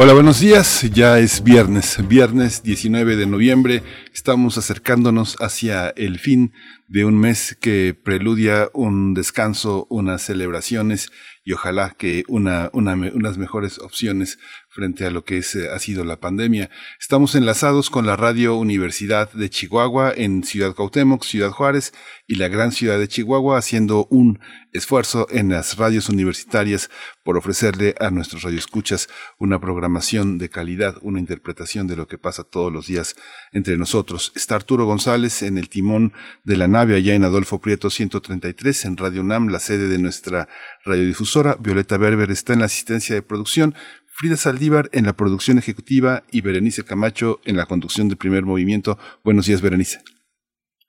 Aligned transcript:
Hola, 0.00 0.12
buenos 0.12 0.38
días. 0.38 0.88
Ya 0.92 1.18
es 1.18 1.42
viernes, 1.42 1.98
viernes 2.06 2.62
19 2.62 3.16
de 3.16 3.26
noviembre. 3.26 3.82
Estamos 4.14 4.56
acercándonos 4.56 5.36
hacia 5.40 5.88
el 5.88 6.20
fin 6.20 6.52
de 6.88 7.04
un 7.04 7.18
mes 7.18 7.56
que 7.60 7.94
preludia 7.94 8.70
un 8.72 9.12
descanso, 9.12 9.86
unas 9.90 10.22
celebraciones 10.22 11.10
y 11.44 11.52
ojalá 11.52 11.94
que 11.98 12.24
una, 12.28 12.70
unas 12.72 13.38
mejores 13.38 13.78
opciones 13.78 14.38
frente 14.68 15.06
a 15.06 15.10
lo 15.10 15.24
que 15.24 15.38
eh, 15.38 15.42
ha 15.74 15.78
sido 15.78 16.04
la 16.04 16.20
pandemia. 16.20 16.70
Estamos 17.00 17.34
enlazados 17.34 17.90
con 17.90 18.06
la 18.06 18.16
Radio 18.16 18.54
Universidad 18.56 19.32
de 19.32 19.50
Chihuahua 19.50 20.12
en 20.14 20.44
Ciudad 20.44 20.74
Cuauhtémoc, 20.74 21.24
Ciudad 21.24 21.50
Juárez 21.50 21.92
y 22.26 22.36
la 22.36 22.48
gran 22.48 22.70
ciudad 22.70 22.98
de 22.98 23.08
Chihuahua 23.08 23.58
haciendo 23.58 24.06
un 24.10 24.40
esfuerzo 24.72 25.26
en 25.30 25.48
las 25.48 25.78
radios 25.78 26.08
universitarias 26.08 26.90
por 27.24 27.36
ofrecerle 27.36 27.94
a 27.98 28.10
nuestros 28.10 28.42
radioescuchas 28.42 29.08
una 29.38 29.58
programación 29.58 30.38
de 30.38 30.50
calidad, 30.50 30.96
una 31.02 31.18
interpretación 31.18 31.86
de 31.86 31.96
lo 31.96 32.06
que 32.06 32.18
pasa 32.18 32.44
todos 32.44 32.72
los 32.72 32.86
días 32.86 33.16
entre 33.52 33.78
nosotros. 33.78 34.32
Está 34.36 34.54
Arturo 34.54 34.84
González 34.84 35.42
en 35.42 35.58
el 35.58 35.68
timón 35.68 36.12
de 36.44 36.56
la 36.56 36.68
allá 36.78 37.14
en 37.14 37.24
Adolfo 37.24 37.60
Prieto 37.60 37.90
133 37.90 38.84
en 38.84 38.96
Radio 38.96 39.22
UNAM, 39.22 39.48
la 39.48 39.58
sede 39.58 39.88
de 39.88 39.98
nuestra 39.98 40.48
radiodifusora. 40.84 41.56
Violeta 41.58 41.96
Berber 41.96 42.30
está 42.30 42.52
en 42.52 42.60
la 42.60 42.66
asistencia 42.66 43.16
de 43.16 43.22
producción. 43.22 43.74
Frida 44.06 44.36
Saldívar 44.36 44.88
en 44.92 45.04
la 45.04 45.14
producción 45.14 45.58
ejecutiva 45.58 46.22
y 46.30 46.40
Berenice 46.40 46.84
Camacho 46.84 47.40
en 47.44 47.56
la 47.56 47.66
conducción 47.66 48.08
de 48.08 48.14
primer 48.14 48.44
movimiento. 48.44 48.96
Buenos 49.24 49.46
días, 49.46 49.60
Berenice. 49.60 50.17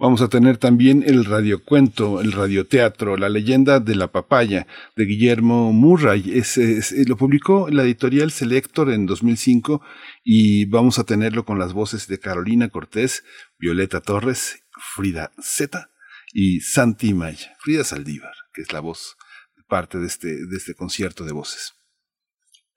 Vamos 0.00 0.22
a 0.22 0.28
tener 0.28 0.56
también 0.56 1.04
el 1.06 1.26
radiocuento, 1.26 2.22
el 2.22 2.32
radioteatro, 2.32 3.18
La 3.18 3.28
leyenda 3.28 3.80
de 3.80 3.94
la 3.94 4.10
papaya, 4.10 4.66
de 4.96 5.04
Guillermo 5.04 5.74
Murray. 5.74 6.42
lo 7.06 7.16
publicó 7.18 7.68
la 7.68 7.82
editorial 7.82 8.30
Selector 8.30 8.90
en 8.90 9.04
2005 9.04 9.82
y 10.24 10.64
vamos 10.64 10.98
a 10.98 11.04
tenerlo 11.04 11.44
con 11.44 11.58
las 11.58 11.74
voces 11.74 12.08
de 12.08 12.18
Carolina 12.18 12.70
Cortés, 12.70 13.24
Violeta 13.58 14.00
Torres, 14.00 14.64
Frida 14.94 15.32
Zeta 15.42 15.90
y 16.32 16.60
Santi 16.60 17.12
Maya. 17.12 17.54
Frida 17.58 17.84
Saldívar, 17.84 18.32
que 18.54 18.62
es 18.62 18.72
la 18.72 18.80
voz, 18.80 19.18
parte 19.68 19.98
de 19.98 20.06
este, 20.06 20.28
de 20.28 20.56
este 20.56 20.74
concierto 20.74 21.26
de 21.26 21.32
voces. 21.32 21.74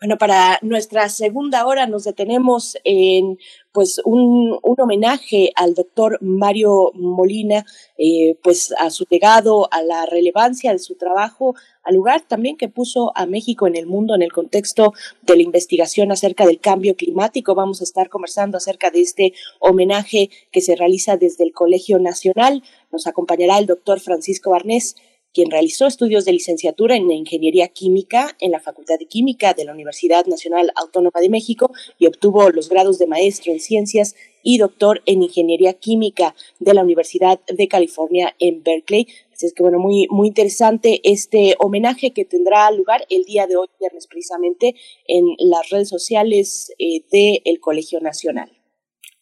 Bueno, 0.03 0.17
para 0.17 0.59
nuestra 0.61 1.07
segunda 1.07 1.65
hora 1.65 1.87
nos 1.87 2.03
detenemos 2.03 2.75
en 2.83 3.37
pues 3.71 4.01
un, 4.03 4.59
un 4.61 4.75
homenaje 4.77 5.53
al 5.55 5.75
doctor 5.75 6.17
Mario 6.19 6.91
Molina, 6.93 7.65
eh, 7.97 8.37
pues 8.43 8.73
a 8.77 8.89
su 8.89 9.05
legado, 9.09 9.69
a 9.71 9.81
la 9.81 10.05
relevancia 10.05 10.73
de 10.73 10.79
su 10.79 10.95
trabajo, 10.95 11.55
al 11.83 11.95
lugar 11.95 12.19
también 12.27 12.57
que 12.57 12.67
puso 12.67 13.13
a 13.15 13.25
México 13.25 13.65
en 13.65 13.77
el 13.77 13.85
mundo 13.85 14.13
en 14.13 14.23
el 14.23 14.33
contexto 14.33 14.91
de 15.21 15.37
la 15.37 15.41
investigación 15.41 16.11
acerca 16.11 16.45
del 16.45 16.59
cambio 16.59 16.97
climático. 16.97 17.55
Vamos 17.55 17.79
a 17.79 17.85
estar 17.85 18.09
conversando 18.09 18.57
acerca 18.57 18.91
de 18.91 18.99
este 18.99 19.33
homenaje 19.61 20.29
que 20.51 20.59
se 20.59 20.75
realiza 20.75 21.15
desde 21.15 21.45
el 21.45 21.53
Colegio 21.53 21.97
Nacional. 21.97 22.61
Nos 22.91 23.07
acompañará 23.07 23.57
el 23.57 23.67
doctor 23.67 24.01
Francisco 24.01 24.49
Barnés 24.49 24.97
quien 25.33 25.49
realizó 25.49 25.87
estudios 25.87 26.25
de 26.25 26.33
licenciatura 26.33 26.95
en 26.95 27.09
Ingeniería 27.11 27.67
Química 27.67 28.35
en 28.39 28.51
la 28.51 28.59
Facultad 28.59 28.99
de 28.99 29.07
Química 29.07 29.53
de 29.53 29.65
la 29.65 29.73
Universidad 29.73 30.25
Nacional 30.25 30.71
Autónoma 30.75 31.19
de 31.19 31.29
México 31.29 31.71
y 31.97 32.05
obtuvo 32.05 32.49
los 32.51 32.69
grados 32.69 32.99
de 32.99 33.07
maestro 33.07 33.51
en 33.51 33.59
Ciencias 33.59 34.15
y 34.43 34.57
doctor 34.57 35.01
en 35.05 35.23
Ingeniería 35.23 35.73
Química 35.73 36.35
de 36.59 36.73
la 36.73 36.83
Universidad 36.83 37.39
de 37.47 37.67
California 37.67 38.35
en 38.39 38.61
Berkeley. 38.61 39.07
Así 39.33 39.47
es 39.47 39.53
que, 39.53 39.63
bueno, 39.63 39.79
muy, 39.79 40.07
muy 40.09 40.27
interesante 40.27 41.01
este 41.03 41.55
homenaje 41.59 42.11
que 42.11 42.25
tendrá 42.25 42.69
lugar 42.71 43.05
el 43.09 43.23
día 43.23 43.47
de 43.47 43.55
hoy, 43.55 43.67
viernes, 43.79 44.05
precisamente, 44.07 44.75
en 45.07 45.35
las 45.39 45.69
redes 45.69 45.89
sociales 45.89 46.71
eh, 46.77 47.03
del 47.11 47.59
Colegio 47.59 47.99
Nacional. 47.99 48.51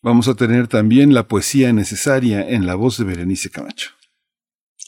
Vamos 0.01 0.27
a 0.27 0.35
tener 0.35 0.67
también 0.67 1.13
la 1.13 1.27
poesía 1.27 1.71
necesaria 1.71 2.41
en 2.49 2.65
la 2.65 2.75
voz 2.75 2.97
de 2.97 3.05
Berenice 3.05 3.51
Camacho. 3.51 4.00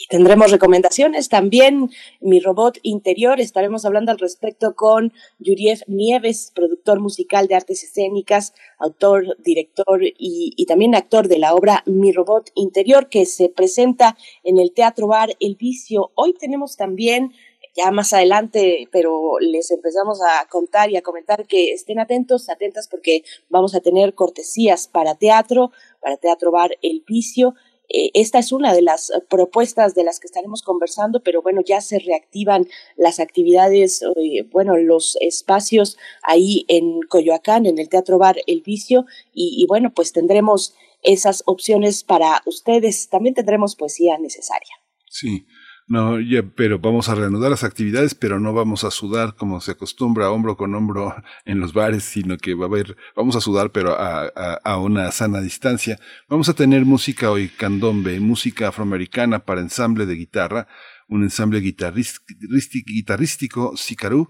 Tendremos 0.09 0.51
recomendaciones 0.51 1.29
también. 1.29 1.89
Mi 2.19 2.39
robot 2.39 2.79
interior, 2.81 3.39
estaremos 3.39 3.85
hablando 3.85 4.11
al 4.11 4.19
respecto 4.19 4.75
con 4.75 5.13
Yuriev 5.39 5.83
Nieves, 5.87 6.51
productor 6.53 6.99
musical 6.99 7.47
de 7.47 7.55
artes 7.55 7.83
escénicas, 7.83 8.53
autor, 8.79 9.37
director 9.43 10.03
y, 10.03 10.53
y, 10.55 10.65
también 10.65 10.95
actor 10.95 11.27
de 11.27 11.39
la 11.39 11.53
obra 11.53 11.83
Mi 11.85 12.11
robot 12.11 12.51
interior, 12.55 13.07
que 13.07 13.25
se 13.25 13.49
presenta 13.49 14.17
en 14.43 14.57
el 14.57 14.73
Teatro 14.73 15.07
Bar 15.07 15.35
El 15.39 15.55
Vicio. 15.55 16.11
Hoy 16.15 16.33
tenemos 16.33 16.75
también 16.75 17.33
ya 17.75 17.91
más 17.91 18.13
adelante, 18.13 18.87
pero 18.91 19.39
les 19.39 19.71
empezamos 19.71 20.19
a 20.21 20.47
contar 20.47 20.91
y 20.91 20.97
a 20.97 21.01
comentar 21.01 21.47
que 21.47 21.71
estén 21.71 21.99
atentos, 21.99 22.49
atentas 22.49 22.87
porque 22.87 23.23
vamos 23.49 23.73
a 23.73 23.79
tener 23.79 24.13
cortesías 24.13 24.87
para 24.87 25.15
teatro, 25.15 25.71
para 25.99 26.17
Teatro 26.17 26.51
Bar 26.51 26.77
El 26.81 27.03
Vicio 27.07 27.55
eh, 27.89 28.11
esta 28.13 28.39
es 28.39 28.51
una 28.51 28.73
de 28.73 28.81
las 28.81 29.09
eh, 29.09 29.21
propuestas 29.29 29.95
de 29.95 30.03
las 30.03 30.19
que 30.19 30.27
estaremos 30.27 30.61
conversando, 30.61 31.21
pero 31.21 31.41
bueno, 31.41 31.61
ya 31.65 31.81
se 31.81 31.99
reactivan 31.99 32.67
las 32.95 33.19
actividades, 33.19 34.01
eh, 34.01 34.43
bueno, 34.51 34.77
los 34.77 35.17
espacios 35.21 35.97
ahí 36.23 36.65
en 36.67 37.01
Coyoacán, 37.01 37.65
en 37.65 37.79
el 37.79 37.89
Teatro 37.89 38.17
Bar 38.17 38.37
El 38.47 38.61
Vicio, 38.61 39.05
y, 39.33 39.61
y 39.61 39.67
bueno, 39.67 39.93
pues 39.93 40.11
tendremos 40.11 40.73
esas 41.03 41.43
opciones 41.45 42.03
para 42.03 42.41
ustedes. 42.45 43.09
También 43.09 43.35
tendremos 43.35 43.75
poesía 43.75 44.17
necesaria. 44.17 44.75
Sí. 45.09 45.45
No, 45.93 46.19
ya, 46.19 46.41
pero 46.41 46.79
vamos 46.79 47.07
a 47.07 47.13
reanudar 47.13 47.51
las 47.51 47.63
actividades, 47.63 48.15
pero 48.15 48.39
no 48.39 48.51
vamos 48.51 48.83
a 48.83 48.89
sudar 48.89 49.35
como 49.35 49.61
se 49.61 49.73
acostumbra 49.73 50.31
hombro 50.31 50.57
con 50.57 50.73
hombro 50.73 51.13
en 51.45 51.59
los 51.59 51.73
bares, 51.73 52.03
sino 52.03 52.35
que 52.39 52.55
va 52.55 52.65
a 52.65 52.67
haber, 52.67 52.97
vamos 53.15 53.35
a 53.35 53.41
sudar, 53.41 53.69
pero 53.69 53.91
a, 53.91 54.23
a, 54.35 54.53
a 54.63 54.77
una 54.79 55.11
sana 55.11 55.39
distancia. 55.39 55.99
Vamos 56.27 56.49
a 56.49 56.55
tener 56.55 56.83
música 56.83 57.29
hoy 57.29 57.47
candombe, 57.47 58.19
música 58.19 58.69
afroamericana 58.69 59.45
para 59.45 59.61
ensamble 59.61 60.07
de 60.07 60.15
guitarra, 60.15 60.67
un 61.13 61.21
ensamble 61.21 61.59
guitarrístico, 61.59 63.77
Sicarú. 63.77 64.29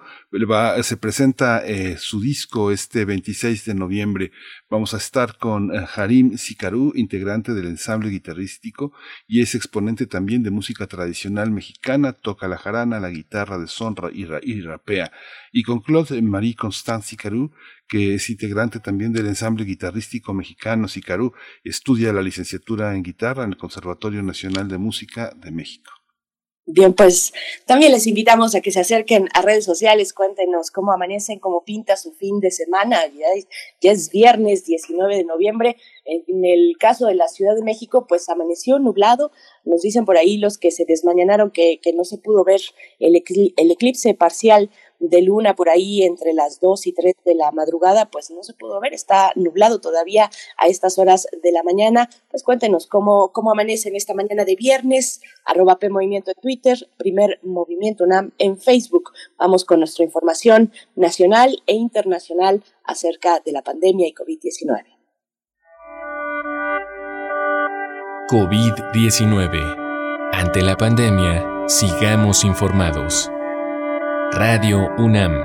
se 0.81 0.97
presenta 0.97 1.65
eh, 1.65 1.95
su 1.97 2.19
disco 2.19 2.71
este 2.71 3.05
26 3.05 3.63
de 3.63 3.73
noviembre. 3.73 4.33
Vamos 4.69 4.93
a 4.93 4.97
estar 4.97 5.37
con 5.37 5.73
eh, 5.73 5.85
Harim 5.95 6.37
Sicarú, 6.37 6.91
integrante 6.95 7.53
del 7.53 7.67
ensamble 7.67 8.09
guitarrístico 8.09 8.91
y 9.25 9.41
es 9.41 9.55
exponente 9.55 10.07
también 10.07 10.43
de 10.43 10.51
música 10.51 10.85
tradicional 10.85 11.51
mexicana, 11.51 12.11
toca 12.11 12.49
la 12.49 12.57
jarana, 12.57 12.99
la 12.99 13.11
guitarra 13.11 13.57
de 13.57 13.67
sonra 13.67 14.09
y, 14.11 14.27
y 14.41 14.59
rapea. 14.59 15.13
Y 15.53 15.63
con 15.63 15.79
Claude 15.79 16.21
Marie 16.21 16.55
Constance 16.55 17.11
Sicarú, 17.11 17.53
que 17.87 18.15
es 18.15 18.29
integrante 18.29 18.81
también 18.81 19.13
del 19.13 19.27
ensamble 19.27 19.63
guitarrístico 19.63 20.33
mexicano 20.33 20.89
Sicarú, 20.89 21.31
estudia 21.63 22.11
la 22.11 22.21
licenciatura 22.21 22.93
en 22.93 23.03
guitarra 23.03 23.45
en 23.45 23.51
el 23.51 23.57
Conservatorio 23.57 24.21
Nacional 24.21 24.67
de 24.67 24.79
Música 24.79 25.31
de 25.33 25.51
México. 25.51 26.02
Bien, 26.65 26.93
pues 26.93 27.33
también 27.65 27.91
les 27.91 28.07
invitamos 28.07 28.55
a 28.55 28.61
que 28.61 28.71
se 28.71 28.79
acerquen 28.79 29.27
a 29.33 29.41
redes 29.41 29.65
sociales, 29.65 30.13
cuéntenos 30.13 30.71
cómo 30.71 30.93
amanecen, 30.93 31.39
cómo 31.39 31.65
pinta 31.65 31.97
su 31.97 32.13
fin 32.13 32.39
de 32.39 32.51
semana. 32.51 32.99
Ya 33.81 33.91
es, 33.91 34.09
viernes 34.09 34.63
19 34.63 35.17
de 35.17 35.25
noviembre. 35.25 35.75
En 36.05 36.45
el 36.45 36.77
caso 36.79 37.07
de 37.07 37.15
la 37.15 37.27
Ciudad 37.27 37.53
de 37.55 37.63
México, 37.63 38.05
pues 38.07 38.29
amaneció 38.29 38.79
nublado. 38.79 39.31
Nos 39.65 39.81
dicen 39.81 40.05
por 40.05 40.15
ahí 40.15 40.37
los 40.37 40.57
que 40.57 40.71
se 40.71 40.85
desmañanaron 40.85 41.51
que, 41.51 41.81
que 41.81 41.91
no 41.91 42.05
se 42.05 42.17
pudo 42.17 42.45
ver 42.45 42.61
el, 42.99 43.21
el 43.57 43.71
eclipse 43.71 44.13
parcial 44.13 44.69
de 45.09 45.21
luna 45.21 45.55
por 45.55 45.69
ahí 45.69 46.03
entre 46.03 46.33
las 46.33 46.59
2 46.59 46.87
y 46.87 46.93
3 46.93 47.15
de 47.25 47.35
la 47.35 47.51
madrugada, 47.51 48.09
pues 48.09 48.31
no 48.31 48.43
se 48.43 48.53
pudo 48.53 48.79
ver, 48.79 48.93
está 48.93 49.31
nublado 49.35 49.79
todavía 49.79 50.29
a 50.57 50.67
estas 50.67 50.97
horas 50.97 51.27
de 51.41 51.51
la 51.51 51.63
mañana. 51.63 52.09
Pues 52.29 52.43
cuéntenos 52.43 52.87
cómo, 52.87 53.31
cómo 53.31 53.51
amanece 53.51 53.91
esta 53.93 54.13
mañana 54.13 54.45
de 54.45 54.55
viernes, 54.55 55.21
arroba 55.45 55.77
P 55.77 55.89
Movimiento 55.89 56.31
en 56.31 56.41
Twitter, 56.41 56.77
primer 56.97 57.39
Movimiento 57.43 58.05
NAM 58.05 58.31
en 58.37 58.57
Facebook. 58.57 59.11
Vamos 59.37 59.65
con 59.65 59.79
nuestra 59.79 60.05
información 60.05 60.71
nacional 60.95 61.61
e 61.67 61.73
internacional 61.73 62.63
acerca 62.83 63.39
de 63.39 63.51
la 63.51 63.61
pandemia 63.61 64.07
y 64.07 64.13
COVID-19. 64.13 64.83
COVID-19. 68.29 70.29
Ante 70.31 70.61
la 70.61 70.77
pandemia, 70.77 71.67
sigamos 71.67 72.43
informados. 72.43 73.29
Radio 74.35 74.89
UNAM. 74.97 75.43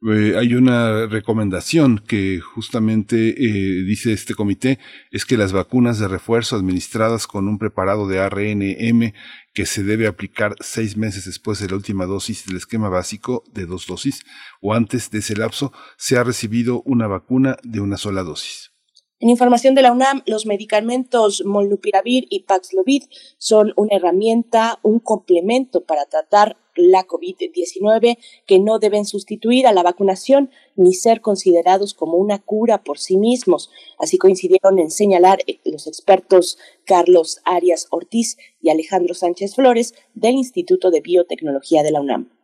Eh, 0.02 0.34
hay 0.38 0.54
una 0.54 1.06
recomendación 1.06 1.98
que 2.06 2.38
justamente 2.38 3.30
eh, 3.30 3.82
dice 3.82 4.12
este 4.12 4.34
comité, 4.34 4.78
es 5.10 5.24
que 5.24 5.38
las 5.38 5.52
vacunas 5.52 5.98
de 5.98 6.06
refuerzo 6.06 6.54
administradas 6.54 7.26
con 7.26 7.48
un 7.48 7.58
preparado 7.58 8.06
de 8.06 8.20
ARNM 8.20 9.14
que 9.56 9.64
se 9.64 9.82
debe 9.82 10.06
aplicar 10.06 10.54
seis 10.60 10.98
meses 10.98 11.24
después 11.24 11.58
de 11.60 11.68
la 11.68 11.76
última 11.76 12.04
dosis 12.04 12.44
del 12.44 12.58
esquema 12.58 12.90
básico 12.90 13.42
de 13.54 13.64
dos 13.64 13.86
dosis 13.86 14.22
o 14.60 14.74
antes 14.74 15.10
de 15.10 15.20
ese 15.20 15.34
lapso, 15.34 15.72
se 15.96 16.18
ha 16.18 16.24
recibido 16.24 16.82
una 16.82 17.06
vacuna 17.06 17.56
de 17.62 17.80
una 17.80 17.96
sola 17.96 18.22
dosis. 18.22 18.75
En 19.18 19.30
información 19.30 19.74
de 19.74 19.80
la 19.80 19.92
UNAM, 19.92 20.22
los 20.26 20.44
medicamentos 20.44 21.42
Molnupiravir 21.46 22.26
y 22.28 22.40
Paxlovid 22.40 23.04
son 23.38 23.72
una 23.76 23.96
herramienta, 23.96 24.78
un 24.82 24.98
complemento 24.98 25.84
para 25.84 26.04
tratar 26.04 26.58
la 26.74 27.06
COVID-19 27.06 28.18
que 28.46 28.58
no 28.58 28.78
deben 28.78 29.06
sustituir 29.06 29.66
a 29.66 29.72
la 29.72 29.82
vacunación 29.82 30.50
ni 30.74 30.92
ser 30.92 31.22
considerados 31.22 31.94
como 31.94 32.18
una 32.18 32.40
cura 32.40 32.84
por 32.84 32.98
sí 32.98 33.16
mismos. 33.16 33.70
Así 33.98 34.18
coincidieron 34.18 34.78
en 34.78 34.90
señalar 34.90 35.38
eh, 35.46 35.60
los 35.64 35.86
expertos 35.86 36.58
Carlos 36.84 37.40
Arias 37.46 37.86
Ortiz 37.90 38.36
y 38.60 38.68
Alejandro 38.68 39.14
Sánchez 39.14 39.54
Flores 39.54 39.94
del 40.12 40.34
Instituto 40.34 40.90
de 40.90 41.00
Biotecnología 41.00 41.82
de 41.82 41.90
la 41.90 42.02
UNAM. 42.02 42.35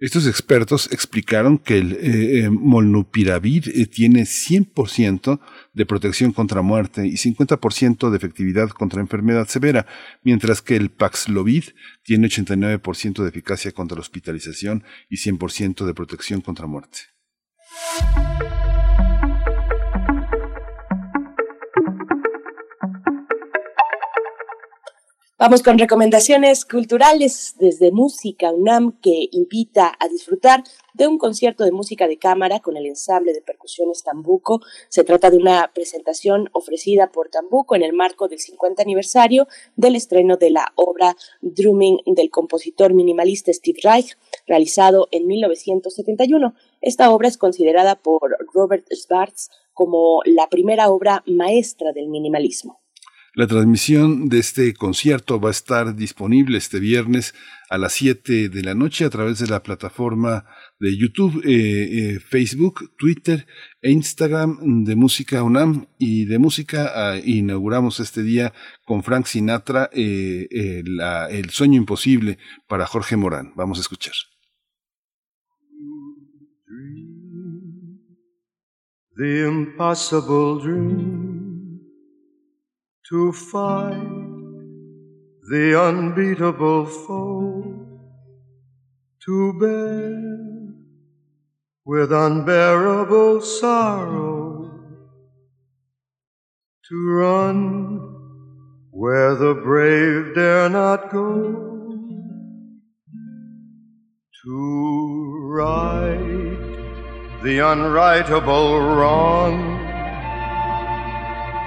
Estos 0.00 0.28
expertos 0.28 0.88
explicaron 0.92 1.58
que 1.58 1.78
el 1.78 1.92
eh, 1.94 2.44
eh 2.44 2.50
molnupiravir 2.50 3.72
eh, 3.74 3.86
tiene 3.86 4.22
100% 4.22 5.40
de 5.72 5.86
protección 5.86 6.32
contra 6.32 6.62
muerte 6.62 7.04
y 7.04 7.14
50% 7.14 8.08
de 8.08 8.16
efectividad 8.16 8.68
contra 8.68 9.00
enfermedad 9.00 9.48
severa, 9.48 9.86
mientras 10.22 10.62
que 10.62 10.76
el 10.76 10.90
Paxlovid 10.90 11.64
tiene 12.04 12.28
89% 12.28 13.22
de 13.24 13.28
eficacia 13.28 13.72
contra 13.72 13.96
la 13.96 14.02
hospitalización 14.02 14.84
y 15.10 15.16
100% 15.16 15.84
de 15.84 15.94
protección 15.94 16.42
contra 16.42 16.68
muerte. 16.68 16.98
Vamos 25.40 25.62
con 25.62 25.78
recomendaciones 25.78 26.64
culturales 26.64 27.54
desde 27.60 27.92
Música 27.92 28.50
UNAM 28.50 28.98
que 29.00 29.28
invita 29.30 29.96
a 30.00 30.08
disfrutar 30.08 30.64
de 30.94 31.06
un 31.06 31.16
concierto 31.16 31.62
de 31.62 31.70
música 31.70 32.08
de 32.08 32.18
cámara 32.18 32.58
con 32.58 32.76
el 32.76 32.86
ensamble 32.86 33.32
de 33.32 33.40
percusiones 33.40 34.02
Tambuco. 34.02 34.62
Se 34.88 35.04
trata 35.04 35.30
de 35.30 35.36
una 35.36 35.70
presentación 35.72 36.50
ofrecida 36.54 37.12
por 37.12 37.28
Tambuco 37.28 37.76
en 37.76 37.84
el 37.84 37.92
marco 37.92 38.26
del 38.26 38.40
50 38.40 38.82
aniversario 38.82 39.46
del 39.76 39.94
estreno 39.94 40.38
de 40.38 40.50
la 40.50 40.72
obra 40.74 41.14
Drumming 41.40 42.00
del 42.06 42.30
compositor 42.30 42.92
minimalista 42.92 43.52
Steve 43.52 43.78
Reich, 43.80 44.18
realizado 44.48 45.06
en 45.12 45.28
1971. 45.28 46.52
Esta 46.80 47.12
obra 47.12 47.28
es 47.28 47.38
considerada 47.38 47.94
por 47.94 48.36
Robert 48.52 48.88
Schwartz 48.92 49.50
como 49.72 50.20
la 50.24 50.48
primera 50.48 50.90
obra 50.90 51.22
maestra 51.26 51.92
del 51.92 52.08
minimalismo. 52.08 52.80
La 53.38 53.46
transmisión 53.46 54.28
de 54.28 54.40
este 54.40 54.74
concierto 54.74 55.38
va 55.38 55.50
a 55.50 55.52
estar 55.52 55.94
disponible 55.94 56.58
este 56.58 56.80
viernes 56.80 57.36
a 57.70 57.78
las 57.78 57.92
7 57.92 58.48
de 58.48 58.62
la 58.64 58.74
noche 58.74 59.04
a 59.04 59.10
través 59.10 59.38
de 59.38 59.46
la 59.46 59.62
plataforma 59.62 60.44
de 60.80 60.98
YouTube, 60.98 61.44
eh, 61.44 62.16
eh, 62.16 62.18
Facebook, 62.18 62.96
Twitter 62.98 63.46
e 63.80 63.92
Instagram 63.92 64.82
de 64.82 64.96
Música 64.96 65.44
UNAM 65.44 65.86
y 66.00 66.24
de 66.24 66.40
música 66.40 66.90
ah, 66.92 67.16
inauguramos 67.24 68.00
este 68.00 68.24
día 68.24 68.52
con 68.84 69.04
Frank 69.04 69.26
Sinatra 69.26 69.88
eh, 69.92 70.48
El 71.30 71.50
sueño 71.50 71.76
imposible 71.76 72.38
para 72.66 72.86
Jorge 72.86 73.16
Morán. 73.16 73.52
Vamos 73.54 73.78
a 73.78 73.82
escuchar. 73.82 74.14
The 79.16 79.46
impossible 79.46 80.60
dream. 80.60 81.27
To 83.08 83.32
fight 83.32 83.94
the 85.50 85.80
unbeatable 85.80 86.84
foe, 86.84 87.86
to 89.24 89.52
bear 89.58 90.74
with 91.86 92.12
unbearable 92.12 93.40
sorrow, 93.40 94.70
to 96.86 97.10
run 97.12 97.98
where 98.90 99.34
the 99.36 99.54
brave 99.54 100.34
dare 100.34 100.68
not 100.68 101.10
go, 101.10 101.54
to 104.44 105.48
right 105.50 106.58
the 107.42 107.58
unrightable 107.58 108.96
wrong, 108.98 109.77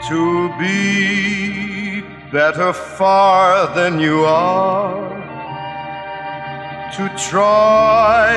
to 0.10 0.50
be 0.58 2.02
better 2.32 2.74
far 2.74 3.68
than 3.76 4.00
you 4.00 4.26
are, 4.26 5.10
to 6.96 7.10
try 7.18 8.34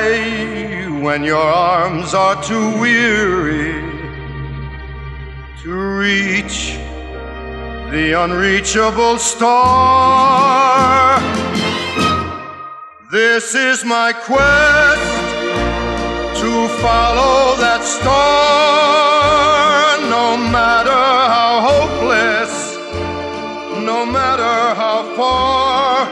when 1.01 1.23
your 1.23 1.37
arms 1.37 2.13
are 2.13 2.41
too 2.43 2.79
weary. 2.79 3.81
To 5.63 5.71
reach 5.97 6.77
the 7.91 8.13
unreachable 8.23 9.17
star. 9.17 11.19
This 13.11 13.55
is 13.55 13.83
my 13.85 14.13
quest 14.13 15.25
to 16.41 16.67
follow 16.83 17.55
that 17.57 17.81
star, 17.83 19.04
far, 25.15 26.07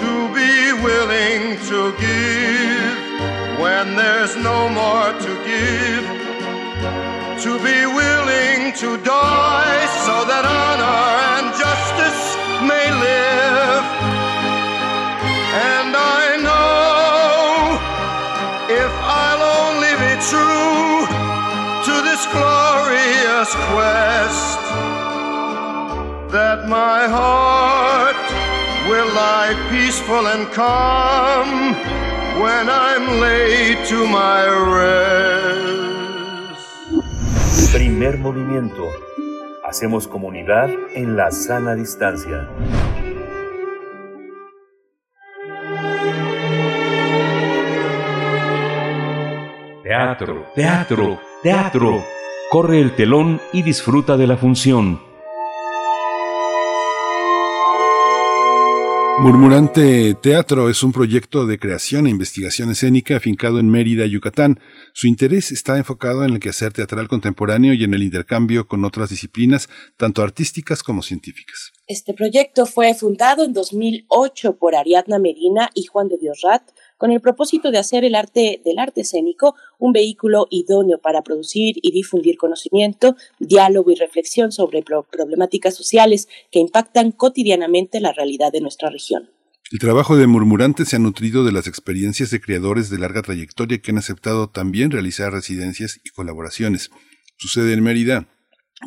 to 0.00 0.10
be 0.34 0.72
willing 0.84 1.56
to 1.70 1.80
give 1.96 3.00
when 3.58 3.96
there's 3.96 4.36
no 4.36 4.68
more 4.68 5.10
to 5.24 5.32
give, 5.48 6.06
to 7.44 7.52
be 7.64 7.78
willing 8.00 8.72
to 8.82 8.96
die 9.04 9.86
so 10.06 10.16
that 10.30 10.44
honor 10.44 11.00
and 11.34 11.48
justice 11.64 12.22
may 12.70 12.86
live. 13.06 13.86
And 15.72 15.90
I 15.96 16.24
know 16.46 17.78
if 18.68 18.92
I'll 19.24 19.44
only 19.64 19.94
be 20.04 20.12
true 20.32 21.08
to 21.86 21.94
this 22.08 22.22
glorious 22.36 23.50
quest, 23.72 24.49
that 26.32 26.68
my 26.68 27.08
heart 27.08 28.16
will 28.88 29.12
lie 29.14 29.54
peaceful 29.70 30.26
and 30.28 30.48
calm 30.52 31.74
when 32.40 32.68
I'm 32.68 33.20
laid 33.20 33.84
to 33.88 34.06
my 34.06 34.46
rest. 34.78 35.50
Primer 37.72 38.18
movimiento. 38.18 38.88
Hacemos 39.64 40.06
comunidad 40.06 40.70
en 40.94 41.16
la 41.16 41.30
sana 41.30 41.74
distancia. 41.74 42.48
Teatro, 49.82 50.46
teatro, 50.54 51.20
teatro. 51.42 52.04
Corre 52.50 52.80
el 52.80 52.94
telón 52.94 53.40
y 53.52 53.62
disfruta 53.62 54.16
de 54.16 54.26
la 54.26 54.36
función. 54.36 55.09
Murmurante 59.22 60.14
Teatro 60.14 60.70
es 60.70 60.82
un 60.82 60.92
proyecto 60.92 61.44
de 61.44 61.58
creación 61.58 62.06
e 62.06 62.10
investigación 62.10 62.70
escénica 62.70 63.18
afincado 63.18 63.60
en 63.60 63.68
Mérida, 63.68 64.06
Yucatán. 64.06 64.58
Su 64.94 65.08
interés 65.08 65.52
está 65.52 65.76
enfocado 65.76 66.24
en 66.24 66.30
el 66.32 66.40
quehacer 66.40 66.72
teatral 66.72 67.06
contemporáneo 67.06 67.74
y 67.74 67.84
en 67.84 67.92
el 67.92 68.02
intercambio 68.02 68.66
con 68.66 68.82
otras 68.82 69.10
disciplinas, 69.10 69.68
tanto 69.98 70.22
artísticas 70.22 70.82
como 70.82 71.02
científicas. 71.02 71.70
Este 71.86 72.14
proyecto 72.14 72.64
fue 72.64 72.94
fundado 72.94 73.44
en 73.44 73.52
2008 73.52 74.56
por 74.56 74.74
Ariadna 74.74 75.18
Medina 75.18 75.68
y 75.74 75.84
Juan 75.84 76.08
de 76.08 76.16
Dios 76.16 76.40
Rat, 76.42 76.62
con 77.00 77.10
el 77.12 77.22
propósito 77.22 77.70
de 77.70 77.78
hacer 77.78 78.04
el 78.04 78.14
arte 78.14 78.60
del 78.62 78.78
arte 78.78 79.00
escénico 79.00 79.54
un 79.78 79.92
vehículo 79.92 80.46
idóneo 80.50 80.98
para 80.98 81.22
producir 81.22 81.76
y 81.80 81.92
difundir 81.92 82.36
conocimiento, 82.36 83.16
diálogo 83.38 83.90
y 83.90 83.94
reflexión 83.94 84.52
sobre 84.52 84.82
problemáticas 84.82 85.74
sociales 85.74 86.28
que 86.52 86.58
impactan 86.58 87.12
cotidianamente 87.12 88.00
la 88.00 88.12
realidad 88.12 88.52
de 88.52 88.60
nuestra 88.60 88.90
región. 88.90 89.30
El 89.72 89.78
trabajo 89.78 90.14
de 90.18 90.26
Murmurante 90.26 90.84
se 90.84 90.96
ha 90.96 90.98
nutrido 90.98 91.42
de 91.42 91.52
las 91.52 91.66
experiencias 91.66 92.28
de 92.28 92.40
creadores 92.42 92.90
de 92.90 92.98
larga 92.98 93.22
trayectoria 93.22 93.78
que 93.78 93.92
han 93.92 93.98
aceptado 93.98 94.50
también 94.50 94.90
realizar 94.90 95.32
residencias 95.32 96.00
y 96.04 96.10
colaboraciones. 96.10 96.90
Su 97.38 97.48
sede 97.48 97.72
en 97.72 97.82
Mérida 97.82 98.28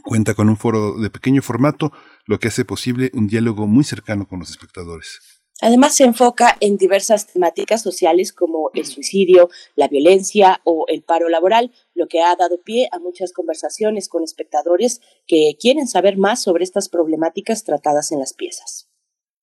cuenta 0.04 0.36
con 0.36 0.50
un 0.50 0.58
foro 0.58 1.00
de 1.00 1.10
pequeño 1.10 1.42
formato, 1.42 1.92
lo 2.28 2.38
que 2.38 2.50
hace 2.50 2.64
posible 2.64 3.10
un 3.16 3.26
diálogo 3.26 3.66
muy 3.66 3.84
cercano 3.84 4.28
con 4.28 4.38
los 4.38 4.52
espectadores. 4.52 5.33
Además, 5.62 5.96
se 5.96 6.04
enfoca 6.04 6.58
en 6.60 6.78
diversas 6.78 7.28
temáticas 7.28 7.82
sociales 7.82 8.34
como 8.34 8.72
el 8.74 8.86
suicidio, 8.86 9.50
la 9.76 9.88
violencia 9.88 10.60
o 10.64 10.86
el 10.88 11.04
paro 11.04 11.30
laboral, 11.30 11.72
lo 11.94 12.08
que 12.08 12.22
ha 12.22 12.36
dado 12.36 12.62
pie 12.64 12.90
a 12.92 13.00
muchas 13.00 13.34
conversaciones 13.34 14.10
con 14.10 14.24
espectadores 14.24 15.00
que 15.28 15.56
quieren 15.60 15.88
saber 15.88 16.18
más 16.18 16.42
sobre 16.42 16.64
estas 16.64 16.90
problemáticas 16.90 17.64
tratadas 17.64 18.12
en 18.12 18.20
las 18.20 18.34
piezas. 18.34 18.90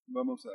Vamos 0.08 0.44
a, 0.44 0.50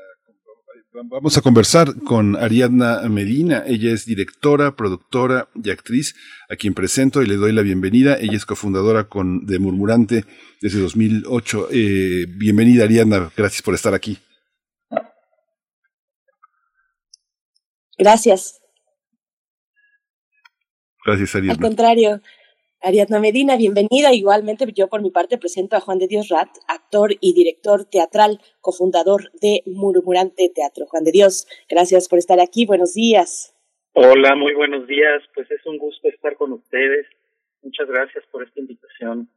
vamos 1.09 1.37
a 1.37 1.41
conversar 1.41 1.95
con 2.03 2.35
Ariadna 2.35 3.01
Medina. 3.09 3.63
Ella 3.65 3.91
es 3.91 4.05
directora, 4.05 4.75
productora 4.75 5.49
y 5.55 5.69
actriz, 5.69 6.15
a 6.49 6.57
quien 6.57 6.73
presento 6.73 7.23
y 7.23 7.27
le 7.27 7.37
doy 7.37 7.53
la 7.53 7.61
bienvenida. 7.61 8.17
Ella 8.19 8.35
es 8.35 8.45
cofundadora 8.45 9.07
con, 9.07 9.45
de 9.45 9.59
Murmurante 9.59 10.25
desde 10.61 10.79
2008. 10.79 11.69
Eh, 11.71 12.25
bienvenida, 12.37 12.83
Ariadna. 12.83 13.31
Gracias 13.35 13.61
por 13.61 13.73
estar 13.73 13.93
aquí. 13.93 14.19
Gracias. 17.97 18.61
Gracias, 21.05 21.35
Ariadna. 21.35 21.53
Al 21.53 21.59
contrario, 21.59 22.21
Ariadna 22.81 23.19
Medina, 23.19 23.57
bienvenida. 23.57 24.13
Igualmente, 24.13 24.65
yo 24.73 24.87
por 24.87 25.01
mi 25.01 25.11
parte 25.11 25.37
presento 25.37 25.75
a 25.75 25.79
Juan 25.79 25.99
de 25.99 26.07
Dios 26.07 26.29
Rat, 26.29 26.49
actor 26.67 27.15
y 27.19 27.33
director 27.33 27.85
teatral, 27.85 28.39
cofundador 28.61 29.31
de 29.41 29.63
Murmurante 29.65 30.51
Teatro. 30.53 30.85
Juan 30.87 31.03
de 31.03 31.11
Dios, 31.11 31.47
gracias 31.69 32.07
por 32.07 32.19
estar 32.19 32.39
aquí. 32.39 32.65
Buenos 32.65 32.93
días. 32.93 33.55
Hola, 33.93 34.35
muy 34.35 34.53
buenos 34.53 34.87
días. 34.87 35.23
Pues 35.33 35.49
es 35.51 35.65
un 35.65 35.77
gusto 35.77 36.09
estar 36.09 36.35
con 36.35 36.51
ustedes. 36.53 37.07
Muchas 37.63 37.87
gracias 37.87 38.23
por 38.31 38.43
esta 38.43 38.59
invitación. 38.59 39.29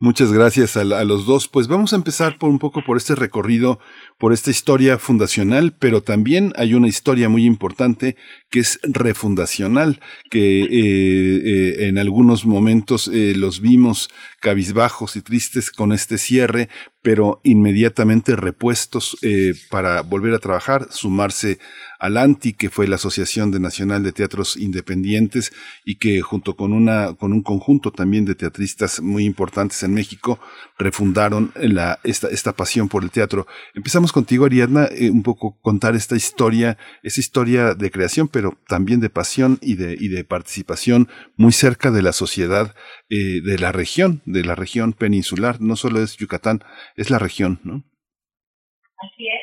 Muchas 0.00 0.32
gracias 0.32 0.76
a, 0.76 0.84
los 0.84 1.24
dos. 1.24 1.46
Pues 1.46 1.68
vamos 1.68 1.92
a 1.92 1.96
empezar 1.96 2.36
por 2.36 2.50
un 2.50 2.58
poco 2.58 2.82
por 2.84 2.96
este 2.96 3.14
recorrido, 3.14 3.78
por 4.18 4.32
esta 4.32 4.50
historia 4.50 4.98
fundacional, 4.98 5.76
pero 5.78 6.02
también 6.02 6.52
hay 6.56 6.74
una 6.74 6.88
historia 6.88 7.28
muy 7.28 7.46
importante 7.46 8.16
que 8.50 8.58
es 8.58 8.80
refundacional, 8.82 10.00
que 10.30 10.62
eh, 10.62 10.68
eh, 10.72 11.88
en 11.88 11.98
algunos 11.98 12.44
momentos 12.44 13.08
eh, 13.08 13.34
los 13.36 13.60
vimos 13.60 14.10
cabizbajos 14.40 15.14
y 15.14 15.22
tristes 15.22 15.70
con 15.70 15.92
este 15.92 16.18
cierre, 16.18 16.68
pero 17.00 17.40
inmediatamente 17.44 18.34
repuestos 18.34 19.16
para 19.70 20.00
volver 20.00 20.34
a 20.34 20.38
trabajar, 20.38 20.88
sumarse 20.90 21.58
al 22.04 22.18
ANTI, 22.18 22.52
que 22.52 22.68
fue 22.68 22.86
la 22.86 22.96
Asociación 22.96 23.50
de 23.50 23.60
Nacional 23.60 24.02
de 24.02 24.12
Teatros 24.12 24.58
Independientes 24.58 25.54
y 25.86 25.96
que 25.96 26.20
junto 26.20 26.54
con 26.54 26.74
una 26.74 27.14
con 27.14 27.32
un 27.32 27.42
conjunto 27.42 27.92
también 27.92 28.26
de 28.26 28.34
teatristas 28.34 29.00
muy 29.00 29.24
importantes 29.24 29.82
en 29.82 29.94
México 29.94 30.38
refundaron 30.78 31.52
la 31.56 32.00
esta 32.04 32.28
esta 32.28 32.52
pasión 32.52 32.90
por 32.90 33.04
el 33.04 33.10
teatro. 33.10 33.46
Empezamos 33.72 34.12
contigo 34.12 34.44
Ariadna, 34.44 34.84
eh, 34.84 35.08
un 35.08 35.22
poco 35.22 35.58
contar 35.62 35.96
esta 35.96 36.14
historia, 36.14 36.76
esa 37.02 37.20
historia 37.20 37.74
de 37.74 37.90
creación, 37.90 38.28
pero 38.28 38.58
también 38.68 39.00
de 39.00 39.08
pasión 39.08 39.58
y 39.62 39.76
de 39.76 39.96
y 39.98 40.08
de 40.08 40.24
participación 40.24 41.08
muy 41.38 41.52
cerca 41.52 41.90
de 41.90 42.02
la 42.02 42.12
sociedad 42.12 42.74
eh, 43.08 43.40
de 43.42 43.58
la 43.58 43.72
región, 43.72 44.20
de 44.26 44.44
la 44.44 44.54
región 44.54 44.92
peninsular, 44.92 45.58
no 45.62 45.74
solo 45.74 46.02
es 46.02 46.18
Yucatán, 46.18 46.62
es 46.96 47.08
la 47.08 47.18
región, 47.18 47.60
¿no? 47.64 47.82
Así 48.98 49.26
es 49.26 49.33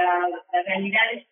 la, 0.00 0.28
la 0.52 0.62
realidad 0.62 1.02
es 1.14 1.26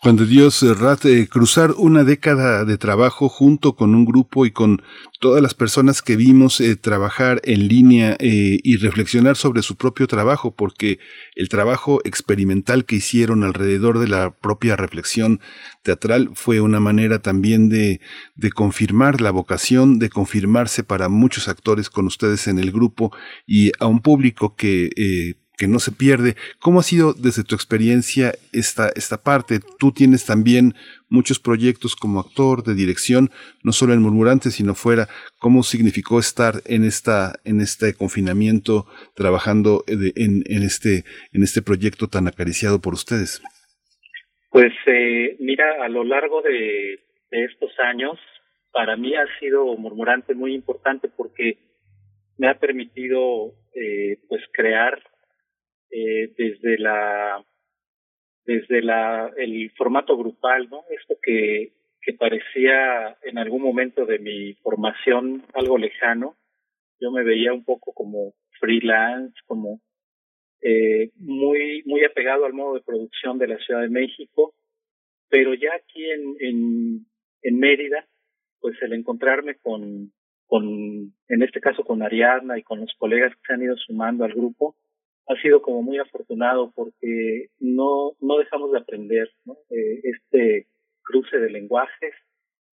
Juan 0.00 0.16
de 0.16 0.24
Dios 0.24 0.62
Rat, 0.78 1.04
eh, 1.04 1.28
cruzar 1.28 1.72
una 1.76 2.04
década 2.04 2.64
de 2.64 2.78
trabajo 2.78 3.28
junto 3.28 3.76
con 3.76 3.94
un 3.94 4.06
grupo 4.06 4.46
y 4.46 4.50
con 4.50 4.82
todas 5.20 5.42
las 5.42 5.52
personas 5.52 6.00
que 6.00 6.16
vimos 6.16 6.58
eh, 6.62 6.74
trabajar 6.74 7.42
en 7.44 7.68
línea 7.68 8.16
eh, 8.18 8.58
y 8.62 8.76
reflexionar 8.78 9.36
sobre 9.36 9.60
su 9.60 9.76
propio 9.76 10.06
trabajo, 10.06 10.54
porque 10.54 11.00
el 11.34 11.50
trabajo 11.50 12.00
experimental 12.04 12.86
que 12.86 12.96
hicieron 12.96 13.44
alrededor 13.44 13.98
de 13.98 14.08
la 14.08 14.30
propia 14.30 14.74
reflexión 14.74 15.40
teatral 15.82 16.30
fue 16.32 16.62
una 16.62 16.80
manera 16.80 17.18
también 17.18 17.68
de, 17.68 18.00
de 18.36 18.50
confirmar 18.50 19.20
la 19.20 19.32
vocación, 19.32 19.98
de 19.98 20.08
confirmarse 20.08 20.82
para 20.82 21.10
muchos 21.10 21.46
actores 21.46 21.90
con 21.90 22.06
ustedes 22.06 22.48
en 22.48 22.58
el 22.58 22.72
grupo 22.72 23.14
y 23.46 23.70
a 23.80 23.86
un 23.86 24.00
público 24.00 24.56
que 24.56 25.36
que 25.60 25.68
no 25.68 25.78
se 25.78 25.92
pierde. 25.92 26.36
¿Cómo 26.58 26.80
ha 26.80 26.82
sido 26.82 27.12
desde 27.12 27.44
tu 27.44 27.54
experiencia 27.54 28.32
esta, 28.54 28.88
esta 28.96 29.22
parte? 29.22 29.60
Tú 29.78 29.92
tienes 29.92 30.24
también 30.24 30.72
muchos 31.10 31.38
proyectos 31.38 31.94
como 31.94 32.18
actor 32.18 32.64
de 32.64 32.74
dirección, 32.74 33.28
no 33.62 33.72
solo 33.72 33.92
en 33.92 34.00
Murmurante, 34.00 34.50
sino 34.50 34.74
fuera. 34.74 35.08
¿Cómo 35.38 35.62
significó 35.62 36.18
estar 36.18 36.54
en 36.64 36.84
esta, 36.84 37.34
en 37.44 37.60
este 37.60 37.92
confinamiento, 37.92 38.86
trabajando 39.14 39.84
en, 39.86 40.62
este, 40.62 41.04
en 41.34 41.42
este 41.42 41.60
proyecto 41.60 42.08
tan 42.08 42.26
acariciado 42.26 42.80
por 42.80 42.94
ustedes? 42.94 43.42
Pues 44.48 44.72
eh, 44.86 45.36
mira, 45.40 45.84
a 45.84 45.90
lo 45.90 46.04
largo 46.04 46.40
de, 46.40 47.00
estos 47.32 47.70
años, 47.80 48.18
para 48.72 48.96
mí 48.96 49.14
ha 49.14 49.26
sido 49.38 49.76
Murmurante 49.76 50.34
muy 50.34 50.54
importante 50.54 51.08
porque 51.14 51.58
me 52.38 52.48
ha 52.48 52.58
permitido 52.58 53.52
eh, 53.74 54.16
pues 54.26 54.40
crear 54.54 54.98
eh, 55.90 56.32
desde 56.36 56.78
la 56.78 57.44
desde 58.44 58.82
la 58.82 59.30
el 59.36 59.70
formato 59.72 60.16
grupal, 60.16 60.68
¿no? 60.70 60.84
Esto 60.90 61.16
que 61.22 61.72
que 62.02 62.14
parecía 62.14 63.16
en 63.22 63.38
algún 63.38 63.62
momento 63.62 64.06
de 64.06 64.18
mi 64.18 64.54
formación 64.54 65.44
algo 65.52 65.76
lejano, 65.76 66.36
yo 66.98 67.10
me 67.10 67.24
veía 67.24 67.52
un 67.52 67.64
poco 67.64 67.92
como 67.92 68.32
freelance, 68.58 69.34
como 69.46 69.80
eh, 70.62 71.10
muy 71.16 71.82
muy 71.84 72.04
apegado 72.04 72.44
al 72.46 72.54
modo 72.54 72.74
de 72.74 72.82
producción 72.82 73.38
de 73.38 73.48
la 73.48 73.58
Ciudad 73.58 73.82
de 73.82 73.88
México, 73.88 74.54
pero 75.28 75.54
ya 75.54 75.74
aquí 75.74 76.10
en 76.10 76.36
en, 76.40 77.06
en 77.42 77.58
Mérida, 77.58 78.06
pues 78.60 78.80
el 78.82 78.92
encontrarme 78.92 79.56
con 79.56 80.12
con 80.46 80.64
en 81.28 81.42
este 81.42 81.60
caso 81.60 81.84
con 81.84 82.02
Ariadna 82.02 82.58
y 82.58 82.62
con 82.62 82.80
los 82.80 82.92
colegas 82.98 83.34
que 83.34 83.40
se 83.46 83.52
han 83.52 83.62
ido 83.62 83.76
sumando 83.76 84.24
al 84.24 84.32
grupo, 84.32 84.76
ha 85.30 85.40
sido 85.40 85.62
como 85.62 85.82
muy 85.82 85.98
afortunado 85.98 86.72
porque 86.74 87.50
no, 87.60 88.12
no 88.20 88.38
dejamos 88.38 88.72
de 88.72 88.78
aprender. 88.78 89.30
Eh, 89.70 90.00
este 90.02 90.66
cruce 91.02 91.38
de 91.38 91.50
lenguajes. 91.50 92.14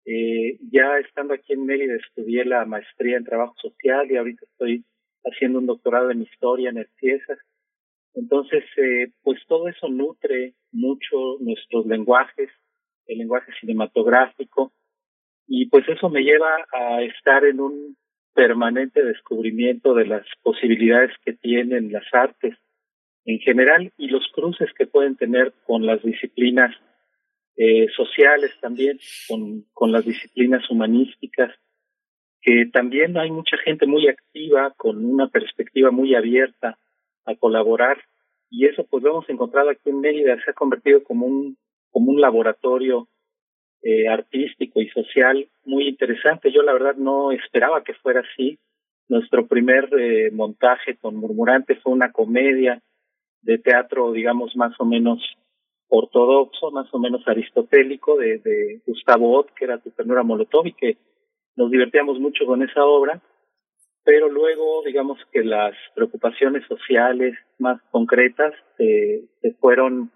Eh, 0.05 0.59
ya 0.73 0.99
estando 0.99 1.35
aquí 1.35 1.53
en 1.53 1.65
Mérida 1.65 1.95
estudié 1.95 2.45
la 2.45 2.65
maestría 2.65 3.17
en 3.19 3.25
trabajo 3.25 3.55
social 3.61 4.11
y 4.11 4.17
ahorita 4.17 4.45
estoy 4.51 4.85
haciendo 5.25 5.61
un 5.61 5.67
doctorado 5.67 6.11
en 6.11 6.23
historia 6.23 6.71
en 6.71 6.79
el. 6.79 6.89
Entonces, 8.15 8.65
eh, 8.77 9.13
pues 9.23 9.39
todo 9.47 9.69
eso 9.69 9.89
nutre 9.89 10.55
mucho 10.73 11.39
nuestros 11.39 11.87
lenguajes, 11.87 12.51
el 13.07 13.19
lenguaje 13.19 13.53
cinematográfico, 13.61 14.73
y 15.47 15.67
pues 15.67 15.89
eso 15.89 16.09
me 16.09 16.23
lleva 16.23 16.67
a 16.73 17.03
estar 17.03 17.45
en 17.45 17.61
un 17.61 17.97
permanente 18.35 19.05
descubrimiento 19.05 19.95
de 19.95 20.07
las 20.07 20.27
posibilidades 20.43 21.13
que 21.25 21.33
tienen 21.33 21.93
las 21.93 22.05
artes 22.13 22.57
en 23.25 23.39
general 23.41 23.93
y 23.97 24.09
los 24.09 24.27
cruces 24.33 24.71
que 24.77 24.87
pueden 24.87 25.17
tener 25.17 25.53
con 25.67 25.85
las 25.87 26.03
disciplinas 26.03 26.75
eh, 27.57 27.89
sociales 27.97 28.53
también, 28.61 28.99
con, 29.29 29.65
con 29.73 29.93
las 29.93 30.05
disciplinas 30.05 30.69
humanísticas, 30.71 31.55
que 32.41 32.67
también 32.73 33.19
hay 33.19 33.31
mucha 33.31 33.57
gente 33.59 33.87
muy 33.87 34.09
activa, 34.09 34.73
con 34.77 35.05
una 35.05 35.29
perspectiva 35.29 35.91
muy 35.91 36.15
abierta 36.15 36.79
a 37.27 37.35
colaborar, 37.35 37.99
y 38.49 38.67
eso 38.67 38.87
pues 38.89 39.03
lo 39.05 39.11
hemos 39.11 39.29
encontrado 39.29 39.71
aquí 39.71 39.91
en 39.91 40.01
Mérida, 40.01 40.37
se 40.43 40.51
ha 40.51 40.55
convertido 40.55 41.05
como 41.05 41.27
un, 41.27 41.59
como 41.91 42.11
un 42.13 42.21
laboratorio 42.21 43.09
eh, 43.83 44.09
artístico 44.09 44.81
y 44.81 44.89
social 44.91 45.49
muy 45.65 45.89
interesante. 45.89 46.53
Yo 46.53 46.63
la 46.63 46.73
verdad 46.73 46.97
no 46.97 47.33
esperaba 47.33 47.83
que 47.83 47.95
fuera 47.95 48.21
así. 48.21 48.59
Nuestro 49.09 49.47
primer 49.47 49.89
eh, 49.99 50.31
montaje 50.33 50.97
con 50.97 51.17
Murmurante 51.17 51.77
fue 51.77 51.93
una 51.93 52.13
comedia 52.13 52.83
de 53.43 53.59
teatro, 53.59 54.13
digamos, 54.13 54.55
más 54.55 54.73
o 54.79 54.85
menos 54.85 55.19
ortodoxo, 55.89 56.71
más 56.71 56.93
o 56.93 56.99
menos 56.99 57.27
aristotélico, 57.27 58.17
de, 58.17 58.81
Gustavo 58.87 59.39
Ott, 59.39 59.51
que 59.55 59.65
era 59.65 59.79
Tu 59.79 59.91
ternura 59.91 60.23
Molotov, 60.23 60.67
y 60.67 60.73
que 60.73 60.99
nos 61.57 61.71
divertíamos 61.71 62.21
mucho 62.21 62.47
con 62.47 62.63
esa 62.63 62.85
obra. 62.85 63.21
Pero 64.05 64.29
luego, 64.29 64.83
digamos 64.85 65.19
que 65.33 65.43
las 65.43 65.75
preocupaciones 65.95 66.65
sociales 66.67 67.35
más 67.59 67.81
concretas 67.91 68.55
eh, 68.79 69.25
se 69.43 69.53
fueron 69.55 70.11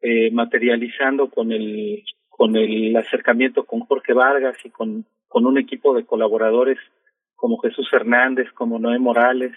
eh, 0.00 0.30
materializando 0.30 1.28
con 1.30 1.52
el 1.52 2.02
con 2.36 2.56
el 2.56 2.96
acercamiento 2.96 3.64
con 3.64 3.80
Jorge 3.80 4.12
Vargas 4.12 4.56
y 4.64 4.70
con, 4.70 5.06
con 5.28 5.46
un 5.46 5.56
equipo 5.56 5.94
de 5.94 6.04
colaboradores 6.04 6.78
como 7.36 7.58
Jesús 7.58 7.86
Hernández, 7.92 8.50
como 8.54 8.80
Noé 8.80 8.98
Morales, 8.98 9.52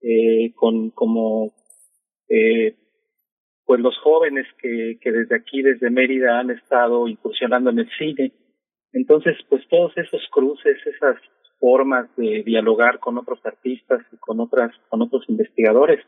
eh, 0.00 0.52
con 0.54 0.88
como 0.90 1.52
eh, 2.30 2.76
pues 3.66 3.80
los 3.80 3.98
jóvenes 3.98 4.46
que, 4.58 4.98
que 5.02 5.12
desde 5.12 5.36
aquí, 5.36 5.60
desde 5.60 5.90
Mérida, 5.90 6.38
han 6.38 6.50
estado 6.50 7.08
incursionando 7.08 7.68
en 7.68 7.80
el 7.80 7.90
cine. 7.98 8.32
Entonces, 8.92 9.36
pues 9.50 9.62
todos 9.68 9.92
esos 9.98 10.26
cruces, 10.30 10.78
esas 10.86 11.16
formas 11.60 12.08
de 12.16 12.42
dialogar 12.42 13.00
con 13.00 13.18
otros 13.18 13.38
artistas 13.44 14.00
y 14.12 14.16
con 14.16 14.40
otras, 14.40 14.72
con 14.88 15.02
otros 15.02 15.24
investigadores, 15.28 16.02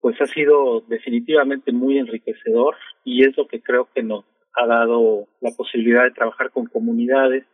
pues 0.00 0.20
ha 0.20 0.26
sido 0.26 0.82
definitivamente 0.82 1.72
muy 1.72 1.98
enriquecedor 1.98 2.76
y 3.02 3.24
es 3.24 3.36
lo 3.38 3.46
que 3.46 3.62
creo 3.62 3.88
que 3.94 4.02
nos 4.02 4.24
ha 4.54 4.66
dado 4.66 5.28
la 5.40 5.50
posibilidad 5.56 6.04
de 6.04 6.12
trabajar 6.12 6.50
con 6.50 6.66
comunidades 6.66 7.44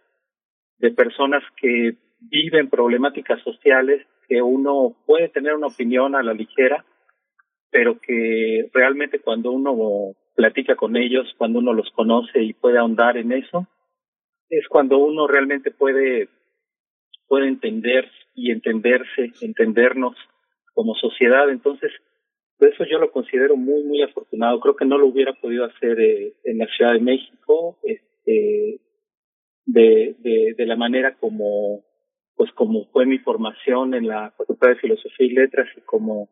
de 0.78 0.90
personas 0.90 1.42
que 1.60 1.96
viven 2.20 2.68
problemáticas 2.68 3.42
sociales 3.42 4.06
que 4.28 4.42
uno 4.42 4.96
puede 5.06 5.28
tener 5.28 5.54
una 5.54 5.68
opinión 5.68 6.14
a 6.14 6.22
la 6.22 6.34
ligera, 6.34 6.84
pero 7.70 8.00
que 8.00 8.68
realmente 8.72 9.20
cuando 9.20 9.52
uno 9.52 10.14
platica 10.34 10.74
con 10.74 10.96
ellos, 10.96 11.32
cuando 11.38 11.60
uno 11.60 11.72
los 11.72 11.90
conoce 11.92 12.42
y 12.42 12.52
puede 12.52 12.78
ahondar 12.78 13.16
en 13.16 13.32
eso, 13.32 13.66
es 14.48 14.66
cuando 14.68 14.98
uno 14.98 15.26
realmente 15.26 15.70
puede 15.70 16.28
puede 17.28 17.48
entender 17.48 18.10
y 18.34 18.50
entenderse, 18.50 19.32
entendernos 19.40 20.14
como 20.74 20.94
sociedad. 20.94 21.50
Entonces, 21.50 21.90
por 22.58 22.68
eso 22.68 22.84
yo 22.84 22.98
lo 22.98 23.10
considero 23.10 23.56
muy, 23.56 23.82
muy 23.84 24.02
afortunado. 24.02 24.60
Creo 24.60 24.76
que 24.76 24.84
no 24.84 24.98
lo 24.98 25.06
hubiera 25.06 25.32
podido 25.34 25.64
hacer 25.64 26.00
eh, 26.00 26.34
en 26.44 26.58
la 26.58 26.66
Ciudad 26.66 26.92
de 26.92 27.00
México, 27.00 27.78
este, 27.82 28.80
de, 29.66 30.16
de, 30.18 30.54
de 30.56 30.66
la 30.66 30.76
manera 30.76 31.16
como, 31.16 31.84
pues 32.34 32.50
como 32.52 32.86
fue 32.86 33.04
mi 33.04 33.18
formación 33.18 33.94
en 33.94 34.06
la 34.06 34.30
Facultad 34.36 34.68
de 34.68 34.76
Filosofía 34.76 35.26
y 35.26 35.30
Letras 35.30 35.68
y 35.76 35.80
como 35.82 36.28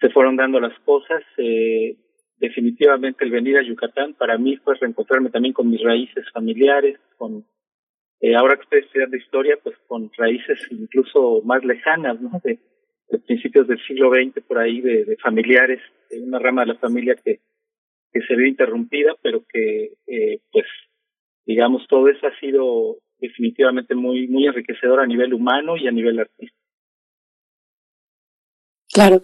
se 0.00 0.10
fueron 0.10 0.36
dando 0.36 0.58
las 0.60 0.76
cosas. 0.80 1.22
Eh, 1.36 1.96
definitivamente 2.38 3.24
el 3.24 3.30
venir 3.30 3.58
a 3.58 3.62
Yucatán 3.62 4.14
para 4.14 4.38
mí 4.38 4.56
fue 4.58 4.76
reencontrarme 4.76 5.30
también 5.30 5.52
con 5.52 5.68
mis 5.68 5.82
raíces 5.82 6.24
familiares, 6.32 6.98
con 7.16 7.44
eh, 8.20 8.34
ahora 8.34 8.56
que 8.56 8.62
estoy 8.62 8.80
estudiando 8.80 9.16
historia, 9.16 9.58
pues 9.62 9.76
con 9.86 10.10
raíces 10.16 10.58
incluso 10.70 11.42
más 11.44 11.64
lejanas, 11.64 12.20
¿no? 12.20 12.40
De, 12.42 12.58
de 13.08 13.18
principios 13.18 13.66
del 13.66 13.80
siglo 13.86 14.10
XX 14.10 14.44
por 14.46 14.58
ahí 14.58 14.80
de, 14.80 15.16
familiares, 15.22 15.80
de 16.10 16.20
una 16.20 16.38
rama 16.38 16.62
de 16.62 16.74
la 16.74 16.78
familia 16.78 17.14
que, 17.14 17.40
que 18.12 18.20
se 18.22 18.36
vio 18.36 18.46
interrumpida, 18.46 19.14
pero 19.22 19.44
que 19.46 19.94
eh, 20.06 20.40
pues 20.52 20.66
digamos 21.46 21.86
todo 21.88 22.08
eso 22.08 22.26
ha 22.26 22.38
sido 22.38 22.98
definitivamente 23.18 23.94
muy 23.94 24.28
muy 24.28 24.46
enriquecedor 24.46 25.00
a 25.00 25.06
nivel 25.06 25.34
humano 25.34 25.76
y 25.76 25.88
a 25.88 25.90
nivel 25.90 26.18
artístico. 26.20 26.56
Claro, 28.92 29.20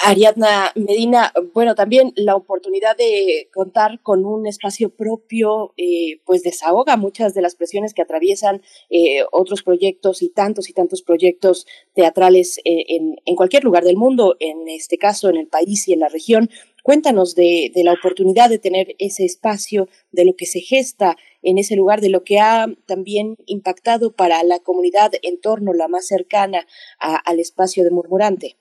Ariadna 0.00 0.70
Medina, 0.76 1.32
bueno, 1.54 1.74
también 1.74 2.12
la 2.14 2.36
oportunidad 2.36 2.96
de 2.96 3.48
contar 3.52 4.00
con 4.00 4.24
un 4.24 4.46
espacio 4.46 4.90
propio, 4.90 5.74
eh, 5.76 6.20
pues 6.24 6.44
desahoga 6.44 6.96
muchas 6.96 7.34
de 7.34 7.42
las 7.42 7.56
presiones 7.56 7.94
que 7.94 8.02
atraviesan 8.02 8.62
eh, 8.90 9.24
otros 9.32 9.64
proyectos 9.64 10.22
y 10.22 10.28
tantos 10.28 10.70
y 10.70 10.72
tantos 10.72 11.02
proyectos 11.02 11.66
teatrales 11.94 12.58
eh, 12.64 12.84
en, 12.88 13.36
cualquier 13.36 13.64
lugar 13.64 13.82
del 13.82 13.96
mundo, 13.96 14.36
en 14.38 14.68
este 14.68 14.98
caso 14.98 15.30
en 15.30 15.36
el 15.36 15.48
país 15.48 15.88
y 15.88 15.94
en 15.94 16.00
la 16.00 16.08
región. 16.08 16.48
Cuéntanos 16.84 17.34
de, 17.34 17.72
la 17.74 17.92
oportunidad 17.92 18.50
de 18.50 18.60
tener 18.60 18.94
ese 19.00 19.24
espacio, 19.24 19.88
de 20.12 20.24
lo 20.24 20.36
que 20.36 20.46
se 20.46 20.60
gesta 20.60 21.16
en 21.42 21.58
ese 21.58 21.74
lugar, 21.74 22.00
de 22.00 22.08
lo 22.08 22.22
que 22.22 22.38
ha 22.38 22.68
también 22.86 23.36
impactado 23.46 24.12
para 24.12 24.42
la 24.44 24.60
comunidad 24.60 25.10
en 25.22 25.40
torno, 25.40 25.72
la 25.72 25.88
más 25.88 26.06
cercana 26.06 26.66
al 26.98 27.40
espacio 27.40 27.82
de 27.82 27.90
Murmurante. 27.90 28.56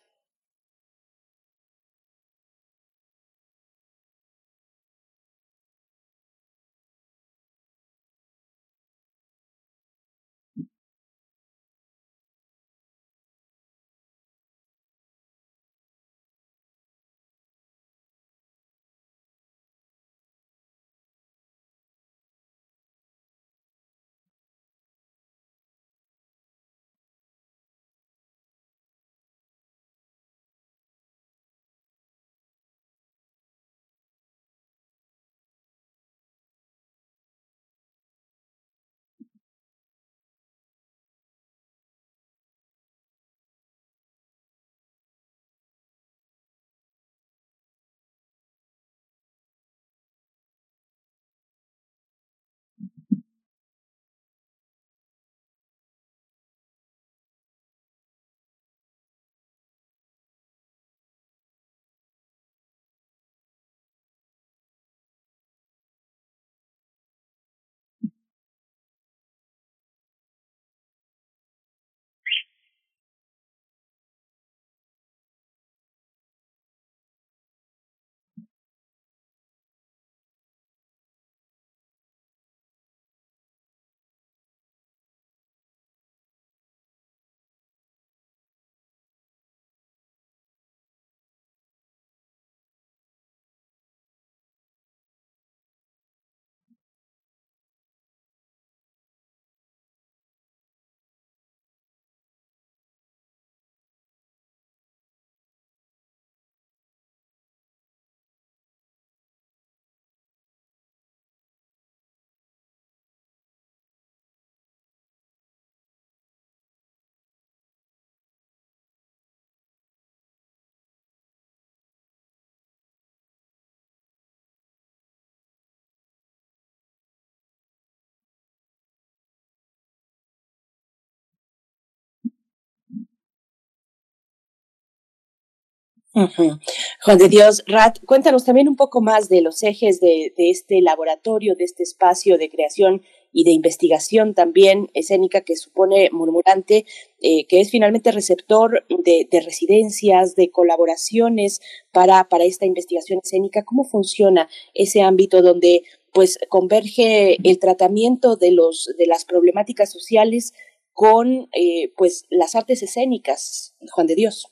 Juan 137.03 137.17
de 137.19 137.29
Dios, 137.29 137.63
Rat, 137.67 137.99
cuéntanos 138.05 138.43
también 138.43 138.67
un 138.67 138.75
poco 138.75 139.01
más 139.01 139.29
de 139.29 139.41
los 139.41 139.61
ejes 139.61 139.99
de, 139.99 140.33
este 140.37 140.81
laboratorio, 140.81 141.55
de 141.55 141.63
este 141.63 141.83
espacio 141.83 142.37
de 142.37 142.49
creación 142.49 143.03
y 143.31 143.43
de 143.43 143.51
investigación 143.51 144.33
también 144.33 144.89
escénica 144.95 145.41
que 145.41 145.55
supone 145.55 146.09
Murmurante, 146.11 146.85
eh, 147.21 147.45
que 147.45 147.59
es 147.59 147.69
finalmente 147.69 148.11
receptor 148.11 148.85
de, 148.89 149.27
residencias, 149.45 150.35
de 150.35 150.49
colaboraciones 150.49 151.61
para, 151.91 152.27
para 152.29 152.45
esta 152.45 152.65
investigación 152.65 153.19
escénica. 153.23 153.63
¿Cómo 153.63 153.83
funciona 153.83 154.49
ese 154.73 155.01
ámbito 155.01 155.43
donde 155.43 155.83
pues 156.13 156.39
converge 156.49 157.37
el 157.47 157.59
tratamiento 157.59 158.37
de 158.37 158.51
los 158.51 158.89
de 158.97 159.05
las 159.05 159.23
problemáticas 159.23 159.91
sociales 159.91 160.53
con 160.93 161.47
eh, 161.51 161.91
pues 161.95 162.25
las 162.31 162.55
artes 162.55 162.81
escénicas, 162.81 163.75
Juan 163.91 164.07
de 164.07 164.15
Dios? 164.15 164.51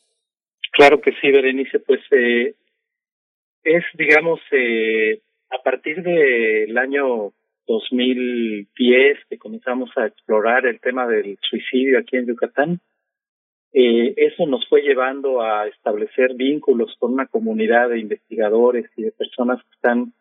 Claro 0.75 0.99
que 0.99 1.13
sí, 1.21 1.31
Berenice, 1.31 1.79
pues 1.79 2.01
eh, 2.11 2.53
es, 3.63 3.85
digamos, 3.93 4.41
eh, 4.51 5.21
a 5.49 5.63
partir 5.63 6.03
del 6.03 6.77
año 6.77 7.31
2010 7.65 9.19
que 9.29 9.37
comenzamos 9.37 9.89
a 9.95 10.07
explorar 10.07 10.65
el 10.65 10.81
tema 10.81 11.07
del 11.07 11.37
suicidio 11.41 11.97
aquí 11.97 12.17
en 12.17 12.27
Yucatán, 12.27 12.81
eh, 13.71 14.13
eso 14.17 14.45
nos 14.47 14.67
fue 14.67 14.81
llevando 14.81 15.41
a 15.41 15.65
establecer 15.67 16.33
vínculos 16.33 16.93
con 16.99 17.13
una 17.13 17.27
comunidad 17.27 17.89
de 17.89 17.99
investigadores 17.99 18.85
y 18.97 19.03
de 19.03 19.13
personas 19.13 19.61
que 19.63 19.75
están 19.75 20.13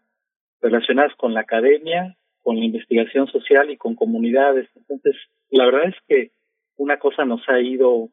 relacionadas 0.60 1.16
con 1.16 1.34
la 1.34 1.40
academia, 1.40 2.16
con 2.42 2.60
la 2.60 2.64
investigación 2.64 3.26
social 3.26 3.70
y 3.70 3.76
con 3.76 3.96
comunidades. 3.96 4.68
Entonces, 4.76 5.16
la 5.50 5.66
verdad 5.66 5.88
es 5.88 5.96
que 6.06 6.30
una 6.76 7.00
cosa 7.00 7.24
nos 7.24 7.42
ha 7.48 7.60
ido 7.60 8.08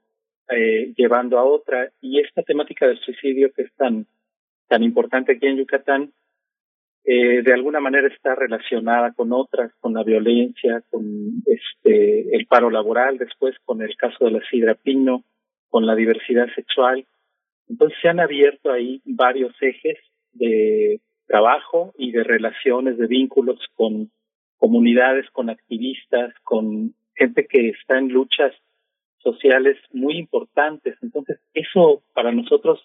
eh, 0.50 0.94
llevando 0.96 1.40
a 1.40 1.44
otra. 1.44 1.92
Y 2.02 2.20
esta 2.20 2.44
temática 2.44 2.88
del 2.88 3.00
suicidio 3.00 3.52
que 3.54 3.64
es 3.64 3.74
tan, 3.76 4.06
tan 4.68 4.84
importante 4.84 5.34
aquí 5.34 5.48
en 5.48 5.58
Yucatán, 5.58 6.12
eh, 7.04 7.42
de 7.42 7.54
alguna 7.54 7.80
manera 7.80 8.08
está 8.08 8.36
relacionada 8.36 9.12
con 9.14 9.34
otras, 9.34 9.74
con 9.80 9.94
la 9.94 10.04
violencia, 10.04 10.84
con 10.92 11.44
este, 11.46 12.36
el 12.36 12.46
paro 12.46 12.70
laboral, 12.70 13.18
después 13.18 13.56
con 13.66 13.82
el 13.82 13.96
caso 13.98 14.26
de 14.26 14.32
la 14.32 14.42
sidra 14.50 14.76
pino, 14.76 15.24
con 15.70 15.86
la 15.86 15.96
diversidad 15.96 16.48
sexual. 16.54 17.06
Entonces 17.68 17.98
se 18.02 18.10
han 18.10 18.20
abierto 18.20 18.72
ahí 18.72 19.02
varios 19.06 19.54
ejes 19.62 19.98
de 20.34 21.00
trabajo 21.26 21.94
y 21.98 22.12
de 22.12 22.24
relaciones, 22.24 22.98
de 22.98 23.08
vínculos 23.08 23.60
con 23.74 24.12
comunidades, 24.58 25.30
con 25.32 25.50
activistas, 25.50 26.34
con 26.44 26.94
gente 27.16 27.48
que 27.48 27.70
está 27.70 27.98
en 27.98 28.10
luchas 28.10 28.54
sociales 29.24 29.78
muy 29.92 30.18
importantes. 30.18 30.98
Entonces, 31.02 31.40
eso 31.54 32.02
para 32.14 32.32
nosotros 32.32 32.80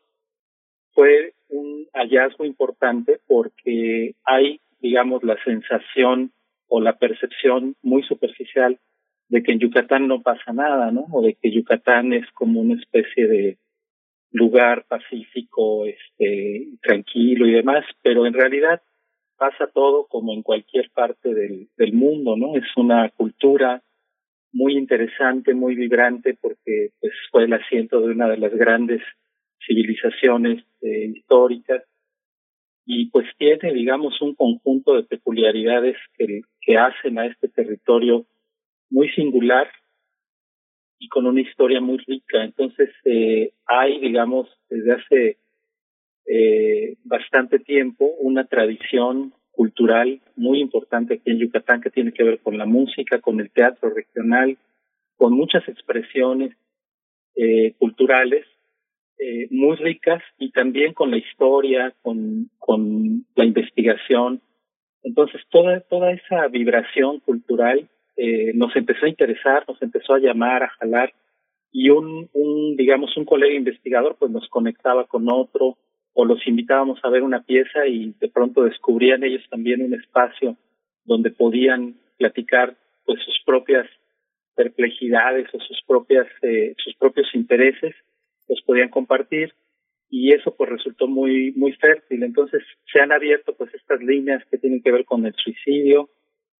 fue 0.93 1.35
un 1.49 1.87
hallazgo 1.93 2.45
importante 2.45 3.21
porque 3.27 4.15
hay, 4.25 4.61
digamos, 4.81 5.23
la 5.23 5.43
sensación 5.45 6.33
o 6.69 6.81
la 6.81 6.97
percepción 6.97 7.77
muy 7.83 8.03
superficial 8.03 8.79
de 9.29 9.43
que 9.43 9.53
en 9.53 9.59
Yucatán 9.59 10.09
no 10.09 10.23
pasa 10.23 10.53
nada, 10.53 10.91
¿no? 10.91 11.07
O 11.13 11.23
de 11.23 11.35
que 11.35 11.51
Yucatán 11.51 12.13
es 12.13 12.31
como 12.33 12.61
una 12.61 12.75
especie 12.75 13.27
de 13.27 13.59
lugar 14.31 14.85
pacífico, 14.89 15.87
este, 15.87 16.69
tranquilo 16.83 17.47
y 17.47 17.53
demás, 17.53 17.85
pero 18.03 18.27
en 18.27 18.35
realidad 18.35 18.83
pasa 19.37 19.67
todo 19.67 20.07
como 20.07 20.33
en 20.33 20.43
cualquier 20.43 20.91
parte 20.91 21.35
del, 21.35 21.69
del 21.77 21.93
mundo, 21.93 22.37
¿no? 22.37 22.57
Es 22.57 22.65
una 22.77 23.09
cultura, 23.11 23.83
muy 24.57 24.79
interesante, 24.79 25.53
muy 25.53 25.75
vibrante, 25.75 26.37
porque 26.41 26.91
pues, 26.99 27.13
fue 27.31 27.45
el 27.45 27.53
asiento 27.53 28.01
de 28.01 28.13
una 28.13 28.27
de 28.29 28.39
las 28.39 28.55
grandes 28.55 29.03
civilizaciones 29.67 30.65
eh, 30.81 31.13
históricas 31.15 31.83
y 32.87 33.11
pues 33.11 33.27
tiene, 33.37 33.75
digamos, 33.75 34.21
un 34.23 34.35
conjunto 34.35 34.95
de 34.95 35.03
peculiaridades 35.03 35.97
que, 36.17 36.41
que 36.61 36.79
hacen 36.79 37.19
a 37.19 37.27
este 37.27 37.49
territorio 37.49 38.25
muy 38.89 39.11
singular 39.11 39.69
y 40.99 41.09
con 41.09 41.27
una 41.27 41.43
historia 41.43 41.81
muy 41.81 41.99
rica. 41.99 42.43
Entonces, 42.43 42.89
eh, 43.05 43.53
hay, 43.67 44.01
digamos, 44.01 44.49
desde 44.71 44.93
hace 44.93 45.39
eh, 46.27 46.97
bastante 47.05 47.59
tiempo 47.59 48.07
una 48.21 48.47
tradición 48.47 49.35
cultural 49.57 50.21
muy 50.37 50.61
importante 50.61 51.15
aquí 51.15 51.31
en 51.31 51.39
Yucatán 51.39 51.81
que 51.81 51.91
tiene 51.91 52.13
que 52.13 52.23
ver 52.23 52.39
con 52.41 52.59
la 52.59 52.67
música, 52.67 53.21
con 53.21 53.41
el 53.41 53.51
teatro 53.51 53.91
regional, 53.91 54.57
con 55.17 55.33
muchas 55.33 55.67
expresiones 55.67 56.55
eh, 57.35 57.75
culturales 57.79 58.45
eh, 59.19 59.49
muy 59.51 59.77
ricas 59.77 60.23
y 60.39 60.53
también 60.53 60.93
con 60.93 61.11
la 61.11 61.17
historia, 61.17 61.95
con, 62.03 62.51
con 62.59 63.25
la 63.35 63.45
investigación. 63.45 64.43
Entonces 65.03 65.41
toda, 65.51 65.81
toda 65.81 66.13
esa 66.13 66.47
vibración 66.49 67.21
cultural 67.21 67.89
eh, 68.17 68.53
nos 68.55 68.77
empezó 68.77 69.07
a 69.07 69.09
interesar, 69.09 69.65
nos 69.67 69.81
empezó 69.81 70.15
a 70.15 70.19
llamar, 70.19 70.63
a 70.65 70.69
jalar 70.79 71.15
y 71.73 71.91
un, 71.91 72.29
un 72.35 72.77
digamos 72.77 73.17
un 73.17 73.25
colega 73.25 73.55
investigador 73.55 74.17
pues 74.19 74.31
nos 74.31 74.49
conectaba 74.49 75.07
con 75.07 75.31
otro 75.31 75.77
o 76.19 76.25
los 76.25 76.45
invitábamos 76.47 76.99
a 77.03 77.11
ver 77.11 77.23
una 77.23 77.43
pieza 77.43 77.87
y 77.87 78.15
de 78.19 78.29
pronto 78.29 78.65
descubrían 78.65 79.23
ellos 79.23 79.45
también 79.51 79.83
un 79.83 79.93
espacio 79.93 80.57
donde 81.05 81.31
podían 81.31 81.97
platicar 82.17 82.75
pues 83.05 83.21
sus 83.23 83.39
propias 83.45 83.87
perplejidades 84.55 85.47
o 85.53 85.61
sus 85.61 85.79
propias 85.87 86.27
eh, 86.41 86.75
sus 86.79 86.95
propios 86.97 87.27
intereses 87.35 87.95
los 88.49 88.63
podían 88.63 88.89
compartir 88.89 89.53
y 90.09 90.33
eso 90.33 90.57
pues 90.57 90.71
resultó 90.71 91.07
muy 91.07 91.53
muy 91.53 91.73
fértil. 91.73 92.23
Entonces 92.23 92.63
se 92.91 92.99
han 93.01 93.13
abierto 93.13 93.55
pues 93.55 93.75
estas 93.75 94.01
líneas 94.01 94.43
que 94.51 94.57
tienen 94.57 94.81
que 94.83 94.93
ver 94.93 95.05
con 95.05 95.27
el 95.27 95.35
suicidio 95.35 96.09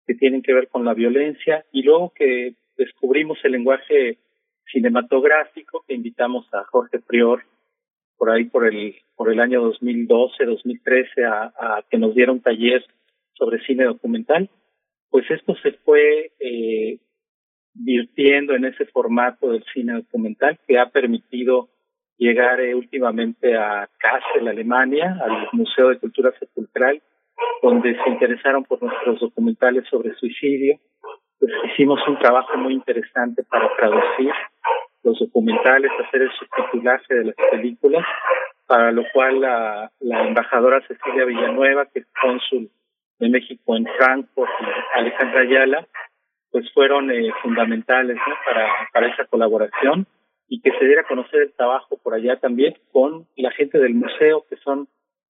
que 0.07 0.15
tienen 0.15 0.43
que 0.43 0.53
ver 0.53 0.69
con 0.69 0.85
la 0.85 0.93
violencia 0.93 1.65
y 1.73 1.83
luego 1.83 2.13
que 2.15 2.57
descubrimos 2.77 3.39
el 3.43 3.53
lenguaje 3.53 4.19
cinematográfico 4.71 5.83
que 5.89 5.95
invitamos 5.95 6.47
a 6.53 6.63
Jorge 6.65 6.99
Prior 6.99 7.43
por 8.17 8.31
ahí 8.31 8.45
por 8.45 8.67
el 8.67 8.97
por 9.15 9.33
el 9.33 9.41
año 9.41 9.63
2012, 9.63 10.45
2013 10.45 11.25
a, 11.25 11.53
a 11.59 11.85
que 11.91 11.99
nos 11.99 12.15
diera 12.15 12.33
un 12.33 12.43
taller 12.43 12.85
sobre 13.33 13.61
cine 13.65 13.85
documental, 13.85 14.51
pues 15.11 15.31
esto 15.31 15.55
se 15.63 15.73
fue 15.73 16.33
eh, 16.41 16.99
virtiendo 17.75 18.55
en 18.55 18.67
ese 18.67 18.87
formato 18.87 19.51
del 19.51 19.65
cine 19.73 19.95
documental 19.95 20.59
que 20.67 20.79
ha 20.79 20.91
permitido 20.91 21.69
llegar 22.19 22.61
eh, 22.61 22.75
últimamente 22.75 23.57
a 23.57 23.89
Kassel, 23.99 24.49
Alemania, 24.49 25.17
al 25.23 25.49
Museo 25.53 25.89
de 25.89 25.99
Cultura 25.99 26.33
Sepulcral, 26.39 27.03
donde 27.63 27.97
se 28.03 28.11
interesaron 28.11 28.65
por 28.65 28.83
nuestros 28.83 29.21
documentales 29.21 29.85
sobre 29.91 30.15
suicidio. 30.15 30.79
Pues 31.39 31.53
hicimos 31.73 32.01
un 32.09 32.19
trabajo 32.19 32.57
muy 32.57 32.73
interesante 32.73 33.43
para 33.45 33.71
traducir 33.77 34.33
los 35.07 35.19
documentales, 35.21 35.91
hacer 36.05 36.23
el 36.23 36.31
subtitulaje 36.33 37.15
de 37.15 37.25
las 37.27 37.37
películas, 37.53 38.05
para 38.67 38.91
lo 38.91 39.05
cual 39.13 39.41
la, 39.41 39.93
la 40.01 40.27
embajadora 40.27 40.85
Cecilia 40.89 41.25
Villanueva, 41.25 41.87
que 41.87 42.01
es 42.01 42.07
cónsul 42.21 42.69
de 43.21 43.29
México 43.29 43.77
en 43.77 43.87
Frankfurt, 43.97 44.51
y 44.61 44.99
Alejandra 44.99 45.43
Ayala, 45.43 45.87
pues 46.51 46.71
fueron 46.73 47.11
eh, 47.13 47.31
fundamentales 47.41 48.17
¿no? 48.17 48.35
para, 48.45 48.69
para 48.93 49.07
esa 49.07 49.25
colaboración 49.27 50.07
y 50.49 50.61
que 50.61 50.73
se 50.73 50.85
diera 50.85 51.03
a 51.03 51.09
conocer 51.09 51.43
el 51.43 51.53
trabajo 51.53 51.99
por 52.03 52.15
allá 52.15 52.39
también 52.39 52.75
con 52.91 53.27
la 53.37 53.53
gente 53.53 53.79
del 53.79 53.95
museo, 53.95 54.45
que 54.51 54.57
son 54.57 54.89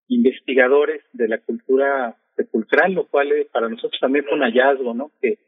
investigadores 0.08 1.02
de 1.12 1.28
la 1.28 1.38
cultura 1.38 2.16
sepulcral, 2.34 2.94
lo 2.94 3.06
cual 3.06 3.30
eh, 3.32 3.46
para 3.52 3.68
nosotros 3.68 4.00
también 4.00 4.24
fue 4.24 4.34
un 4.38 4.42
hallazgo, 4.42 4.94
¿no? 4.94 5.10
Que, 5.20 5.38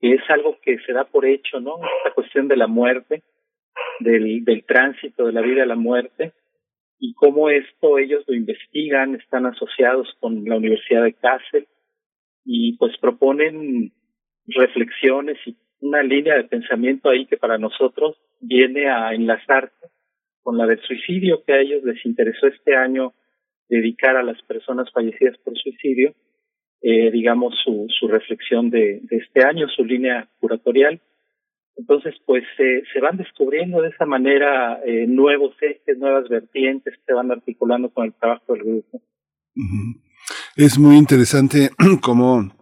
que 0.00 0.14
es 0.14 0.22
algo 0.28 0.58
que 0.62 0.78
se 0.80 0.92
da 0.92 1.04
por 1.04 1.24
hecho, 1.24 1.60
¿no? 1.60 1.78
La 2.04 2.12
cuestión 2.12 2.48
de 2.48 2.56
la 2.56 2.66
muerte, 2.66 3.22
del, 4.00 4.44
del 4.44 4.64
tránsito 4.64 5.26
de 5.26 5.32
la 5.32 5.42
vida 5.42 5.62
a 5.62 5.66
la 5.66 5.76
muerte 5.76 6.32
y 6.98 7.14
cómo 7.14 7.48
esto 7.48 7.98
ellos 7.98 8.24
lo 8.26 8.34
investigan, 8.34 9.14
están 9.14 9.46
asociados 9.46 10.08
con 10.20 10.44
la 10.44 10.56
Universidad 10.56 11.04
de 11.04 11.14
Kassel 11.14 11.66
y 12.44 12.76
pues 12.76 12.96
proponen 12.98 13.92
reflexiones 14.46 15.38
y 15.46 15.56
una 15.80 16.02
línea 16.02 16.34
de 16.34 16.44
pensamiento 16.44 17.08
ahí 17.08 17.26
que 17.26 17.38
para 17.38 17.58
nosotros 17.58 18.16
viene 18.40 18.88
a 18.88 19.14
enlazarse 19.14 19.88
con 20.42 20.58
la 20.58 20.66
del 20.66 20.80
suicidio 20.80 21.42
que 21.44 21.52
a 21.52 21.60
ellos 21.60 21.82
les 21.84 22.04
interesó 22.04 22.46
este 22.46 22.74
año 22.76 23.14
dedicar 23.68 24.16
a 24.16 24.22
las 24.22 24.40
personas 24.42 24.90
fallecidas 24.92 25.38
por 25.38 25.56
suicidio, 25.56 26.14
eh, 26.82 27.10
digamos, 27.10 27.54
su, 27.64 27.86
su 27.88 28.08
reflexión 28.08 28.68
de, 28.68 29.00
de 29.02 29.16
este 29.18 29.44
año, 29.44 29.68
su 29.68 29.84
línea 29.84 30.28
curatorial. 30.40 31.00
Entonces, 31.80 32.14
pues 32.26 32.44
se 32.58 33.00
van 33.00 33.16
descubriendo 33.16 33.80
de 33.80 33.88
esa 33.88 34.04
manera 34.04 34.80
eh, 34.84 35.06
nuevos 35.08 35.56
ejes, 35.62 35.96
nuevas 35.96 36.28
vertientes 36.28 36.94
que 36.94 37.04
se 37.06 37.14
van 37.14 37.30
articulando 37.30 37.88
con 37.88 38.04
el 38.04 38.12
trabajo 38.12 38.52
del 38.52 38.64
grupo. 38.64 39.00
Es 40.56 40.78
muy 40.78 40.98
interesante 40.98 41.70
cómo 42.02 42.52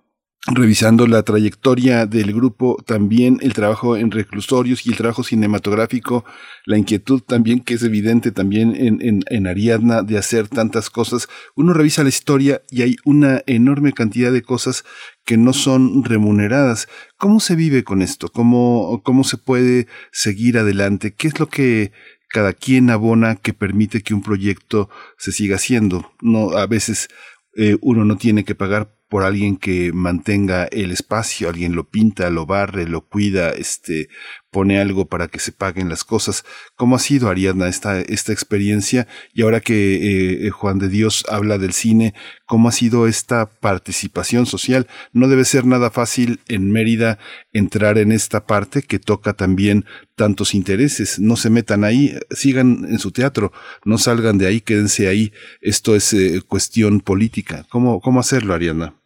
revisando 0.51 1.07
la 1.07 1.23
trayectoria 1.23 2.07
del 2.07 2.33
grupo, 2.33 2.83
también 2.87 3.39
el 3.43 3.53
trabajo 3.53 3.97
en 3.97 4.11
reclusorios 4.11 4.87
y 4.87 4.91
el 4.91 4.97
trabajo 4.97 5.23
cinematográfico, 5.23 6.25
la 6.65 6.79
inquietud 6.79 7.21
también 7.21 7.61
que 7.61 7.75
es 7.75 7.83
evidente 7.83 8.33
también 8.33 8.75
en, 8.75 9.01
en, 9.03 9.23
en, 9.29 9.47
Ariadna 9.47 10.03
de 10.03 10.19
hacer 10.19 10.49
tantas 10.49 10.91
cosas. 10.91 11.29
Uno 11.55 11.73
revisa 11.73 12.03
la 12.03 12.09
historia 12.09 12.63
y 12.71 12.83
hay 12.83 12.97
una 13.05 13.43
enorme 13.47 13.93
cantidad 13.93 14.33
de 14.33 14.43
cosas 14.43 14.85
que 15.25 15.37
no 15.37 15.53
son 15.53 16.05
remuneradas. 16.05 16.89
¿Cómo 17.17 17.41
se 17.41 17.55
vive 17.55 17.85
con 17.85 18.01
esto? 18.03 18.29
¿Cómo, 18.29 19.03
cómo 19.05 19.25
se 19.25 19.37
puede 19.37 19.87
seguir 20.13 20.59
adelante? 20.59 21.15
¿Qué 21.15 21.29
es 21.29 21.39
lo 21.39 21.49
que 21.49 21.93
cada 22.31 22.53
quien 22.53 22.91
abona 22.91 23.37
que 23.37 23.53
permite 23.53 24.03
que 24.03 24.15
un 24.15 24.23
proyecto 24.23 24.89
se 25.19 25.33
siga 25.33 25.57
haciendo? 25.57 26.11
No, 26.21 26.51
a 26.53 26.67
veces 26.67 27.09
eh, 27.57 27.77
uno 27.81 28.05
no 28.05 28.17
tiene 28.17 28.45
que 28.45 28.55
pagar 28.55 28.98
por 29.09 29.25
alguien 29.25 29.57
que 29.57 29.93
mantenga 29.93 30.65
el 30.67 30.91
espacio, 30.91 31.49
alguien 31.49 31.75
lo 31.75 31.89
pinta, 31.89 32.29
lo 32.31 32.45
barre, 32.45 32.87
lo 32.87 33.07
cuida, 33.07 33.51
este, 33.51 34.09
pone 34.51 34.81
algo 34.81 35.07
para 35.07 35.29
que 35.29 35.39
se 35.39 35.53
paguen 35.53 35.89
las 35.89 36.05
cosas. 36.05 36.45
¿Cómo 36.77 36.97
ha 36.97 36.99
sido, 36.99 37.29
Ariadna, 37.29 37.69
esta, 37.69 38.01
esta 38.01 38.33
experiencia? 38.33 39.07
Y 39.33 39.43
ahora 39.43 39.61
que 39.61 39.97
eh, 39.97 40.47
eh, 40.47 40.51
Juan 40.51 40.79
de 40.79 40.89
Dios 40.89 41.25
habla 41.29 41.59
del 41.59 41.73
cine, 41.73 42.15
¿cómo 42.47 42.69
ha 42.69 42.73
sido 42.73 43.07
esta 43.07 43.47
participación 43.49 44.47
social? 44.47 44.87
No 45.13 45.29
debe 45.29 45.45
ser 45.45 45.65
nada 45.65 45.91
fácil 45.91 46.41
en 46.49 46.71
Mérida 46.71 47.19
entrar 47.53 47.99
en 47.99 48.13
esta 48.13 48.47
parte 48.47 48.83
que 48.83 48.99
toca 48.99 49.33
también 49.33 49.87
tantos 50.17 50.55
intereses. 50.55 51.19
No 51.19 51.37
se 51.37 51.49
metan 51.49 51.85
ahí, 51.85 52.19
sigan 52.31 52.87
en 52.91 52.99
su 52.99 53.11
teatro, 53.11 53.53
no 53.85 53.97
salgan 53.97 54.37
de 54.37 54.47
ahí, 54.47 54.61
quédense 54.61 55.09
ahí. 55.09 55.33
Esto 55.61 55.95
es 55.95 56.13
eh, 56.13 56.43
cuestión 56.47 57.01
política. 57.01 57.67
¿Cómo, 57.71 58.01
¿Cómo 58.01 58.21
hacerlo, 58.21 58.55
Ariadna? 58.55 58.98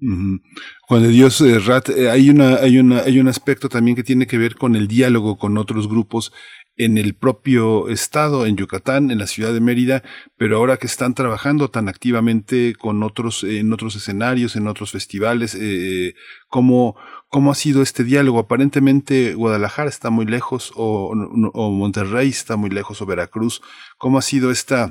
Juan 0.00 1.02
de 1.02 1.08
Dios 1.08 1.40
eh, 1.42 1.58
Rat, 1.58 1.90
eh, 1.90 2.10
hay 2.10 2.30
una, 2.30 2.56
hay 2.56 2.78
una, 2.78 3.00
hay 3.00 3.18
un 3.18 3.28
aspecto 3.28 3.68
también 3.68 3.96
que 3.96 4.02
tiene 4.02 4.26
que 4.26 4.38
ver 4.38 4.54
con 4.54 4.74
el 4.74 4.88
diálogo 4.88 5.36
con 5.36 5.58
otros 5.58 5.88
grupos 5.88 6.32
en 6.76 6.96
el 6.96 7.14
propio 7.14 7.88
estado, 7.88 8.46
en 8.46 8.56
Yucatán, 8.56 9.10
en 9.10 9.18
la 9.18 9.26
ciudad 9.26 9.52
de 9.52 9.60
Mérida, 9.60 10.02
pero 10.38 10.56
ahora 10.56 10.78
que 10.78 10.86
están 10.86 11.12
trabajando 11.12 11.68
tan 11.70 11.88
activamente 11.88 12.74
con 12.74 13.02
otros, 13.02 13.44
en 13.44 13.70
otros 13.74 13.96
escenarios, 13.96 14.56
en 14.56 14.66
otros 14.66 14.92
festivales, 14.92 15.54
eh, 15.60 16.14
¿cómo, 16.48 16.96
¿cómo 17.28 17.52
ha 17.52 17.54
sido 17.54 17.82
este 17.82 18.02
diálogo? 18.02 18.38
Aparentemente 18.38 19.34
Guadalajara 19.34 19.90
está 19.90 20.08
muy 20.08 20.24
lejos, 20.24 20.72
o, 20.74 21.12
o 21.52 21.70
Monterrey 21.70 22.30
está 22.30 22.56
muy 22.56 22.70
lejos, 22.70 23.02
o 23.02 23.06
Veracruz. 23.06 23.60
¿Cómo 23.98 24.16
ha 24.16 24.22
sido 24.22 24.50
esta, 24.50 24.90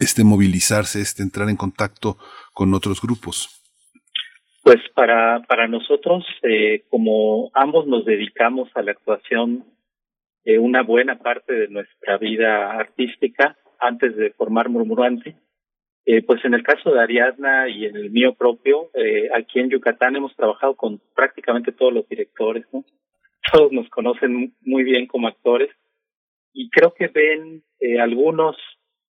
este 0.00 0.24
movilizarse, 0.24 1.00
este 1.00 1.22
entrar 1.22 1.48
en 1.48 1.56
contacto 1.56 2.18
con 2.52 2.74
otros 2.74 3.00
grupos? 3.00 3.63
Pues 4.64 4.78
para, 4.94 5.42
para 5.42 5.68
nosotros, 5.68 6.24
eh, 6.42 6.84
como 6.88 7.50
ambos 7.52 7.86
nos 7.86 8.04
dedicamos 8.04 8.70
a 8.74 8.82
la 8.82 8.92
actuación 8.92 9.66
una 10.58 10.82
buena 10.82 11.18
parte 11.18 11.54
de 11.54 11.68
nuestra 11.68 12.18
vida 12.18 12.72
artística 12.72 13.56
antes 13.78 14.14
de 14.16 14.30
formar 14.32 14.68
Murmurante, 14.68 15.36
eh, 16.06 16.22
pues 16.22 16.44
en 16.44 16.52
el 16.52 16.62
caso 16.62 16.92
de 16.92 17.00
Ariadna 17.00 17.68
y 17.68 17.86
en 17.86 17.96
el 17.96 18.10
mío 18.10 18.34
propio, 18.34 18.90
eh, 18.94 19.30
aquí 19.34 19.60
en 19.60 19.70
Yucatán 19.70 20.16
hemos 20.16 20.36
trabajado 20.36 20.74
con 20.76 21.00
prácticamente 21.14 21.72
todos 21.72 21.94
los 21.94 22.08
directores, 22.08 22.66
¿no? 22.72 22.84
Todos 23.52 23.72
nos 23.72 23.88
conocen 23.88 24.54
muy 24.62 24.84
bien 24.84 25.06
como 25.06 25.28
actores 25.28 25.70
y 26.52 26.70
creo 26.70 26.94
que 26.94 27.08
ven 27.08 27.62
eh, 27.80 28.00
algunos 28.00 28.56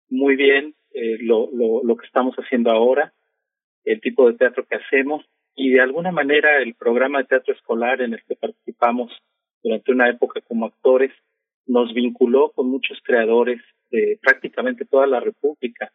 muy 0.09 0.35
bien 0.35 0.75
lo, 1.21 1.49
lo, 1.51 1.83
lo 1.83 1.97
que 1.97 2.05
estamos 2.05 2.35
haciendo 2.35 2.71
ahora, 2.71 3.13
el 3.83 3.99
tipo 3.99 4.29
de 4.29 4.37
teatro 4.37 4.65
que 4.65 4.77
hacemos 4.77 5.25
y 5.55 5.71
de 5.71 5.81
alguna 5.81 6.11
manera 6.11 6.61
el 6.61 6.75
programa 6.75 7.19
de 7.19 7.25
teatro 7.25 7.53
escolar 7.53 8.01
en 8.01 8.13
el 8.13 8.23
que 8.23 8.35
participamos 8.35 9.11
durante 9.63 9.91
una 9.91 10.09
época 10.09 10.41
como 10.41 10.65
actores 10.65 11.11
nos 11.65 11.93
vinculó 11.93 12.51
con 12.51 12.69
muchos 12.69 12.99
creadores 13.03 13.61
de 13.89 14.19
prácticamente 14.21 14.85
toda 14.85 15.07
la 15.07 15.19
República. 15.19 15.91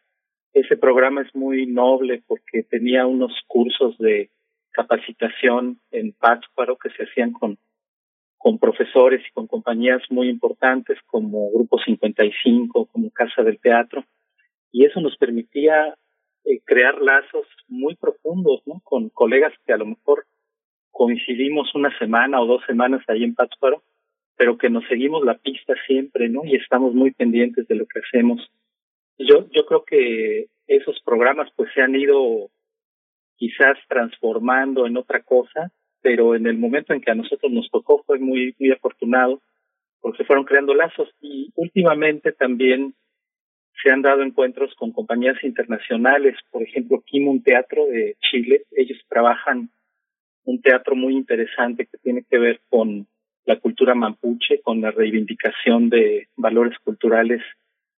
Ese 0.53 0.75
programa 0.75 1.21
es 1.21 1.33
muy 1.33 1.65
noble 1.65 2.23
porque 2.27 2.63
tenía 2.63 3.05
unos 3.05 3.31
cursos 3.47 3.97
de 3.99 4.29
capacitación 4.71 5.79
en 5.91 6.13
Pátzcuaro 6.13 6.77
que 6.77 6.89
se 6.89 7.03
hacían 7.03 7.31
con, 7.31 7.57
con 8.37 8.57
profesores 8.57 9.21
y 9.27 9.31
con 9.31 9.47
compañías 9.47 10.01
muy 10.09 10.27
importantes 10.27 10.97
como 11.05 11.51
Grupo 11.51 11.77
55, 11.79 12.87
como 12.87 13.11
Casa 13.11 13.43
del 13.43 13.59
Teatro, 13.59 14.03
y 14.71 14.85
eso 14.85 14.99
nos 15.01 15.15
permitía 15.17 15.95
eh, 16.45 16.59
crear 16.65 17.01
lazos 17.01 17.45
muy 17.67 17.95
profundos 17.95 18.61
¿no? 18.65 18.81
con 18.83 19.09
colegas 19.09 19.53
que 19.65 19.73
a 19.73 19.77
lo 19.77 19.85
mejor 19.85 20.25
coincidimos 20.91 21.73
una 21.75 21.97
semana 21.97 22.41
o 22.41 22.45
dos 22.45 22.63
semanas 22.67 23.03
ahí 23.07 23.23
en 23.23 23.35
Pátzcuaro, 23.35 23.81
pero 24.35 24.57
que 24.57 24.69
nos 24.69 24.85
seguimos 24.87 25.23
la 25.23 25.37
pista 25.37 25.73
siempre, 25.87 26.29
¿no? 26.29 26.43
Y 26.43 26.55
estamos 26.55 26.93
muy 26.93 27.11
pendientes 27.11 27.67
de 27.67 27.75
lo 27.75 27.85
que 27.85 27.99
hacemos. 27.99 28.51
Yo, 29.17 29.47
yo 29.51 29.65
creo 29.65 29.83
que 29.83 30.47
esos 30.67 30.99
programas 31.03 31.49
pues 31.55 31.69
se 31.73 31.81
han 31.81 31.95
ido 31.95 32.49
quizás 33.35 33.77
transformando 33.87 34.85
en 34.85 34.97
otra 34.97 35.21
cosa, 35.23 35.71
pero 36.01 36.35
en 36.35 36.47
el 36.47 36.57
momento 36.57 36.93
en 36.93 37.01
que 37.01 37.11
a 37.11 37.15
nosotros 37.15 37.51
nos 37.51 37.69
tocó 37.69 38.03
fue 38.03 38.19
muy, 38.19 38.55
muy 38.59 38.71
afortunado 38.71 39.41
porque 40.01 40.23
fueron 40.23 40.45
creando 40.45 40.73
lazos 40.73 41.09
y 41.21 41.51
últimamente 41.55 42.31
también 42.31 42.95
se 43.81 43.91
han 43.91 44.01
dado 44.01 44.21
encuentros 44.21 44.73
con 44.75 44.91
compañías 44.91 45.43
internacionales, 45.43 46.35
por 46.51 46.61
ejemplo, 46.63 47.01
Kimun 47.05 47.41
Teatro 47.43 47.85
de 47.87 48.15
Chile, 48.19 48.63
ellos 48.71 48.99
trabajan 49.09 49.69
un 50.43 50.61
teatro 50.61 50.95
muy 50.95 51.13
interesante 51.13 51.85
que 51.85 51.97
tiene 51.97 52.23
que 52.29 52.37
ver 52.37 52.61
con 52.69 53.07
la 53.45 53.59
cultura 53.59 53.95
mapuche, 53.95 54.61
con 54.61 54.81
la 54.81 54.91
reivindicación 54.91 55.89
de 55.89 56.27
valores 56.35 56.77
culturales 56.79 57.41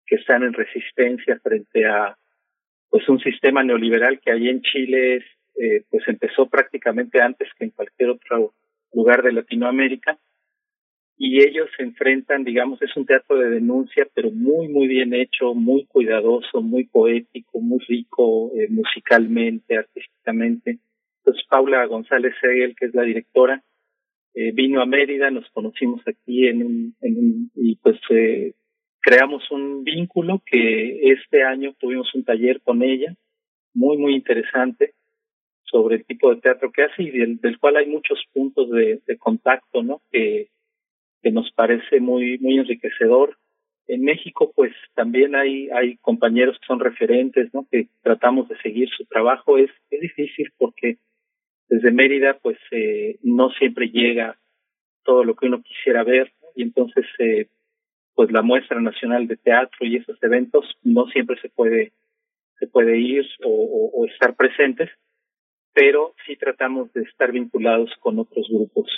que 0.06 0.16
están 0.16 0.42
en 0.42 0.52
resistencia 0.52 1.38
frente 1.42 1.86
a 1.86 2.16
pues 2.90 3.08
un 3.08 3.18
sistema 3.20 3.62
neoliberal 3.62 4.20
que 4.20 4.30
allí 4.30 4.48
en 4.48 4.60
Chile 4.60 5.16
es, 5.16 5.24
eh, 5.56 5.82
pues 5.90 6.06
empezó 6.06 6.46
prácticamente 6.46 7.22
antes 7.22 7.48
que 7.58 7.64
en 7.64 7.70
cualquier 7.70 8.10
otro 8.10 8.52
lugar 8.92 9.22
de 9.22 9.32
Latinoamérica 9.32 10.18
y 11.16 11.42
ellos 11.42 11.68
se 11.76 11.84
enfrentan, 11.84 12.44
digamos, 12.44 12.80
es 12.82 12.96
un 12.96 13.06
teatro 13.06 13.38
de 13.38 13.50
denuncia, 13.50 14.08
pero 14.14 14.30
muy, 14.30 14.68
muy 14.68 14.88
bien 14.88 15.14
hecho, 15.14 15.54
muy 15.54 15.84
cuidadoso, 15.86 16.62
muy 16.62 16.84
poético, 16.84 17.60
muy 17.60 17.78
rico 17.86 18.50
eh, 18.56 18.68
musicalmente, 18.70 19.76
artísticamente. 19.76 20.78
Entonces, 21.18 21.44
Paula 21.48 21.86
González 21.86 22.34
Segel, 22.40 22.74
que 22.74 22.86
es 22.86 22.94
la 22.94 23.02
directora, 23.02 23.62
eh, 24.34 24.50
vino 24.52 24.80
a 24.80 24.86
Mérida, 24.86 25.30
nos 25.30 25.48
conocimos 25.50 26.00
aquí 26.06 26.48
en 26.48 26.64
un, 26.64 26.96
en 27.02 27.18
un 27.18 27.50
y 27.54 27.76
pues 27.76 27.98
eh, 28.10 28.54
creamos 29.00 29.48
un 29.50 29.84
vínculo 29.84 30.42
que 30.44 31.12
este 31.12 31.44
año 31.44 31.74
tuvimos 31.78 32.12
un 32.14 32.24
taller 32.24 32.60
con 32.62 32.82
ella, 32.82 33.14
muy, 33.74 33.98
muy 33.98 34.14
interesante, 34.14 34.94
sobre 35.64 35.96
el 35.96 36.04
tipo 36.04 36.34
de 36.34 36.40
teatro 36.40 36.72
que 36.72 36.82
hace 36.82 37.02
y 37.02 37.10
del, 37.10 37.58
cual 37.58 37.76
hay 37.76 37.86
muchos 37.86 38.22
puntos 38.32 38.70
de, 38.70 39.00
de 39.06 39.18
contacto, 39.18 39.82
¿no? 39.82 40.02
Que, 40.10 40.48
que 41.22 41.30
nos 41.30 41.50
parece 41.52 42.00
muy 42.00 42.38
muy 42.38 42.58
enriquecedor. 42.58 43.36
En 43.88 44.02
México, 44.02 44.52
pues 44.54 44.72
también 44.94 45.34
hay 45.34 45.68
hay 45.70 45.96
compañeros 45.98 46.58
que 46.58 46.66
son 46.66 46.80
referentes. 46.80 47.50
Que 47.70 47.88
tratamos 48.02 48.48
de 48.48 48.56
seguir 48.58 48.88
su 48.90 49.04
trabajo. 49.06 49.58
Es 49.58 49.70
es 49.90 50.00
difícil 50.00 50.52
porque 50.58 50.98
desde 51.68 51.90
Mérida, 51.90 52.38
pues 52.42 52.58
eh, 52.70 53.18
no 53.22 53.50
siempre 53.50 53.88
llega 53.88 54.36
todo 55.04 55.24
lo 55.24 55.34
que 55.34 55.46
uno 55.46 55.62
quisiera 55.62 56.04
ver 56.04 56.30
y 56.54 56.62
entonces, 56.62 57.06
eh, 57.18 57.48
pues 58.14 58.30
la 58.30 58.42
muestra 58.42 58.78
nacional 58.80 59.26
de 59.26 59.38
teatro 59.38 59.86
y 59.86 59.96
esos 59.96 60.22
eventos 60.22 60.66
no 60.82 61.06
siempre 61.06 61.40
se 61.40 61.48
puede 61.48 61.92
se 62.58 62.66
puede 62.66 62.98
ir 62.98 63.26
o, 63.42 63.90
o 63.94 64.06
estar 64.06 64.36
presentes, 64.36 64.90
pero 65.72 66.14
sí 66.26 66.36
tratamos 66.36 66.92
de 66.92 67.02
estar 67.02 67.32
vinculados 67.32 67.90
con 67.98 68.18
otros 68.18 68.46
grupos 68.48 68.88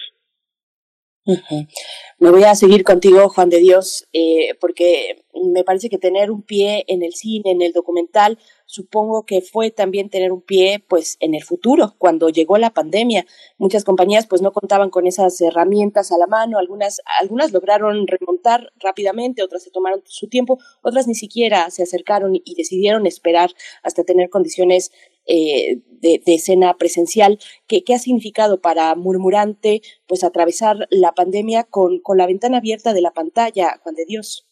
Me 2.19 2.31
voy 2.31 2.45
a 2.45 2.55
seguir 2.55 2.85
contigo, 2.85 3.29
Juan 3.29 3.49
de 3.49 3.59
Dios, 3.59 4.07
eh, 4.13 4.55
porque 4.61 5.25
me 5.43 5.65
parece 5.65 5.89
que 5.89 5.99
tener 5.99 6.31
un 6.31 6.43
pie 6.43 6.85
en 6.87 7.03
el 7.03 7.15
cine, 7.15 7.51
en 7.51 7.63
el 7.63 7.73
documental, 7.73 8.39
supongo 8.67 9.25
que 9.25 9.41
fue 9.41 9.71
también 9.71 10.11
tener 10.11 10.33
un 10.33 10.43
pie 10.43 10.85
pues 10.87 11.17
en 11.21 11.35
el 11.35 11.43
futuro, 11.43 11.95
cuando 11.99 12.29
llegó 12.29 12.59
la 12.59 12.71
pandemia. 12.71 13.27
Muchas 13.57 13.85
compañías 13.85 14.27
pues 14.27 14.43
no 14.43 14.53
contaban 14.53 14.91
con 14.91 15.07
esas 15.07 15.41
herramientas 15.41 16.13
a 16.13 16.19
la 16.19 16.27
mano, 16.27 16.59
algunas, 16.59 17.01
algunas 17.21 17.53
lograron 17.53 18.07
remontar 18.07 18.73
rápidamente, 18.79 19.43
otras 19.43 19.63
se 19.63 19.71
tomaron 19.71 20.03
su 20.05 20.29
tiempo, 20.29 20.59
otras 20.83 21.07
ni 21.07 21.15
siquiera 21.15 21.71
se 21.71 21.83
acercaron 21.83 22.35
y 22.35 22.55
decidieron 22.55 23.07
esperar 23.07 23.51
hasta 23.83 24.05
tener 24.05 24.29
condiciones 24.29 24.93
eh, 25.27 25.79
de, 26.01 26.21
de, 26.25 26.35
escena 26.35 26.75
presencial. 26.75 27.39
¿Qué, 27.67 27.83
¿Qué, 27.85 27.95
ha 27.95 27.99
significado 27.99 28.61
para 28.61 28.95
Murmurante 28.95 29.81
pues 30.07 30.25
atravesar 30.25 30.87
la 30.91 31.13
pandemia 31.13 31.65
con, 31.65 32.01
con 32.01 32.19
la 32.19 32.27
ventana 32.27 32.59
abierta 32.59 32.93
de 32.93 33.01
la 33.01 33.13
pantalla, 33.13 33.79
Juan 33.83 33.95
de 33.95 34.05
Dios? 34.07 34.47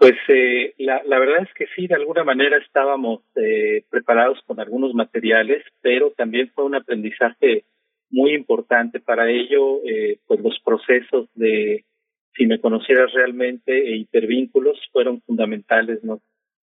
Pues 0.00 0.14
eh, 0.28 0.72
la, 0.78 1.02
la 1.04 1.18
verdad 1.18 1.42
es 1.42 1.52
que 1.54 1.66
sí, 1.76 1.86
de 1.86 1.94
alguna 1.94 2.24
manera 2.24 2.56
estábamos 2.56 3.20
eh, 3.36 3.84
preparados 3.90 4.38
con 4.46 4.58
algunos 4.58 4.94
materiales, 4.94 5.62
pero 5.82 6.12
también 6.12 6.50
fue 6.54 6.64
un 6.64 6.74
aprendizaje 6.74 7.64
muy 8.08 8.32
importante 8.32 8.98
para 8.98 9.30
ello, 9.30 9.84
eh, 9.86 10.18
pues 10.26 10.40
los 10.40 10.58
procesos 10.64 11.28
de 11.34 11.84
si 12.34 12.46
me 12.46 12.60
conocieras 12.60 13.12
realmente 13.12 13.72
e 13.76 13.96
hipervínculos 13.96 14.78
fueron 14.90 15.20
fundamentales, 15.20 16.02
¿no? 16.02 16.22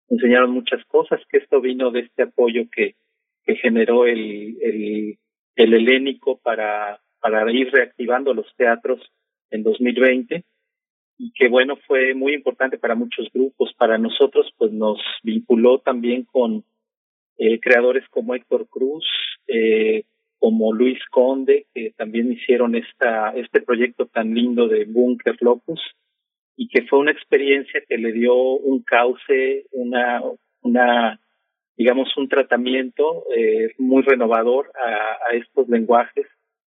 Enseñaron 0.09 0.51
muchas 0.51 0.83
cosas, 0.85 1.19
que 1.29 1.37
esto 1.37 1.61
vino 1.61 1.91
de 1.91 2.01
este 2.01 2.23
apoyo 2.23 2.63
que, 2.71 2.95
generó 3.61 4.05
el, 4.05 4.57
el, 4.61 5.17
el 5.55 5.73
helénico 5.73 6.37
para, 6.37 6.99
para 7.21 7.49
ir 7.49 7.71
reactivando 7.71 8.33
los 8.33 8.45
teatros 8.57 8.99
en 9.49 9.63
2020 9.63 10.43
y 11.17 11.31
que 11.31 11.47
bueno 11.47 11.77
fue 11.87 12.13
muy 12.13 12.33
importante 12.33 12.77
para 12.77 12.95
muchos 12.95 13.27
grupos. 13.33 13.73
Para 13.77 13.97
nosotros 13.97 14.51
pues 14.57 14.71
nos 14.71 14.99
vinculó 15.23 15.79
también 15.79 16.23
con 16.23 16.63
eh, 17.37 17.59
creadores 17.59 18.07
como 18.09 18.35
Héctor 18.35 18.67
Cruz 18.67 19.05
eh, 19.47 20.03
como 20.39 20.73
Luis 20.73 20.99
Conde 21.09 21.67
que 21.73 21.91
también 21.95 22.31
hicieron 22.31 22.75
esta 22.75 23.31
este 23.31 23.61
proyecto 23.61 24.07
tan 24.07 24.33
lindo 24.33 24.67
de 24.67 24.85
Bunker 24.85 25.37
Locus 25.39 25.79
y 26.57 26.67
que 26.67 26.81
fue 26.87 26.99
una 26.99 27.11
experiencia 27.11 27.81
que 27.87 27.97
le 27.97 28.11
dio 28.11 28.35
un 28.35 28.81
cauce, 28.81 29.65
una, 29.71 30.21
una 30.61 31.21
digamos, 31.77 32.09
un 32.17 32.27
tratamiento 32.27 33.23
eh, 33.35 33.69
muy 33.77 34.01
renovador 34.01 34.71
a, 34.75 35.31
a, 35.31 35.35
estos 35.37 35.69
lenguajes 35.69 36.25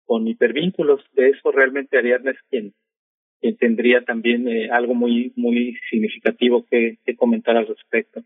con 0.07 0.26
hipervínculos. 0.26 1.03
De 1.12 1.28
eso 1.28 1.53
realmente 1.53 1.99
Ariadna 1.99 2.30
es 2.30 2.39
quien, 2.49 2.74
quien 3.41 3.57
tendría 3.59 4.03
también 4.03 4.49
eh, 4.49 4.70
algo 4.70 4.95
muy, 4.95 5.35
muy 5.37 5.76
significativo 5.91 6.64
que, 6.64 6.99
comentar 7.18 7.57
al 7.57 7.66
respecto. 7.66 8.22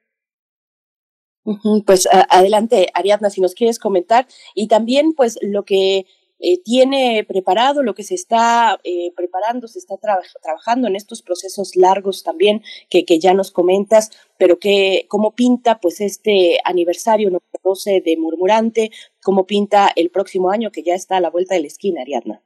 Pues 1.85 2.09
adelante, 2.31 2.87
Ariadna, 2.95 3.31
si 3.31 3.41
nos 3.41 3.55
quieres 3.55 3.81
comentar. 3.81 4.27
Y 4.55 4.69
también, 4.69 5.15
pues, 5.17 5.39
lo 5.43 5.65
que 5.65 6.05
eh, 6.41 6.63
tiene 6.63 7.25
preparado, 7.25 7.83
lo 7.83 7.95
que 7.95 8.03
se 8.03 8.15
está 8.15 8.79
eh, 8.85 9.13
preparando, 9.17 9.69
se 9.69 9.79
está 9.79 9.97
tra 9.97 10.21
trabajando 10.43 10.89
en 10.89 10.97
estos 10.97 11.23
procesos 11.23 11.77
largos 11.77 12.23
también 12.23 12.63
que, 12.89 13.05
que 13.05 13.19
ya 13.19 13.35
nos 13.35 13.51
comentas, 13.51 14.11
pero 14.39 14.59
que 14.59 15.07
cómo 15.09 15.35
pinta 15.35 15.81
pues 15.81 16.01
este 16.01 16.59
aniversario 16.65 17.29
número 17.29 17.45
12 17.63 18.03
de 18.05 18.17
Murmurante, 18.17 18.91
cómo 19.23 19.47
pinta 19.47 19.91
el 19.95 20.11
próximo 20.11 20.51
año 20.51 20.71
que 20.71 20.83
ya 20.83 20.95
está 20.95 21.17
a 21.17 21.21
la 21.21 21.31
vuelta 21.31 21.55
de 21.55 21.63
la 21.63 21.67
esquina, 21.67 22.03
Ariadna. 22.03 22.43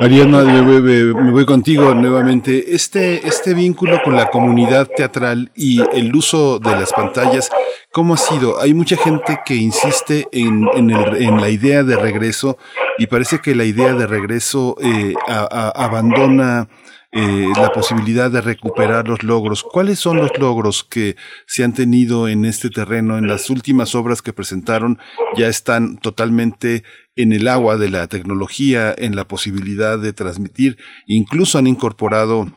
Ariana, 0.00 0.42
me 0.42 1.30
voy, 1.30 1.46
contigo 1.46 1.94
nuevamente. 1.94 2.74
Este, 2.74 3.26
este 3.26 3.54
vínculo 3.54 4.00
con 4.02 4.16
la 4.16 4.28
comunidad 4.28 4.88
teatral 4.88 5.50
y 5.54 5.80
el 5.96 6.14
uso 6.14 6.58
de 6.58 6.72
las 6.72 6.92
pantallas, 6.92 7.50
¿cómo 7.92 8.14
ha 8.14 8.16
sido? 8.16 8.60
Hay 8.60 8.74
mucha 8.74 8.96
gente 8.96 9.40
que 9.44 9.54
insiste 9.54 10.26
en, 10.32 10.68
en, 10.74 11.40
la 11.40 11.48
idea 11.48 11.84
de 11.84 11.96
regreso 11.96 12.58
y 12.98 13.06
parece 13.06 13.40
que 13.40 13.54
la 13.54 13.64
idea 13.64 13.94
de 13.94 14.06
regreso 14.06 14.76
eh, 14.80 15.14
abandona 15.28 16.68
eh, 17.16 17.46
la 17.56 17.70
posibilidad 17.70 18.28
de 18.28 18.40
recuperar 18.40 19.06
los 19.06 19.22
logros. 19.22 19.62
¿Cuáles 19.62 20.00
son 20.00 20.16
los 20.16 20.36
logros 20.36 20.82
que 20.82 21.14
se 21.46 21.62
han 21.62 21.72
tenido 21.72 22.26
en 22.26 22.44
este 22.44 22.70
terreno? 22.70 23.16
En 23.16 23.28
las 23.28 23.50
últimas 23.50 23.94
obras 23.94 24.20
que 24.20 24.32
presentaron 24.32 24.98
ya 25.36 25.46
están 25.46 25.98
totalmente 25.98 26.82
en 27.14 27.32
el 27.32 27.46
agua 27.46 27.76
de 27.76 27.88
la 27.88 28.08
tecnología, 28.08 28.92
en 28.98 29.14
la 29.14 29.28
posibilidad 29.28 29.96
de 29.96 30.12
transmitir, 30.12 30.76
incluso 31.06 31.56
han 31.58 31.68
incorporado 31.68 32.52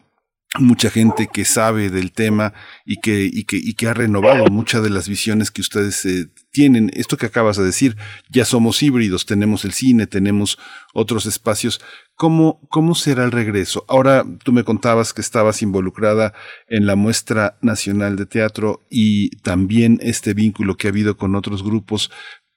mucha 0.60 0.90
gente 0.90 1.28
que 1.28 1.46
sabe 1.46 1.90
del 1.90 2.12
tema 2.12 2.54
y 2.86 2.98
que, 2.98 3.30
y 3.32 3.44
que, 3.44 3.58
y 3.58 3.74
que 3.74 3.88
ha 3.88 3.94
renovado 3.94 4.46
muchas 4.46 4.82
de 4.82 4.90
las 4.90 5.08
visiones 5.08 5.52
que 5.52 5.62
ustedes 5.62 6.06
eh, 6.06 6.32
tienen. 6.52 6.90
Esto 6.94 7.18
que 7.18 7.26
acabas 7.26 7.58
de 7.58 7.66
decir, 7.66 7.98
ya 8.30 8.46
somos 8.46 8.82
híbridos, 8.82 9.26
tenemos 9.26 9.66
el 9.66 9.74
cine, 9.74 10.08
tenemos 10.08 10.58
otros 10.94 11.26
espacios. 11.26 11.82
¿Cómo, 12.16 12.62
¿Cómo 12.70 12.96
será 12.96 13.24
el 13.26 13.32
regreso? 13.32 13.86
Ahora 13.88 14.26
tú 14.44 14.54
me 14.54 14.64
contabas 14.64 15.14
que 15.14 15.22
estabas 15.22 15.62
involucrada 15.62 16.34
en 16.68 16.88
la 16.88 16.96
muestra 16.96 17.58
nacional 17.62 18.16
de 18.16 18.26
teatro 18.26 18.88
y 18.90 19.30
también 19.42 20.00
este 20.02 20.34
vínculo 20.34 20.78
que 20.78 20.88
ha 20.88 20.92
habido 20.92 21.18
con 21.18 21.36
otros 21.36 21.62
grupos 21.62 22.10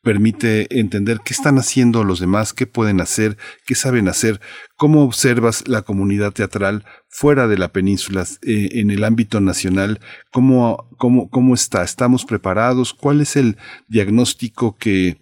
permite 0.03 0.79
entender 0.79 1.21
qué 1.25 1.35
están 1.35 1.59
haciendo 1.59 2.05
los 2.05 2.21
demás, 2.21 2.53
qué 2.53 2.67
pueden 2.67 3.01
hacer, 3.01 3.37
qué 3.67 3.75
saben 3.75 4.09
hacer, 4.09 4.41
cómo 4.77 5.05
observas 5.05 5.69
la 5.69 5.83
comunidad 5.83 6.33
teatral 6.33 6.85
fuera 7.09 7.49
de 7.49 7.59
la 7.59 7.73
península, 7.73 8.27
eh, 8.43 8.69
en 8.73 8.91
el 8.91 9.05
ámbito 9.05 9.41
nacional, 9.41 10.01
cómo, 10.33 10.89
cómo, 10.97 11.29
cómo 11.29 11.55
está, 11.55 11.83
estamos 11.83 12.25
preparados, 12.25 12.95
cuál 12.95 13.21
es 13.21 13.37
el 13.37 13.59
diagnóstico 13.89 14.77
que, 14.77 15.19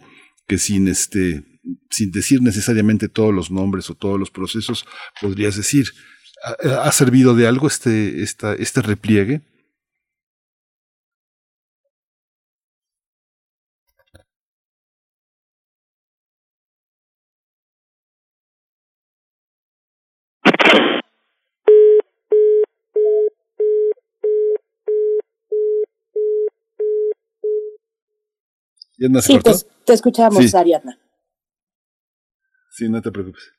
que 0.47 0.59
sin 0.59 0.87
este, 0.87 1.45
sin 1.91 2.11
decir 2.11 2.41
necesariamente 2.43 3.09
todos 3.09 3.35
los 3.35 3.51
nombres 3.51 3.91
o 3.91 3.95
todos 3.95 4.19
los 4.19 4.31
procesos, 4.31 4.87
podrías 5.21 5.57
decir, 5.57 5.87
¿ha, 6.83 6.93
servido 6.93 7.35
de 7.35 7.47
algo 7.47 7.67
este, 7.67 8.23
esta, 8.23 8.55
este 8.55 8.83
repliegue? 8.83 9.43
Sí, 29.21 29.39
te, 29.85 29.93
escuchamos, 29.93 30.55
Ariadna. 30.55 30.99
Sí, 32.71 32.89
no 32.89 33.01
te 33.01 33.11
preocupes. 33.11 33.58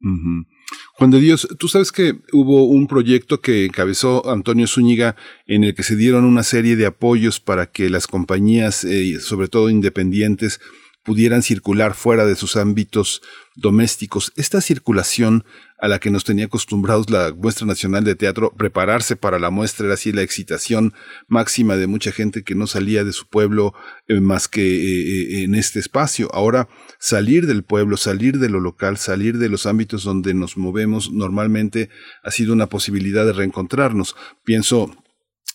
Juan 0.00 1.10
de 1.10 1.20
Dios, 1.20 1.48
tú 1.58 1.68
sabes 1.68 1.92
que 1.92 2.20
hubo 2.32 2.64
un 2.64 2.86
proyecto 2.86 3.40
que 3.40 3.66
encabezó 3.66 4.30
Antonio 4.30 4.66
Zúñiga 4.66 5.16
en 5.46 5.64
el 5.64 5.74
que 5.74 5.82
se 5.82 5.96
dieron 5.96 6.24
una 6.24 6.42
serie 6.42 6.76
de 6.76 6.86
apoyos 6.86 7.40
para 7.40 7.70
que 7.70 7.90
las 7.90 8.06
compañías, 8.06 8.84
eh, 8.84 9.20
sobre 9.20 9.48
todo 9.48 9.68
independientes, 9.68 10.60
pudieran 11.02 11.42
circular 11.42 11.94
fuera 11.94 12.26
de 12.26 12.36
sus 12.36 12.56
ámbitos 12.56 13.22
domésticos. 13.56 14.32
Esta 14.36 14.60
circulación 14.60 15.44
a 15.80 15.88
la 15.88 15.98
que 15.98 16.10
nos 16.10 16.24
tenía 16.24 16.44
acostumbrados 16.44 17.10
la 17.10 17.32
muestra 17.34 17.66
nacional 17.66 18.04
de 18.04 18.14
teatro, 18.14 18.52
prepararse 18.56 19.16
para 19.16 19.38
la 19.38 19.50
muestra 19.50 19.86
era 19.86 19.94
así 19.94 20.12
la 20.12 20.22
excitación 20.22 20.92
máxima 21.26 21.76
de 21.76 21.86
mucha 21.86 22.12
gente 22.12 22.42
que 22.42 22.54
no 22.54 22.66
salía 22.66 23.02
de 23.02 23.12
su 23.12 23.26
pueblo 23.26 23.74
eh, 24.06 24.20
más 24.20 24.46
que 24.46 24.60
eh, 24.60 25.40
eh, 25.40 25.44
en 25.44 25.54
este 25.54 25.78
espacio. 25.78 26.28
Ahora 26.34 26.68
salir 26.98 27.46
del 27.46 27.62
pueblo, 27.62 27.96
salir 27.96 28.38
de 28.38 28.50
lo 28.50 28.60
local, 28.60 28.98
salir 28.98 29.38
de 29.38 29.48
los 29.48 29.66
ámbitos 29.66 30.04
donde 30.04 30.34
nos 30.34 30.56
movemos 30.56 31.10
normalmente 31.12 31.88
ha 32.22 32.30
sido 32.30 32.52
una 32.52 32.66
posibilidad 32.66 33.24
de 33.24 33.32
reencontrarnos. 33.32 34.16
Pienso 34.44 34.90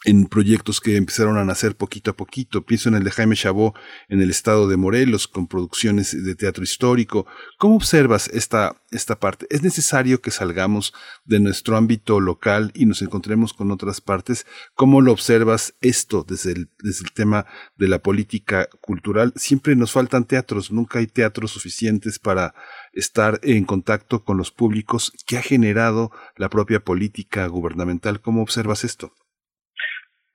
en 0.06 0.28
proyectos 0.28 0.80
que 0.82 0.98
empezaron 0.98 1.38
a 1.38 1.44
nacer 1.44 1.76
poquito 1.76 2.12
a 2.12 2.16
poquito. 2.16 2.64
Pienso 2.64 2.90
en 2.90 2.96
el 2.96 3.04
de 3.04 3.12
Jaime 3.12 3.36
Chabot 3.36 3.76
en 4.08 4.22
el 4.22 4.30
estado 4.30 4.68
de 4.68 4.78
Morelos, 4.78 5.28
con 5.28 5.48
producciones 5.48 6.24
de 6.24 6.36
teatro 6.36 6.64
histórico. 6.64 7.26
¿Cómo 7.58 7.76
observas 7.76 8.30
esta, 8.30 8.82
esta 8.92 9.20
parte? 9.20 9.48
¿Es 9.50 9.64
necesario 9.64 10.22
que 10.22 10.30
salgamos 10.30 10.94
de 11.26 11.40
nuestro 11.40 11.76
ámbito 11.76 12.20
local 12.20 12.72
y 12.76 12.86
nos 12.86 13.02
encontremos 13.02 13.54
con 13.54 13.72
otras 13.72 14.00
partes? 14.00 14.46
¿Cómo 14.76 15.02
lo 15.02 15.12
observas 15.12 15.74
esto 15.82 16.24
desde 16.28 16.52
el, 16.52 16.70
desde 16.80 17.06
el 17.06 17.12
tema 17.12 17.48
de 17.76 17.88
la 17.88 18.00
política 18.00 18.70
cultural? 18.82 19.34
Siempre 19.36 19.76
nos 19.76 19.92
faltan 19.92 20.26
teatros, 20.26 20.72
nunca 20.72 21.00
hay 21.00 21.08
teatros 21.08 21.52
suficientes 21.52 22.20
para 22.20 22.54
estar 22.94 23.40
en 23.42 23.66
contacto 23.66 24.24
con 24.24 24.38
los 24.38 24.52
públicos 24.52 25.12
que 25.26 25.38
ha 25.38 25.42
generado 25.42 26.12
la 26.38 26.50
propia 26.50 26.80
política 26.80 27.48
gubernamental. 27.48 28.22
¿Cómo 28.22 28.44
observas 28.44 28.84
esto? 28.84 29.12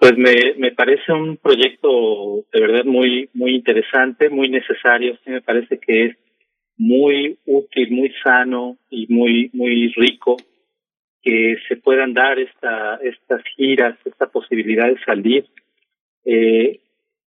Pues 0.00 0.16
me, 0.16 0.54
me 0.56 0.72
parece 0.72 1.12
un 1.12 1.36
proyecto 1.36 2.46
de 2.50 2.60
verdad 2.62 2.86
muy, 2.86 3.28
muy 3.34 3.54
interesante, 3.54 4.30
muy 4.30 4.48
necesario. 4.48 5.14
Sí 5.22 5.30
me 5.30 5.42
parece 5.42 5.78
que 5.78 6.06
es 6.06 6.16
muy 6.78 7.38
útil, 7.44 7.90
muy 7.90 8.10
sano 8.24 8.78
y 8.88 9.06
muy, 9.12 9.50
muy 9.52 9.92
rico 9.92 10.38
que 11.22 11.58
se 11.68 11.76
puedan 11.76 12.14
dar 12.14 12.38
esta, 12.38 12.98
estas 13.02 13.42
giras, 13.54 13.98
esta 14.06 14.26
posibilidad 14.30 14.88
de 14.88 14.98
salir. 15.04 15.44
Eh, 16.24 16.80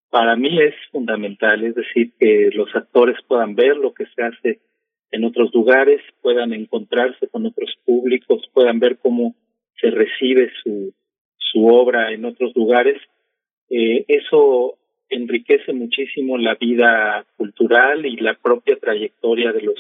para 0.10 0.36
mí 0.36 0.60
es 0.60 0.74
fundamental, 0.92 1.64
es 1.64 1.76
decir, 1.76 2.14
que 2.20 2.50
los 2.56 2.76
actores 2.76 3.18
puedan 3.28 3.54
ver 3.54 3.78
lo 3.78 3.94
que 3.94 4.08
se 4.16 4.24
hace 4.24 4.62
en 5.12 5.26
otros 5.26 5.54
lugares, 5.54 6.02
puedan 6.24 6.54
encontrarse 6.54 7.28
con 7.28 7.46
otros 7.46 7.72
públicos, 7.86 8.50
puedan 8.52 8.80
ver 8.80 8.98
cómo 8.98 9.36
se 9.80 9.92
recibe 9.92 10.52
su, 10.64 10.92
su 11.54 11.68
obra 11.68 12.12
en 12.12 12.26
otros 12.26 12.52
lugares, 12.56 13.00
eh, 13.70 14.04
eso 14.08 14.78
enriquece 15.10 15.72
muchísimo 15.72 16.38
la 16.38 16.56
vida 16.56 17.26
cultural 17.38 18.06
y 18.06 18.18
la 18.18 18.34
propia 18.34 18.76
trayectoria 18.78 19.52
de 19.52 19.62
los 19.62 19.80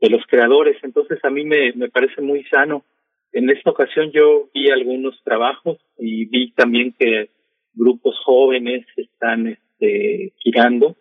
de 0.00 0.10
los 0.10 0.22
creadores. 0.26 0.76
Entonces 0.82 1.18
a 1.22 1.30
mí 1.30 1.44
me, 1.44 1.72
me 1.74 1.88
parece 1.88 2.20
muy 2.20 2.42
sano 2.44 2.84
En 3.32 3.48
esta 3.50 3.70
ocasión 3.70 4.10
yo 4.12 4.48
vi 4.52 4.70
algunos 4.70 5.20
trabajos 5.24 5.78
y 5.98 6.26
vi 6.26 6.52
también 6.52 6.94
que 6.98 7.30
grupos 7.74 8.16
jóvenes 8.24 8.86
están 8.96 9.48
este, 9.48 10.32
girando 10.38 10.96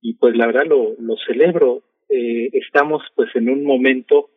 y 0.00 0.14
pues 0.14 0.36
la 0.36 0.46
verdad 0.46 0.66
lo, 0.66 0.94
lo 0.98 1.16
celebro. 1.26 1.82
Eh, 2.08 2.50
estamos 2.52 3.02
pues 3.14 3.30
en 3.34 3.48
un 3.48 3.64
momento 3.64 4.30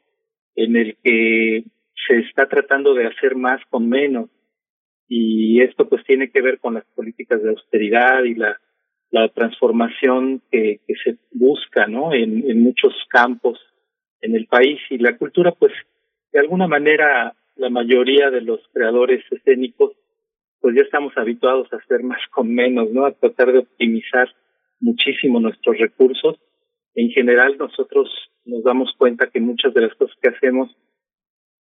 en 0.56 0.76
el 0.76 0.96
que 1.04 1.64
se 2.08 2.20
está 2.20 2.48
tratando 2.48 2.94
de 2.94 3.08
hacer 3.08 3.36
más 3.36 3.60
con 3.70 3.90
menos 3.90 4.30
y 5.08 5.62
esto 5.62 5.88
pues 5.88 6.04
tiene 6.06 6.30
que 6.32 6.42
ver 6.42 6.60
con 6.60 6.76
las 6.76 6.86
políticas 6.96 7.42
de 7.42 7.50
austeridad 7.50 8.24
y 8.24 8.36
la, 8.36 8.60
la 9.12 9.30
transformación 9.30 10.42
que, 10.52 10.82
que 10.88 10.94
se 11.04 11.18
busca 11.32 11.88
no 11.88 12.14
en, 12.14 12.50
en 12.50 12.64
muchos 12.64 12.94
campos 13.10 13.60
en 14.22 14.36
el 14.36 14.48
país 14.48 14.80
y 14.90 14.98
la 14.98 15.18
cultura 15.18 15.52
pues 15.52 15.74
de 16.32 16.40
alguna 16.40 16.68
manera 16.68 17.36
la 17.56 17.70
mayoría 17.70 18.30
de 18.30 18.42
los 18.42 18.60
creadores 18.74 19.24
escénicos 19.32 19.94
pues 20.66 20.76
ya 20.76 20.82
estamos 20.82 21.16
habituados 21.16 21.72
a 21.72 21.76
hacer 21.76 22.02
más 22.02 22.18
con 22.32 22.52
menos, 22.52 22.90
¿no? 22.90 23.06
A 23.06 23.12
tratar 23.12 23.52
de 23.52 23.60
optimizar 23.60 24.28
muchísimo 24.80 25.40
nuestros 25.40 25.78
recursos. 25.78 26.40
En 26.96 27.12
general 27.12 27.56
nosotros 27.60 28.10
nos 28.46 28.64
damos 28.64 28.92
cuenta 28.98 29.30
que 29.30 29.40
muchas 29.40 29.76
de 29.76 29.82
las 29.82 29.94
cosas 29.94 30.18
que 30.20 30.30
hacemos 30.30 30.76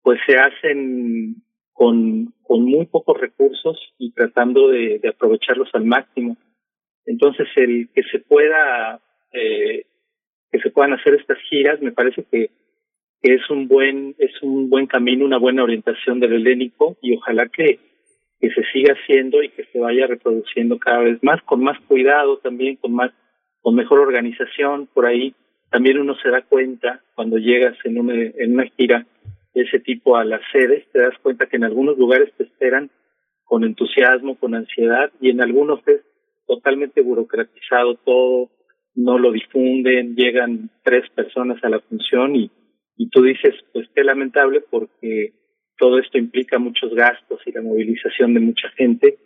pues 0.03 0.21
se 0.25 0.37
hacen 0.37 1.35
con, 1.73 2.33
con 2.43 2.65
muy 2.65 2.87
pocos 2.87 3.21
recursos 3.21 3.79
y 3.99 4.13
tratando 4.13 4.69
de, 4.69 5.01
aprovecharlos 5.09 5.69
al 5.73 5.85
máximo. 5.85 6.37
Entonces 7.07 7.49
el 7.57 7.89
que 7.95 8.03
se 8.05 8.21
pueda 8.21 9.01
eh, 9.33 9.87
que 10.51 10.61
se 10.61 10.71
puedan 10.71 10.93
hacer 10.93 11.15
estas 11.15 11.39
giras 11.49 11.81
me 11.81 11.93
parece 11.93 12.25
que 12.31 12.51
es 13.23 13.49
un 13.51 13.69
buen 13.69 14.15
es 14.19 14.31
un 14.43 14.69
buen 14.69 14.87
camino, 14.87 15.25
una 15.25 15.39
buena 15.39 15.63
orientación 15.63 16.21
del 16.21 16.35
helénico 16.35 16.97
y 17.01 17.17
ojalá 17.17 17.49
que, 17.49 17.79
que 18.41 18.51
se 18.51 18.63
siga 18.73 18.95
haciendo 18.95 19.43
y 19.43 19.49
que 19.49 19.65
se 19.65 19.79
vaya 19.79 20.07
reproduciendo 20.07 20.79
cada 20.79 21.01
vez 21.01 21.23
más 21.23 21.41
con 21.43 21.63
más 21.63 21.81
cuidado 21.89 22.39
también, 22.39 22.77
con 22.77 22.93
más 22.93 23.13
con 23.61 23.75
mejor 23.75 24.01
organización 24.01 24.89
por 24.93 25.07
ahí. 25.07 25.35
También 25.71 25.99
uno 25.99 26.15
se 26.17 26.29
da 26.29 26.43
cuenta 26.43 27.01
cuando 27.15 27.39
llegas 27.39 27.77
en 27.85 27.99
una 27.99 28.15
en 28.15 28.55
una 28.55 28.67
gira 28.77 29.07
ese 29.55 29.81
tipo 29.81 30.17
a 30.17 30.25
las 30.25 30.41
sedes, 30.53 30.91
te 30.93 31.03
das 31.03 31.17
cuenta 31.23 31.47
que 31.47 31.57
en 31.57 31.65
algunos 31.65 31.99
lugares 31.99 32.33
te 32.37 32.45
esperan 32.45 32.91
con 33.45 33.65
entusiasmo, 33.65 34.39
con 34.39 34.55
ansiedad 34.55 35.11
y 35.21 35.31
en 35.31 35.43
algunos 35.43 35.81
es 35.87 36.01
totalmente 36.47 37.03
burocratizado 37.03 37.97
todo, 37.97 38.51
no 38.95 39.19
lo 39.19 39.33
difunden, 39.33 40.17
llegan 40.17 40.71
tres 40.83 41.09
personas 41.11 41.63
a 41.65 41.69
la 41.69 41.81
función 41.81 42.37
y 42.37 42.51
y 42.97 43.09
tú 43.09 43.23
dices, 43.23 43.55
pues 43.73 43.89
qué 43.95 44.05
lamentable 44.05 44.63
porque 44.71 45.33
todo 45.77 45.99
esto 45.99 46.19
implica 46.19 46.59
muchos 46.59 46.95
gastos 46.95 47.41
y 47.47 47.53
la 47.53 47.63
movilización 47.63 48.35
de 48.35 48.41
mucha 48.41 48.69
gente 48.77 49.19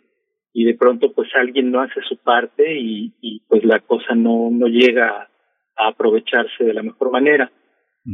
y 0.53 0.65
de 0.65 0.73
pronto 0.73 1.13
pues 1.13 1.29
alguien 1.35 1.71
no 1.71 1.81
hace 1.81 2.01
su 2.07 2.17
parte 2.17 2.75
y, 2.75 3.13
y 3.21 3.41
pues 3.47 3.63
la 3.63 3.79
cosa 3.79 4.15
no, 4.15 4.49
no 4.51 4.67
llega 4.67 5.29
a 5.75 5.87
aprovecharse 5.87 6.63
de 6.63 6.73
la 6.73 6.81
mejor 6.81 7.11
manera. 7.11 7.51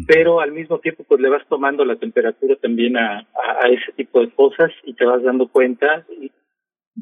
Pero 0.07 0.39
al 0.39 0.51
mismo 0.51 0.79
tiempo 0.79 1.03
pues 1.03 1.21
le 1.21 1.29
vas 1.29 1.47
tomando 1.47 1.85
la 1.85 1.97
temperatura 1.97 2.55
también 2.55 2.97
a, 2.97 3.19
a, 3.19 3.65
a 3.65 3.69
ese 3.69 3.91
tipo 3.95 4.21
de 4.21 4.31
cosas 4.31 4.71
y 4.85 4.93
te 4.95 5.05
vas 5.05 5.21
dando 5.21 5.47
cuenta 5.47 6.05
y 6.09 6.31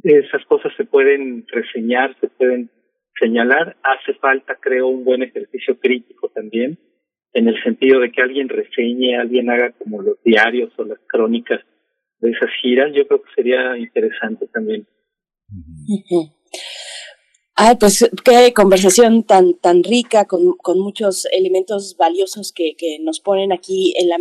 esas 0.04 0.44
cosas 0.46 0.74
se 0.76 0.86
pueden 0.86 1.46
reseñar, 1.48 2.16
se 2.20 2.28
pueden 2.28 2.70
señalar. 3.20 3.78
Hace 3.84 4.14
falta, 4.16 4.58
creo, 4.60 4.88
un 4.88 5.06
buen 5.06 5.24
ejercicio 5.24 5.80
crítico 5.80 6.30
también 6.30 6.78
en 7.34 7.48
el 7.48 7.62
sentido 7.64 8.00
de 8.00 8.12
que 8.12 8.22
alguien 8.22 8.50
reseñe, 8.50 9.16
alguien 9.16 9.50
haga 9.50 9.72
como 9.72 10.02
los 10.02 10.22
diarios 10.24 10.72
o 10.78 10.84
las 10.84 11.00
crónicas 11.08 11.62
de 12.20 12.32
esas 12.32 12.50
giras, 12.62 12.92
yo 12.94 13.08
creo 13.08 13.22
que 13.22 13.34
sería 13.36 13.78
interesante 13.78 14.48
también. 14.48 14.86
Ay, 17.56 17.76
pues 17.80 18.10
qué 18.24 18.54
conversación 18.54 19.24
tan, 19.24 19.54
tan 19.54 19.84
rica, 19.84 20.26
con, 20.26 20.54
con 20.54 20.80
muchos 20.80 21.28
elementos 21.32 21.96
valiosos 21.98 22.52
que, 22.52 22.76
que 22.76 22.98
nos 23.00 23.20
ponen 23.20 23.52
aquí 23.52 23.94
en 23.98 24.10
la 24.10 24.18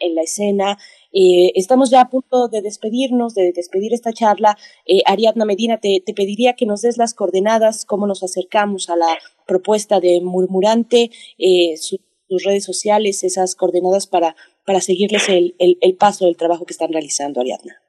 en 0.00 0.14
la 0.14 0.22
escena. 0.22 0.78
Eh, 1.12 1.52
estamos 1.54 1.90
ya 1.90 2.00
a 2.02 2.08
punto 2.08 2.48
de 2.48 2.62
despedirnos, 2.62 3.34
de 3.34 3.52
despedir 3.52 3.92
esta 3.92 4.12
charla. 4.12 4.56
Eh, 4.86 5.02
Ariadna 5.06 5.44
Medina, 5.44 5.78
te, 5.78 6.02
te, 6.04 6.14
pediría 6.14 6.54
que 6.54 6.66
nos 6.66 6.82
des 6.82 6.96
las 6.96 7.14
coordenadas, 7.14 7.84
cómo 7.84 8.06
nos 8.06 8.22
acercamos 8.22 8.88
a 8.90 8.96
la 8.96 9.18
propuesta 9.46 10.00
de 10.00 10.20
Murmurante, 10.20 11.10
eh, 11.38 11.76
su 11.76 11.98
sus 12.28 12.42
redes 12.42 12.64
sociales, 12.64 13.22
esas 13.22 13.54
coordenadas 13.54 14.08
para, 14.08 14.34
para 14.64 14.80
seguirles 14.80 15.28
el, 15.28 15.54
el, 15.60 15.78
el 15.80 15.94
paso 15.94 16.24
del 16.24 16.36
trabajo 16.36 16.64
que 16.64 16.72
están 16.72 16.92
realizando, 16.92 17.40
Ariadna. 17.40 17.85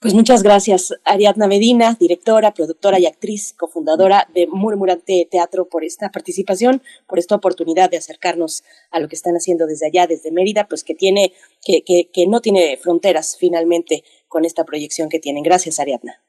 Pues 0.00 0.14
muchas 0.14 0.44
gracias, 0.44 0.94
Ariadna 1.04 1.48
Medina, 1.48 1.96
directora, 1.98 2.54
productora 2.54 3.00
y 3.00 3.06
actriz, 3.06 3.52
cofundadora 3.52 4.28
de 4.32 4.46
Murmurante 4.46 5.26
Teatro, 5.28 5.68
por 5.68 5.82
esta 5.82 6.12
participación, 6.12 6.82
por 7.08 7.18
esta 7.18 7.34
oportunidad 7.34 7.90
de 7.90 7.96
acercarnos 7.96 8.62
a 8.92 9.00
lo 9.00 9.08
que 9.08 9.16
están 9.16 9.34
haciendo 9.34 9.66
desde 9.66 9.86
allá, 9.86 10.06
desde 10.06 10.30
Mérida, 10.30 10.68
pues 10.68 10.84
que 10.84 10.94
tiene, 10.94 11.32
que, 11.64 12.26
no 12.28 12.40
tiene 12.40 12.76
fronteras 12.76 13.36
finalmente 13.36 14.04
con 14.28 14.44
esta 14.44 14.64
proyección 14.64 15.08
que 15.08 15.18
tienen. 15.18 15.42
Gracias, 15.42 15.80
Ariadna. 15.80 16.22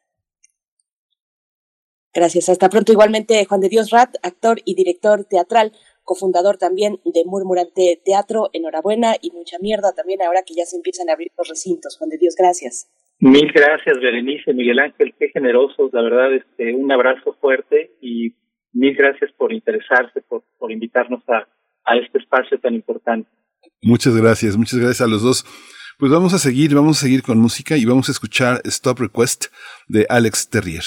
Gracias, 2.12 2.50
hasta 2.50 2.70
pronto. 2.70 2.92
Igualmente, 2.92 3.46
Juan 3.46 3.62
de 3.62 3.70
Dios 3.70 3.92
Rat, 3.92 4.16
actor 4.24 4.64
y 4.66 4.74
director 4.74 5.26
teatral, 5.26 5.74
cofundador 6.04 6.58
también 6.58 7.02
de 7.06 7.24
Murmurante 7.24 8.02
Teatro. 8.04 8.50
Enhorabuena 8.52 9.16
y 9.22 9.30
mucha 9.30 9.60
mierda 9.60 9.92
también 9.92 10.24
ahora 10.24 10.42
que 10.42 10.56
ya 10.56 10.66
se 10.66 10.76
empiezan 10.76 11.12
a 11.12 11.14
abrir 11.14 11.32
los 11.38 11.48
recintos. 11.48 11.98
Juan 11.98 12.10
de 12.10 12.18
Dios, 12.18 12.34
gracias. 12.36 12.88
Mil 13.20 13.52
gracias, 13.52 14.00
Berenice, 14.00 14.54
Miguel 14.54 14.80
Ángel, 14.80 15.14
qué 15.20 15.30
generosos, 15.30 15.92
la 15.92 16.02
verdad, 16.02 16.34
este, 16.34 16.74
un 16.74 16.90
abrazo 16.92 17.36
fuerte 17.42 17.92
y 18.02 18.34
mil 18.72 18.96
gracias 18.96 19.32
por 19.34 19.52
interesarse, 19.52 20.22
por, 20.22 20.44
por 20.58 20.72
invitarnos 20.72 21.22
a, 21.28 21.46
a 21.84 21.98
este 21.98 22.20
espacio 22.20 22.58
tan 22.60 22.76
importante. 22.76 23.30
Muchas 23.82 24.16
gracias, 24.16 24.56
muchas 24.56 24.80
gracias 24.80 25.02
a 25.02 25.10
los 25.10 25.22
dos. 25.22 25.46
Pues 25.98 26.14
vamos 26.14 26.34
a 26.34 26.40
seguir, 26.40 26.74
vamos 26.74 26.98
a 26.98 27.02
seguir 27.02 27.22
con 27.22 27.40
música 27.40 27.76
y 27.76 27.84
vamos 27.84 28.08
a 28.08 28.14
escuchar 28.14 28.62
Stop 28.64 29.00
Request 29.00 29.48
de 29.90 30.06
Alex 30.08 30.50
Terrier. 30.50 30.84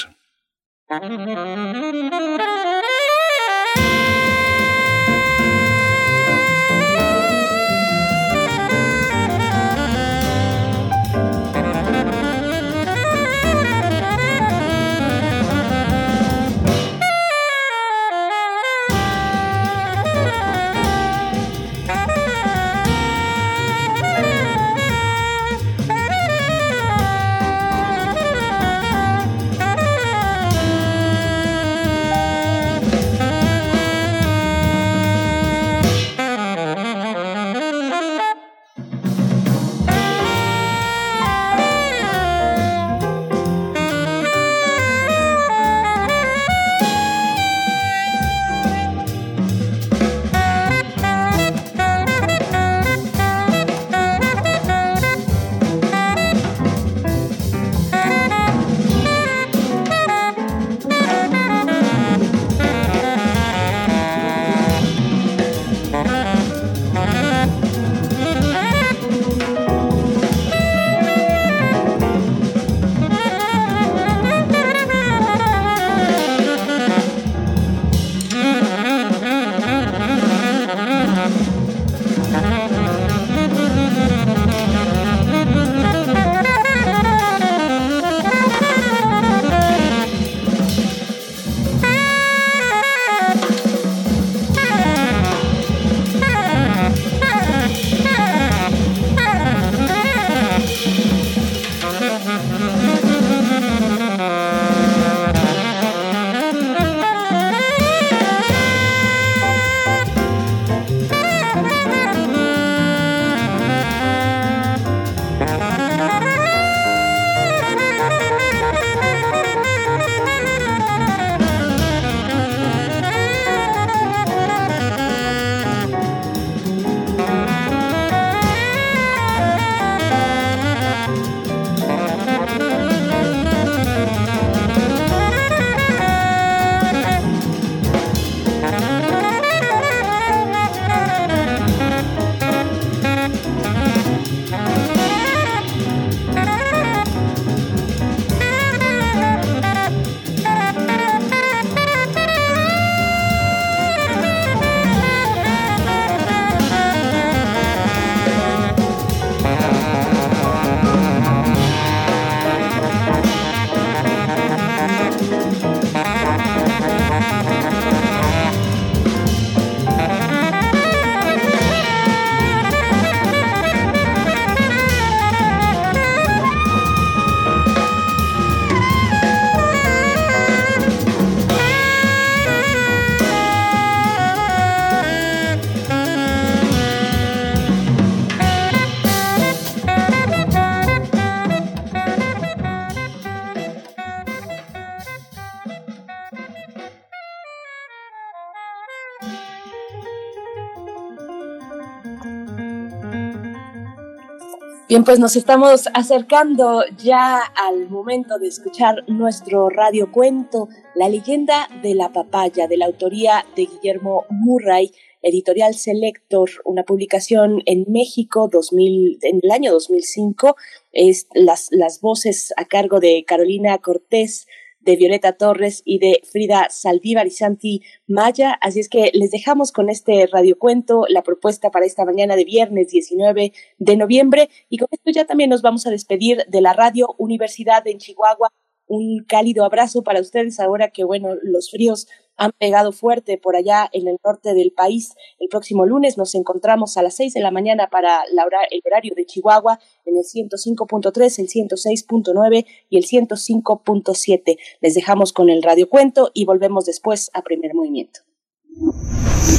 Bien, 204.92 205.04
pues 205.04 205.18
nos 205.18 205.36
estamos 205.36 205.88
acercando 205.94 206.84
ya 207.02 207.38
al 207.38 207.88
momento 207.88 208.38
de 208.38 208.48
escuchar 208.48 208.96
nuestro 209.08 209.70
radiocuento, 209.70 210.68
La 210.94 211.08
leyenda 211.08 211.66
de 211.82 211.94
la 211.94 212.12
papaya, 212.12 212.68
de 212.68 212.76
la 212.76 212.84
autoría 212.84 213.46
de 213.56 213.64
Guillermo 213.64 214.26
Murray, 214.28 214.92
editorial 215.22 215.72
Selector, 215.72 216.50
una 216.66 216.82
publicación 216.82 217.62
en 217.64 217.86
México 217.88 218.50
2000, 218.52 219.18
en 219.22 219.40
el 219.42 219.50
año 219.50 219.72
2005. 219.72 220.56
Es 220.92 221.26
las, 221.32 221.68
las 221.70 222.02
voces 222.02 222.52
a 222.58 222.66
cargo 222.66 223.00
de 223.00 223.24
Carolina 223.26 223.78
Cortés, 223.78 224.46
de 224.84 224.96
Violeta 224.96 225.32
Torres 225.32 225.82
y 225.84 225.98
de 225.98 226.22
Frida 226.30 226.68
Saldívar 226.70 227.26
y 227.26 227.30
Santi 227.30 227.82
Maya. 228.06 228.52
Así 228.60 228.80
es 228.80 228.88
que 228.88 229.10
les 229.14 229.30
dejamos 229.30 229.72
con 229.72 229.88
este 229.88 230.26
radiocuento 230.26 231.06
la 231.08 231.22
propuesta 231.22 231.70
para 231.70 231.86
esta 231.86 232.04
mañana 232.04 232.36
de 232.36 232.44
viernes 232.44 232.88
19 232.88 233.52
de 233.78 233.96
noviembre. 233.96 234.48
Y 234.68 234.78
con 234.78 234.88
esto 234.90 235.10
ya 235.10 235.24
también 235.24 235.50
nos 235.50 235.62
vamos 235.62 235.86
a 235.86 235.90
despedir 235.90 236.44
de 236.48 236.60
la 236.60 236.72
Radio 236.72 237.14
Universidad 237.18 237.86
en 237.86 237.98
Chihuahua. 237.98 238.50
Un 238.86 239.24
cálido 239.24 239.64
abrazo 239.64 240.02
para 240.02 240.20
ustedes 240.20 240.60
ahora 240.60 240.90
que, 240.90 241.04
bueno, 241.04 241.34
los 241.42 241.70
fríos 241.70 242.08
han 242.36 242.52
pegado 242.58 242.92
fuerte 242.92 243.38
por 243.38 243.56
allá 243.56 243.88
en 243.92 244.08
el 244.08 244.16
norte 244.24 244.54
del 244.54 244.72
país. 244.72 245.14
El 245.38 245.48
próximo 245.48 245.86
lunes 245.86 246.18
nos 246.18 246.34
encontramos 246.34 246.96
a 246.96 247.02
las 247.02 247.14
6 247.16 247.34
de 247.34 247.40
la 247.40 247.50
mañana 247.50 247.88
para 247.88 248.22
la 248.32 248.44
hora, 248.44 248.58
el 248.70 248.80
horario 248.84 249.12
de 249.14 249.26
Chihuahua 249.26 249.78
en 250.04 250.16
el 250.16 250.24
105.3, 250.24 251.38
el 251.38 251.48
106.9 251.48 252.66
y 252.88 252.96
el 252.96 253.04
105.7. 253.04 254.58
Les 254.80 254.94
dejamos 254.94 255.32
con 255.32 255.50
el 255.50 255.62
radio 255.62 255.88
cuento 255.88 256.30
y 256.34 256.44
volvemos 256.44 256.84
después 256.84 257.30
a 257.34 257.42
primer 257.42 257.74
movimiento. 257.74 258.20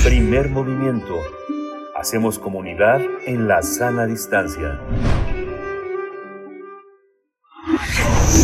Primer 0.03 0.49
movimiento. 0.49 1.15
Hacemos 1.95 2.39
comunidad 2.39 3.01
en 3.25 3.47
la 3.47 3.61
sana 3.61 4.05
distancia. 4.05 4.79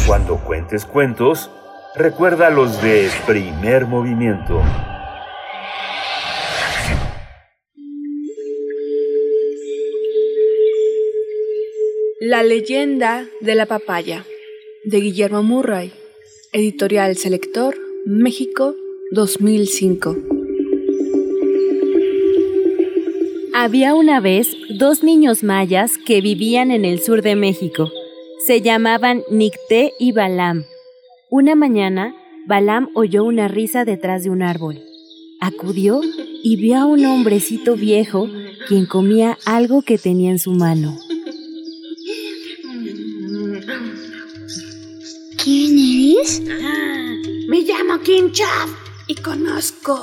Cuando 0.08 0.38
cuentes 0.38 0.86
cuentos, 0.86 1.52
Recuerda 1.96 2.52
los 2.52 2.84
de 2.84 3.10
primer 3.26 3.88
movimiento. 3.88 4.62
La 12.22 12.44
leyenda 12.44 13.26
de 13.42 13.56
la 13.56 13.66
papaya, 13.66 14.24
de 14.86 15.00
Guillermo 15.00 15.42
Murray, 15.42 15.92
editorial 16.54 17.18
Selector, 17.18 17.76
México, 18.06 18.76
2005. 19.12 20.16
Había 23.56 23.96
una 23.96 24.20
vez 24.20 24.56
dos 24.78 25.04
niños 25.04 25.44
mayas 25.44 25.98
que 26.06 26.22
vivían 26.22 26.70
en 26.70 26.86
el 26.86 27.02
sur 27.02 27.24
de 27.24 27.36
México. 27.36 27.90
Se 28.46 28.62
llamaban 28.62 29.24
Nicté 29.32 29.94
y 29.98 30.12
Balam 30.12 30.66
una 31.30 31.56
mañana, 31.56 32.16
Balam 32.48 32.90
oyó 32.96 33.24
una 33.24 33.48
risa 33.48 33.86
detrás 33.86 34.24
de 34.24 34.32
un 34.32 34.42
árbol. 34.42 34.82
Acudió 35.40 36.02
y 36.44 36.56
vio 36.56 36.78
a 36.78 36.86
un 36.86 37.06
hombrecito 37.06 37.76
viejo 37.76 38.28
quien 38.68 38.86
comía 38.86 39.38
algo 39.46 39.84
que 39.84 39.98
tenía 39.98 40.32
en 40.32 40.40
su 40.40 40.52
mano. 40.52 40.98
¿Quién 45.44 45.78
eres? 45.78 46.42
me 47.48 47.62
llamo 47.62 48.00
Kinchaf 48.02 48.70
y 49.08 49.16
conozco 49.16 49.98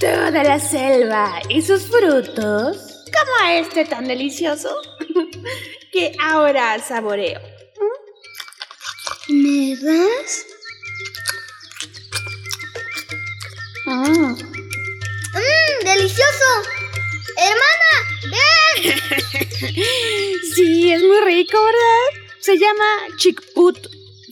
toda 0.00 0.42
la 0.42 0.58
selva 0.58 1.40
y 1.48 1.62
sus 1.62 1.82
frutos, 1.82 3.04
como 3.06 3.50
este 3.50 3.84
tan 3.84 4.06
delicioso 4.08 4.70
que 5.92 6.12
ahora 6.20 6.78
saboreo. 6.78 7.40
¿Me 9.28 9.76
das? 9.76 10.53
¡Mmm! 13.86 14.34
¡Delicioso! 15.84 16.50
¡Hermana! 17.36 17.92
¡Ven! 18.32 19.74
sí, 20.54 20.90
es 20.90 21.02
muy 21.02 21.20
rico, 21.20 21.62
¿verdad? 21.62 22.24
Se 22.40 22.56
llama 22.56 23.16
chickput. 23.18 23.76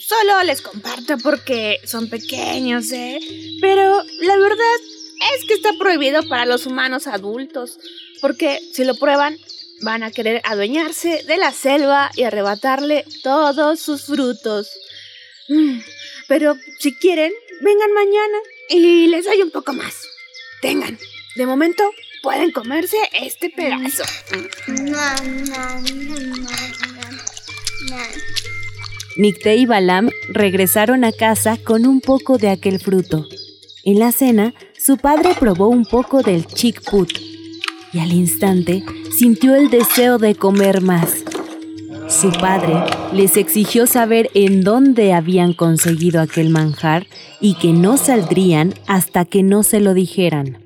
Solo 0.00 0.42
les 0.44 0.62
comparto 0.62 1.18
porque 1.18 1.80
son 1.84 2.08
pequeños, 2.08 2.90
¿eh? 2.92 3.20
Pero 3.60 4.02
la 4.20 4.36
verdad 4.38 4.76
es 5.36 5.44
que 5.46 5.54
está 5.54 5.74
prohibido 5.78 6.26
para 6.28 6.46
los 6.46 6.64
humanos 6.64 7.06
adultos. 7.06 7.78
Porque 8.22 8.58
si 8.72 8.84
lo 8.84 8.94
prueban, 8.94 9.36
van 9.82 10.02
a 10.02 10.10
querer 10.10 10.40
adueñarse 10.44 11.24
de 11.24 11.36
la 11.36 11.52
selva 11.52 12.10
y 12.16 12.22
arrebatarle 12.22 13.04
todos 13.22 13.80
sus 13.80 14.06
frutos. 14.06 14.70
Mm, 15.48 15.80
pero 16.26 16.56
si 16.78 16.94
quieren, 16.94 17.32
vengan 17.60 17.92
mañana 17.92 18.38
y 18.68 19.06
les 19.08 19.24
doy 19.24 19.42
un 19.42 19.50
poco 19.50 19.72
más. 19.72 20.08
Tengan, 20.60 20.98
de 21.36 21.46
momento 21.46 21.82
pueden 22.22 22.52
comerse 22.52 22.96
este 23.12 23.50
pedazo. 23.50 24.04
Nicté 29.16 29.56
y 29.56 29.66
Balam 29.66 30.10
regresaron 30.28 31.04
a 31.04 31.12
casa 31.12 31.58
con 31.62 31.86
un 31.86 32.00
poco 32.00 32.38
de 32.38 32.48
aquel 32.48 32.80
fruto. 32.80 33.28
En 33.84 33.98
la 33.98 34.12
cena, 34.12 34.54
su 34.78 34.96
padre 34.96 35.34
probó 35.38 35.68
un 35.68 35.84
poco 35.84 36.22
del 36.22 36.46
chickput 36.46 37.10
y 37.92 37.98
al 37.98 38.12
instante 38.12 38.84
sintió 39.16 39.54
el 39.54 39.68
deseo 39.68 40.18
de 40.18 40.34
comer 40.34 40.80
más. 40.80 41.24
Su 42.12 42.30
padre 42.30 42.74
les 43.14 43.38
exigió 43.38 43.86
saber 43.86 44.28
en 44.34 44.60
dónde 44.60 45.14
habían 45.14 45.54
conseguido 45.54 46.20
aquel 46.20 46.50
manjar 46.50 47.06
y 47.40 47.54
que 47.54 47.72
no 47.72 47.96
saldrían 47.96 48.74
hasta 48.86 49.24
que 49.24 49.42
no 49.42 49.62
se 49.62 49.80
lo 49.80 49.94
dijeran. 49.94 50.62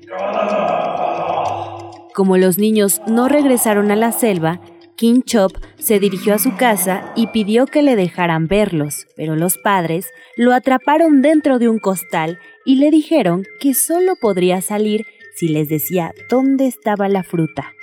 Como 2.13 2.35
los 2.35 2.57
niños 2.57 3.01
no 3.07 3.29
regresaron 3.29 3.91
a 3.91 3.95
la 3.95 4.11
selva, 4.11 4.59
King 4.97 5.21
Chop 5.21 5.53
se 5.79 6.01
dirigió 6.01 6.33
a 6.33 6.39
su 6.39 6.53
casa 6.57 7.13
y 7.15 7.27
pidió 7.27 7.65
que 7.65 7.81
le 7.81 7.95
dejaran 7.95 8.47
verlos, 8.47 9.07
pero 9.15 9.37
los 9.37 9.57
padres 9.57 10.07
lo 10.35 10.53
atraparon 10.53 11.21
dentro 11.21 11.59
de 11.59 11.69
un 11.69 11.79
costal 11.79 12.39
y 12.65 12.75
le 12.75 12.91
dijeron 12.91 13.45
que 13.61 13.73
solo 13.73 14.17
podría 14.19 14.59
salir 14.59 15.05
si 15.33 15.47
les 15.47 15.69
decía 15.69 16.13
dónde 16.29 16.67
estaba 16.67 17.07
la 17.07 17.23
fruta. 17.23 17.76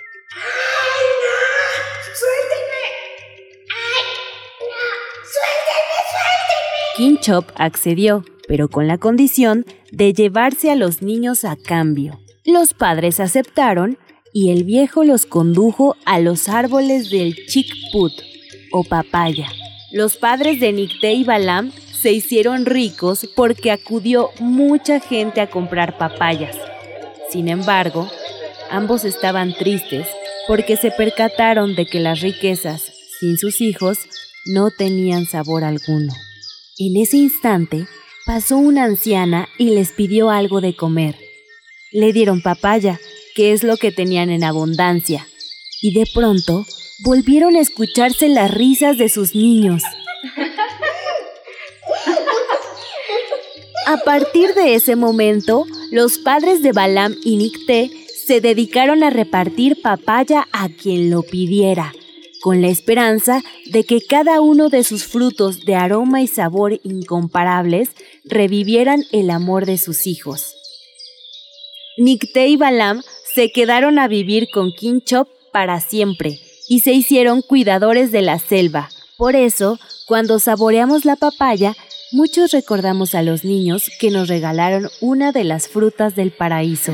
Chop 7.20 7.50
accedió, 7.56 8.24
pero 8.46 8.68
con 8.68 8.86
la 8.86 8.98
condición 8.98 9.66
de 9.90 10.12
llevarse 10.12 10.70
a 10.70 10.76
los 10.76 11.02
niños 11.02 11.44
a 11.44 11.56
cambio. 11.56 12.20
Los 12.44 12.72
padres 12.72 13.18
aceptaron 13.18 13.98
y 14.32 14.50
el 14.50 14.64
viejo 14.64 15.02
los 15.02 15.26
condujo 15.26 15.96
a 16.04 16.20
los 16.20 16.48
árboles 16.48 17.10
del 17.10 17.34
chickput 17.46 18.12
o 18.72 18.84
papaya. 18.84 19.48
Los 19.92 20.16
padres 20.16 20.60
de 20.60 20.72
Nicté 20.72 21.14
y 21.14 21.24
Balam 21.24 21.72
se 21.72 22.12
hicieron 22.12 22.64
ricos 22.64 23.28
porque 23.34 23.72
acudió 23.72 24.30
mucha 24.38 25.00
gente 25.00 25.40
a 25.40 25.50
comprar 25.50 25.98
papayas. 25.98 26.56
Sin 27.30 27.48
embargo, 27.48 28.08
ambos 28.70 29.04
estaban 29.04 29.52
tristes 29.54 30.06
porque 30.46 30.76
se 30.76 30.90
percataron 30.90 31.74
de 31.74 31.86
que 31.86 31.98
las 31.98 32.20
riquezas, 32.20 32.82
sin 33.18 33.36
sus 33.36 33.60
hijos, 33.60 33.98
no 34.46 34.70
tenían 34.70 35.26
sabor 35.26 35.64
alguno. 35.64 36.12
En 36.76 36.96
ese 36.96 37.18
instante 37.18 37.86
pasó 38.26 38.56
una 38.56 38.82
anciana 38.82 39.48
y 39.58 39.70
les 39.70 39.92
pidió 39.92 40.30
algo 40.30 40.60
de 40.60 40.74
comer. 40.74 41.16
Le 41.92 42.12
dieron 42.12 42.42
papaya, 42.42 42.98
que 43.36 43.52
es 43.52 43.62
lo 43.62 43.76
que 43.76 43.92
tenían 43.92 44.28
en 44.28 44.42
abundancia, 44.42 45.28
y 45.80 45.94
de 45.94 46.04
pronto 46.12 46.66
volvieron 47.04 47.54
a 47.54 47.60
escucharse 47.60 48.28
las 48.28 48.52
risas 48.52 48.98
de 48.98 49.08
sus 49.08 49.36
niños. 49.36 49.84
A 53.86 53.98
partir 53.98 54.54
de 54.54 54.74
ese 54.74 54.96
momento, 54.96 55.66
los 55.92 56.18
padres 56.18 56.60
de 56.60 56.72
Balam 56.72 57.14
y 57.22 57.36
Nicté 57.36 57.92
se 58.26 58.40
dedicaron 58.40 59.04
a 59.04 59.10
repartir 59.10 59.80
papaya 59.80 60.48
a 60.50 60.68
quien 60.68 61.08
lo 61.08 61.22
pidiera 61.22 61.92
con 62.44 62.60
la 62.60 62.68
esperanza 62.68 63.42
de 63.72 63.84
que 63.84 64.02
cada 64.02 64.42
uno 64.42 64.68
de 64.68 64.84
sus 64.84 65.06
frutos 65.06 65.64
de 65.64 65.76
aroma 65.76 66.20
y 66.20 66.26
sabor 66.26 66.78
incomparables 66.84 67.88
revivieran 68.22 69.02
el 69.12 69.30
amor 69.30 69.64
de 69.64 69.78
sus 69.78 70.06
hijos. 70.06 70.54
Nicté 71.96 72.48
y 72.48 72.56
Balam 72.56 73.00
se 73.34 73.50
quedaron 73.50 73.98
a 73.98 74.08
vivir 74.08 74.48
con 74.52 74.72
Kinchop 74.72 75.26
para 75.52 75.80
siempre 75.80 76.38
y 76.68 76.80
se 76.80 76.92
hicieron 76.92 77.40
cuidadores 77.40 78.12
de 78.12 78.20
la 78.20 78.38
selva. 78.38 78.90
Por 79.16 79.36
eso, 79.36 79.78
cuando 80.06 80.38
saboreamos 80.38 81.06
la 81.06 81.16
papaya, 81.16 81.74
muchos 82.12 82.50
recordamos 82.50 83.14
a 83.14 83.22
los 83.22 83.44
niños 83.44 83.90
que 83.98 84.10
nos 84.10 84.28
regalaron 84.28 84.90
una 85.00 85.32
de 85.32 85.44
las 85.44 85.66
frutas 85.66 86.14
del 86.14 86.30
paraíso. 86.30 86.92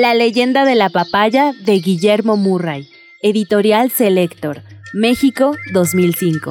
La 0.00 0.14
leyenda 0.14 0.64
de 0.64 0.76
la 0.76 0.90
papaya 0.90 1.52
de 1.64 1.80
Guillermo 1.80 2.36
Murray, 2.36 2.88
editorial 3.20 3.90
Selector, 3.90 4.62
México 4.94 5.56
2005. 5.72 6.50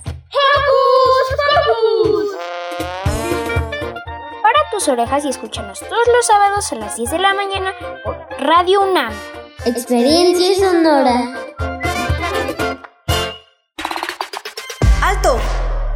Para 4.41 4.69
tus 4.71 4.87
orejas 4.87 5.25
y 5.25 5.29
escúchanos 5.29 5.79
todos 5.79 6.07
los 6.15 6.25
sábados 6.25 6.71
a 6.71 6.75
las 6.75 6.95
10 6.95 7.11
de 7.11 7.19
la 7.19 7.33
mañana 7.33 7.73
por 8.03 8.17
Radio 8.39 8.81
UNAM. 8.81 9.13
Experiencia 9.65 10.55
sonora. 10.55 11.37
¡Alto! 15.01 15.37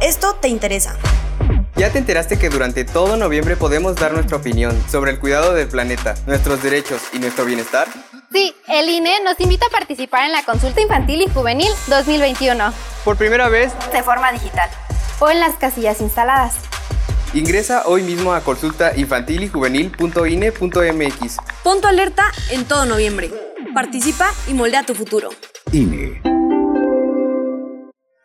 Esto 0.00 0.34
te 0.34 0.48
interesa. 0.48 0.96
¿Ya 1.76 1.90
te 1.90 1.98
enteraste 1.98 2.38
que 2.38 2.48
durante 2.48 2.84
todo 2.84 3.16
noviembre 3.16 3.56
podemos 3.56 3.96
dar 3.96 4.12
nuestra 4.12 4.36
opinión 4.36 4.78
sobre 4.88 5.12
el 5.12 5.18
cuidado 5.18 5.54
del 5.54 5.68
planeta, 5.68 6.14
nuestros 6.26 6.62
derechos 6.62 7.02
y 7.12 7.18
nuestro 7.18 7.44
bienestar? 7.44 7.88
Sí, 8.32 8.54
el 8.68 8.88
INE 8.88 9.20
nos 9.24 9.38
invita 9.40 9.66
a 9.66 9.70
participar 9.70 10.24
en 10.24 10.32
la 10.32 10.42
consulta 10.42 10.80
infantil 10.80 11.22
y 11.22 11.28
juvenil 11.28 11.70
2021. 11.88 12.95
Por 13.06 13.16
primera 13.16 13.48
vez, 13.48 13.72
de 13.92 14.02
forma 14.02 14.30
digital. 14.32 14.68
O 15.20 15.30
en 15.30 15.38
las 15.38 15.54
casillas 15.54 16.00
instaladas. 16.00 16.56
Ingresa 17.34 17.84
hoy 17.86 18.02
mismo 18.02 18.32
a 18.32 18.40
consultainfantilyjuvenil.ine.mx. 18.40 21.36
Pon 21.62 21.80
tu 21.80 21.86
alerta 21.86 22.24
en 22.50 22.64
todo 22.64 22.84
noviembre. 22.84 23.30
Participa 23.72 24.28
y 24.48 24.54
moldea 24.54 24.82
tu 24.82 24.96
futuro. 24.96 25.28
INE. 25.70 26.20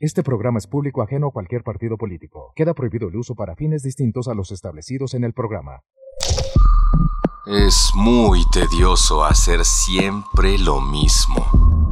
Este 0.01 0.25
programa 0.25 0.59
es 0.59 0.67
público 0.67 1.03
ajeno 1.03 1.29
a 1.29 1.33
cualquier 1.33 1.63
partido 1.63 1.97
político. 1.97 2.53
Queda 2.57 2.75
prohibido 2.75 3.07
el 3.07 3.15
uso 3.15 3.37
para 3.37 3.55
fines 3.55 3.85
distintos 3.85 4.27
a 4.27 4.35
los 4.35 4.51
establecidos 4.51 5.15
en 5.15 5.23
el 5.23 5.35
programa. 5.35 5.85
Es 7.47 7.93
muy 7.95 8.43
tedioso 8.51 9.25
hacer 9.25 9.65
siempre 9.65 10.59
lo 10.59 10.81
mismo. 10.81 11.90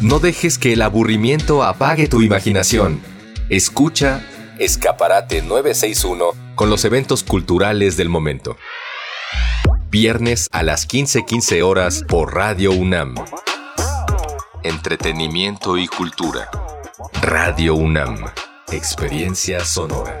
No 0.00 0.20
dejes 0.20 0.58
que 0.58 0.74
el 0.74 0.82
aburrimiento 0.82 1.64
apague 1.64 2.06
tu 2.06 2.22
imaginación. 2.22 3.00
Escucha 3.48 4.24
Escaparate 4.60 5.42
961 5.42 6.54
con 6.54 6.70
los 6.70 6.84
eventos 6.84 7.24
culturales 7.24 7.96
del 7.96 8.08
momento. 8.08 8.56
Viernes 9.90 10.48
a 10.52 10.62
las 10.62 10.86
15:15 10.86 11.62
horas 11.62 12.04
por 12.06 12.32
Radio 12.32 12.70
UNAM. 12.70 13.16
Entretenimiento 14.62 15.76
y 15.76 15.88
cultura. 15.88 16.48
Radio 17.20 17.74
UNAM. 17.74 18.24
Experiencia 18.70 19.64
sonora. 19.64 20.20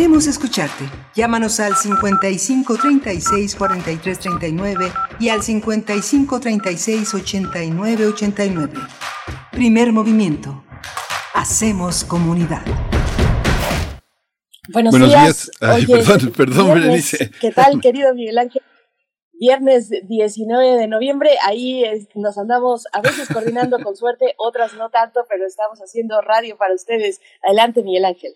Queremos 0.00 0.26
escucharte. 0.26 0.84
Llámanos 1.14 1.60
al 1.60 1.76
55 1.76 2.78
36 2.78 3.54
43 3.54 4.18
39 4.18 4.90
y 5.18 5.28
al 5.28 5.42
55 5.42 6.40
36 6.40 7.12
89 7.12 8.06
89. 8.06 8.72
Primer 9.52 9.92
movimiento. 9.92 10.64
Hacemos 11.34 12.04
comunidad. 12.04 12.62
Buenos, 14.72 14.92
Buenos 14.92 15.10
días. 15.10 15.22
días. 15.22 15.50
Ay, 15.60 15.84
Oye, 15.84 16.02
perdón, 16.02 16.32
perdón, 16.34 16.64
viernes. 16.64 16.82
Berenice. 16.86 17.30
¿Qué 17.38 17.50
tal, 17.50 17.78
querido 17.82 18.14
Miguel 18.14 18.38
Ángel? 18.38 18.62
Viernes 19.38 19.90
19 20.08 20.78
de 20.78 20.88
noviembre, 20.88 21.32
ahí 21.44 21.84
es- 21.84 22.08
nos 22.14 22.38
andamos 22.38 22.86
a 22.94 23.02
veces 23.02 23.28
coordinando 23.28 23.78
con 23.80 23.94
suerte, 23.96 24.34
otras 24.38 24.72
no 24.72 24.88
tanto, 24.88 25.26
pero 25.28 25.46
estamos 25.46 25.78
haciendo 25.80 26.22
radio 26.22 26.56
para 26.56 26.72
ustedes. 26.72 27.20
Adelante, 27.42 27.82
Miguel 27.82 28.06
Ángel. 28.06 28.32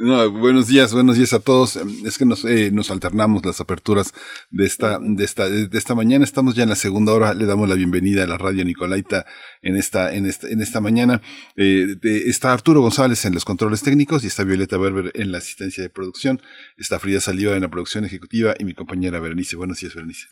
No, 0.00 0.30
buenos 0.30 0.68
días, 0.68 0.94
buenos 0.94 1.16
días 1.16 1.32
a 1.32 1.40
todos. 1.40 1.74
Em, 1.74 2.06
Es 2.06 2.18
que 2.18 2.24
nos, 2.24 2.44
eh, 2.44 2.70
nos 2.70 2.92
alternamos 2.92 3.44
las 3.44 3.60
aperturas 3.60 4.14
de 4.48 4.64
esta, 4.64 5.00
de 5.00 5.24
esta, 5.24 5.48
de 5.48 5.76
esta 5.76 5.96
mañana. 5.96 6.24
Estamos 6.24 6.54
ya 6.54 6.62
en 6.62 6.68
la 6.68 6.76
segunda 6.76 7.12
hora. 7.12 7.34
Le 7.34 7.46
damos 7.46 7.68
la 7.68 7.74
bienvenida 7.74 8.22
a 8.22 8.28
la 8.28 8.38
radio 8.38 8.64
Nicolaita 8.64 9.26
en 9.60 9.74
esta, 9.74 10.14
en 10.14 10.26
esta, 10.26 10.46
en 10.48 10.62
esta 10.62 10.80
mañana. 10.80 11.20
Eh, 11.56 11.96
está 12.26 12.52
Arturo 12.52 12.80
González 12.80 13.24
en 13.24 13.34
los 13.34 13.44
controles 13.44 13.82
técnicos 13.82 14.22
y 14.22 14.28
está 14.28 14.44
Violeta 14.44 14.78
Berber 14.78 15.10
en 15.14 15.32
la 15.32 15.38
asistencia 15.38 15.82
de 15.82 15.90
producción. 15.90 16.40
Está 16.76 17.00
Frida 17.00 17.20
Saliva 17.20 17.56
en 17.56 17.62
la 17.62 17.68
producción 17.68 18.04
ejecutiva 18.04 18.54
y 18.56 18.64
mi 18.64 18.74
compañera 18.74 19.18
Berenice. 19.18 19.56
Buenos 19.56 19.80
días, 19.80 19.96
Berenice. 19.96 20.26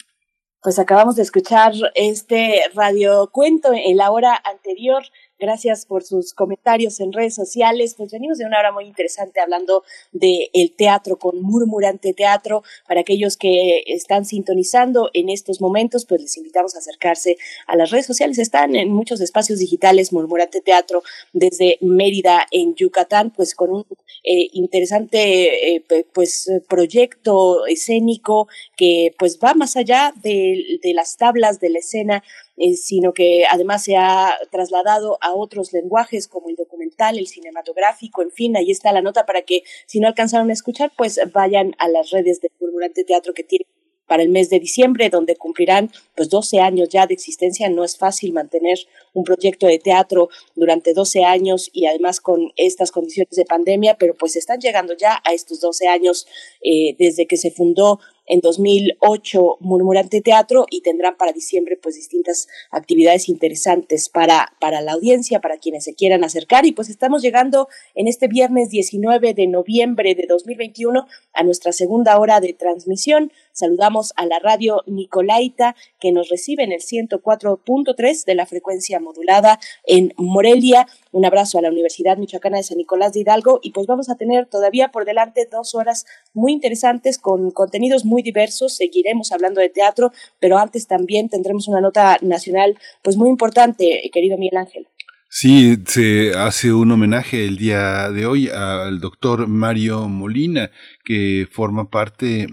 Pues 0.62 0.78
acabamos 0.78 1.16
de 1.16 1.22
escuchar 1.22 1.72
este 1.96 2.60
radiocuento 2.74 3.72
en 3.72 3.96
la 3.96 4.12
hora 4.12 4.40
anterior. 4.44 5.02
Gracias 5.38 5.84
por 5.84 6.02
sus 6.02 6.32
comentarios 6.32 6.98
en 6.98 7.12
redes 7.12 7.34
sociales. 7.34 7.94
Pues 7.94 8.10
venimos 8.10 8.38
de 8.38 8.46
una 8.46 8.58
hora 8.58 8.72
muy 8.72 8.86
interesante 8.86 9.38
hablando 9.38 9.84
de 10.12 10.48
el 10.54 10.74
teatro 10.74 11.18
con 11.18 11.42
Murmurante 11.42 12.14
Teatro. 12.14 12.62
Para 12.88 13.00
aquellos 13.02 13.36
que 13.36 13.84
están 13.86 14.24
sintonizando 14.24 15.10
en 15.12 15.28
estos 15.28 15.60
momentos, 15.60 16.06
pues 16.06 16.22
les 16.22 16.36
invitamos 16.38 16.74
a 16.74 16.78
acercarse 16.78 17.36
a 17.66 17.76
las 17.76 17.90
redes 17.90 18.06
sociales. 18.06 18.38
Están 18.38 18.76
en 18.76 18.90
muchos 18.90 19.20
espacios 19.20 19.58
digitales 19.58 20.10
Murmurante 20.10 20.62
Teatro 20.62 21.02
desde 21.34 21.76
Mérida 21.82 22.46
en 22.50 22.74
Yucatán, 22.74 23.30
pues 23.30 23.54
con 23.54 23.70
un 23.70 23.86
eh, 24.24 24.48
interesante 24.52 25.76
eh, 25.76 25.84
pues 26.14 26.50
proyecto 26.66 27.66
escénico 27.66 28.48
que 28.74 29.14
pues 29.18 29.38
va 29.38 29.52
más 29.52 29.76
allá 29.76 30.14
de, 30.22 30.78
de 30.82 30.94
las 30.94 31.18
tablas 31.18 31.60
de 31.60 31.68
la 31.68 31.80
escena 31.80 32.24
eh, 32.56 32.74
sino 32.74 33.12
que 33.12 33.44
además 33.50 33.84
se 33.84 33.96
ha 33.96 34.34
trasladado 34.50 35.18
a 35.20 35.34
otros 35.34 35.72
lenguajes 35.72 36.28
como 36.28 36.48
el 36.48 36.56
documental, 36.56 37.18
el 37.18 37.26
cinematográfico, 37.26 38.22
en 38.22 38.30
fin, 38.30 38.56
ahí 38.56 38.70
está 38.70 38.92
la 38.92 39.02
nota 39.02 39.26
para 39.26 39.42
que 39.42 39.62
si 39.86 40.00
no 40.00 40.08
alcanzaron 40.08 40.50
a 40.50 40.52
escuchar, 40.54 40.92
pues 40.96 41.20
vayan 41.32 41.74
a 41.78 41.88
las 41.88 42.10
redes 42.10 42.40
de 42.40 42.50
Murmurante 42.60 43.04
Teatro 43.04 43.34
que 43.34 43.44
tiene 43.44 43.66
para 44.06 44.22
el 44.22 44.28
mes 44.28 44.50
de 44.50 44.60
diciembre, 44.60 45.10
donde 45.10 45.36
cumplirán 45.36 45.90
pues 46.14 46.30
12 46.30 46.60
años 46.60 46.88
ya 46.88 47.06
de 47.06 47.14
existencia. 47.14 47.68
No 47.68 47.84
es 47.84 47.96
fácil 47.96 48.32
mantener 48.32 48.78
un 49.12 49.24
proyecto 49.24 49.66
de 49.66 49.78
teatro 49.78 50.28
durante 50.54 50.94
12 50.94 51.24
años 51.24 51.70
y 51.72 51.86
además 51.86 52.20
con 52.20 52.52
estas 52.56 52.90
condiciones 52.90 53.34
de 53.36 53.44
pandemia, 53.44 53.96
pero 53.98 54.14
pues 54.14 54.36
están 54.36 54.60
llegando 54.60 54.94
ya 54.96 55.20
a 55.24 55.32
estos 55.32 55.60
12 55.60 55.88
años 55.88 56.26
eh, 56.62 56.94
desde 56.98 57.26
que 57.26 57.36
se 57.36 57.50
fundó 57.50 58.00
en 58.26 58.40
2008 58.40 59.58
Murmurante 59.60 60.20
Teatro 60.20 60.66
y 60.70 60.82
tendrán 60.82 61.16
para 61.16 61.32
diciembre 61.32 61.78
pues 61.80 61.94
distintas 61.94 62.48
actividades 62.70 63.28
interesantes 63.28 64.08
para, 64.08 64.52
para 64.60 64.80
la 64.80 64.92
audiencia, 64.92 65.40
para 65.40 65.58
quienes 65.58 65.84
se 65.84 65.94
quieran 65.94 66.24
acercar 66.24 66.66
y 66.66 66.72
pues 66.72 66.88
estamos 66.88 67.22
llegando 67.22 67.68
en 67.94 68.08
este 68.08 68.28
viernes 68.28 68.70
19 68.70 69.34
de 69.34 69.46
noviembre 69.46 70.14
de 70.14 70.26
2021 70.28 71.06
a 71.32 71.42
nuestra 71.42 71.72
segunda 71.72 72.18
hora 72.18 72.40
de 72.40 72.52
transmisión. 72.52 73.32
Saludamos 73.56 74.12
a 74.16 74.26
la 74.26 74.38
radio 74.38 74.82
Nicolaita 74.84 75.76
que 75.98 76.12
nos 76.12 76.28
recibe 76.28 76.62
en 76.62 76.72
el 76.72 76.80
104.3 76.80 78.24
de 78.26 78.34
la 78.34 78.44
frecuencia 78.44 79.00
modulada 79.00 79.58
en 79.86 80.12
Morelia. 80.18 80.86
Un 81.10 81.24
abrazo 81.24 81.58
a 81.58 81.62
la 81.62 81.70
Universidad 81.70 82.18
Michoacana 82.18 82.58
de 82.58 82.64
San 82.64 82.76
Nicolás 82.76 83.14
de 83.14 83.20
Hidalgo 83.20 83.58
y 83.62 83.70
pues 83.70 83.86
vamos 83.86 84.10
a 84.10 84.16
tener 84.16 84.44
todavía 84.44 84.88
por 84.88 85.06
delante 85.06 85.48
dos 85.50 85.74
horas 85.74 86.04
muy 86.34 86.52
interesantes 86.52 87.16
con 87.16 87.50
contenidos 87.50 88.04
muy 88.04 88.20
diversos. 88.20 88.76
Seguiremos 88.76 89.32
hablando 89.32 89.62
de 89.62 89.70
teatro, 89.70 90.12
pero 90.38 90.58
antes 90.58 90.86
también 90.86 91.30
tendremos 91.30 91.66
una 91.66 91.80
nota 91.80 92.18
nacional 92.20 92.78
pues 93.00 93.16
muy 93.16 93.30
importante, 93.30 94.10
querido 94.12 94.36
Miguel 94.36 94.58
Ángel. 94.58 94.86
Sí, 95.30 95.76
se 95.86 96.32
hace 96.36 96.74
un 96.74 96.92
homenaje 96.92 97.46
el 97.46 97.56
día 97.56 98.10
de 98.10 98.26
hoy 98.26 98.48
al 98.48 99.00
doctor 99.00 99.46
Mario 99.48 100.08
Molina, 100.08 100.70
que 101.04 101.48
forma 101.50 101.88
parte 101.88 102.48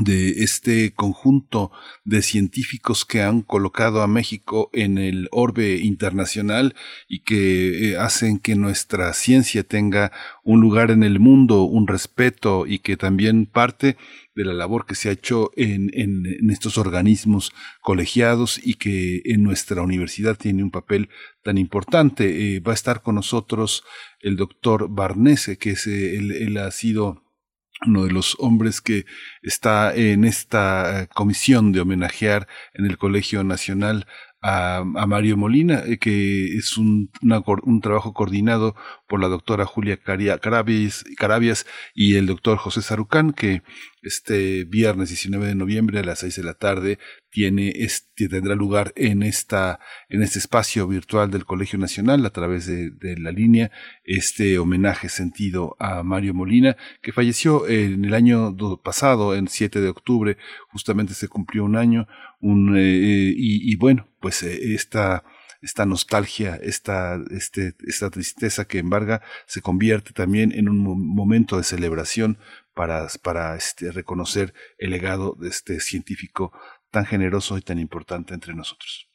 de 0.00 0.42
este 0.42 0.92
conjunto 0.92 1.72
de 2.04 2.20
científicos 2.20 3.06
que 3.06 3.22
han 3.22 3.40
colocado 3.40 4.02
a 4.02 4.06
México 4.06 4.68
en 4.74 4.98
el 4.98 5.28
orbe 5.32 5.78
internacional 5.78 6.74
y 7.08 7.20
que 7.20 7.92
eh, 7.92 7.96
hacen 7.96 8.38
que 8.38 8.54
nuestra 8.54 9.14
ciencia 9.14 9.62
tenga 9.64 10.12
un 10.44 10.60
lugar 10.60 10.90
en 10.90 11.04
el 11.04 11.20
mundo, 11.20 11.62
un 11.62 11.86
respeto 11.86 12.66
y 12.66 12.80
que 12.80 12.98
también 12.98 13.46
parte 13.46 13.96
de 14.34 14.44
la 14.44 14.52
labor 14.52 14.84
que 14.84 14.94
se 14.94 15.08
ha 15.08 15.12
hecho 15.12 15.50
en, 15.56 15.90
en, 15.94 16.50
estos 16.50 16.76
organismos 16.76 17.52
colegiados 17.80 18.60
y 18.62 18.74
que 18.74 19.22
en 19.24 19.42
nuestra 19.42 19.82
universidad 19.82 20.36
tiene 20.36 20.62
un 20.62 20.70
papel 20.70 21.08
tan 21.42 21.56
importante. 21.56 22.56
Eh, 22.56 22.60
va 22.60 22.72
a 22.72 22.74
estar 22.74 23.02
con 23.02 23.14
nosotros 23.14 23.84
el 24.20 24.36
doctor 24.36 24.88
Barnese, 24.90 25.56
que 25.56 25.70
es, 25.70 25.86
eh, 25.86 26.18
él 26.18 26.56
ha 26.58 26.70
sido 26.70 27.27
uno 27.86 28.04
de 28.04 28.10
los 28.10 28.36
hombres 28.38 28.80
que 28.80 29.06
está 29.42 29.94
en 29.94 30.24
esta 30.24 31.02
eh, 31.02 31.06
comisión 31.08 31.72
de 31.72 31.80
homenajear 31.80 32.48
en 32.74 32.86
el 32.86 32.98
Colegio 32.98 33.44
Nacional 33.44 34.06
a, 34.40 34.84
Mario 34.84 35.36
Molina, 35.36 35.82
eh, 35.86 35.98
que 35.98 36.56
es 36.56 36.76
un, 36.76 37.10
un, 37.22 37.80
trabajo 37.80 38.12
coordinado 38.12 38.76
por 39.08 39.20
la 39.20 39.28
doctora 39.28 39.64
Julia 39.64 39.96
Carabias, 39.96 41.04
Carabias 41.16 41.66
y 41.94 42.16
el 42.16 42.26
doctor 42.26 42.58
José 42.58 42.82
Sarucán, 42.82 43.32
que 43.32 43.62
este 44.02 44.64
viernes 44.64 45.08
19 45.08 45.46
de 45.46 45.54
noviembre 45.54 45.98
a 45.98 46.04
las 46.04 46.20
6 46.20 46.36
de 46.36 46.42
la 46.44 46.54
tarde 46.54 46.98
tiene 47.30 47.74
tendrá 48.14 48.54
lugar 48.54 48.92
en 48.96 49.22
esta 49.22 49.80
en 50.08 50.22
este 50.22 50.38
espacio 50.38 50.86
virtual 50.86 51.30
del 51.30 51.44
Colegio 51.44 51.78
Nacional 51.78 52.24
a 52.24 52.30
través 52.30 52.66
de, 52.66 52.90
de, 52.90 53.16
la 53.18 53.32
línea 53.32 53.70
este 54.04 54.58
homenaje 54.58 55.08
sentido 55.08 55.76
a 55.80 56.02
Mario 56.02 56.32
Molina 56.32 56.76
que 57.02 57.12
falleció 57.12 57.68
en 57.68 58.04
el 58.04 58.14
año 58.14 58.56
pasado 58.82 59.34
en 59.34 59.48
7 59.48 59.80
de 59.80 59.88
octubre 59.88 60.36
justamente 60.68 61.14
se 61.14 61.28
cumplió 61.28 61.64
un 61.64 61.76
año 61.76 62.06
un 62.40 62.76
eh, 62.76 63.32
y, 63.36 63.76
bueno 63.76 64.08
pues 64.20 64.42
eh, 64.42 64.74
esta 64.74 65.24
esta 65.60 65.86
nostalgia, 65.86 66.56
esta, 66.62 67.18
este, 67.32 67.74
esta 67.86 68.10
tristeza 68.10 68.66
que 68.66 68.78
embarga, 68.78 69.22
se 69.46 69.60
convierte 69.60 70.12
también 70.12 70.52
en 70.52 70.68
un 70.68 70.78
momento 70.78 71.56
de 71.56 71.64
celebración 71.64 72.38
para, 72.74 73.08
para 73.22 73.56
este, 73.56 73.90
reconocer 73.90 74.54
el 74.78 74.90
legado 74.90 75.34
de 75.36 75.48
este 75.48 75.80
científico 75.80 76.52
tan 76.90 77.06
generoso 77.06 77.58
y 77.58 77.62
tan 77.62 77.78
importante 77.78 78.34
entre 78.34 78.54
nosotros. 78.54 79.08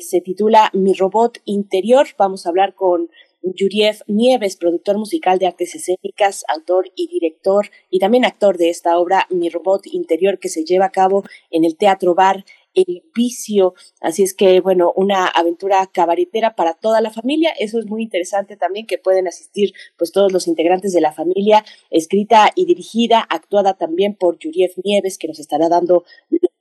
se 0.00 0.22
titula 0.22 0.70
Mi 0.72 0.94
robot 0.94 1.40
interior. 1.44 2.06
Vamos 2.16 2.46
a 2.46 2.48
hablar 2.48 2.74
con 2.74 3.10
Yuriev 3.44 3.98
Nieves, 4.06 4.56
productor 4.56 4.96
musical 4.96 5.38
de 5.38 5.46
artes 5.46 5.74
escénicas, 5.74 6.44
autor 6.48 6.90
y 6.96 7.08
director, 7.08 7.68
y 7.90 7.98
también 7.98 8.24
actor 8.24 8.56
de 8.56 8.70
esta 8.70 8.98
obra 8.98 9.26
Mi 9.30 9.50
Robot 9.50 9.86
Interior, 9.86 10.38
que 10.38 10.48
se 10.48 10.64
lleva 10.64 10.86
a 10.86 10.92
cabo 10.92 11.24
en 11.50 11.64
el 11.64 11.76
Teatro 11.76 12.14
Bar 12.14 12.44
El 12.72 13.02
Vicio. 13.14 13.74
Así 14.00 14.22
es 14.22 14.34
que, 14.34 14.60
bueno, 14.60 14.92
una 14.96 15.26
aventura 15.26 15.86
cabaretera 15.92 16.56
para 16.56 16.72
toda 16.74 17.00
la 17.00 17.10
familia. 17.10 17.50
Eso 17.58 17.78
es 17.78 17.86
muy 17.86 18.02
interesante 18.02 18.56
también, 18.56 18.86
que 18.86 18.98
pueden 18.98 19.28
asistir 19.28 19.74
pues 19.98 20.10
todos 20.10 20.32
los 20.32 20.48
integrantes 20.48 20.92
de 20.92 21.02
la 21.02 21.12
familia, 21.12 21.64
escrita 21.90 22.50
y 22.54 22.64
dirigida, 22.64 23.20
actuada 23.20 23.74
también 23.74 24.14
por 24.14 24.38
Yuriev 24.38 24.72
Nieves, 24.82 25.18
que 25.18 25.28
nos 25.28 25.38
estará 25.38 25.68
dando 25.68 26.04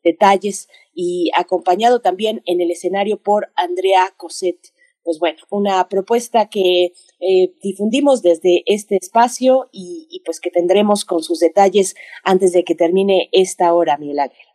detalles, 0.04 0.68
y 0.94 1.32
acompañado 1.34 2.02
también 2.02 2.42
en 2.46 2.60
el 2.60 2.70
escenario 2.70 3.18
por 3.18 3.52
Andrea 3.56 4.14
Coset 4.18 4.74
pues 5.04 5.20
bueno, 5.20 5.40
una 5.50 5.88
propuesta 5.90 6.50
que 6.50 6.86
eh, 6.86 7.54
difundimos 7.62 8.22
desde 8.22 8.64
este 8.66 8.98
espacio 8.98 9.70
y, 9.72 10.22
pues 10.26 10.40
que 10.40 10.50
tendremos 10.50 11.06
con 11.06 11.22
sus 11.22 11.40
detalles 11.40 11.96
antes 12.24 12.54
de 12.54 12.64
que 12.64 12.76
termine 12.76 13.30
esta 13.32 13.74
hora, 13.74 13.98
Miguel 13.98 14.20
Ángel. 14.20 14.46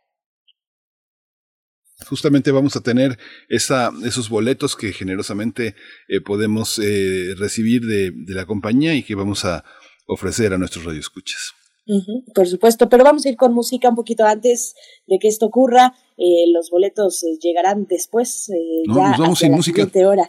Justamente 2.07 2.51
vamos 2.51 2.75
a 2.75 2.81
tener 2.81 3.17
esa, 3.49 3.91
esos 4.05 4.29
boletos 4.29 4.75
que 4.75 4.93
generosamente 4.93 5.75
eh, 6.07 6.21
podemos 6.21 6.79
eh, 6.79 7.35
recibir 7.37 7.81
de, 7.81 8.11
de 8.13 8.33
la 8.33 8.45
compañía 8.45 8.95
y 8.95 9.03
que 9.03 9.15
vamos 9.15 9.43
a 9.45 9.65
ofrecer 10.07 10.53
a 10.53 10.57
nuestros 10.57 10.85
radioescuchas 10.85 11.58
por 12.35 12.47
supuesto, 12.47 12.87
pero 12.89 13.03
vamos 13.03 13.25
a 13.25 13.29
ir 13.29 13.37
con 13.37 13.53
música 13.53 13.89
un 13.89 13.95
poquito 13.95 14.25
antes 14.25 14.75
de 15.07 15.17
que 15.19 15.27
esto 15.27 15.47
ocurra. 15.47 15.95
Eh, 16.17 16.45
los 16.51 16.69
boletos 16.69 17.23
eh, 17.23 17.37
llegarán 17.41 17.85
después, 17.87 18.49
eh, 18.49 18.83
ya 18.87 19.15
vamos 19.17 19.39
sin 19.39 19.53
música. 19.53 19.87
hora. 20.07 20.27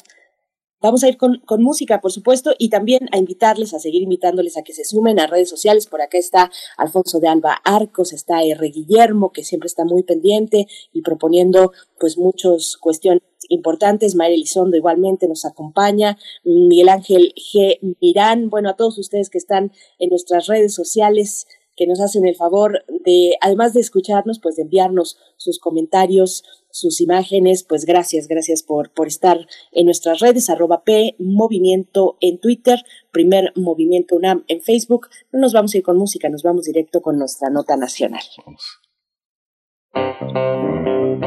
Vamos 0.82 1.05
a 1.05 1.09
ir 1.09 1.19
con, 1.19 1.41
con, 1.45 1.62
música, 1.62 2.01
por 2.01 2.11
supuesto, 2.11 2.55
y 2.59 2.70
también 2.70 3.07
a 3.12 3.19
invitarles, 3.19 3.74
a 3.74 3.78
seguir 3.78 4.01
invitándoles 4.01 4.57
a 4.57 4.62
que 4.62 4.73
se 4.73 4.85
sumen 4.85 5.20
a 5.20 5.27
redes 5.27 5.51
sociales. 5.51 5.87
Por 5.87 6.01
acá 6.01 6.16
está 6.16 6.51
Alfonso 6.78 7.20
de 7.20 7.28
Alba 7.28 7.61
Arcos, 7.65 8.15
está 8.15 8.43
R. 8.43 8.66
Guillermo, 8.70 9.31
que 9.31 9.45
siempre 9.45 9.66
está 9.66 9.85
muy 9.85 10.05
pendiente 10.05 10.66
y 10.95 11.03
proponiendo 11.03 11.73
pues 11.99 12.16
muchas 12.16 12.78
cuestiones 12.78 13.23
importantes. 13.51 14.14
María 14.14 14.36
Elizondo 14.36 14.78
igualmente 14.78 15.28
nos 15.28 15.44
acompaña. 15.44 16.16
Miguel 16.44 16.89
Ángel 16.89 17.35
G. 17.36 17.78
Mirán. 18.01 18.48
Bueno, 18.48 18.70
a 18.70 18.77
todos 18.77 18.97
ustedes 18.98 19.28
que 19.28 19.39
están 19.39 19.72
en 19.98 20.09
nuestras 20.09 20.47
redes 20.47 20.72
sociales, 20.72 21.47
que 21.77 21.86
nos 21.86 22.01
hacen 22.01 22.27
el 22.27 22.36
favor 22.36 22.85
de, 23.05 23.36
además 23.40 23.72
de 23.72 23.81
escucharnos, 23.81 24.39
pues 24.39 24.56
de 24.56 24.62
enviarnos 24.62 25.16
sus 25.36 25.59
comentarios, 25.59 26.44
sus 26.70 27.01
imágenes, 27.01 27.64
pues 27.64 27.86
gracias, 27.86 28.28
gracias 28.28 28.62
por, 28.62 28.93
por 28.93 29.09
estar 29.09 29.47
en 29.72 29.86
nuestras 29.86 30.20
redes, 30.20 30.51
arroba 30.51 30.85
P 30.85 31.16
Movimiento 31.18 32.18
en 32.20 32.39
Twitter, 32.39 32.81
primer 33.12 33.52
Movimiento 33.56 34.16
UNAM 34.16 34.44
en 34.48 34.60
Facebook. 34.60 35.09
No 35.32 35.40
nos 35.40 35.52
vamos 35.55 35.74
a 35.74 35.78
ir 35.78 35.82
con 35.82 35.97
música, 35.97 36.28
nos 36.28 36.43
vamos 36.43 36.66
directo 36.66 37.01
con 37.01 37.18
nuestra 37.18 37.48
nota 37.48 37.77
nacional. 37.77 38.22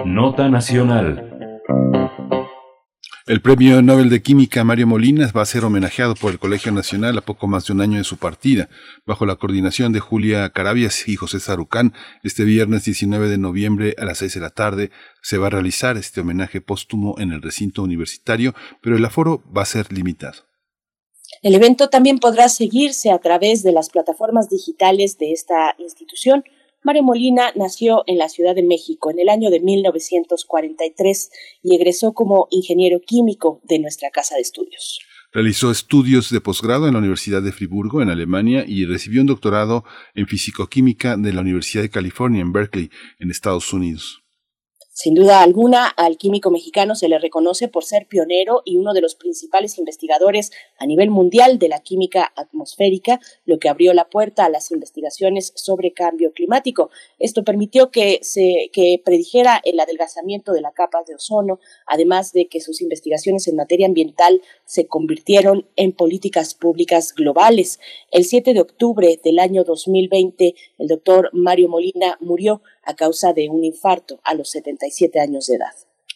Nota 0.05 0.49
nacional. 0.49 1.32
El 3.25 3.41
Premio 3.41 3.81
Nobel 3.81 4.09
de 4.09 4.21
Química 4.21 4.65
Mario 4.65 4.85
Molinas 4.85 5.31
va 5.31 5.43
a 5.43 5.45
ser 5.45 5.63
homenajeado 5.63 6.13
por 6.13 6.33
el 6.33 6.39
Colegio 6.39 6.73
Nacional 6.73 7.17
a 7.17 7.21
poco 7.21 7.47
más 7.47 7.65
de 7.65 7.71
un 7.71 7.79
año 7.79 7.97
de 7.97 8.03
su 8.03 8.17
partida, 8.17 8.67
bajo 9.05 9.25
la 9.25 9.37
coordinación 9.37 9.93
de 9.93 10.01
Julia 10.01 10.49
Carabias 10.49 11.07
y 11.07 11.15
José 11.15 11.39
Sarucán. 11.39 11.93
Este 12.21 12.43
viernes 12.43 12.83
19 12.83 13.29
de 13.29 13.37
noviembre 13.37 13.95
a 13.97 14.03
las 14.03 14.17
6 14.17 14.33
de 14.33 14.39
la 14.41 14.49
tarde 14.49 14.91
se 15.21 15.37
va 15.37 15.47
a 15.47 15.51
realizar 15.51 15.95
este 15.95 16.19
homenaje 16.19 16.59
póstumo 16.59 17.15
en 17.17 17.31
el 17.31 17.41
recinto 17.41 17.81
universitario, 17.81 18.53
pero 18.81 18.97
el 18.97 19.05
aforo 19.05 19.41
va 19.55 19.61
a 19.61 19.67
ser 19.67 19.93
limitado. 19.93 20.43
El 21.41 21.55
evento 21.55 21.89
también 21.89 22.19
podrá 22.19 22.49
seguirse 22.49 23.09
a 23.09 23.19
través 23.19 23.63
de 23.63 23.71
las 23.71 23.89
plataformas 23.89 24.49
digitales 24.49 25.17
de 25.17 25.31
esta 25.31 25.75
institución 25.77 26.43
Mario 26.83 27.03
Molina 27.03 27.53
nació 27.55 28.03
en 28.07 28.17
la 28.17 28.27
Ciudad 28.27 28.55
de 28.55 28.63
México 28.63 29.09
en 29.09 29.19
el 29.19 29.29
año 29.29 29.49
de 29.49 29.61
1943 29.61 31.29
y 31.63 31.75
egresó 31.75 32.13
como 32.13 32.47
ingeniero 32.51 32.99
químico 32.99 33.61
de 33.63 33.79
nuestra 33.79 34.09
casa 34.09 34.35
de 34.35 34.41
estudios. 34.41 34.99
Realizó 35.31 35.71
estudios 35.71 36.29
de 36.29 36.41
posgrado 36.41 36.87
en 36.87 36.93
la 36.93 36.99
Universidad 36.99 37.41
de 37.41 37.53
Friburgo, 37.53 38.01
en 38.01 38.09
Alemania, 38.09 38.65
y 38.67 38.85
recibió 38.85 39.21
un 39.21 39.27
doctorado 39.27 39.83
en 40.13 40.27
fisicoquímica 40.27 41.15
de 41.17 41.33
la 41.33 41.41
Universidad 41.41 41.83
de 41.83 41.89
California, 41.89 42.41
en 42.41 42.51
Berkeley, 42.51 42.91
en 43.17 43.31
Estados 43.31 43.73
Unidos. 43.73 44.22
Sin 44.95 45.15
duda 45.15 45.41
alguna, 45.41 45.87
al 45.87 46.17
químico 46.17 46.51
mexicano 46.51 46.93
se 46.93 47.09
le 47.09 47.17
reconoce 47.17 47.67
por 47.67 47.83
ser 47.83 48.05
pionero 48.05 48.61
y 48.63 48.77
uno 48.77 48.93
de 48.93 49.01
los 49.01 49.15
principales 49.15 49.79
investigadores 49.79 50.51
a 50.77 50.85
nivel 50.85 51.09
mundial 51.09 51.57
de 51.57 51.67
la 51.67 51.79
química 51.79 52.31
atmosférica, 52.35 53.19
lo 53.43 53.57
que 53.57 53.69
abrió 53.69 53.91
la 53.95 54.07
puerta 54.07 54.45
a 54.45 54.49
las 54.49 54.71
investigaciones 54.71 55.51
sobre 55.55 55.93
cambio 55.93 56.31
climático. 56.31 56.91
Esto 57.17 57.43
permitió 57.43 57.89
que 57.89 58.19
se 58.21 58.69
que 58.71 59.01
predijera 59.03 59.59
el 59.63 59.79
adelgazamiento 59.79 60.53
de 60.53 60.61
la 60.61 60.73
capa 60.73 60.99
de 61.07 61.15
ozono, 61.15 61.59
además 61.87 62.31
de 62.31 62.47
que 62.47 62.61
sus 62.61 62.79
investigaciones 62.79 63.47
en 63.47 63.55
materia 63.55 63.87
ambiental 63.87 64.43
se 64.63 64.85
convirtieron 64.85 65.67
en 65.75 65.93
políticas 65.93 66.53
públicas 66.53 67.15
globales. 67.15 67.79
El 68.11 68.25
7 68.25 68.53
de 68.53 68.61
octubre 68.61 69.19
del 69.23 69.39
año 69.39 69.63
2020, 69.63 70.53
el 70.77 70.87
doctor 70.87 71.31
Mario 71.33 71.67
Molina 71.67 72.15
murió 72.21 72.61
a 72.83 72.95
causa 72.95 73.33
de 73.33 73.49
un 73.49 73.63
infarto 73.63 74.19
a 74.23 74.33
los 74.33 74.49
77 74.49 75.19
años 75.19 75.47
de 75.47 75.55
edad. 75.55 75.73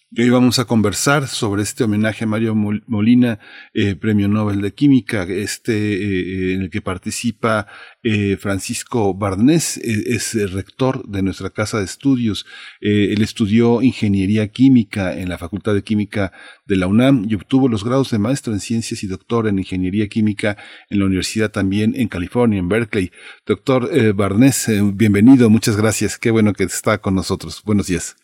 Y 0.09 0.21
hoy 0.21 0.29
vamos 0.29 0.57
a 0.57 0.63
conversar 0.63 1.27
sobre 1.27 1.63
este 1.63 1.83
homenaje 1.83 2.23
a 2.23 2.27
Mario 2.27 2.55
Molina, 2.55 3.39
eh, 3.73 3.93
Premio 3.95 4.29
Nobel 4.29 4.61
de 4.61 4.73
Química, 4.73 5.23
este 5.23 5.73
eh, 5.73 6.53
en 6.53 6.61
el 6.61 6.69
que 6.69 6.81
participa 6.81 7.67
eh, 8.03 8.37
Francisco 8.39 9.13
Barnés, 9.13 9.75
es 9.75 10.33
rector 10.53 11.05
de 11.09 11.23
nuestra 11.23 11.49
casa 11.49 11.79
de 11.79 11.83
estudios. 11.83 12.45
él 12.79 13.21
estudió 13.21 13.81
ingeniería 13.81 14.47
química 14.47 15.13
en 15.13 15.27
la 15.27 15.37
Facultad 15.37 15.73
de 15.73 15.83
Química 15.83 16.31
de 16.65 16.77
la 16.77 16.87
UNAM 16.87 17.25
y 17.29 17.35
obtuvo 17.35 17.67
los 17.67 17.83
grados 17.83 18.09
de 18.09 18.17
maestro 18.17 18.53
en 18.53 18.61
ciencias 18.61 19.03
y 19.03 19.07
doctor 19.07 19.45
en 19.45 19.59
ingeniería 19.59 20.07
química 20.07 20.55
en 20.89 20.99
la 20.99 21.05
universidad 21.05 21.51
también 21.51 21.93
en 21.97 22.07
California, 22.07 22.59
en 22.59 22.69
Berkeley. 22.69 23.11
Doctor 23.45 24.13
Barnés, 24.13 24.71
bienvenido, 24.93 25.49
muchas 25.49 25.75
gracias. 25.75 26.17
Qué 26.17 26.31
bueno 26.31 26.53
que 26.53 26.63
está 26.63 26.99
con 26.99 27.13
nosotros. 27.13 27.61
Buenos 27.65 27.87
días. 27.87 28.15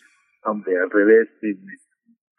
Hombre, 0.44 0.76
al 0.78 0.90
revés, 0.90 1.28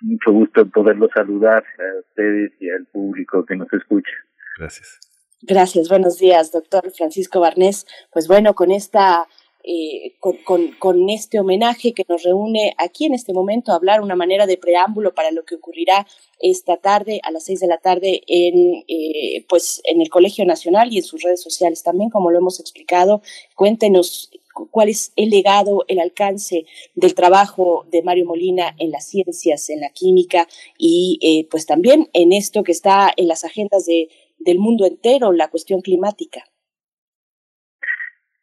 mucho 0.02 0.32
gusto 0.32 0.62
en 0.62 0.72
poderlo 0.72 1.10
saludar 1.14 1.64
a 1.64 2.00
ustedes 2.00 2.52
y 2.60 2.70
al 2.70 2.86
público 2.88 3.46
que 3.46 3.56
nos 3.56 3.72
escucha. 3.74 4.12
Gracias. 4.58 5.00
Gracias, 5.42 5.90
buenos 5.90 6.18
días, 6.18 6.52
doctor 6.52 6.92
Francisco 6.92 7.40
Barnés. 7.40 7.86
Pues 8.12 8.28
bueno, 8.28 8.56
con 8.56 8.72
esta 8.72 9.28
eh, 9.68 10.16
con, 10.20 10.38
con, 10.44 10.74
con, 10.74 11.10
este 11.10 11.40
homenaje 11.40 11.94
que 11.94 12.06
nos 12.08 12.22
reúne 12.22 12.76
aquí 12.78 13.06
en 13.06 13.16
este 13.16 13.34
momento 13.34 13.72
a 13.72 13.76
hablar 13.78 14.02
una 14.02 14.16
manera 14.16 14.46
de 14.46 14.58
preámbulo 14.58 15.16
para 15.16 15.32
lo 15.32 15.44
que 15.44 15.56
ocurrirá 15.56 16.06
esta 16.40 16.78
tarde 16.78 17.20
a 17.24 17.32
las 17.32 17.46
seis 17.46 17.62
de 17.62 17.68
la 17.68 17.80
tarde 17.80 18.22
en 18.28 18.84
eh, 18.88 19.44
pues 19.50 19.82
en 19.86 20.02
el 20.02 20.10
Colegio 20.10 20.46
Nacional 20.46 20.94
y 20.94 20.98
en 20.98 21.04
sus 21.04 21.24
redes 21.24 21.42
sociales 21.42 21.82
también 21.82 22.12
como 22.12 22.30
lo 22.30 22.38
hemos 22.38 22.60
explicado 22.60 23.24
cuéntenos 23.56 24.30
cuál 24.72 24.90
es 24.90 25.14
el 25.16 25.30
legado, 25.30 25.84
el 25.88 26.00
alcance 26.00 26.66
del 26.96 27.14
trabajo 27.14 27.86
de 27.92 28.04
Mario 28.04 28.26
Molina 28.26 28.76
en 28.80 28.92
las 28.92 29.06
ciencias, 29.06 29.70
en 29.70 29.82
la 29.82 29.90
química 29.90 30.48
y 30.78 31.20
eh, 31.22 31.48
pues 31.50 31.66
también 31.66 32.08
en 32.14 32.32
esto 32.32 32.64
que 32.64 32.72
está 32.72 33.12
en 33.16 33.28
las 33.28 33.44
agendas 33.44 33.86
de, 33.86 34.10
del 34.40 34.60
mundo 34.60 34.86
entero, 34.86 35.32
la 35.34 35.50
cuestión 35.50 35.82
climática. 35.82 36.42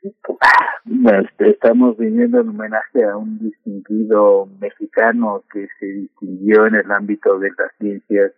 Este, 0.02 1.50
estamos 1.50 1.96
viniendo 1.96 2.40
en 2.40 2.48
homenaje 2.48 3.04
a 3.04 3.16
un 3.16 3.38
distinguido 3.38 4.46
mexicano 4.60 5.44
que 5.52 5.68
se 5.78 5.86
distinguió 5.86 6.66
en 6.66 6.74
el 6.74 6.90
ámbito 6.90 7.38
de 7.38 7.50
las 7.56 7.70
ciencias, 7.78 8.32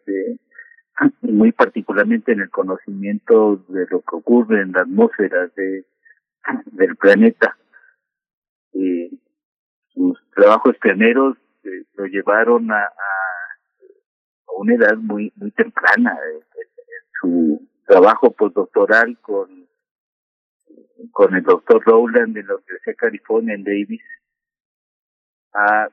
muy 1.23 1.53
particularmente 1.53 2.33
en 2.33 2.41
el 2.43 2.51
conocimiento 2.51 3.57
de 3.69 3.87
lo 3.91 4.01
que 4.03 4.17
ocurre 4.17 4.61
en 4.61 4.73
la 4.73 4.83
atmósfera 4.83 5.51
de, 5.57 5.85
del 6.73 6.97
planeta 6.97 7.57
eh, 8.75 9.11
sus 9.95 10.19
trabajos 10.35 10.77
pioneros 10.79 11.37
eh, 11.65 11.85
lo 11.95 12.07
llevaron 12.07 12.71
a, 12.71 12.91
una 14.57 14.75
edad 14.75 14.97
muy 14.97 15.33
muy 15.37 15.51
temprana. 15.51 16.17
En, 16.33 16.55
su 17.21 17.67
trabajo 17.87 18.33
postdoctoral 18.33 19.19
con, 19.21 19.67
con 21.11 21.35
el 21.35 21.43
doctor 21.43 21.83
Rowland 21.85 22.35
de 22.35 22.43
la 22.43 22.55
Universidad 22.57 22.93
de 22.93 22.97
California 22.97 23.55
en 23.55 23.65
Davis, 23.65 24.03
a 25.55 25.89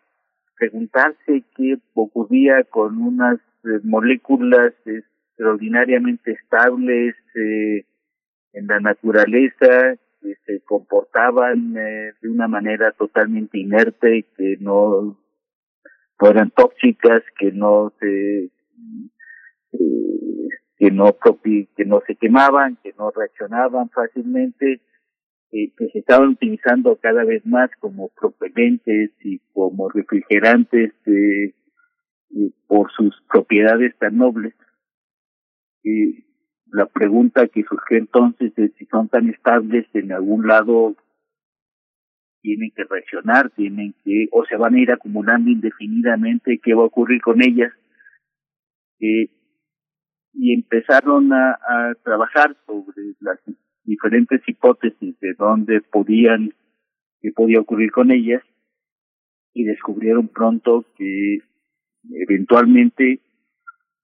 preguntarse 0.57 1.43
qué 1.55 1.77
ocurría 1.93 2.63
con 2.65 2.97
unas 3.01 3.37
eh, 3.63 3.79
moléculas 3.83 4.73
extraordinariamente 4.85 6.31
estables 6.31 7.15
eh, 7.35 7.85
en 8.53 8.67
la 8.67 8.79
naturaleza 8.79 9.95
que 10.21 10.35
se 10.45 10.61
comportaban 10.61 11.75
eh, 11.77 12.13
de 12.21 12.29
una 12.29 12.47
manera 12.47 12.91
totalmente 12.91 13.57
inerte, 13.57 14.25
que 14.37 14.57
no, 14.59 15.17
no 16.21 16.29
eran 16.29 16.51
tóxicas, 16.51 17.23
que 17.37 17.51
no 17.51 17.93
se 17.99 18.51
eh, 19.73 20.49
que 20.77 20.91
no 20.91 21.15
que 21.75 21.85
no 21.85 22.01
se 22.07 22.15
quemaban, 22.15 22.77
que 22.83 22.93
no 22.97 23.11
reaccionaban 23.11 23.89
fácilmente, 23.89 24.81
eh, 25.51 25.71
que 25.77 25.89
se 25.89 25.99
estaban 25.99 26.29
utilizando 26.29 26.95
cada 26.95 27.23
vez 27.23 27.45
más 27.45 27.69
como 27.79 28.09
propelentes 28.09 29.11
y 29.23 29.39
como 29.53 29.89
refrigerantes 29.89 30.93
eh, 31.05 31.53
por 32.67 32.91
sus 32.93 33.21
propiedades 33.29 33.95
tan 33.99 34.17
nobles. 34.17 34.53
Y 35.83 36.23
la 36.71 36.85
pregunta 36.85 37.47
que 37.47 37.63
surgió 37.63 37.97
entonces 37.97 38.53
es 38.57 38.71
si 38.77 38.85
son 38.85 39.09
tan 39.09 39.29
estables 39.29 39.85
en 39.93 40.11
algún 40.11 40.47
lado 40.47 40.95
tienen 42.41 42.71
que 42.75 42.83
reaccionar, 42.85 43.51
tienen 43.51 43.93
que, 44.03 44.27
o 44.31 44.43
se 44.45 44.55
van 44.57 44.73
a 44.73 44.79
ir 44.79 44.91
acumulando 44.91 45.49
indefinidamente, 45.49 46.59
qué 46.63 46.73
va 46.73 46.83
a 46.83 46.87
ocurrir 46.87 47.21
con 47.21 47.41
ellas. 47.41 47.71
Eh, 48.99 49.29
y 50.33 50.53
empezaron 50.53 51.31
a, 51.33 51.51
a 51.51 51.93
trabajar 52.03 52.55
sobre 52.65 53.13
las 53.19 53.39
diferentes 53.83 54.41
hipótesis 54.47 55.19
de 55.19 55.33
dónde 55.37 55.81
podían, 55.81 56.53
qué 57.21 57.31
podía 57.31 57.59
ocurrir 57.59 57.91
con 57.91 58.11
ellas, 58.11 58.41
y 59.53 59.65
descubrieron 59.65 60.27
pronto 60.27 60.85
que 60.97 61.39
eventualmente 62.09 63.19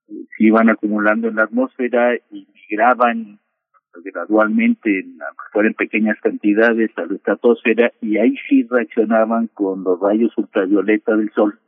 se 0.08 0.44
iban 0.44 0.70
acumulando 0.70 1.28
en 1.28 1.36
la 1.36 1.44
atmósfera 1.44 2.16
y 2.30 2.46
migraban 2.54 3.38
gradualmente, 4.04 5.04
fueron 5.52 5.74
pequeñas 5.74 6.18
cantidades 6.20 6.90
a 6.96 7.06
la 7.06 7.16
estratosfera 7.16 7.92
y 8.00 8.18
ahí 8.18 8.36
sí 8.48 8.66
reaccionaban 8.70 9.48
con 9.48 9.82
los 9.82 10.00
rayos 10.00 10.32
ultravioleta 10.36 11.16
del 11.16 11.30
sol, 11.32 11.58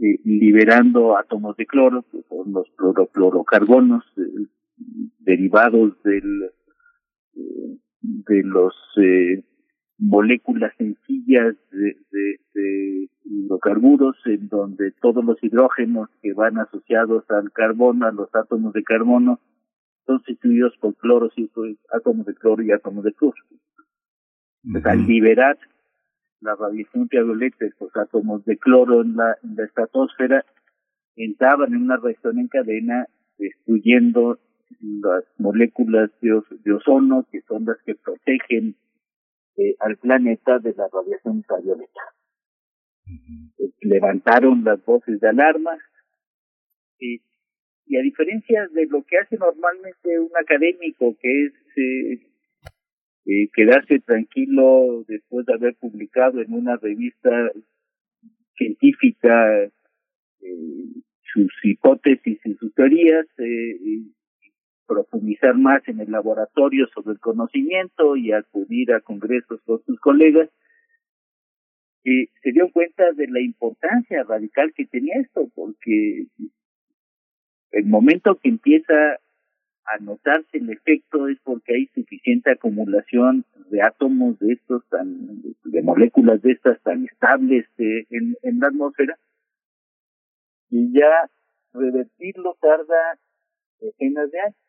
eh, 0.00 0.18
liberando 0.24 1.16
átomos 1.16 1.56
de 1.56 1.66
cloro, 1.66 2.04
que 2.10 2.22
son 2.28 2.52
los 2.52 2.66
clorofluorocarbonos 2.76 4.04
eh, 4.18 4.46
derivados 5.20 6.02
del, 6.02 6.50
eh, 7.34 7.78
de 8.02 8.42
los 8.42 8.74
eh, 8.98 9.42
moléculas 10.00 10.72
sencillas 10.78 11.54
de, 11.70 11.96
de, 12.10 12.40
de, 12.54 13.08
hidrocarburos 13.24 14.16
en 14.24 14.48
donde 14.48 14.92
todos 15.00 15.24
los 15.24 15.42
hidrógenos 15.44 16.08
que 16.22 16.32
van 16.32 16.58
asociados 16.58 17.24
al 17.30 17.52
carbono, 17.52 18.06
a 18.06 18.12
los 18.12 18.34
átomos 18.34 18.72
de 18.72 18.82
carbono, 18.82 19.38
son 20.06 20.18
sustituidos 20.18 20.74
por 20.78 20.96
cloros 20.96 21.32
y 21.36 21.50
átomos 21.92 22.26
de 22.26 22.34
cloro 22.34 22.62
y 22.62 22.72
átomos 22.72 23.04
de 23.04 23.12
flúor. 23.12 23.34
al 24.84 25.06
liberar 25.06 25.58
la 26.40 26.56
radiación 26.56 27.02
ultravioleta 27.02 27.66
estos 27.66 27.94
átomos 27.94 28.44
de 28.46 28.56
cloro 28.56 29.02
en 29.02 29.16
la, 29.16 29.36
en 29.44 29.54
la 29.54 29.64
estratosfera, 29.64 30.44
entraban 31.16 31.74
en 31.74 31.82
una 31.82 31.98
reacción 31.98 32.38
en 32.38 32.48
cadena 32.48 33.06
destruyendo 33.38 34.38
las 34.80 35.24
moléculas 35.36 36.10
de, 36.22 36.40
de 36.64 36.72
ozono, 36.72 37.26
que 37.30 37.42
son 37.42 37.66
las 37.66 37.76
que 37.82 37.94
protegen 37.94 38.76
eh, 39.56 39.76
al 39.80 39.96
planeta 39.96 40.58
de 40.58 40.74
la 40.74 40.88
radiación 40.92 41.36
ultravioleta. 41.36 42.00
Eh, 43.58 43.70
levantaron 43.82 44.64
las 44.64 44.84
voces 44.84 45.20
de 45.20 45.28
alarma 45.28 45.76
y, 46.98 47.20
y 47.86 47.96
a 47.96 48.02
diferencia 48.02 48.68
de 48.68 48.86
lo 48.86 49.02
que 49.02 49.18
hace 49.18 49.36
normalmente 49.36 50.18
un 50.18 50.30
académico, 50.40 51.16
que 51.20 51.46
es 51.46 51.52
eh, 51.76 52.30
eh, 53.26 53.48
quedarse 53.52 54.00
tranquilo 54.00 55.04
después 55.06 55.46
de 55.46 55.54
haber 55.54 55.76
publicado 55.76 56.40
en 56.40 56.52
una 56.52 56.76
revista 56.76 57.30
científica 58.56 59.64
eh, 59.64 59.70
sus 61.32 61.52
hipótesis 61.62 62.38
y 62.44 62.54
sus 62.54 62.74
teorías, 62.74 63.26
eh, 63.38 64.02
profundizar 64.90 65.54
más 65.56 65.86
en 65.86 66.00
el 66.00 66.10
laboratorio 66.10 66.88
sobre 66.88 67.12
el 67.12 67.20
conocimiento 67.20 68.16
y 68.16 68.32
acudir 68.32 68.92
a 68.92 69.00
congresos 69.00 69.60
con 69.64 69.80
sus 69.84 70.00
colegas, 70.00 70.48
eh, 72.04 72.26
se 72.42 72.50
dio 72.50 72.72
cuenta 72.72 73.04
de 73.12 73.28
la 73.28 73.40
importancia 73.40 74.24
radical 74.24 74.72
que 74.74 74.86
tenía 74.86 75.20
esto, 75.20 75.48
porque 75.54 76.26
el 77.70 77.86
momento 77.86 78.36
que 78.42 78.48
empieza 78.48 79.20
a 79.84 79.98
notarse 80.00 80.58
el 80.58 80.70
efecto 80.70 81.28
es 81.28 81.38
porque 81.44 81.74
hay 81.74 81.86
suficiente 81.94 82.50
acumulación 82.50 83.44
de 83.70 83.82
átomos 83.82 84.40
de 84.40 84.54
estos 84.54 84.84
tan, 84.88 85.40
de 85.64 85.82
moléculas 85.82 86.42
de 86.42 86.50
estas 86.52 86.82
tan 86.82 87.04
estables 87.04 87.64
eh, 87.78 88.06
en, 88.10 88.36
en 88.42 88.58
la 88.58 88.68
atmósfera, 88.68 89.16
y 90.68 90.92
ya 90.98 91.30
revertirlo 91.72 92.56
tarda 92.60 93.18
decenas 93.80 94.30
de 94.30 94.40
años 94.40 94.59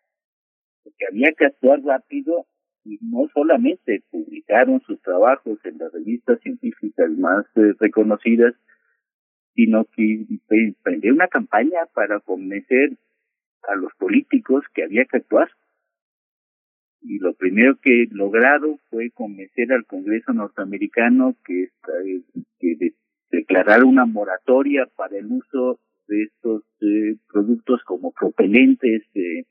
porque 0.83 1.05
había 1.09 1.31
que 1.33 1.45
actuar 1.45 1.81
rápido 1.83 2.45
y 2.83 2.97
no 3.01 3.27
solamente 3.33 4.03
publicaron 4.09 4.81
sus 4.81 5.01
trabajos 5.01 5.59
en 5.65 5.77
las 5.77 5.91
revistas 5.93 6.39
científicas 6.41 7.11
más 7.11 7.45
eh, 7.55 7.73
reconocidas, 7.79 8.55
sino 9.53 9.85
que 9.85 10.25
emprendió 10.49 11.13
una 11.13 11.27
campaña 11.27 11.85
para 11.93 12.19
convencer 12.19 12.97
a 13.67 13.75
los 13.75 13.93
políticos 13.95 14.63
que 14.73 14.83
había 14.83 15.05
que 15.05 15.17
actuar. 15.17 15.49
Y 17.01 17.19
lo 17.19 17.33
primero 17.33 17.77
que 17.81 18.07
lograron 18.11 18.79
fue 18.89 19.11
convencer 19.11 19.71
al 19.73 19.85
Congreso 19.85 20.33
norteamericano 20.33 21.35
que, 21.45 21.69
que 22.59 22.93
declarar 23.31 23.83
una 23.83 24.05
moratoria 24.05 24.87
para 24.95 25.17
el 25.17 25.25
uso 25.25 25.79
de 26.07 26.23
estos 26.23 26.63
eh, 26.81 27.15
productos 27.31 27.81
como 27.83 28.11
propelentes 28.11 29.03
eh, 29.15 29.45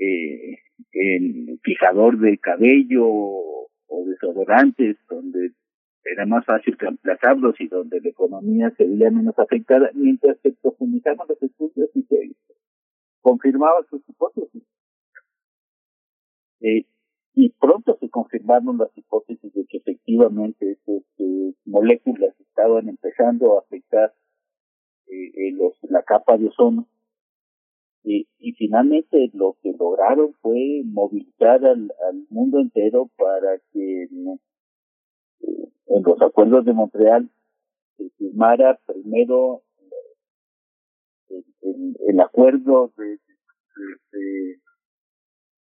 eh, 0.00 0.58
en 0.92 1.58
fijador 1.62 2.18
de 2.18 2.38
cabello 2.38 3.06
o 3.06 4.04
desodorantes, 4.06 4.96
donde 5.08 5.52
era 6.04 6.26
más 6.26 6.44
fácil 6.46 6.76
reemplazarlos 6.78 7.60
y 7.60 7.68
donde 7.68 8.00
la 8.00 8.08
economía 8.08 8.70
se 8.76 8.84
veía 8.84 9.10
menos 9.10 9.38
afectada, 9.38 9.90
mientras 9.94 10.38
se 10.42 10.52
profundizaban 10.52 11.26
los 11.28 11.42
estudios 11.42 11.90
y 11.94 12.02
se 12.02 12.34
confirmaban 13.20 13.84
sus 13.90 14.02
hipótesis. 14.08 14.62
Eh, 16.62 16.86
y 17.34 17.50
pronto 17.50 17.96
se 18.00 18.08
confirmaron 18.08 18.78
las 18.78 18.96
hipótesis 18.96 19.52
de 19.52 19.66
que 19.66 19.78
efectivamente 19.78 20.72
estas 20.72 21.02
eh, 21.18 21.54
moléculas 21.64 22.34
estaban 22.40 22.88
empezando 22.88 23.56
a 23.56 23.60
afectar 23.60 24.14
eh, 25.06 25.52
los, 25.52 25.74
la 25.82 26.02
capa 26.02 26.36
de 26.38 26.48
ozono 26.48 26.86
y, 28.02 28.26
y 28.38 28.52
finalmente 28.52 29.30
lo 29.34 29.56
que 29.62 29.72
lograron 29.78 30.32
fue 30.40 30.82
movilizar 30.84 31.64
al, 31.64 31.92
al 32.08 32.26
mundo 32.30 32.60
entero 32.60 33.10
para 33.16 33.58
que 33.72 34.02
en, 34.04 34.40
en 35.86 36.02
los 36.02 36.20
acuerdos 36.22 36.64
de 36.64 36.72
Montreal 36.72 37.30
se 37.96 38.08
firmara 38.10 38.78
primero 38.86 39.62
el, 41.28 41.96
el, 42.08 42.20
acuerdo 42.20 42.92
de, 42.96 43.04
de, 43.04 44.58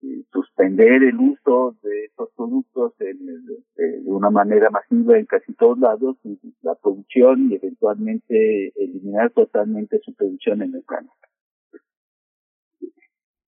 de, 0.03 0.25
suspender 0.33 1.03
el 1.03 1.17
uso 1.19 1.77
de 1.83 2.05
estos 2.07 2.31
productos 2.37 2.93
en, 3.01 3.25
de, 3.25 4.03
una 4.07 4.31
manera 4.31 4.71
masiva 4.71 5.19
en 5.19 5.25
casi 5.27 5.55
todos 5.55 5.79
lados 5.79 6.17
la 6.63 6.75
producción 6.75 7.51
y 7.51 7.55
eventualmente 7.55 8.73
eliminar 8.77 9.31
totalmente 9.31 10.01
su 10.05 10.13
producción 10.15 10.63
en 10.63 10.75
el 10.75 10.83
planeta. 10.83 11.15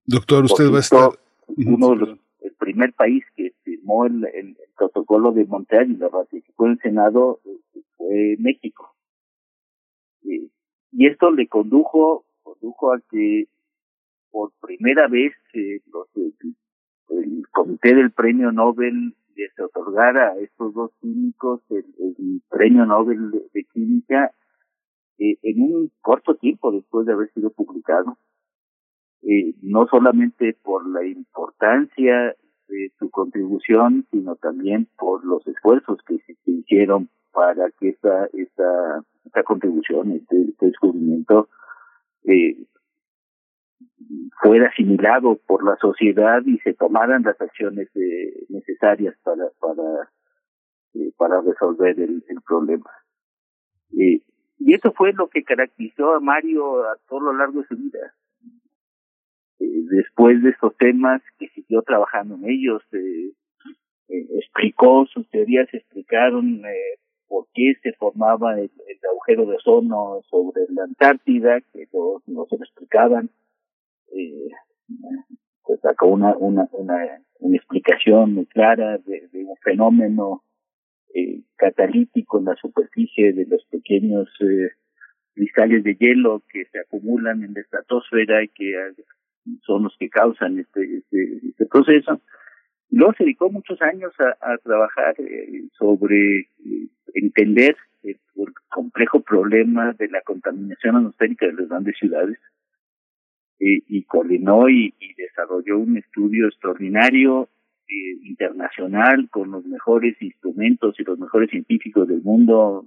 Doctor, 0.06 0.44
usted 0.44 0.70
va 0.70 0.76
a 0.76 0.80
estar. 0.80 1.10
Uno 1.48 1.90
de 1.90 1.96
los, 1.96 2.18
el 2.40 2.54
primer 2.58 2.92
país 2.92 3.24
que 3.34 3.52
firmó 3.62 4.06
el, 4.06 4.24
el, 4.34 4.56
protocolo 4.76 5.32
de 5.32 5.46
Montreal 5.46 5.90
y 5.90 5.96
lo 5.96 6.10
ratificó 6.10 6.66
en 6.66 6.72
el 6.72 6.78
Senado 6.80 7.40
eh, 7.44 7.80
fue 7.96 8.36
México. 8.38 8.94
Y, 10.22 10.50
y 10.92 11.06
esto 11.06 11.30
le 11.30 11.48
condujo, 11.48 12.26
condujo 12.42 12.92
a 12.92 13.00
que 13.10 13.48
por 14.30 14.52
primera 14.60 15.08
vez 15.08 15.32
eh, 15.54 15.80
los, 15.86 16.08
el 17.08 17.42
comité 17.50 17.94
del 17.94 18.10
premio 18.12 18.52
Nobel 18.52 19.14
les 19.34 19.58
otorgara 19.58 20.32
a 20.32 20.38
estos 20.38 20.74
dos 20.74 20.90
químicos 21.00 21.60
el, 21.70 21.86
el 21.98 22.42
premio 22.48 22.84
Nobel 22.86 23.30
de, 23.30 23.42
de, 23.52 23.64
Química 23.64 24.32
eh, 25.18 25.38
en 25.42 25.62
un 25.62 25.90
corto 26.00 26.34
tiempo 26.34 26.70
después 26.72 27.06
de 27.06 27.12
haber 27.14 27.32
sido 27.32 27.50
publicado, 27.50 28.18
eh, 29.22 29.54
no 29.62 29.86
solamente 29.86 30.56
por 30.62 30.88
la 30.88 31.04
importancia 31.04 32.34
de 32.68 32.92
su 32.98 33.10
contribución, 33.10 34.06
sino 34.10 34.36
también 34.36 34.88
por 34.96 35.24
los 35.24 35.46
esfuerzos 35.46 35.98
que 36.06 36.18
se, 36.18 36.36
hicieron 36.50 37.08
para 37.32 37.70
que 37.78 37.90
esta, 37.90 38.26
esta, 38.32 39.04
esta 39.24 39.42
contribución, 39.42 40.12
este, 40.12 40.42
este 40.42 40.66
descubrimiento, 40.66 41.48
eh, 42.24 42.56
fuera 44.40 44.68
asimilado 44.68 45.38
por 45.46 45.64
la 45.64 45.76
sociedad 45.76 46.42
y 46.44 46.58
se 46.58 46.74
tomaran 46.74 47.22
las 47.22 47.40
acciones 47.40 47.88
eh, 47.94 48.46
necesarias 48.48 49.16
para 49.22 49.48
para 49.60 50.10
eh, 50.94 51.12
para 51.16 51.40
resolver 51.40 51.98
el, 52.00 52.24
el 52.28 52.40
problema. 52.42 52.90
Eh, 53.92 54.22
y 54.58 54.74
eso 54.74 54.92
fue 54.92 55.12
lo 55.12 55.28
que 55.28 55.44
caracterizó 55.44 56.14
a 56.14 56.20
Mario 56.20 56.84
a 56.84 56.96
todo 57.08 57.20
lo 57.20 57.32
largo 57.34 57.60
de 57.60 57.66
su 57.68 57.76
vida. 57.76 58.14
Eh, 59.58 59.82
después 59.90 60.42
de 60.42 60.50
estos 60.50 60.76
temas, 60.76 61.22
que 61.38 61.48
siguió 61.48 61.82
trabajando 61.82 62.34
en 62.36 62.48
ellos, 62.48 62.82
eh, 62.92 63.32
eh, 64.08 64.26
explicó, 64.38 65.06
sus 65.06 65.28
teorías 65.30 65.68
explicaron 65.72 66.62
por 67.28 67.46
qué 67.54 67.74
se 67.82 67.92
formaba 67.94 68.58
el, 68.58 68.70
agujero 69.10 69.46
de 69.46 69.56
ozono 69.56 70.22
sobre 70.28 70.62
la 70.70 70.84
Antártida, 70.84 71.60
que 71.72 71.88
no, 71.92 72.22
no 72.26 72.46
se 72.46 72.56
lo 72.56 72.64
explicaban. 72.64 73.30
Eh, 74.12 74.48
pues 75.64 75.80
sacó 75.80 76.06
una, 76.06 76.36
una, 76.36 76.68
una, 76.72 77.20
una 77.40 77.56
explicación 77.56 78.34
muy 78.34 78.46
clara 78.46 78.98
de, 78.98 79.28
de 79.32 79.44
un 79.44 79.56
fenómeno 79.56 80.44
eh, 81.14 81.40
catalítico 81.56 82.38
en 82.38 82.44
la 82.44 82.56
superficie 82.56 83.32
de 83.32 83.46
los 83.46 83.64
pequeños 83.70 84.28
eh, 84.40 84.70
cristales 85.34 85.82
de 85.82 85.94
hielo 85.94 86.42
que 86.52 86.66
se 86.66 86.78
acumulan 86.78 87.42
en 87.42 87.54
la 87.54 87.60
estratosfera 87.60 88.44
y 88.44 88.48
que 88.48 88.74
son 89.64 89.84
los 89.84 89.96
que 89.98 90.08
causan 90.08 90.58
este, 90.58 90.98
este, 90.98 91.40
este 91.48 91.66
proceso. 91.66 92.20
Luego 92.90 93.14
se 93.14 93.24
dedicó 93.24 93.50
muchos 93.50 93.80
años 93.82 94.12
a, 94.40 94.56
trabajar 94.58 95.14
eh, 95.18 95.68
sobre 95.76 96.40
eh, 96.40 96.88
entender 97.14 97.76
el, 98.02 98.18
complejo 98.68 99.20
problema 99.20 99.92
de 99.94 100.08
la 100.08 100.20
contaminación 100.20 100.96
atmosférica 100.96 101.46
de 101.46 101.54
las 101.54 101.68
grandes 101.68 101.96
ciudades 101.98 102.38
eh, 103.58 103.80
y 103.86 104.02
coordinó 104.04 104.68
y, 104.68 104.94
desarrolló 105.16 105.78
un 105.78 105.96
estudio 105.96 106.46
extraordinario 106.46 107.48
internacional 107.88 109.28
con 109.30 109.50
los 109.52 109.64
mejores 109.64 110.20
instrumentos 110.20 110.98
y 110.98 111.04
los 111.04 111.18
mejores 111.18 111.50
científicos 111.50 112.08
del 112.08 112.20
mundo 112.22 112.86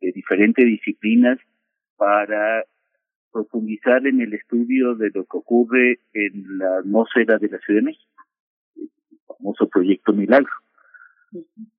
de 0.00 0.12
diferentes 0.12 0.64
disciplinas 0.64 1.38
para 1.96 2.64
profundizar 3.36 4.06
en 4.06 4.22
el 4.22 4.32
estudio 4.32 4.94
de 4.94 5.10
lo 5.12 5.24
que 5.24 5.36
ocurre 5.36 6.00
en 6.14 6.56
la 6.56 6.78
atmósfera 6.78 7.36
de 7.36 7.50
la 7.50 7.58
Ciudad 7.58 7.80
de 7.80 7.84
México, 7.84 8.22
el 8.76 8.88
famoso 9.26 9.68
proyecto 9.68 10.14
Milagro, 10.14 10.54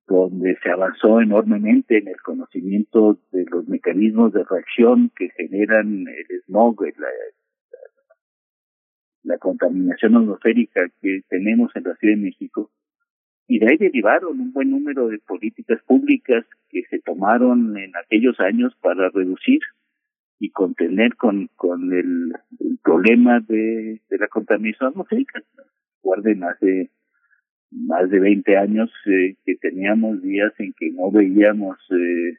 donde 0.06 0.56
se 0.62 0.70
avanzó 0.70 1.20
enormemente 1.20 1.98
en 1.98 2.06
el 2.06 2.20
conocimiento 2.22 3.18
de 3.32 3.44
los 3.50 3.66
mecanismos 3.66 4.32
de 4.32 4.44
reacción 4.44 5.10
que 5.16 5.30
generan 5.30 6.06
el 6.06 6.42
smog, 6.46 6.80
la, 6.96 7.08
la 9.24 9.38
contaminación 9.38 10.14
atmosférica 10.14 10.88
que 11.02 11.22
tenemos 11.28 11.74
en 11.74 11.82
la 11.82 11.96
Ciudad 11.96 12.14
de 12.14 12.22
México. 12.22 12.70
Y 13.48 13.58
de 13.58 13.66
ahí 13.68 13.78
derivaron 13.78 14.40
un 14.40 14.52
buen 14.52 14.70
número 14.70 15.08
de 15.08 15.18
políticas 15.18 15.82
públicas 15.82 16.44
que 16.68 16.84
se 16.88 17.00
tomaron 17.00 17.76
en 17.76 17.96
aquellos 17.96 18.38
años 18.38 18.76
para 18.80 19.08
reducir 19.08 19.58
y 20.38 20.50
contener 20.50 21.16
con, 21.16 21.48
con 21.56 21.92
el, 21.92 22.32
el 22.60 22.78
problema 22.82 23.40
de, 23.40 24.00
de, 24.08 24.18
la 24.18 24.28
contaminación 24.28 24.90
atmosférica. 24.90 25.42
Guarden 26.02 26.44
hace 26.44 26.90
más 27.70 28.08
de 28.08 28.20
20 28.20 28.56
años 28.56 28.90
eh, 29.06 29.36
que 29.44 29.56
teníamos 29.56 30.22
días 30.22 30.52
en 30.58 30.72
que 30.78 30.90
no 30.90 31.10
veíamos 31.10 31.76
eh, 31.90 32.38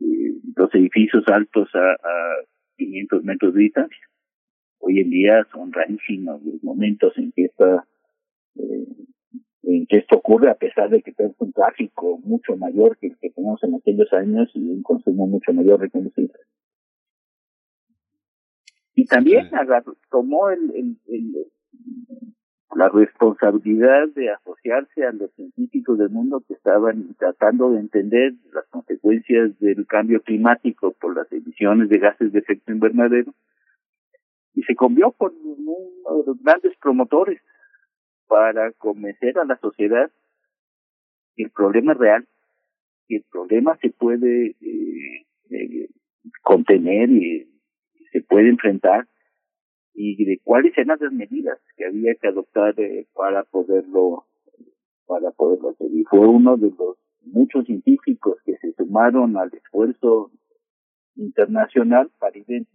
eh, 0.00 0.34
los 0.56 0.74
edificios 0.74 1.24
altos 1.26 1.68
a, 1.74 1.92
a 1.92 2.36
500 2.76 3.24
metros 3.24 3.54
de 3.54 3.62
distancia. 3.62 4.08
Hoy 4.78 5.00
en 5.00 5.10
día 5.10 5.46
son 5.52 5.72
rarísimos 5.72 6.42
los 6.44 6.62
momentos 6.62 7.12
en 7.18 7.32
que 7.32 7.46
esta 7.46 7.84
eh, 8.56 8.86
en 9.64 9.86
que 9.86 9.98
esto 9.98 10.16
ocurre 10.16 10.50
a 10.50 10.54
pesar 10.54 10.88
de 10.88 11.02
que 11.02 11.12
tenemos 11.12 11.36
un 11.40 11.52
tráfico 11.52 12.18
mucho 12.24 12.56
mayor 12.56 12.96
que 12.98 13.08
el 13.08 13.18
que 13.18 13.30
teníamos 13.30 13.62
en 13.64 13.74
aquellos 13.74 14.10
años 14.12 14.50
y 14.54 14.60
un 14.70 14.82
consumo 14.82 15.26
mucho 15.26 15.52
mayor 15.52 15.80
de 15.80 15.90
combustible. 15.90 16.32
Y 18.98 19.04
también 19.04 19.54
agarró, 19.54 19.96
tomó 20.10 20.50
el, 20.50 20.72
el, 20.74 20.96
el, 21.06 21.46
la 22.74 22.88
responsabilidad 22.88 24.08
de 24.08 24.30
asociarse 24.30 25.04
a 25.04 25.12
los 25.12 25.32
científicos 25.34 25.98
del 25.98 26.10
mundo 26.10 26.42
que 26.48 26.54
estaban 26.54 27.14
tratando 27.14 27.70
de 27.70 27.78
entender 27.78 28.32
las 28.52 28.66
consecuencias 28.70 29.56
del 29.60 29.86
cambio 29.86 30.20
climático 30.20 30.96
por 31.00 31.14
las 31.14 31.30
emisiones 31.30 31.88
de 31.90 31.98
gases 31.98 32.32
de 32.32 32.40
efecto 32.40 32.72
invernadero 32.72 33.32
y 34.54 34.64
se 34.64 34.74
convió 34.74 35.12
con 35.12 35.32
uno 35.44 36.16
de 36.16 36.26
los 36.26 36.42
grandes 36.42 36.76
promotores 36.78 37.40
para 38.26 38.72
convencer 38.72 39.38
a 39.38 39.44
la 39.44 39.58
sociedad 39.58 40.10
que 41.36 41.44
el 41.44 41.50
problema 41.50 41.92
es 41.92 41.98
real, 41.98 42.28
que 43.06 43.18
el 43.18 43.24
problema 43.30 43.78
se 43.80 43.90
puede 43.90 44.56
eh, 44.60 45.26
eh, 45.50 45.88
contener 46.42 47.10
y 47.10 47.57
se 48.12 48.22
puede 48.22 48.48
enfrentar 48.48 49.06
y 49.94 50.24
de 50.24 50.38
cuáles 50.44 50.76
eran 50.78 50.98
las 51.00 51.12
medidas 51.12 51.58
que 51.76 51.86
había 51.86 52.14
que 52.14 52.28
adoptar 52.28 52.78
eh, 52.78 53.06
para 53.14 53.44
poderlo 53.44 54.24
para 55.06 55.30
poderlo 55.30 55.70
hacer 55.70 55.88
y 55.92 56.04
fue 56.04 56.26
uno 56.26 56.56
de 56.56 56.70
los 56.78 56.96
muchos 57.22 57.64
científicos 57.66 58.38
que 58.44 58.56
se 58.58 58.72
sumaron 58.74 59.36
al 59.36 59.52
esfuerzo 59.52 60.30
internacional 61.16 62.10
para 62.18 62.38
ir 62.38 62.66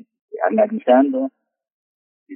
analizando 0.47 1.31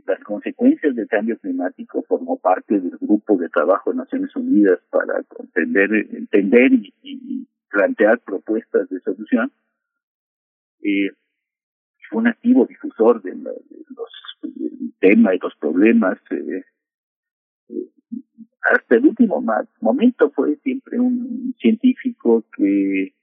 las 0.06 0.24
consecuencias 0.24 0.96
del 0.96 1.08
cambio 1.08 1.38
climático 1.40 2.04
formó 2.08 2.38
parte 2.38 2.80
del 2.80 2.98
grupo 3.00 3.38
de 3.38 3.50
trabajo 3.50 3.92
de 3.92 3.98
Naciones 3.98 4.36
Unidas 4.36 4.80
para 4.90 5.24
entender, 5.40 5.90
entender 6.14 6.74
y, 6.74 6.94
y 7.02 7.48
plantear 7.70 8.20
propuestas 8.20 8.90
de 8.90 9.00
solución. 9.02 9.52
Eh, 10.82 11.10
fue 12.10 12.20
un 12.20 12.28
activo 12.28 12.66
difusor 12.66 13.22
de, 13.22 13.36
los 13.36 14.12
del 14.42 14.94
tema 15.00 15.36
y 15.36 15.40
los 15.40 15.56
problemas. 15.56 16.18
Eh, 16.32 16.64
eh, 17.70 17.90
hasta 18.72 18.96
el 18.96 19.06
último 19.06 19.44
momento 19.82 20.32
fue 20.32 20.56
siempre 20.58 21.00
un 21.00 21.56
científico 21.60 22.46
que 22.56 23.14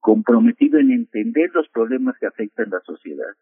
comprometido 0.00 0.78
en 0.78 0.90
entender 0.90 1.50
los 1.54 1.68
problemas 1.68 2.16
que 2.18 2.26
afectan 2.26 2.70
la 2.70 2.80
sociedad 2.80 3.34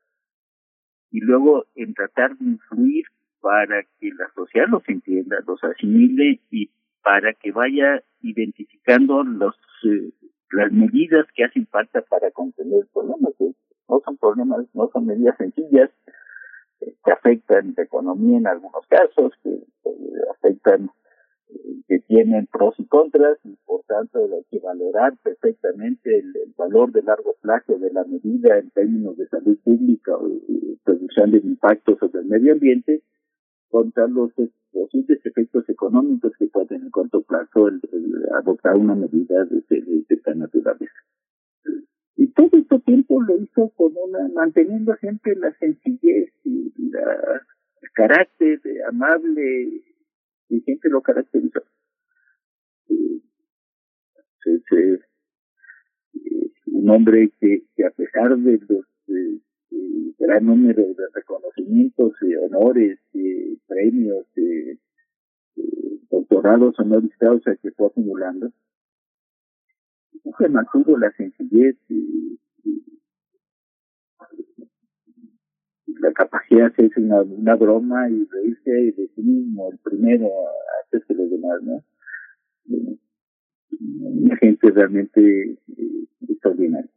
y 1.10 1.20
luego 1.20 1.66
en 1.74 1.94
tratar 1.94 2.36
de 2.36 2.44
influir 2.44 3.06
para 3.40 3.82
que 3.98 4.10
la 4.10 4.30
sociedad 4.34 4.68
los 4.68 4.86
entienda, 4.88 5.38
los 5.46 5.62
asimile 5.64 6.40
y 6.50 6.70
para 7.02 7.32
que 7.32 7.50
vaya 7.50 8.02
identificando 8.20 9.24
los 9.24 9.56
eh, 9.84 10.12
las 10.52 10.72
medidas 10.72 11.26
que 11.34 11.44
hacen 11.44 11.66
falta 11.66 12.02
para 12.02 12.30
contener 12.32 12.80
el 12.82 12.88
problema, 12.92 13.28
no 13.90 14.00
son 14.04 14.16
problemas, 14.16 14.66
no 14.72 14.88
son 14.92 15.06
medidas 15.06 15.36
sencillas, 15.36 15.90
eh, 16.80 16.94
que 17.04 17.12
afectan 17.12 17.74
la 17.76 17.82
economía 17.82 18.38
en 18.38 18.46
algunos 18.46 18.86
casos, 18.88 19.32
que 19.42 19.50
eh, 19.50 19.90
afectan 20.30 20.90
que 21.88 21.98
tienen 22.06 22.46
pros 22.46 22.74
y 22.78 22.86
contras 22.86 23.38
y 23.44 23.56
por 23.66 23.82
tanto 23.82 24.20
hay 24.20 24.44
que 24.50 24.60
valorar 24.60 25.16
perfectamente 25.22 26.18
el, 26.18 26.32
valor 26.56 26.92
de 26.92 27.02
largo 27.02 27.34
plazo 27.40 27.78
de 27.78 27.90
la 27.90 28.04
medida 28.04 28.58
en 28.58 28.70
términos 28.70 29.16
de 29.16 29.26
salud 29.28 29.58
pública 29.64 30.14
o 30.14 30.28
reducción 30.84 31.30
del 31.30 31.44
impacto 31.46 31.96
sobre 31.98 32.20
el 32.20 32.26
medio 32.26 32.52
ambiente 32.52 33.02
contra 33.70 34.06
los 34.06 34.30
posibles 34.70 35.24
efectos 35.24 35.68
económicos 35.68 36.32
que 36.38 36.48
pueden 36.48 36.82
en 36.82 36.90
corto 36.90 37.22
plazo 37.22 37.68
el, 37.68 37.80
el 37.92 38.26
adoptar 38.34 38.76
una 38.76 38.94
medida 38.94 39.44
de, 39.46 39.64
de, 39.68 39.80
de 39.80 40.14
esta 40.14 40.34
naturaleza. 40.34 40.92
Y 42.16 42.28
todo 42.32 42.50
este 42.52 42.78
tiempo 42.80 43.22
lo 43.22 43.36
hizo 43.38 43.70
con 43.70 43.92
una, 43.96 44.28
manteniendo 44.34 44.94
siempre 44.96 45.34
la 45.36 45.52
sencillez 45.58 46.32
y 46.44 46.72
la, 46.90 47.42
el 47.82 47.90
carácter 47.92 48.60
amable 48.88 49.82
y 50.48 50.60
siempre 50.60 50.90
lo 50.90 51.00
caracterizó. 51.00 51.62
Un 56.66 56.88
hombre 56.88 57.30
que, 57.40 57.64
que 57.76 57.84
a 57.84 57.90
pesar 57.90 58.36
de 58.36 58.58
los 58.68 58.84
eh, 59.08 59.40
gran 60.18 60.46
número 60.46 60.82
de 60.82 61.04
reconocimientos, 61.14 62.12
honores, 62.42 62.98
premios, 63.66 64.26
doctorados 66.10 66.78
honoris 66.78 67.16
causa 67.18 67.56
que 67.56 67.70
fue 67.72 67.86
acumulando, 67.88 68.52
pues, 70.22 70.34
Uge 70.34 70.48
mantuvo 70.48 70.98
la 70.98 71.10
sencillez 71.12 71.76
y, 71.88 72.38
la 75.98 76.12
capacidad 76.12 76.60
de 76.60 76.66
hacerse 76.66 77.00
una, 77.00 77.20
una 77.22 77.54
broma 77.56 78.08
y 78.08 78.24
reírse 78.24 78.70
de 78.70 79.10
sí 79.14 79.22
mismo, 79.22 79.70
el 79.70 79.78
primero, 79.78 80.28
antes 80.84 81.06
que 81.06 81.14
los 81.14 81.30
demás, 81.30 81.62
¿no? 81.62 81.84
Una 84.00 84.36
gente 84.36 84.70
realmente 84.70 85.50
eh, 85.50 86.06
extraordinaria 86.28 86.90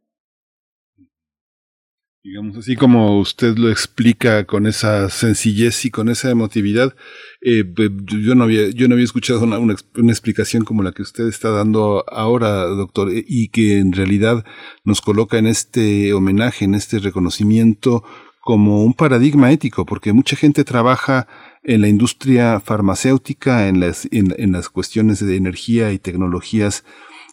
digamos 2.24 2.56
así 2.56 2.74
como 2.74 3.20
usted 3.20 3.58
lo 3.58 3.70
explica 3.70 4.46
con 4.46 4.66
esa 4.66 5.10
sencillez 5.10 5.84
y 5.84 5.90
con 5.90 6.08
esa 6.08 6.30
emotividad 6.30 6.96
eh, 7.42 7.64
yo 8.06 8.34
no 8.34 8.44
había 8.44 8.70
yo 8.70 8.88
no 8.88 8.94
había 8.94 9.04
escuchado 9.04 9.42
una, 9.42 9.58
una, 9.58 9.74
explicación 10.10 10.64
como 10.64 10.82
la 10.82 10.92
que 10.92 11.02
usted 11.02 11.28
está 11.28 11.50
dando 11.50 12.02
ahora 12.08 12.64
doctor 12.64 13.10
eh, 13.10 13.22
y 13.28 13.48
que 13.48 13.78
en 13.78 13.92
realidad 13.92 14.42
nos 14.84 15.02
coloca 15.02 15.36
en 15.36 15.46
este 15.46 16.14
homenaje 16.14 16.64
en 16.64 16.74
este 16.74 16.98
reconocimiento 16.98 18.04
como 18.40 18.84
un 18.84 18.94
paradigma 18.94 19.52
ético 19.52 19.84
porque 19.84 20.14
mucha 20.14 20.34
gente 20.34 20.64
trabaja 20.64 21.28
en 21.62 21.82
la 21.82 21.88
industria 21.88 22.58
farmacéutica 22.58 23.68
en 23.68 23.80
las 23.80 24.08
en 24.10 24.52
las 24.52 24.70
cuestiones 24.70 25.20
de 25.20 25.36
energía 25.36 25.92
y 25.92 25.98
tecnologías 25.98 26.84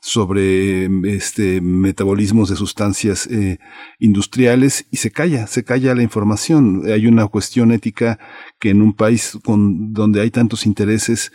sobre 0.01 0.89
este 1.15 1.61
metabolismos 1.61 2.49
de 2.49 2.55
sustancias 2.55 3.27
eh, 3.27 3.59
industriales 3.99 4.87
y 4.89 4.97
se 4.97 5.11
calla, 5.11 5.45
se 5.45 5.63
calla 5.63 5.93
la 5.93 6.01
información. 6.01 6.83
Hay 6.91 7.05
una 7.05 7.27
cuestión 7.27 7.71
ética 7.71 8.19
que 8.59 8.71
en 8.71 8.81
un 8.81 8.93
país 8.93 9.37
con, 9.43 9.93
donde 9.93 10.21
hay 10.21 10.31
tantos 10.31 10.65
intereses 10.65 11.31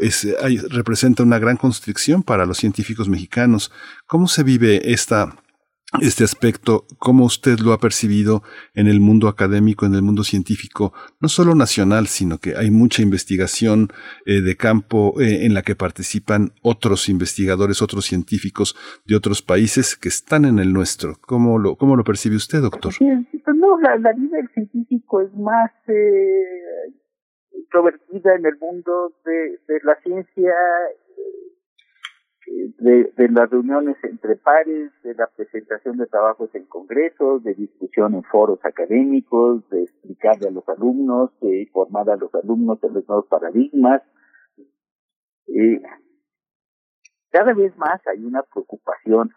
es, 0.00 0.26
hay, 0.42 0.56
representa 0.56 1.22
una 1.22 1.38
gran 1.38 1.58
constricción 1.58 2.22
para 2.22 2.46
los 2.46 2.56
científicos 2.56 3.08
mexicanos. 3.08 3.70
¿Cómo 4.06 4.28
se 4.28 4.42
vive 4.42 4.92
esta 4.92 5.36
este 6.00 6.24
aspecto, 6.24 6.84
cómo 6.98 7.24
usted 7.24 7.58
lo 7.60 7.72
ha 7.72 7.78
percibido 7.78 8.42
en 8.74 8.88
el 8.88 9.00
mundo 9.00 9.28
académico, 9.28 9.86
en 9.86 9.94
el 9.94 10.02
mundo 10.02 10.24
científico, 10.24 10.92
no 11.20 11.28
solo 11.28 11.54
nacional, 11.54 12.08
sino 12.08 12.38
que 12.38 12.56
hay 12.56 12.70
mucha 12.70 13.02
investigación 13.02 13.88
eh, 14.26 14.40
de 14.40 14.56
campo 14.56 15.20
eh, 15.20 15.46
en 15.46 15.54
la 15.54 15.62
que 15.62 15.76
participan 15.76 16.50
otros 16.62 17.08
investigadores, 17.08 17.82
otros 17.82 18.04
científicos 18.04 18.76
de 19.06 19.14
otros 19.14 19.42
países 19.42 19.96
que 19.96 20.08
están 20.08 20.44
en 20.44 20.58
el 20.58 20.72
nuestro. 20.72 21.14
¿Cómo 21.20 21.58
lo, 21.58 21.76
cómo 21.76 21.96
lo 21.96 22.02
percibe 22.02 22.36
usted, 22.36 22.60
doctor? 22.62 22.92
Sí, 22.92 23.06
no, 23.46 23.80
la, 23.80 23.96
la, 23.96 24.12
vida 24.12 24.38
del 24.38 24.48
científico 24.50 25.22
es 25.22 25.32
más 25.34 25.70
eh, 25.86 26.92
introvertida 27.52 28.34
en 28.34 28.44
el 28.44 28.58
mundo 28.58 29.14
de 29.24 29.80
la 29.84 29.96
ciencia 30.02 30.52
de, 32.78 33.12
de, 33.16 33.28
las 33.28 33.50
reuniones 33.50 33.96
entre 34.02 34.36
pares, 34.36 34.92
de 35.02 35.14
la 35.14 35.26
presentación 35.26 35.96
de 35.96 36.06
trabajos 36.06 36.54
en 36.54 36.64
congresos, 36.66 37.42
de 37.42 37.54
discusión 37.54 38.14
en 38.14 38.22
foros 38.24 38.58
académicos, 38.64 39.68
de 39.70 39.82
explicarle 39.82 40.48
a 40.48 40.52
los 40.52 40.68
alumnos, 40.68 41.30
de 41.40 41.62
informar 41.62 42.08
a 42.10 42.16
los 42.16 42.34
alumnos 42.34 42.80
de 42.80 42.90
los 42.90 43.08
nuevos 43.08 43.26
paradigmas. 43.26 44.02
Eh, 45.48 45.82
cada 47.30 47.52
vez 47.52 47.76
más 47.76 48.00
hay 48.06 48.24
una 48.24 48.42
preocupación 48.42 49.30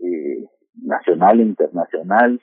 eh, 0.00 0.46
nacional 0.74 1.40
e 1.40 1.44
internacional 1.44 2.40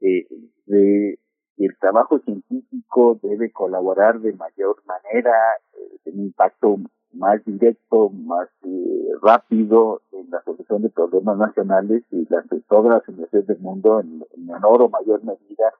eh, 0.00 0.26
de 0.66 1.18
que 1.56 1.64
el 1.66 1.76
trabajo 1.78 2.18
científico 2.20 3.18
debe 3.22 3.52
colaborar 3.52 4.20
de 4.20 4.32
mayor 4.32 4.82
manera, 4.86 5.32
eh, 5.74 5.98
en 6.06 6.18
un 6.18 6.24
impacto 6.26 6.78
más 7.14 7.44
directo, 7.44 8.10
más 8.10 8.48
eh, 8.62 9.08
rápido 9.22 10.02
en 10.12 10.30
la 10.30 10.42
solución 10.42 10.82
de 10.82 10.90
problemas 10.90 11.38
nacionales 11.38 12.02
y 12.10 12.26
las 12.28 12.44
todas 12.68 12.92
las 12.92 13.08
universidades 13.08 13.46
del 13.46 13.58
mundo 13.58 14.00
en, 14.00 14.24
menor 14.36 14.82
o 14.82 14.88
mayor 14.88 15.22
medida 15.24 15.72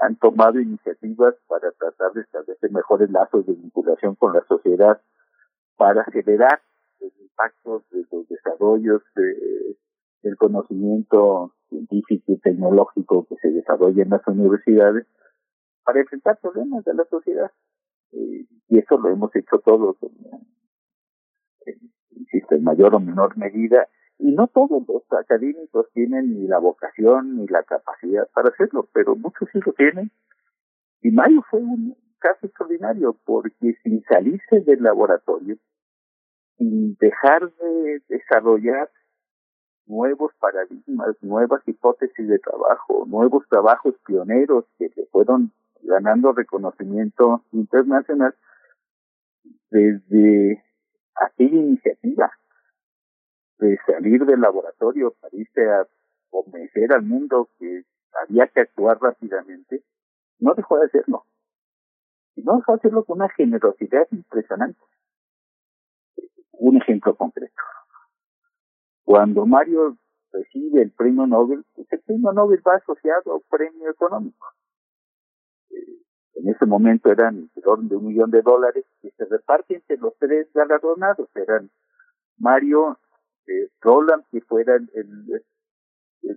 han 0.00 0.16
tomado 0.16 0.60
iniciativas 0.60 1.34
para 1.46 1.70
tratar 1.72 2.12
de 2.12 2.22
establecer 2.22 2.70
mejores 2.72 3.10
lazos 3.10 3.44
de 3.46 3.52
vinculación 3.52 4.14
con 4.14 4.32
la 4.32 4.42
sociedad 4.48 5.00
para 5.76 6.02
acelerar 6.02 6.60
el 7.00 7.12
impacto 7.20 7.82
de 7.90 8.04
los 8.10 8.28
desarrollos 8.28 9.02
de, 9.14 9.76
del 10.22 10.36
conocimiento 10.36 11.52
científico 11.68 12.32
y 12.32 12.38
tecnológico 12.38 13.26
que 13.28 13.36
se 13.36 13.50
desarrolla 13.50 14.02
en 14.02 14.10
las 14.10 14.26
universidades 14.26 15.06
para 15.84 16.00
enfrentar 16.00 16.38
problemas 16.40 16.84
de 16.84 16.94
la 16.94 17.04
sociedad. 17.04 17.50
Eh, 18.12 18.46
y 18.68 18.78
eso 18.78 18.98
lo 18.98 19.08
hemos 19.10 19.34
hecho 19.34 19.58
todos, 19.58 19.96
insisto, 22.10 22.54
en 22.54 22.64
mayor 22.64 22.94
o 22.94 23.00
menor 23.00 23.36
medida, 23.36 23.88
y 24.18 24.32
no 24.32 24.46
todos 24.48 24.86
los 24.86 25.02
académicos 25.18 25.86
tienen 25.94 26.34
ni 26.34 26.46
la 26.46 26.58
vocación 26.58 27.36
ni 27.36 27.46
la 27.46 27.62
capacidad 27.62 28.28
para 28.34 28.50
hacerlo, 28.50 28.88
pero 28.92 29.16
muchos 29.16 29.48
sí 29.52 29.60
lo 29.64 29.72
tienen. 29.72 30.10
Y 31.00 31.10
Mayo 31.10 31.42
fue 31.50 31.60
un 31.60 31.96
caso 32.18 32.46
extraordinario 32.46 33.16
porque 33.24 33.76
sin 33.82 34.02
salirse 34.04 34.60
del 34.60 34.82
laboratorio, 34.82 35.56
sin 36.58 36.96
dejar 36.96 37.50
de 37.50 38.02
desarrollar 38.08 38.90
nuevos 39.86 40.32
paradigmas, 40.38 41.16
nuevas 41.22 41.66
hipótesis 41.66 42.28
de 42.28 42.38
trabajo, 42.38 43.06
nuevos 43.06 43.48
trabajos 43.48 43.94
pioneros 44.06 44.66
que 44.78 44.90
le 44.94 45.06
fueron 45.06 45.50
ganando 45.82 46.32
reconocimiento 46.32 47.44
internacional 47.52 48.34
desde 49.70 50.62
aquella 51.14 51.56
iniciativa 51.56 52.30
de 53.58 53.78
salir 53.86 54.24
del 54.24 54.40
laboratorio 54.40 55.14
para 55.20 55.36
irse 55.36 55.68
a 55.68 55.86
convencer 56.30 56.92
al 56.92 57.02
mundo 57.02 57.50
que 57.58 57.84
había 58.22 58.46
que 58.48 58.60
actuar 58.60 58.98
rápidamente, 59.00 59.84
no 60.38 60.54
dejó 60.54 60.78
de 60.78 60.86
hacerlo. 60.86 61.24
Y 62.34 62.42
no 62.42 62.56
dejó 62.56 62.72
de 62.72 62.78
hacerlo 62.78 63.04
con 63.04 63.18
una 63.18 63.28
generosidad 63.30 64.06
impresionante. 64.10 64.80
Un 66.52 66.76
ejemplo 66.76 67.14
concreto. 67.14 67.62
Cuando 69.04 69.44
Mario 69.46 69.96
recibe 70.32 70.82
el 70.82 70.92
premio 70.92 71.26
Nobel, 71.26 71.64
pues 71.74 71.86
el 71.92 72.00
premio 72.00 72.32
Nobel 72.32 72.62
va 72.66 72.76
asociado 72.76 73.32
a 73.32 73.34
un 73.34 73.42
premio 73.50 73.90
económico 73.90 74.46
en 76.34 76.48
ese 76.48 76.66
momento 76.66 77.10
eran 77.10 77.50
el 77.54 77.62
orden 77.66 77.88
de 77.88 77.96
un 77.96 78.06
millón 78.06 78.30
de 78.30 78.42
dólares 78.42 78.84
que 79.02 79.10
se 79.10 79.24
reparten 79.24 79.76
entre 79.76 79.98
los 79.98 80.16
tres 80.18 80.48
galardonados. 80.54 81.28
Eran 81.34 81.70
Mario 82.38 82.98
eh, 83.46 83.68
Roland, 83.80 84.24
que 84.30 84.40
fuera 84.42 84.76
el, 84.76 84.90
el, 84.94 85.42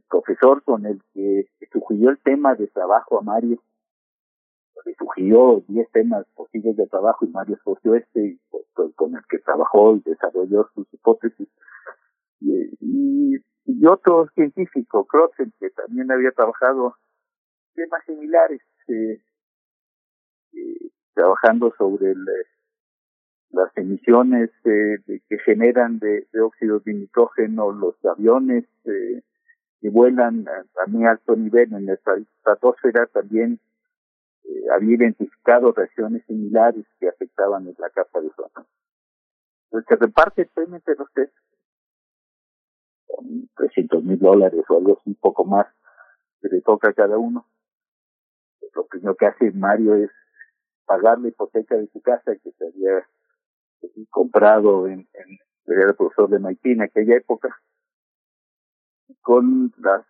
profesor 0.10 0.64
con 0.64 0.86
el 0.86 1.02
que 1.14 1.48
sugirió 1.72 2.10
el 2.10 2.20
tema 2.20 2.56
de 2.56 2.68
trabajo 2.68 3.20
a 3.20 3.22
Mario. 3.22 3.61
Le 4.86 4.94
sugirió 4.95 5.64
10 5.68 5.91
temas 5.91 6.26
posibles 6.36 6.76
de 6.76 6.88
trabajo 6.88 7.26
y 7.26 7.30
Mario 7.30 7.56
escogió 7.56 7.95
este 7.95 8.26
y, 8.26 8.40
pues, 8.49 8.65
pues, 8.76 8.94
con 8.95 9.15
el 9.15 9.22
que 9.30 9.40
trabajó 9.40 9.95
y 9.95 10.02
desarrolló 10.02 10.70
sus 10.76 10.91
hipótesis. 10.94 11.48
Y, 12.41 13.38
y, 13.65 13.86
otro 13.86 14.28
científico, 14.36 15.06
Crossen, 15.06 15.53
que 15.60 15.70
también 15.72 16.11
había 16.11 16.32
trabajado 16.32 16.95
temas 17.76 18.03
similares. 18.06 18.61
Eh, 18.88 19.22
trabajando 21.14 21.74
sobre 21.78 22.12
el, 22.12 22.22
eh, 22.22 22.48
las 23.54 23.76
emisiones 23.78 24.50
eh, 24.66 24.98
que 25.06 25.38
generan 25.46 26.00
de, 26.00 26.28
de, 26.34 26.42
óxidos 26.42 26.84
de 26.84 26.94
nitrógeno 26.94 27.72
los 27.72 27.96
aviones 28.06 28.66
eh, 28.86 29.22
que 29.80 29.90
vuelan 29.90 30.46
a, 30.48 30.88
muy 30.88 31.06
alto 31.06 31.36
nivel 31.36 31.72
en 31.74 31.86
la 31.86 31.94
estratosfera 31.94 33.06
también 33.08 33.60
eh, 34.44 34.64
había 34.76 34.96
identificado 34.96 35.72
reacciones 35.72 36.26
similares 36.26 36.86
que 37.00 37.08
afectaban 37.08 37.68
en 37.68 37.76
la 37.78 37.90
capa 37.92 38.22
de 38.22 38.28
ozono. 38.28 38.66
Pues 39.70 39.86
se 39.88 39.96
reparte 39.96 40.50
el 40.56 40.70
los 40.98 41.08
tres 41.14 41.30
con 43.08 43.50
300 43.56 44.04
mil 44.04 44.20
dólares 44.20 44.64
o 44.68 44.78
algo 44.78 44.98
así, 45.00 45.12
un 45.12 45.16
poco 45.16 45.46
más 45.46 45.68
que 46.42 46.50
le 46.50 46.62
toca 46.62 46.90
a 46.90 46.94
cada 46.94 47.18
uno. 47.18 47.46
Lo 48.74 48.88
primero 48.88 49.16
que 49.16 49.28
hace 49.28 49.52
Mario 49.52 49.96
es 49.96 50.10
pagar 50.85 51.19
la 51.19 51.30
hipoteca 51.30 51.76
de 51.76 51.88
su 51.88 52.01
casa 52.01 52.35
que 52.35 52.51
se 52.51 52.65
había 52.65 53.07
comprado 54.10 54.88
en, 54.88 55.07
en 55.14 55.39
era 55.68 55.89
el 55.89 55.95
profesor 55.95 56.30
de 56.30 56.39
MIT 56.39 56.65
en 56.65 56.81
aquella 56.81 57.15
época. 57.18 57.55
Con 59.22 59.73
las 59.77 60.05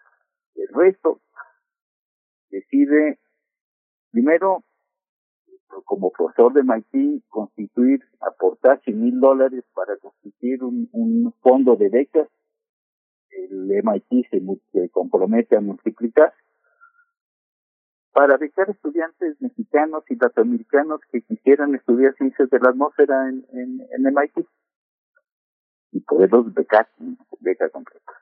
el 0.56 0.68
resto 0.70 1.22
decide 2.50 3.20
primero 4.12 4.64
como 5.86 6.12
profesor 6.12 6.54
de 6.54 6.64
MIT 6.64 7.24
constituir 7.28 8.04
aportar 8.20 8.80
100 8.82 9.02
mil 9.02 9.20
dólares 9.20 9.64
para 9.74 9.98
constituir 9.98 10.64
un, 10.64 10.88
un 10.92 11.34
fondo 11.42 11.76
de 11.76 11.90
becas. 11.90 12.30
El 13.30 13.68
MIT 13.84 14.30
se, 14.30 14.42
se 14.72 14.90
compromete 14.90 15.56
a 15.56 15.62
multiplicar 15.62 16.34
para 18.14 18.38
becar 18.38 18.70
estudiantes 18.70 19.42
mexicanos 19.42 20.04
y 20.08 20.16
latinoamericanos 20.16 21.02
que 21.12 21.22
quisieran 21.22 21.74
estudiar 21.74 22.14
ciencias 22.16 22.50
de 22.50 22.60
la 22.60 22.70
atmósfera 22.70 23.28
en, 23.28 23.44
en, 23.52 24.04
MIT 24.04 24.48
y 25.92 26.00
poderlos 26.02 26.54
becar 26.54 26.88
beca 27.40 27.70
completa. 27.70 28.14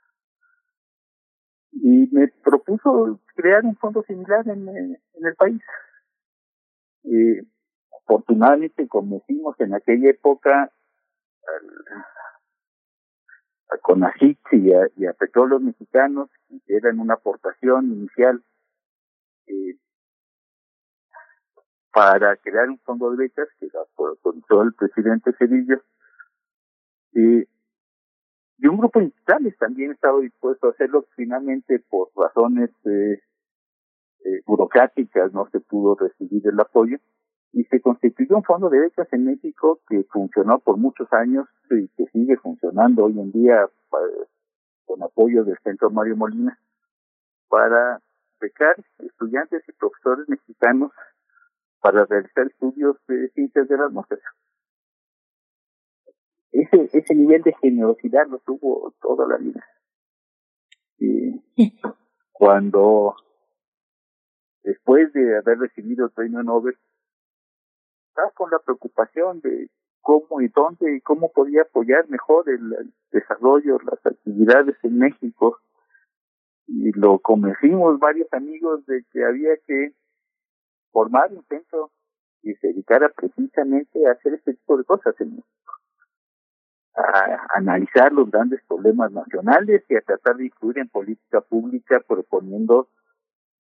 y 1.73 2.07
me 2.11 2.30
propuso 2.43 3.19
crear 3.35 3.65
un 3.65 3.76
fondo 3.76 4.03
similar 4.03 4.47
en, 4.47 4.68
el 4.68 5.35
país. 5.35 5.61
Eh, 7.03 7.43
afortunadamente 8.01 8.88
convencimos 8.88 9.59
en 9.59 9.73
aquella 9.73 10.09
época 10.09 10.72
a 13.69 13.77
CONACYT 13.77 14.39
y 14.53 14.73
a, 14.73 14.88
y 14.95 15.05
a 15.05 15.13
Petróleos 15.13 15.61
Mexicanos 15.61 16.30
que 16.65 16.76
eran 16.76 16.99
una 16.99 17.15
aportación 17.15 17.85
inicial 17.85 18.43
eh, 19.47 19.77
para 21.91 22.38
crear 22.38 22.69
un 22.69 22.80
fondo 22.80 23.11
de 23.11 23.18
becas 23.18 23.47
que 23.59 23.68
la 23.73 23.81
autorizó 23.97 24.61
el 24.63 24.73
presidente 24.73 25.34
Cedillo 25.38 25.81
eh, 27.13 27.45
y 28.57 28.68
un 28.68 28.77
grupo 28.77 28.99
de 28.99 29.05
industriales 29.05 29.57
también 29.57 29.91
estaba 29.91 30.19
dispuesto 30.19 30.68
a 30.68 30.72
hacerlo 30.72 31.05
finalmente 31.15 31.80
por 31.89 32.09
razones 32.15 32.69
eh, 32.85 33.19
eh, 34.23 34.41
burocráticas 34.45 35.34
no 35.34 35.49
se 35.51 35.59
pudo 35.59 35.95
recibir 35.95 36.47
el 36.47 36.59
apoyo 36.59 36.97
y 37.53 37.63
se 37.65 37.81
constituyó 37.81 38.38
un 38.38 38.43
fondo 38.43 38.69
de 38.69 38.80
becas 38.80 39.11
en 39.11 39.26
México 39.26 39.81
que 39.89 40.03
funcionó 40.03 40.59
por 40.59 40.77
muchos 40.77 41.11
años 41.11 41.47
y 41.69 41.89
que 41.89 42.05
sigue 42.13 42.38
funcionando 42.38 43.05
hoy 43.05 43.19
en 43.19 43.31
día 43.31 43.68
con 44.85 45.03
apoyo 45.03 45.43
del 45.43 45.57
Centro 45.63 45.89
Mario 45.89 46.15
Molina 46.15 46.57
para 47.49 47.99
becar 48.41 48.76
estudiantes 48.99 49.63
y 49.68 49.72
profesores 49.73 50.27
mexicanos 50.27 50.91
para 51.80 52.05
realizar 52.05 52.47
estudios 52.47 52.97
de 53.07 53.30
ciencias 53.30 53.68
de 53.68 53.77
la 53.77 53.85
atmósfera. 53.85 54.22
Ese, 56.51 56.89
ese 56.91 57.15
nivel 57.15 57.41
de 57.43 57.53
generosidad 57.61 58.27
lo 58.27 58.39
tuvo 58.39 58.93
toda 59.01 59.27
la 59.27 59.38
vida. 59.38 59.65
Y 60.97 61.41
cuando, 62.31 63.15
después 64.63 65.13
de 65.13 65.38
haber 65.38 65.59
recibido 65.59 66.05
el 66.05 66.11
premio 66.11 66.43
Nobel, 66.43 66.77
estaba 68.09 68.31
con 68.31 68.51
la 68.51 68.59
preocupación 68.59 69.39
de 69.39 69.69
cómo 70.01 70.41
y 70.41 70.49
dónde 70.49 70.97
y 70.97 71.01
cómo 71.01 71.31
podía 71.31 71.61
apoyar 71.61 72.09
mejor 72.09 72.49
el, 72.49 72.93
desarrollo, 73.11 73.77
las 73.80 74.05
actividades 74.05 74.76
en 74.84 74.97
México. 74.97 75.59
Y 76.73 76.91
lo 76.98 77.19
convencimos 77.19 77.99
varios 77.99 78.31
amigos 78.31 78.85
de 78.85 79.03
que 79.11 79.23
había 79.26 79.57
que 79.68 79.93
formar 80.91 81.31
un 81.31 81.43
centro 81.45 81.91
y 82.43 82.53
se 82.56 82.68
dedicara 82.68 83.10
precisamente 83.10 84.07
a 84.07 84.11
hacer 84.11 84.35
este 84.35 84.53
tipo 84.53 84.77
de 84.77 84.84
cosas 84.85 85.14
en 85.19 85.35
México. 85.35 85.73
A 86.95 87.57
analizar 87.57 88.11
los 88.11 88.30
grandes 88.31 88.61
problemas 88.68 89.11
nacionales 89.11 89.84
y 89.89 89.95
a 89.95 90.02
tratar 90.02 90.38
de 90.38 90.45
incluir 90.45 90.80
en 90.80 90.89
política 90.89 91.41
pública 91.41 91.99
proponiendo 92.07 92.89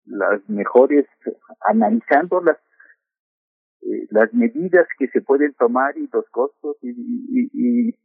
las 0.05 0.47
mejores, 0.49 1.05
analizando 1.67 2.41
las 2.41 2.57
eh, 3.81 4.07
las 4.11 4.31
medidas 4.33 4.87
que 4.99 5.07
se 5.07 5.21
pueden 5.21 5.53
tomar 5.55 5.97
y 5.97 6.07
los 6.13 6.29
costos 6.29 6.77
y, 6.83 6.89
y, 6.91 7.49
y, 7.53 7.95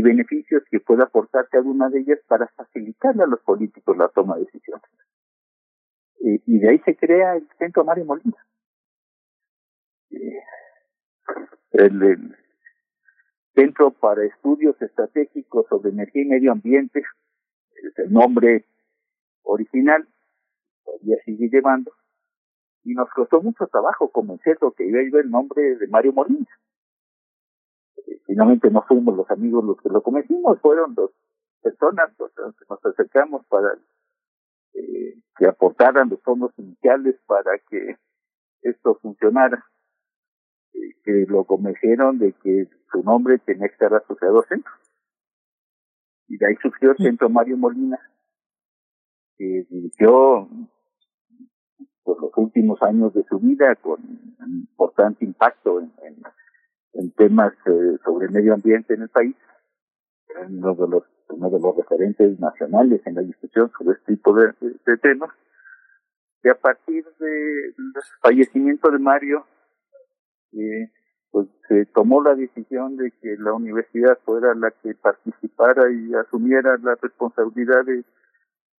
beneficios 0.00 0.62
que 0.70 0.80
puede 0.80 1.02
aportar 1.02 1.48
cada 1.50 1.68
una 1.68 1.90
de 1.90 2.00
ellas 2.00 2.20
para 2.26 2.46
facilitarle 2.48 3.24
a 3.24 3.26
los 3.26 3.40
políticos 3.40 3.96
la 3.96 4.08
toma 4.08 4.36
de 4.36 4.44
decisiones. 4.44 4.86
Y 6.20 6.58
de 6.60 6.70
ahí 6.70 6.78
se 6.84 6.96
crea 6.96 7.34
el 7.34 7.48
Centro 7.58 7.84
Mario 7.84 8.04
Molina. 8.04 8.46
Eh, 10.10 10.40
el, 11.72 12.36
Centro 13.54 13.90
para 13.90 14.24
Estudios 14.24 14.80
Estratégicos 14.80 15.66
sobre 15.68 15.90
Energía 15.90 16.22
y 16.22 16.26
Medio 16.26 16.52
Ambiente, 16.52 17.00
es 17.00 17.98
el 17.98 18.12
nombre 18.12 18.64
original, 19.42 20.08
todavía 20.84 21.16
sigue 21.24 21.48
llevando, 21.50 21.92
y 22.84 22.94
nos 22.94 23.10
costó 23.10 23.42
mucho 23.42 23.66
trabajo 23.66 24.10
convencerlo 24.10 24.72
que 24.72 24.86
iba 24.86 25.00
a 25.00 25.02
ir 25.02 25.14
el 25.16 25.30
nombre 25.30 25.76
de 25.76 25.86
Mario 25.88 26.12
Molina. 26.12 26.48
Finalmente 28.26 28.70
no 28.70 28.82
fuimos 28.82 29.16
los 29.16 29.30
amigos 29.30 29.64
los 29.64 29.80
que 29.80 29.88
lo 29.88 30.02
convencimos, 30.02 30.60
fueron 30.60 30.94
dos 30.94 31.10
personas 31.62 32.10
los 32.18 32.32
que 32.32 32.64
nos 32.68 32.84
acercamos 32.84 33.44
para 33.46 33.78
eh, 34.74 35.20
que 35.36 35.46
aportaran 35.46 36.08
los 36.08 36.20
fondos 36.22 36.52
iniciales 36.56 37.16
para 37.26 37.58
que 37.68 37.96
esto 38.62 38.94
funcionara, 39.02 39.64
eh, 40.72 40.94
que 41.04 41.26
lo 41.28 41.44
convencieron 41.44 42.18
de 42.18 42.32
que 42.42 42.68
su 42.90 43.02
nombre 43.02 43.38
tenía 43.38 43.68
que 43.68 43.74
estar 43.74 43.94
asociado 43.94 44.38
al 44.38 44.48
centro. 44.48 44.72
Y 46.28 46.38
de 46.38 46.46
ahí 46.46 46.54
surgió 46.62 46.92
el 46.92 46.96
centro 46.96 47.28
Mario 47.28 47.58
Molina, 47.58 47.98
que 49.36 49.66
dirigió 49.68 50.48
por 52.02 52.20
los 52.20 52.32
últimos 52.36 52.80
años 52.82 53.12
de 53.14 53.24
su 53.24 53.38
vida 53.38 53.76
con 53.76 54.00
un 54.00 54.36
importante 54.40 55.24
impacto 55.24 55.80
en, 55.80 55.92
en, 56.02 56.22
temas 57.16 57.52
eh, 57.66 57.96
sobre 58.04 58.28
medio 58.28 58.54
ambiente 58.54 58.94
en 58.94 59.02
el 59.02 59.08
país, 59.08 59.36
uno 60.48 60.74
de 60.74 60.88
los 60.88 61.02
uno 61.28 61.48
de 61.48 61.60
los 61.60 61.76
referentes 61.76 62.38
nacionales 62.38 63.00
en 63.06 63.14
la 63.14 63.22
discusión 63.22 63.70
sobre 63.78 63.96
este 63.96 64.16
tipo 64.16 64.34
de, 64.34 64.52
temas, 64.98 65.30
y 66.44 66.48
a 66.48 66.54
partir 66.54 67.04
del 67.18 67.74
fallecimiento 68.20 68.90
de 68.90 68.98
Mario, 68.98 69.46
eh, 70.52 70.90
pues 71.30 71.48
se 71.68 71.86
tomó 71.86 72.22
la 72.22 72.34
decisión 72.34 72.96
de 72.96 73.10
que 73.12 73.36
la 73.38 73.54
universidad 73.54 74.18
fuera 74.24 74.54
la 74.54 74.70
que 74.70 74.94
participara 74.94 75.90
y 75.90 76.12
asumiera 76.14 76.76
la 76.82 76.96
responsabilidad 77.00 77.84
de, 77.86 78.04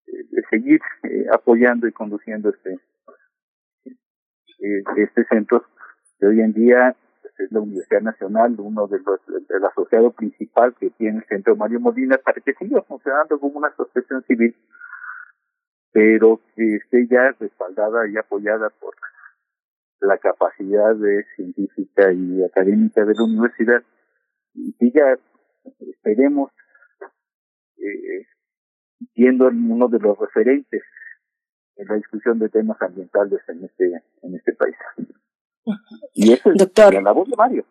de 0.06 0.44
seguir 0.52 0.80
eh, 1.04 1.26
apoyando 1.34 1.88
y 1.88 1.92
conduciendo 1.92 2.50
este 2.50 2.80
eh, 4.64 4.84
este 4.98 5.26
centro 5.26 5.66
que 6.20 6.28
hoy 6.28 6.40
en 6.42 6.54
día 6.54 6.96
es 7.38 7.52
la 7.52 7.60
Universidad 7.60 8.02
Nacional, 8.02 8.56
uno 8.60 8.88
de 8.88 9.00
los, 9.00 9.20
el 9.28 9.66
asociado 9.66 10.12
principal 10.12 10.76
que 10.76 10.90
tiene 10.92 11.20
el 11.20 11.26
Centro 11.26 11.56
Mario 11.56 11.80
Molina, 11.80 12.18
para 12.18 12.42
que 12.42 12.54
siga 12.54 12.82
funcionando 12.84 13.40
como 13.40 13.58
una 13.58 13.70
asociación 13.70 14.24
civil, 14.24 14.56
pero 15.92 16.42
que 16.56 16.76
esté 16.76 17.08
ya 17.08 17.36
respaldada 17.40 18.08
y 18.08 18.18
apoyada 18.18 18.70
por 18.70 18.96
la 20.02 20.18
capacidad 20.18 20.96
de 20.96 21.26
científica 21.36 22.12
y 22.12 22.44
académica 22.44 23.06
de 23.06 23.14
la 23.14 23.24
universidad 23.24 23.84
y 24.54 24.72
siga, 24.74 25.18
esperemos, 25.80 26.52
eh, 27.78 28.28
siendo 29.14 29.48
uno 29.48 29.88
de 29.88 30.00
los 30.00 30.18
referentes 30.18 30.84
en 31.76 31.88
la 31.88 31.96
discusión 31.96 32.40
de 32.40 32.50
temas 32.50 32.82
ambientales 32.82 33.42
en 33.48 33.64
este 33.64 34.04
en 34.22 34.36
este 34.36 34.54
país. 34.54 34.76
Y 36.14 36.34
es 36.34 36.42
Doctor, 36.44 37.02
la 37.02 37.12
voz 37.12 37.30
de 37.30 37.36
Mario. 37.36 37.66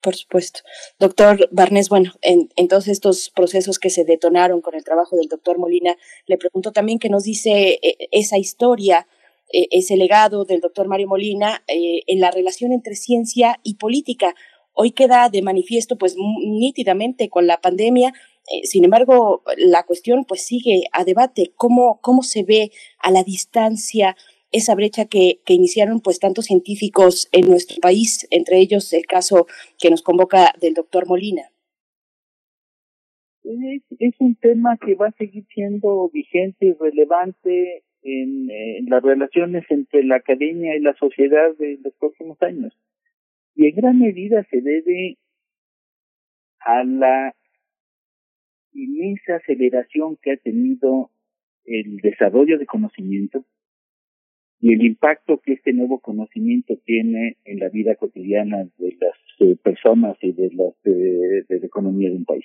Por 0.00 0.16
supuesto. 0.16 0.60
Doctor 0.98 1.48
Barnés, 1.52 1.90
bueno, 1.90 2.12
en, 2.22 2.48
en, 2.56 2.68
todos 2.68 2.88
estos 2.88 3.28
procesos 3.28 3.78
que 3.78 3.90
se 3.90 4.04
detonaron 4.04 4.62
con 4.62 4.74
el 4.74 4.82
trabajo 4.82 5.16
del 5.16 5.28
doctor 5.28 5.58
Molina, 5.58 5.94
le 6.26 6.38
pregunto 6.38 6.72
también 6.72 6.98
qué 6.98 7.10
nos 7.10 7.24
dice 7.24 7.78
eh, 7.82 8.08
esa 8.10 8.38
historia, 8.38 9.06
eh, 9.52 9.66
ese 9.70 9.98
legado 9.98 10.46
del 10.46 10.60
doctor 10.60 10.88
Mario 10.88 11.08
Molina 11.08 11.62
eh, 11.68 12.00
en 12.06 12.20
la 12.20 12.30
relación 12.30 12.72
entre 12.72 12.94
ciencia 12.94 13.60
y 13.62 13.74
política. 13.74 14.34
Hoy 14.72 14.92
queda 14.92 15.28
de 15.28 15.42
manifiesto, 15.42 15.98
pues 15.98 16.16
nítidamente 16.16 17.28
con 17.28 17.46
la 17.46 17.60
pandemia, 17.60 18.14
sin 18.64 18.84
embargo, 18.84 19.42
la 19.58 19.84
cuestión 19.84 20.24
pues 20.24 20.42
sigue 20.42 20.84
a 20.92 21.04
debate. 21.04 21.52
¿Cómo, 21.56 22.00
cómo 22.00 22.22
se 22.22 22.42
ve 22.42 22.72
a 22.98 23.10
la 23.10 23.22
distancia 23.22 24.16
esa 24.52 24.74
brecha 24.74 25.06
que, 25.06 25.40
que 25.44 25.54
iniciaron 25.54 26.00
pues 26.00 26.18
tantos 26.18 26.46
científicos 26.46 27.28
en 27.32 27.48
nuestro 27.48 27.78
país, 27.80 28.26
entre 28.30 28.58
ellos 28.58 28.92
el 28.92 29.06
caso 29.06 29.46
que 29.78 29.90
nos 29.90 30.02
convoca 30.02 30.52
del 30.60 30.74
doctor 30.74 31.06
Molina? 31.06 31.42
Es, 33.42 34.14
un 34.20 34.36
tema 34.36 34.76
que 34.76 34.94
va 34.94 35.08
a 35.08 35.12
seguir 35.12 35.44
siendo 35.52 36.08
vigente 36.10 36.66
y 36.66 36.72
relevante 36.72 37.84
en, 38.02 38.50
en, 38.50 38.86
las 38.86 39.02
relaciones 39.02 39.64
entre 39.70 40.04
la 40.04 40.16
academia 40.16 40.76
y 40.76 40.80
la 40.80 40.94
sociedad 40.94 41.56
de 41.58 41.78
los 41.82 41.94
próximos 41.94 42.40
años. 42.42 42.72
Y 43.54 43.66
en 43.66 43.74
gran 43.74 43.98
medida 43.98 44.46
se 44.50 44.60
debe 44.60 45.18
a 46.60 46.84
la 46.84 47.34
inmensa 48.72 49.36
aceleración 49.36 50.16
que 50.22 50.32
ha 50.32 50.36
tenido 50.36 51.10
el 51.64 51.96
desarrollo 51.98 52.58
de 52.58 52.66
conocimiento 52.66 53.44
y 54.60 54.74
el 54.74 54.84
impacto 54.84 55.38
que 55.38 55.54
este 55.54 55.72
nuevo 55.72 56.00
conocimiento 56.00 56.76
tiene 56.84 57.38
en 57.44 57.60
la 57.60 57.70
vida 57.70 57.94
cotidiana 57.94 58.68
de 58.76 58.96
las 59.00 59.16
eh, 59.40 59.56
personas 59.56 60.18
y 60.20 60.32
de, 60.32 60.50
las, 60.52 60.74
de, 60.82 61.44
la 61.48 61.66
economía 61.66 62.10
de 62.10 62.16
un 62.16 62.24
país. 62.26 62.44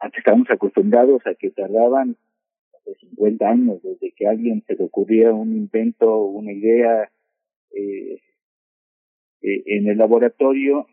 Antes 0.00 0.18
estábamos 0.18 0.50
acostumbrados 0.50 1.24
a 1.26 1.34
que 1.34 1.50
tardaban 1.50 2.16
50 3.00 3.48
años 3.48 3.82
desde 3.82 4.10
que 4.12 4.26
a 4.26 4.30
alguien 4.30 4.64
se 4.66 4.74
le 4.74 4.84
ocurría 4.84 5.32
un 5.32 5.54
invento, 5.54 6.24
una 6.24 6.52
idea 6.52 7.12
eh, 7.70 8.20
eh, 9.42 9.62
en 9.66 9.88
el 9.88 9.98
laboratorio 9.98 10.88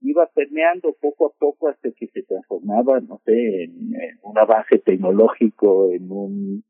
iba 0.00 0.26
permeando 0.26 0.94
poco 0.98 1.26
a 1.26 1.38
poco 1.38 1.68
hasta 1.68 1.90
que 1.90 2.06
se 2.08 2.22
transformaba, 2.22 3.00
no 3.00 3.20
sé, 3.24 3.64
en, 3.64 3.92
una 4.22 4.44
base 4.44 4.78
tecnológico, 4.78 5.92
en 5.92 6.10
un 6.10 6.64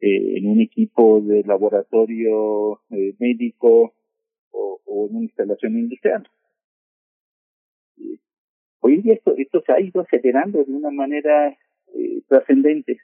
eh, 0.00 0.38
en 0.38 0.46
un 0.46 0.60
equipo 0.60 1.20
de 1.20 1.42
laboratorio 1.44 2.80
eh, 2.90 3.14
médico 3.18 3.94
o, 4.50 5.08
en 5.08 5.16
una 5.16 5.24
instalación 5.24 5.78
industrial. 5.78 6.28
hoy 8.80 8.94
en 8.94 9.02
día 9.02 9.14
esto, 9.14 9.34
esto 9.36 9.62
se 9.66 9.72
ha 9.72 9.80
ido 9.80 10.02
acelerando 10.02 10.62
de 10.64 10.72
una 10.72 10.90
manera 10.90 11.56
eh, 11.94 12.22
trascendente. 12.28 12.98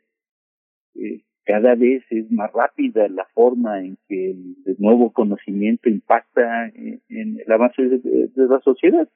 Eh, 0.94 1.22
cada 1.44 1.74
vez 1.74 2.04
es 2.10 2.30
más 2.30 2.52
rápida 2.52 3.08
la 3.08 3.26
forma 3.34 3.80
en 3.80 3.96
que 4.06 4.30
el, 4.30 4.56
nuevo 4.78 5.12
conocimiento 5.12 5.88
impacta 5.88 6.68
en, 6.68 7.00
el 7.08 7.52
avance 7.52 7.82
de, 7.82 8.30
la 8.34 8.60
sociedad. 8.60 9.08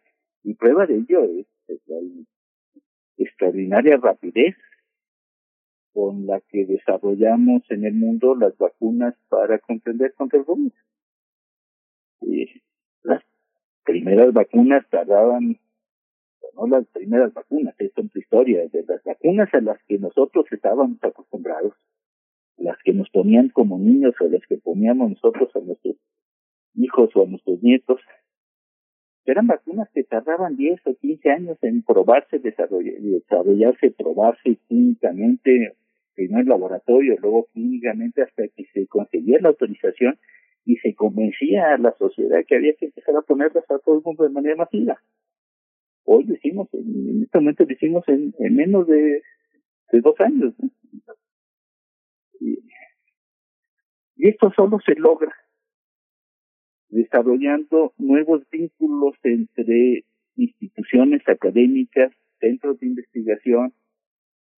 Y 0.42 0.54
prueba 0.54 0.86
de 0.86 0.96
ello 0.96 1.24
es, 1.24 1.46
la 1.86 1.96
extraordinaria 3.18 3.96
rapidez 3.96 4.56
con 5.96 6.26
la 6.26 6.42
que 6.42 6.66
desarrollamos 6.66 7.62
en 7.70 7.86
el 7.86 7.94
mundo 7.94 8.34
las 8.34 8.54
vacunas 8.58 9.14
para 9.30 9.58
comprender 9.60 10.12
contra 10.12 10.38
el 10.38 10.44
COVID. 10.44 10.70
las 13.02 13.22
primeras 13.82 14.34
vacunas 14.34 14.86
tardaban, 14.90 15.58
no 16.54 16.66
las 16.66 16.86
primeras 16.88 17.32
vacunas, 17.32 17.74
esto 17.78 18.02
es 18.02 18.14
historia, 18.14 18.68
de 18.68 18.84
las 18.86 19.02
vacunas 19.04 19.48
a 19.54 19.60
las 19.62 19.82
que 19.84 19.98
nosotros 19.98 20.44
estábamos 20.50 21.02
acostumbrados, 21.02 21.72
las 22.58 22.76
que 22.84 22.92
nos 22.92 23.08
ponían 23.08 23.48
como 23.48 23.78
niños 23.78 24.14
o 24.20 24.28
las 24.28 24.46
que 24.46 24.58
poníamos 24.58 25.12
nosotros 25.12 25.48
a 25.56 25.60
nuestros 25.60 25.96
hijos 26.74 27.08
o 27.16 27.22
a 27.22 27.26
nuestros 27.26 27.62
nietos, 27.62 28.02
eran 29.24 29.46
vacunas 29.46 29.88
que 29.94 30.04
tardaban 30.04 30.56
10 30.56 30.86
o 30.88 30.94
15 30.94 31.30
años 31.30 31.58
en 31.62 31.82
probarse, 31.82 32.38
desarrollarse, 32.38 33.92
probarse 33.92 34.58
clínicamente, 34.68 35.74
primero 36.16 36.40
en 36.40 36.48
laboratorio, 36.48 37.16
luego 37.20 37.46
clínicamente 37.52 38.22
hasta 38.22 38.48
que 38.48 38.64
se 38.72 38.86
conseguía 38.88 39.38
la 39.40 39.50
autorización 39.50 40.18
y 40.64 40.76
se 40.76 40.94
convencía 40.94 41.74
a 41.74 41.78
la 41.78 41.94
sociedad 41.96 42.44
que 42.46 42.56
había 42.56 42.74
que 42.74 42.86
empezar 42.86 43.14
a 43.16 43.22
ponerlas 43.22 43.64
a 43.70 43.78
todo 43.78 43.98
el 43.98 44.02
mundo 44.04 44.24
de 44.24 44.30
manera 44.30 44.56
masiva. 44.56 45.00
Hoy 46.04 46.24
decimos, 46.24 46.68
en 46.72 47.22
este 47.22 47.38
momento 47.38 47.64
decimos 47.64 48.04
en, 48.08 48.34
en 48.38 48.56
menos 48.56 48.86
de, 48.88 49.22
dos 49.92 50.20
años. 50.20 50.54
Y 52.40 54.28
esto 54.28 54.52
solo 54.56 54.78
se 54.84 54.94
logra 54.94 55.32
desarrollando 56.88 57.92
nuevos 57.98 58.42
vínculos 58.50 59.14
entre 59.22 60.04
instituciones 60.36 61.22
académicas, 61.28 62.12
centros 62.40 62.80
de 62.80 62.86
investigación 62.86 63.72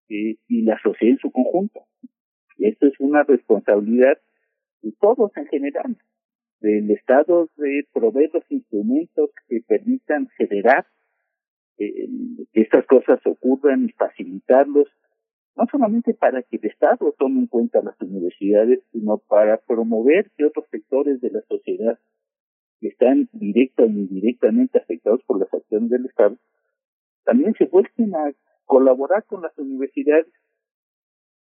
eh, 0.09 0.37
y 0.47 0.61
la 0.63 0.79
sociedad 0.81 1.13
en 1.13 1.19
su 1.19 1.31
conjunto. 1.31 1.81
Esto 2.57 2.87
es 2.87 2.93
una 2.99 3.23
responsabilidad 3.23 4.17
de 4.81 4.91
todos 4.99 5.31
en 5.37 5.47
general, 5.47 5.97
del 6.61 6.91
Estado 6.91 7.49
de 7.57 7.87
proveer 7.93 8.31
los 8.33 8.43
instrumentos 8.49 9.29
que 9.47 9.61
permitan 9.65 10.27
generar 10.37 10.85
eh, 11.77 12.09
que 12.51 12.61
estas 12.61 12.85
cosas 12.85 13.19
ocurran 13.25 13.85
y 13.85 13.91
facilitarlos, 13.93 14.87
no 15.55 15.65
solamente 15.71 16.13
para 16.13 16.43
que 16.43 16.57
el 16.57 16.65
Estado 16.65 17.13
tome 17.17 17.39
en 17.39 17.47
cuenta 17.47 17.81
las 17.81 17.99
universidades, 18.01 18.81
sino 18.91 19.17
para 19.17 19.57
promover 19.57 20.29
que 20.37 20.45
otros 20.45 20.65
sectores 20.69 21.21
de 21.21 21.31
la 21.31 21.41
sociedad 21.43 21.97
que 22.81 22.87
están 22.87 23.29
directa 23.33 23.83
o 23.83 23.87
indirectamente 23.87 24.79
afectados 24.79 25.21
por 25.23 25.39
las 25.39 25.53
acciones 25.53 25.89
del 25.89 26.05
Estado, 26.05 26.37
también 27.23 27.53
se 27.57 27.65
vuelven 27.65 28.15
a 28.15 28.33
colaborar 28.69 29.25
con 29.25 29.41
las 29.41 29.57
universidades 29.57 30.31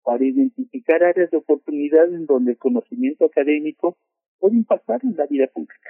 para 0.02 0.22
identificar 0.22 1.02
áreas 1.02 1.30
de 1.30 1.38
oportunidad 1.38 2.12
en 2.12 2.26
donde 2.26 2.52
el 2.52 2.59
conocimiento 2.59 3.24
académico 3.24 3.96
puede 4.38 4.56
impactar 4.56 5.01
en 5.02 5.16
la 5.16 5.24
vida 5.24 5.46
pública. 5.46 5.88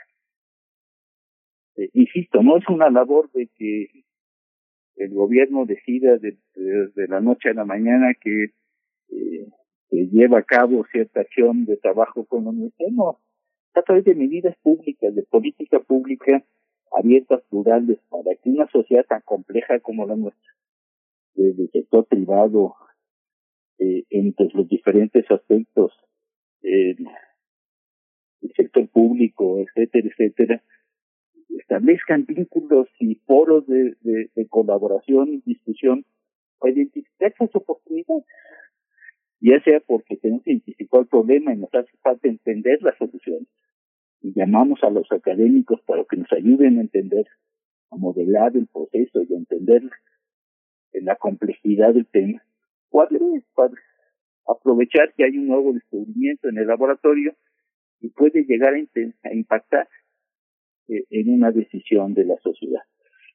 Eh, 1.77 1.91
insisto, 1.93 2.41
no 2.41 2.57
es 2.57 2.69
una 2.69 2.89
labor 2.89 3.33
de 3.33 3.49
que 3.57 3.89
el 4.95 5.13
gobierno 5.13 5.67
decida 5.67 6.19
desde 6.19 6.39
de, 6.95 7.09
la 7.09 7.21
noche 7.21 7.51
a 7.51 7.55
la 7.55 7.65
mañana 7.65 8.15
que, 8.15 8.45
eh, 9.09 9.49
que 9.91 10.07
lleva 10.13 10.39
a 10.39 10.45
cabo 10.45 10.87
cierta 10.93 11.23
acción 11.23 11.65
de 11.65 11.79
trabajo 11.79 12.25
con 12.27 12.45
la 12.45 12.51
universidad, 12.51 12.91
no, 12.93 13.19
a 13.75 13.83
través 13.83 14.05
de 14.05 14.15
medidas 14.15 14.57
públicas, 14.63 15.13
de 15.13 15.25
política 15.25 15.81
pública 15.81 16.45
abiertas, 16.93 17.43
plurales, 17.51 17.99
para 18.09 18.37
que 18.37 18.51
una 18.51 18.69
sociedad 18.69 19.05
tan 19.09 19.23
compleja 19.23 19.81
como 19.81 20.07
la 20.07 20.15
nuestra, 20.15 20.55
desde 21.35 21.65
el 21.65 21.71
sector 21.71 22.07
privado, 22.07 22.75
eh, 23.79 24.05
entre 24.11 24.49
los 24.55 24.69
diferentes 24.69 25.29
aspectos, 25.31 25.93
el 26.63 27.07
sector 28.57 28.89
público, 28.89 29.59
etcétera, 29.61 30.09
etcétera, 30.09 30.63
establezcan 31.51 32.25
vínculos 32.25 32.89
y 32.99 33.17
foros 33.27 33.67
de, 33.67 33.97
de, 34.01 34.31
de 34.35 34.49
colaboración 34.49 35.35
y 35.35 35.43
discusión 35.45 36.05
para 36.59 36.73
identificar 36.73 37.33
esas 37.33 37.55
oportunidades 37.55 38.25
ya 39.45 39.63
sea 39.63 39.81
porque 39.81 40.17
tenemos 40.17 40.47
identificado 40.47 41.03
el 41.03 41.09
problema 41.09 41.53
y 41.53 41.59
nos 41.59 41.75
hace 41.75 41.95
falta 42.03 42.29
entender 42.29 42.83
las 42.83 42.97
soluciones, 42.97 43.47
y 44.23 44.33
llamamos 44.33 44.83
a 44.83 44.89
los 44.89 45.07
académicos 45.13 45.83
para 45.83 46.03
que 46.05 46.17
nos 46.17 46.33
ayuden 46.33 46.79
a 46.79 46.81
entender, 46.81 47.27
a 47.91 47.97
modelar 47.97 48.57
el 48.57 48.67
proceso 48.69 49.23
y 49.23 49.35
a 49.35 49.37
entender 49.37 49.83
la 51.03 51.17
complejidad 51.17 51.95
del 51.95 52.07
tema, 52.07 52.43
o 52.91 53.01
al 53.01 53.09
para 53.55 53.75
aprovechar 54.47 55.13
que 55.15 55.25
hay 55.25 55.39
un 55.39 55.49
nuevo 55.49 55.73
descubrimiento 55.73 56.49
en 56.49 56.59
el 56.59 56.67
laboratorio 56.67 57.35
y 58.01 58.11
puede 58.11 58.45
llegar 58.45 58.75
a, 58.75 59.35
impactar 59.35 59.89
eh, 60.89 61.05
en 61.11 61.31
una 61.31 61.51
decisión 61.51 62.15
de 62.15 62.25
la 62.25 62.37
sociedad. 62.39 62.83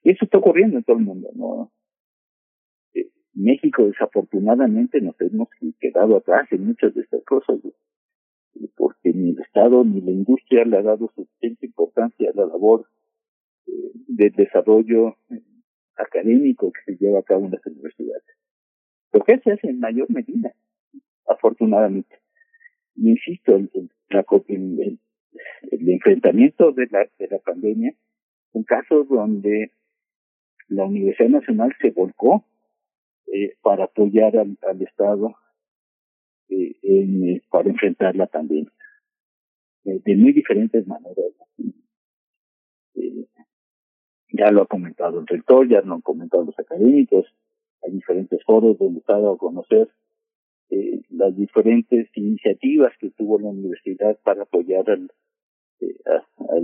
Eso 0.03 0.25
está 0.25 0.37
ocurriendo 0.37 0.77
en 0.77 0.83
todo 0.83 0.97
el 0.97 1.03
mundo, 1.03 1.29
¿no? 1.35 1.71
Eh, 2.93 3.09
México 3.33 3.85
desafortunadamente 3.85 5.01
nos 5.01 5.19
hemos 5.19 5.49
quedado 5.79 6.17
atrás 6.17 6.47
en 6.51 6.67
muchas 6.67 6.93
de 6.93 7.01
estas 7.01 7.23
cosas 7.25 7.59
porque 8.75 9.13
ni 9.13 9.31
el 9.31 9.39
Estado 9.39 9.83
ni 9.83 10.01
la 10.01 10.11
industria 10.11 10.65
le 10.65 10.77
ha 10.77 10.81
dado 10.81 11.11
suficiente 11.15 11.65
importancia 11.65 12.29
a 12.29 12.35
la 12.35 12.45
labor 12.45 12.87
eh, 13.67 13.71
de 14.07 14.29
desarrollo 14.31 15.17
eh, 15.29 15.41
académico 15.99 16.71
que 16.71 16.81
se 16.85 16.97
lleva 16.97 17.19
a 17.19 17.23
cabo 17.23 17.45
en 17.45 17.51
las 17.51 17.65
universidades. 17.65 18.23
Lo 19.11 19.23
que 19.23 19.39
se 19.39 19.51
hace 19.51 19.67
en 19.67 19.79
mayor 19.79 20.09
medida, 20.09 20.53
afortunadamente. 21.27 22.19
Y 22.95 23.11
insisto, 23.11 23.55
el, 23.55 23.69
el, 24.11 25.89
enfrentamiento 25.89 26.71
de 26.71 26.87
la, 26.91 27.07
de 27.17 27.27
la 27.27 27.39
pandemia, 27.39 27.93
un 28.53 28.63
caso 28.63 29.03
donde 29.03 29.71
la 30.67 30.85
Universidad 30.85 31.29
Nacional 31.29 31.75
se 31.81 31.91
volcó 31.91 32.45
eh, 33.27 33.55
para 33.61 33.85
apoyar 33.85 34.37
al, 34.37 34.81
Estado 34.81 35.35
eh, 36.49 36.75
en, 36.83 37.41
para 37.49 37.69
enfrentarla 37.69 38.27
también 38.27 38.69
eh, 39.85 40.01
de 40.03 40.15
muy 40.15 40.33
diferentes 40.33 40.85
maneras. 40.87 41.25
Ya 44.39 44.51
lo 44.51 44.61
ha 44.61 44.67
comentado 44.67 45.19
el 45.19 45.27
rector, 45.27 45.67
ya 45.67 45.81
lo 45.81 45.95
han 45.95 46.01
comentado 46.01 46.45
los 46.45 46.57
académicos, 46.57 47.25
hay 47.83 47.91
diferentes 47.91 48.41
foros 48.45 48.77
donde 48.77 48.99
está 48.99 49.17
a 49.17 49.37
conocer 49.37 49.89
eh, 50.69 51.01
las 51.09 51.35
diferentes 51.35 52.07
iniciativas 52.15 52.93
que 52.99 53.09
tuvo 53.09 53.37
la 53.37 53.49
universidad 53.49 54.17
para 54.23 54.43
apoyar 54.43 54.89
al, 54.89 55.11
eh, 55.81 55.93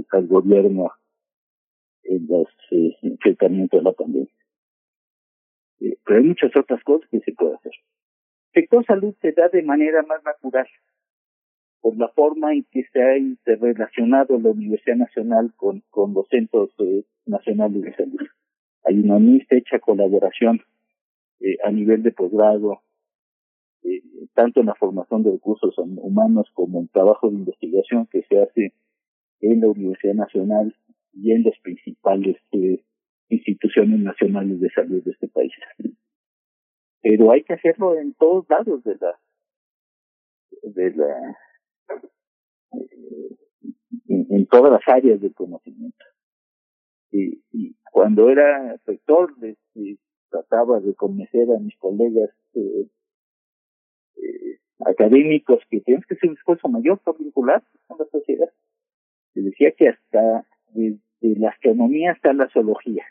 al, 0.10 0.28
gobierno 0.28 0.90
en 2.04 2.26
los 2.30 2.48
eh, 2.72 2.96
enfrentamientos 3.02 3.82
de 3.82 3.84
la 3.84 3.92
pandemia. 3.92 4.34
Eh, 5.82 5.98
pero 6.06 6.20
hay 6.20 6.26
muchas 6.26 6.56
otras 6.56 6.82
cosas 6.82 7.10
que 7.10 7.20
se 7.20 7.34
puede 7.34 7.56
hacer 7.56 7.74
sector 8.56 8.86
salud 8.86 9.14
se 9.22 9.34
da 9.34 9.50
de 9.50 9.62
manera 9.62 10.02
más 10.04 10.24
natural 10.24 10.68
por 11.86 11.98
la 11.98 12.08
forma 12.08 12.52
en 12.52 12.66
que 12.72 12.84
se 12.92 13.00
ha 13.00 13.16
interrelacionado 13.16 14.40
la 14.40 14.50
Universidad 14.50 14.96
Nacional 14.96 15.54
con, 15.56 15.84
con 15.92 16.16
los 16.16 16.28
centros 16.30 16.72
eh, 16.80 17.04
nacionales 17.28 17.80
de 17.80 17.94
salud. 17.94 18.28
Hay 18.86 19.02
una 19.02 19.20
muy 19.20 19.38
estrecha 19.38 19.78
colaboración 19.78 20.62
eh, 21.42 21.58
a 21.64 21.70
nivel 21.70 22.02
de 22.02 22.12
posgrado, 22.12 22.82
eh, 23.84 24.02
tanto 24.34 24.62
en 24.62 24.66
la 24.66 24.74
formación 24.74 25.22
de 25.22 25.34
recursos 25.34 25.78
humanos 25.78 26.48
como 26.56 26.80
en 26.80 26.88
trabajo 26.88 27.30
de 27.30 27.36
investigación 27.36 28.08
que 28.08 28.24
se 28.24 28.42
hace 28.42 28.74
en 29.42 29.62
la 29.62 29.68
Universidad 29.68 30.16
Nacional 30.16 30.76
y 31.14 31.34
en 31.34 31.44
las 31.44 31.60
principales 31.60 32.36
instituciones 33.30 34.00
nacionales 34.00 34.60
de 34.60 34.72
salud 34.72 35.04
de 35.04 35.12
este 35.12 35.28
país 35.28 35.54
pero 37.04 37.32
hay 37.32 37.44
que 37.44 37.54
hacerlo 37.54 37.96
en 37.96 38.16
todos 38.16 38.50
lados 38.50 38.84
de 38.84 38.96
la 39.00 39.20
de 40.64 40.92
la 40.96 41.38
en, 44.08 44.46
todas 44.48 44.72
las 44.72 44.88
áreas 44.88 45.20
del 45.22 45.34
conocimiento 45.34 46.06
y, 47.12 47.76
cuando 47.92 48.30
era 48.30 48.78
rector, 48.86 49.34
este, 49.42 49.98
trataba 50.30 50.82
de 50.82 50.94
convencer 50.96 51.50
a 51.50 51.60
mis 51.60 51.78
colegas 51.78 52.30
eh, 52.54 52.88
eh, 54.18 54.60
académicos 54.86 55.64
que 55.70 55.80
tenemos 55.80 56.06
que 56.06 56.16
hacer 56.16 56.30
un 56.30 56.36
esfuerzo 56.36 56.68
mayor 56.68 57.00
para 57.00 57.18
vincular 57.18 57.64
con 57.88 57.98
la 58.00 58.06
sociedad. 58.08 58.52
Se 59.34 59.42
decía 59.42 59.72
que 59.72 59.90
hasta 59.90 60.46
desde 60.74 61.40
la 61.40 61.50
astronomía 61.52 62.12
hasta 62.12 62.34
la 62.34 62.50
zoología. 62.50 63.06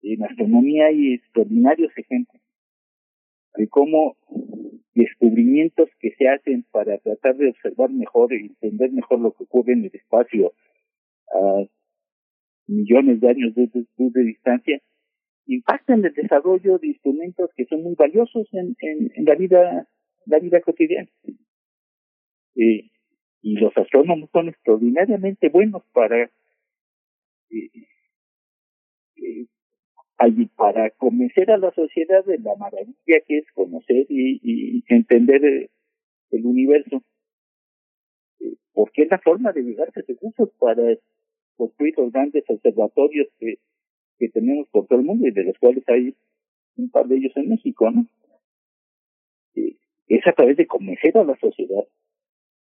En 0.00 0.24
astronomía 0.24 0.86
hay 0.86 1.14
extraordinarios 1.14 1.92
ejemplos 1.96 2.42
de 3.54 3.68
cómo 3.68 4.16
descubrimientos 4.94 5.88
que 6.00 6.10
se 6.16 6.28
hacen 6.28 6.64
para 6.70 6.98
tratar 6.98 7.36
de 7.36 7.50
observar 7.50 7.90
mejor 7.90 8.32
y 8.32 8.46
entender 8.46 8.92
mejor 8.92 9.20
lo 9.20 9.32
que 9.32 9.44
ocurre 9.44 9.72
en 9.72 9.84
el 9.84 9.90
espacio 9.94 10.52
a 11.32 11.64
millones 12.66 13.20
de 13.20 13.28
años 13.28 13.54
de, 13.54 13.68
de, 13.72 14.24
distancia 14.24 14.80
impactan 15.46 16.04
el 16.04 16.12
desarrollo 16.12 16.78
de 16.78 16.88
instrumentos 16.88 17.50
que 17.56 17.64
son 17.66 17.82
muy 17.82 17.94
valiosos 17.94 18.46
en, 18.52 18.76
en, 18.80 19.24
la 19.24 19.34
vida 19.34 19.88
la 20.26 20.38
vida 20.38 20.60
cotidiana. 20.60 21.08
Eh, 22.54 22.90
y 23.42 23.54
los 23.56 23.76
astrónomos 23.76 24.30
son 24.30 24.50
extraordinariamente 24.50 25.48
buenos 25.48 25.82
para 25.92 26.30
eh, 27.50 27.70
eh, 29.16 29.46
para 30.56 30.90
convencer 30.90 31.50
a 31.50 31.58
la 31.58 31.72
sociedad 31.72 32.24
de 32.24 32.38
la 32.38 32.54
maravilla 32.56 33.20
que 33.26 33.38
es 33.38 33.52
conocer 33.52 34.06
y, 34.08 34.84
entender 34.88 35.44
el, 35.44 36.46
universo, 36.46 37.02
eh, 38.40 38.54
porque 38.72 39.02
es 39.02 39.10
la 39.10 39.18
forma 39.18 39.52
de 39.52 39.62
llegar 39.62 39.88
a 39.88 40.00
recursos 40.06 40.50
para 40.58 40.96
construir 41.56 41.94
los 41.98 42.12
grandes 42.12 42.44
observatorios 42.48 43.28
que, 43.38 43.58
que 44.18 44.28
tenemos 44.28 44.68
por 44.68 44.86
todo 44.86 45.00
el 45.00 45.04
mundo 45.04 45.26
y 45.26 45.30
de 45.30 45.44
los 45.44 45.58
cuales 45.58 45.84
hay 45.88 46.14
un 46.76 46.90
par 46.90 47.06
de 47.06 47.16
ellos 47.16 47.32
en 47.36 47.50
México, 47.50 47.90
¿no? 47.90 48.06
Eh, 49.54 49.76
es 50.08 50.26
a 50.26 50.32
través 50.32 50.56
de 50.56 50.66
convencer 50.66 51.16
a 51.18 51.24
la 51.24 51.36
sociedad 51.38 51.84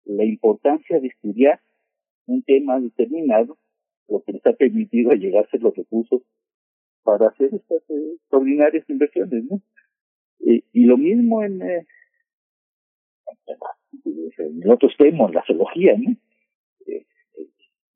la 0.06 0.24
importancia 0.24 1.00
de 1.00 1.08
estudiar 1.08 1.60
un 2.28 2.44
tema 2.44 2.80
determinado, 2.80 3.58
lo 4.08 4.22
que 4.22 4.34
les 4.34 4.46
ha 4.46 4.54
permitido 4.54 5.12
llegarse 5.14 5.58
los 5.58 5.76
recursos 5.76 6.22
para 7.06 7.28
hacer 7.28 7.54
estas 7.54 7.90
eh, 7.90 8.16
extraordinarias 8.16 8.90
inversiones, 8.90 9.46
¿no? 9.46 9.62
y 10.48 10.86
lo 10.86 10.98
mismo 10.98 11.44
en, 11.44 11.62
eh, 11.62 11.88
en 14.06 14.70
otros 14.70 14.94
temas, 14.98 15.34
la 15.34 15.44
zoología, 15.46 15.96
¿no? 15.98 16.16
Eh, 16.88 17.06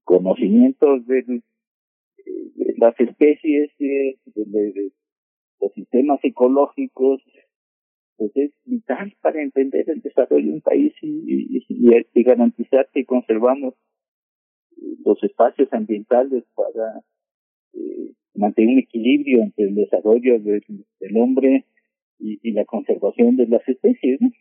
conocimientos 0.04 1.06
de, 1.06 1.42
las 2.78 2.98
especies, 3.00 3.72
de, 3.78 4.92
los 5.60 5.74
sistemas 5.74 6.20
ecológicos, 6.24 7.22
pues 8.18 8.32
es 8.36 8.52
vital 8.66 9.14
para 9.22 9.42
entender 9.42 9.90
el 9.90 10.02
desarrollo 10.02 10.48
de 10.48 10.54
un 10.54 10.62
país 10.62 10.94
y, 11.02 11.66
y 11.68 12.24
garantizar 12.24 12.90
que 12.94 13.06
conservamos 13.06 13.76
los 15.06 15.22
espacios 15.24 15.72
ambientales 15.74 16.44
para 16.56 17.02
eh, 17.74 18.14
mantener 18.36 18.74
un 18.74 18.80
equilibrio 18.80 19.44
entre 19.44 19.66
el 19.66 19.76
desarrollo 19.76 20.40
del, 20.40 20.64
hombre 21.16 21.66
y, 22.20 22.40
y, 22.42 22.52
la 22.52 22.66
conservación 22.66 23.36
de 23.36 23.48
las 23.48 23.68
especies. 23.68 24.22
¿no? 24.22 24.32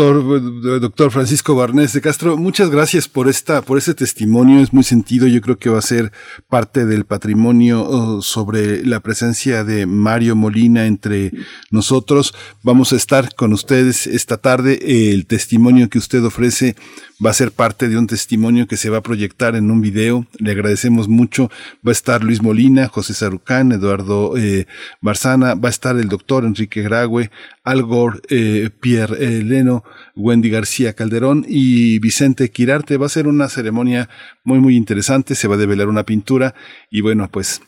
Doctor, 0.00 1.10
Francisco 1.10 1.54
Barnés 1.54 1.92
de 1.92 2.00
Castro, 2.00 2.36
muchas 2.36 2.70
gracias 2.70 3.06
por 3.06 3.28
esta, 3.28 3.60
por 3.60 3.76
ese 3.76 3.92
testimonio. 3.92 4.60
Es 4.60 4.72
muy 4.72 4.82
sentido. 4.82 5.26
Yo 5.26 5.40
creo 5.40 5.58
que 5.58 5.68
va 5.68 5.78
a 5.78 5.82
ser 5.82 6.10
parte 6.48 6.86
del 6.86 7.04
patrimonio 7.04 7.82
oh, 7.82 8.22
sobre 8.22 8.84
la 8.84 9.00
presencia 9.00 9.62
de 9.62 9.86
Mario 9.86 10.36
Molina 10.36 10.86
entre 10.86 11.32
nosotros. 11.70 12.34
Vamos 12.62 12.92
a 12.92 12.96
estar 12.96 13.34
con 13.34 13.52
ustedes 13.52 14.06
esta 14.06 14.38
tarde. 14.38 14.78
El 15.12 15.26
testimonio 15.26 15.90
que 15.90 15.98
usted 15.98 16.24
ofrece 16.24 16.76
va 17.24 17.30
a 17.30 17.34
ser 17.34 17.52
parte 17.52 17.88
de 17.88 17.98
un 17.98 18.06
testimonio 18.06 18.66
que 18.66 18.78
se 18.78 18.88
va 18.88 18.98
a 18.98 19.02
proyectar 19.02 19.54
en 19.54 19.70
un 19.70 19.82
video. 19.82 20.26
Le 20.38 20.52
agradecemos 20.52 21.08
mucho. 21.08 21.50
Va 21.86 21.90
a 21.90 21.92
estar 21.92 22.24
Luis 22.24 22.42
Molina, 22.42 22.88
José 22.88 23.12
Sarucán, 23.12 23.72
Eduardo 23.72 24.36
eh, 24.38 24.66
Barzana, 25.02 25.54
va 25.54 25.68
a 25.68 25.70
estar 25.70 25.96
el 25.96 26.08
doctor 26.08 26.44
Enrique 26.44 26.82
Grague, 26.82 27.30
Algor, 27.64 28.22
eh, 28.30 28.70
Pierre 28.80 29.42
Leno, 29.42 29.84
Wendy 30.16 30.50
García 30.50 30.94
Calderón 30.94 31.44
y 31.48 31.98
Vicente 31.98 32.50
Quirarte. 32.50 32.96
Va 32.96 33.06
a 33.06 33.10
ser 33.10 33.26
una 33.26 33.48
ceremonia 33.48 34.08
muy, 34.44 34.58
muy 34.58 34.76
interesante. 34.76 35.34
Se 35.34 35.48
va 35.48 35.54
a 35.54 35.58
develar 35.58 35.88
una 35.88 36.04
pintura 36.04 36.54
y 36.90 37.00
bueno, 37.00 37.28
pues 37.30 37.62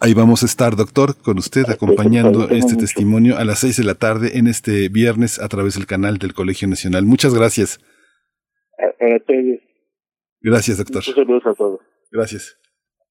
Ahí 0.00 0.12
vamos 0.12 0.42
a 0.42 0.46
estar, 0.46 0.76
doctor, 0.76 1.16
con 1.16 1.38
usted 1.38 1.64
acompañando 1.70 2.50
este 2.50 2.76
testimonio 2.76 3.38
a 3.38 3.44
las 3.46 3.60
seis 3.60 3.78
de 3.78 3.84
la 3.84 3.94
tarde 3.94 4.36
en 4.36 4.46
este 4.46 4.90
viernes 4.90 5.38
a 5.40 5.48
través 5.48 5.76
del 5.76 5.86
canal 5.86 6.18
del 6.18 6.34
Colegio 6.34 6.68
Nacional. 6.68 7.06
Muchas 7.06 7.32
gracias. 7.34 7.80
Gracias, 10.40 10.78
doctor. 10.78 11.02
saludos 11.02 11.46
a 11.46 11.54
todos. 11.54 11.80
Gracias. 12.10 12.56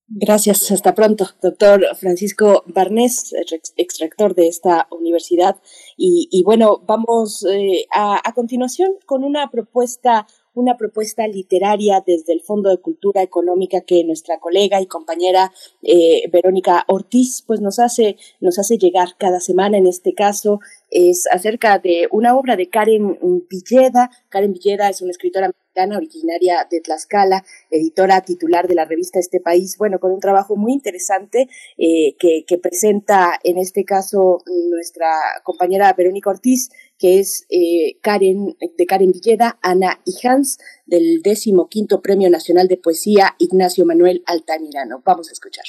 Gracias, 0.10 0.72
hasta 0.72 0.96
pronto, 0.96 1.28
doctor 1.42 1.86
Francisco 2.00 2.64
Barnés, 2.68 3.34
extractor 3.76 4.36
de 4.36 4.48
esta 4.48 4.88
universidad. 4.90 5.58
Y, 6.00 6.44
bueno, 6.46 6.84
vamos 6.86 7.44
eh, 7.46 7.88
a, 7.92 8.22
a, 8.24 8.34
continuación 8.34 8.98
con 9.08 9.24
una 9.24 9.50
propuesta 9.50 10.28
una 10.58 10.76
propuesta 10.76 11.28
literaria 11.28 12.04
desde 12.06 12.34
el 12.34 12.42
Fondo 12.42 12.72
de 12.72 12.80
Cultura 12.80 13.22
Económica 13.22 13.82
que 13.82 14.04
nuestra 14.04 14.40
colega 14.40 14.82
y 14.82 14.88
compañera 14.88 15.54
eh, 15.84 16.28
Verónica 16.32 16.84
Ortiz 16.88 17.44
pues 17.46 17.62
nos 17.62 17.78
hace, 17.78 18.18
nos 18.40 18.58
hace 18.58 18.80
llegar 18.80 19.10
cada 19.20 19.40
semana. 19.40 19.78
En 19.78 19.86
este 19.86 20.16
caso 20.16 20.60
es 20.90 21.28
acerca 21.32 21.78
de 21.78 22.08
una 22.12 22.36
obra 22.36 22.56
de 22.56 22.70
Karen 22.70 23.20
Villeda. 23.48 24.10
Karen 24.30 24.54
Villeda 24.54 24.90
es 24.90 25.02
una 25.04 25.12
escritora 25.12 25.52
originaria 25.86 26.68
de 26.70 26.82
Tlaxcala, 26.82 27.46
editora 27.70 28.22
titular 28.22 28.68
de 28.68 28.76
la 28.76 28.86
revista 28.86 29.20
Este 29.20 29.40
País, 29.40 29.78
bueno, 29.78 30.00
con 30.00 30.12
un 30.12 30.20
trabajo 30.20 30.56
muy 30.56 30.74
interesante 30.74 31.48
eh, 31.78 32.16
que, 32.18 32.58
presenta 32.58 33.40
en 33.44 33.60
este 33.60 33.86
caso 33.86 34.40
nuestra 34.72 35.08
compañera 35.44 35.94
Verónica 35.94 36.32
Ortiz, 36.32 36.70
que 36.98 37.20
es 37.20 37.46
eh, 37.50 38.00
Karen, 38.02 38.58
de 38.78 38.86
Karen 38.88 39.12
Villeda, 39.12 39.60
Ana 39.62 40.02
y 40.06 40.28
Hans, 40.28 40.58
del 40.88 41.22
décimo 41.22 41.70
quinto 41.70 42.02
Premio 42.02 42.30
Nacional 42.30 42.68
de 42.68 42.78
Poesía 42.78 43.36
Ignacio 43.38 43.86
Manuel 43.86 44.24
Altamirano. 44.26 45.04
Vamos 45.06 45.30
a 45.30 45.34
escuchar. 45.34 45.66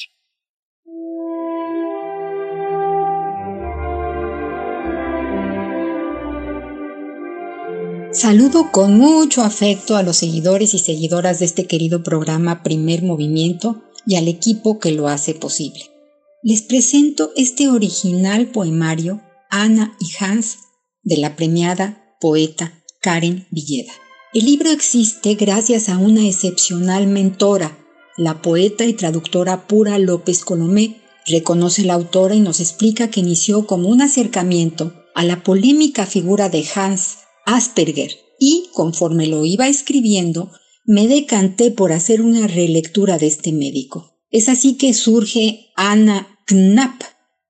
Saludo 8.18 8.72
con 8.72 8.98
mucho 8.98 9.42
afecto 9.42 9.96
a 9.96 10.02
los 10.02 10.16
seguidores 10.16 10.74
y 10.74 10.80
seguidoras 10.80 11.38
de 11.38 11.44
este 11.44 11.66
querido 11.66 12.02
programa 12.02 12.64
Primer 12.64 13.04
Movimiento 13.04 13.84
y 14.06 14.16
al 14.16 14.26
equipo 14.26 14.80
que 14.80 14.90
lo 14.90 15.06
hace 15.06 15.34
posible. 15.34 15.84
Les 16.42 16.62
presento 16.62 17.30
este 17.36 17.68
original 17.68 18.48
poemario 18.48 19.22
Ana 19.50 19.96
y 20.00 20.06
Hans 20.18 20.58
de 21.04 21.18
la 21.18 21.36
premiada 21.36 22.16
poeta 22.20 22.82
Karen 23.00 23.46
Villeda. 23.52 23.92
El 24.34 24.46
libro 24.46 24.70
existe 24.70 25.36
gracias 25.36 25.88
a 25.88 25.96
una 25.96 26.26
excepcional 26.26 27.06
mentora, 27.06 27.78
la 28.16 28.42
poeta 28.42 28.84
y 28.84 28.94
traductora 28.94 29.68
Pura 29.68 29.96
López 30.00 30.44
Colomé, 30.44 31.00
reconoce 31.24 31.84
la 31.84 31.94
autora 31.94 32.34
y 32.34 32.40
nos 32.40 32.58
explica 32.58 33.10
que 33.10 33.20
inició 33.20 33.64
como 33.64 33.88
un 33.88 34.02
acercamiento 34.02 34.92
a 35.14 35.22
la 35.22 35.44
polémica 35.44 36.04
figura 36.04 36.48
de 36.48 36.66
Hans 36.74 37.27
Asperger 37.48 38.12
y 38.38 38.68
conforme 38.74 39.26
lo 39.26 39.46
iba 39.46 39.68
escribiendo, 39.68 40.52
me 40.84 41.08
decanté 41.08 41.70
por 41.70 41.92
hacer 41.92 42.20
una 42.20 42.46
relectura 42.46 43.16
de 43.16 43.26
este 43.26 43.52
médico. 43.52 44.18
Es 44.30 44.50
así 44.50 44.76
que 44.76 44.92
surge 44.92 45.70
Anna 45.74 46.38
Knapp, 46.46 47.02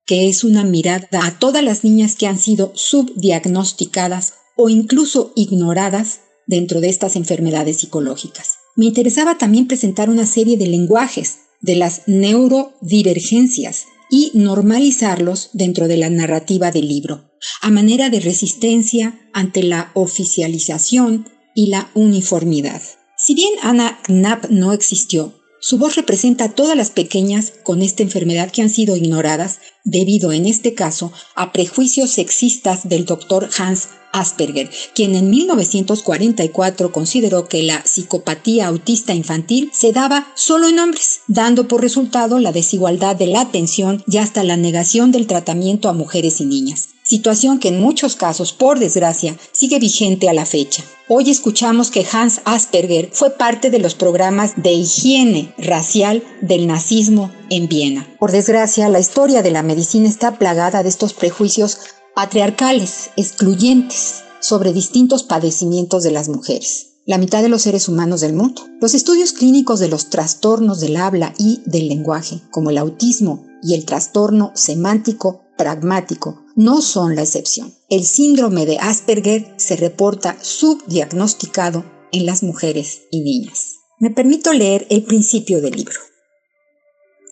que 0.07 0.29
es 0.29 0.45
una 0.45 0.63
mirada 0.63 1.27
a 1.27 1.39
todas 1.41 1.65
las 1.65 1.83
niñas 1.83 2.15
que 2.15 2.29
han 2.29 2.39
sido 2.39 2.71
subdiagnosticadas 2.77 4.35
o 4.57 4.69
incluso 4.69 5.33
ignoradas 5.35 6.21
dentro 6.47 6.81
de 6.81 6.91
estas 6.91 7.17
enfermedades 7.17 7.79
psicológicas. 7.79 8.59
Me 8.77 8.87
interesaba 8.87 9.37
también 9.37 9.67
presentar 9.67 10.11
una 10.11 10.27
serie 10.27 10.57
de 10.57 10.69
lenguajes 10.69 11.39
de 11.61 11.75
las 11.75 12.03
neurodivergencias 12.07 13.87
y 14.11 14.31
normalizarlos 14.35 15.51
dentro 15.53 15.89
de 15.89 15.97
la 15.97 16.11
narrativa 16.11 16.71
del 16.71 16.89
libro 16.89 17.29
a 17.61 17.71
manera 17.71 18.11
de 18.11 18.21
resistencia 18.21 19.19
ante 19.33 19.63
la 19.63 19.91
oficialización 19.95 21.29
y 21.55 21.69
la 21.69 21.91
uniformidad. 21.95 22.83
Si 23.17 23.35
bien 23.35 23.53
Anna 23.63 23.99
Knapp 24.05 24.47
no 24.51 24.73
existió, 24.73 25.35
su 25.61 25.79
voz 25.79 25.97
representa 25.97 26.45
a 26.45 26.55
todas 26.55 26.77
las 26.77 26.91
pequeñas 26.91 27.53
con 27.65 27.83
esta 27.83 28.05
enfermedad 28.05 28.51
que 28.53 28.63
han 28.63 28.71
sido 28.71 28.97
ignoradas 28.97 29.59
debido 29.85 30.33
en 30.33 30.47
este 30.47 30.75
caso 30.75 31.13
a 31.35 31.53
prejuicios 31.53 32.13
sexistas 32.13 32.89
del 32.89 33.05
doctor 33.05 33.51
Hans 33.59 33.89
Asperger, 34.13 34.71
quien 34.95 35.15
en 35.15 35.31
1944 35.31 36.93
consideró 36.93 37.49
que 37.49 37.63
la 37.63 37.83
psicopatía 37.85 38.67
autista 38.67 39.15
infantil 39.15 39.71
se 39.73 39.93
daba 39.93 40.33
solo 40.35 40.69
en 40.69 40.79
hombres, 40.79 41.21
dando 41.27 41.69
por 41.69 41.83
resultado 41.83 42.39
la 42.39 42.53
desigualdad 42.53 43.17
de 43.17 43.27
la 43.27 43.41
atención 43.41 44.03
y 44.07 44.19
hasta 44.19 44.45
la 44.45 44.57
negación 44.57 45.13
del 45.13 45.27
tratamiento 45.27 45.89
a 45.89 45.93
mujeres 45.93 46.41
y 46.41 46.47
niñas 46.47 46.89
situación 47.09 47.59
que 47.59 47.69
en 47.69 47.81
muchos 47.81 48.17
casos, 48.17 48.53
por 48.53 48.79
desgracia, 48.79 49.35
sigue 49.53 49.79
vigente 49.79 50.29
a 50.29 50.35
la 50.35 50.45
fecha. 50.45 50.85
Hoy 51.09 51.31
escuchamos 51.31 51.91
que 51.91 52.07
Hans 52.13 52.43
Asperger 52.45 53.09
fue 53.13 53.31
parte 53.31 53.71
de 53.71 53.79
los 53.79 53.95
programas 53.95 54.53
de 54.63 54.75
higiene 54.75 55.55
racial 55.57 56.23
del 56.43 56.67
nazismo 56.67 57.33
en 57.49 57.67
Viena. 57.67 58.07
Por 58.19 58.31
desgracia, 58.31 58.91
la 58.91 59.01
historia 59.01 59.41
de 59.41 59.51
la 59.51 59.63
medicina 59.63 60.07
está 60.07 60.37
plagada 60.37 60.83
de 60.83 60.91
estos 60.91 61.15
prejuicios 61.15 61.79
patriarcales, 62.19 63.11
excluyentes, 63.17 64.25
sobre 64.41 64.73
distintos 64.73 65.23
padecimientos 65.23 66.03
de 66.03 66.11
las 66.11 66.29
mujeres 66.29 66.87
la 67.07 67.17
mitad 67.17 67.43
de 67.43 67.49
los 67.49 67.63
seres 67.63 67.89
humanos 67.89 68.21
del 68.21 68.35
mundo. 68.35 68.67
Los 68.83 68.93
estudios 68.93 69.33
clínicos 69.33 69.79
de 69.79 69.89
los 69.89 70.11
trastornos 70.11 70.81
del 70.81 70.97
habla 70.97 71.33
y 71.39 71.63
del 71.65 71.89
lenguaje, 71.89 72.43
como 72.51 72.69
el 72.69 72.77
autismo 72.77 73.47
y 73.63 73.75
el 73.75 73.87
trastorno 73.87 74.53
semántico 74.55 75.41
pragmático, 75.57 76.43
no 76.55 76.83
son 76.83 77.15
la 77.15 77.23
excepción. 77.23 77.73
El 77.89 78.05
síndrome 78.05 78.67
de 78.67 78.79
Asperger 78.79 79.55
se 79.57 79.77
reporta 79.77 80.37
subdiagnosticado 80.43 81.83
en 82.13 82.27
las 82.27 82.43
mujeres 82.43 83.03
y 83.11 83.21
niñas. 83.21 83.77
Me 84.01 84.11
permito 84.11 84.53
leer 84.53 84.87
el 84.91 85.05
principio 85.05 85.63
del 85.63 85.77
libro. 85.77 85.99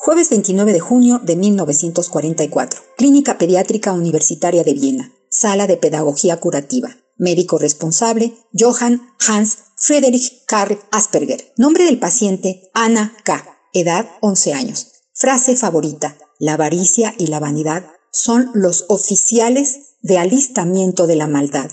Jueves 0.07 0.31
29 0.31 0.73
de 0.73 0.78
junio 0.78 1.19
de 1.20 1.35
1944. 1.35 2.81
Clínica 2.97 3.39
Pediátrica 3.39 3.93
Universitaria 3.93 4.62
de 4.62 4.73
Viena. 4.73 5.12
Sala 5.31 5.66
de 5.66 5.77
Pedagogía 5.77 6.39
Curativa. 6.39 6.97
Médico 7.16 7.59
responsable, 7.59 8.33
Johann 8.57 9.03
Hans 9.27 9.59
Friedrich 9.74 10.45
Karl 10.47 10.78
Asperger. 10.93 11.53
Nombre 11.57 11.87
del 11.87 11.99
paciente, 11.99 12.70
Ana 12.73 13.16
K. 13.24 13.59
Edad, 13.73 14.09
11 14.20 14.55
años. 14.55 14.93
Frase 15.12 15.57
favorita, 15.57 16.16
la 16.39 16.53
avaricia 16.53 17.12
y 17.19 17.27
la 17.27 17.41
vanidad 17.41 17.91
son 18.12 18.53
los 18.55 18.85
oficiales 18.89 19.97
de 20.03 20.19
alistamiento 20.19 21.09
de 21.09 21.16
la 21.16 21.27
maldad. 21.27 21.69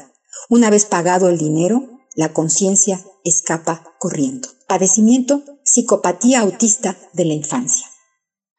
Una 0.49 0.71
vez 0.71 0.85
pagado 0.85 1.29
el 1.29 1.37
dinero, 1.37 1.87
la 2.15 2.33
conciencia 2.33 2.99
escapa 3.23 3.93
corriendo. 3.99 4.49
Padecimiento, 4.67 5.43
psicopatía 5.63 6.39
autista 6.39 6.97
de 7.13 7.25
la 7.25 7.33
infancia. 7.35 7.92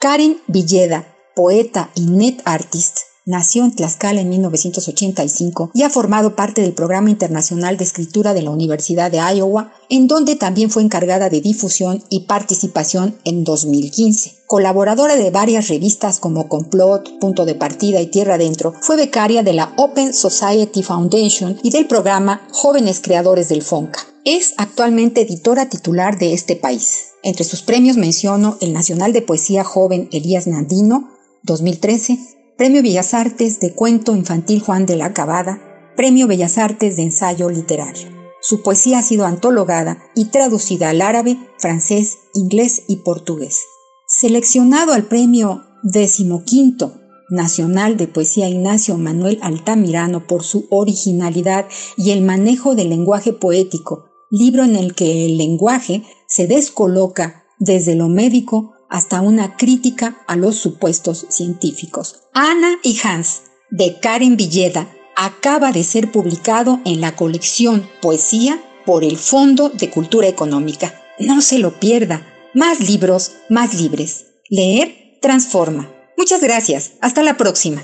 Karen 0.05 0.37
Villeda, 0.49 1.07
poeta 1.35 1.89
y 1.95 2.03
net 2.03 2.43
artist, 2.45 2.99
Nació 3.25 3.65
en 3.65 3.75
Tlaxcala 3.75 4.21
en 4.21 4.29
1985 4.29 5.71
y 5.73 5.83
ha 5.83 5.89
formado 5.89 6.37
parte 6.37 6.61
del 6.61 6.75
Programa 6.75 7.09
Internacional 7.09 7.79
de 7.79 7.85
Escritura 7.85 8.35
de 8.35 8.43
la 8.43 8.51
Universidad 8.51 9.11
de 9.11 9.17
Iowa, 9.17 9.73
en 9.89 10.07
donde 10.07 10.37
también 10.37 10.69
fue 10.69 10.83
encargada 10.83 11.31
de 11.31 11.41
difusión 11.41 12.05
y 12.11 12.27
participación 12.27 13.17
en 13.25 13.45
2015. 13.45 14.43
Colaboradora 14.47 15.17
de 15.17 15.31
varias 15.31 15.69
revistas 15.69 16.19
como 16.19 16.51
Complot, 16.51 17.19
Punto 17.19 17.47
de 17.47 17.55
Partida 17.55 18.03
y 18.03 18.09
Tierra 18.09 18.35
Adentro, 18.35 18.75
fue 18.83 18.97
becaria 18.97 19.43
de 19.43 19.55
la 19.55 19.73
Open 19.79 20.13
Society 20.13 20.83
Foundation 20.83 21.59
y 21.63 21.71
del 21.71 21.87
programa 21.87 22.47
Jóvenes 22.53 23.01
Creadores 23.01 23.49
del 23.49 23.63
FONCA. 23.63 24.01
Es 24.27 24.53
actualmente 24.59 25.23
editora 25.23 25.71
titular 25.71 26.19
de 26.19 26.35
este 26.35 26.57
país. 26.57 27.14
Entre 27.25 27.45
sus 27.45 27.63
premios 27.63 27.97
menciono 27.97 28.59
el 28.61 28.75
Nacional 28.75 29.15
de 29.15 29.23
Poesía 29.23 29.65
Joven 29.65 30.11
Elías 30.13 30.47
Nandino, 30.47 31.09
2013, 31.45 32.19
Premio 32.59 32.83
Bellas 32.83 33.15
Artes 33.15 33.61
de 33.61 33.73
Cuento 33.73 34.15
Infantil 34.15 34.61
Juan 34.61 34.85
de 34.85 34.97
la 34.97 35.15
Cabada, 35.15 35.59
Premio 35.97 36.27
Bellas 36.27 36.59
Artes 36.59 36.97
de 36.97 37.05
Ensayo 37.05 37.49
Literario. 37.49 38.09
Su 38.43 38.63
poesía 38.63 38.99
ha 38.99 39.03
sido 39.03 39.25
antologada 39.25 40.03
y 40.15 40.27
traducida 40.27 40.91
al 40.91 41.01
árabe, 41.01 41.39
francés, 41.57 42.19
inglés 42.35 42.83
y 42.89 42.97
portugués. 42.97 43.65
Seleccionado 44.07 44.93
al 44.93 45.07
Premio 45.07 45.63
XV 45.83 46.91
Nacional 47.31 47.97
de 47.97 48.07
Poesía 48.07 48.51
Ignacio 48.51 48.99
Manuel 48.99 49.39
Altamirano 49.41 50.27
por 50.27 50.45
su 50.45 50.67
originalidad 50.69 51.65
y 51.97 52.11
el 52.11 52.21
manejo 52.21 52.75
del 52.75 52.91
lenguaje 52.91 53.33
poético, 53.33 54.11
libro 54.31 54.65
en 54.65 54.77
el 54.77 54.95
que 54.95 55.25
el 55.25 55.39
lenguaje 55.39 56.03
se 56.27 56.47
descoloca 56.47 57.45
desde 57.59 57.95
lo 57.95 58.09
médico 58.09 58.75
hasta 58.89 59.21
una 59.21 59.57
crítica 59.57 60.19
a 60.27 60.37
los 60.37 60.57
supuestos 60.57 61.27
científicos. 61.29 62.23
Ana 62.33 62.79
y 62.83 62.99
Hans, 63.03 63.43
de 63.71 63.99
Karen 63.99 64.37
Villeda, 64.37 64.89
acaba 65.17 65.73
de 65.73 65.85
ser 65.85 66.13
publicado 66.13 66.81
en 66.85 67.01
la 67.01 67.17
colección 67.17 67.89
Poesía 68.01 68.63
por 68.85 69.05
el 69.05 69.17
Fondo 69.17 69.69
de 69.71 69.91
Cultura 69.91 70.29
Económica. 70.29 70.95
No 71.19 71.41
se 71.41 71.59
lo 71.59 71.79
pierda. 71.81 72.27
Más 72.55 72.81
libros, 72.81 73.33
más 73.49 73.75
libres. 73.75 74.27
Leer 74.49 75.19
transforma. 75.21 75.91
Muchas 76.17 76.41
gracias. 76.41 76.93
Hasta 77.01 77.23
la 77.23 77.37
próxima. 77.37 77.83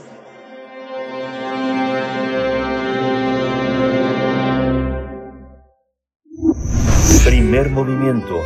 Primer 7.51 7.71
movimiento 7.71 8.45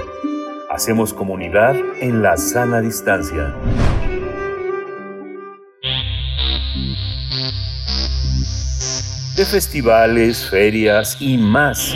Hacemos 0.71 1.13
comunidad 1.13 1.77
en 2.01 2.23
la 2.23 2.39
sana 2.39 2.81
distancia. 2.81 3.55
De 9.37 9.45
festivales, 9.45 10.49
ferias 10.49 11.19
y 11.21 11.37
más. 11.37 11.95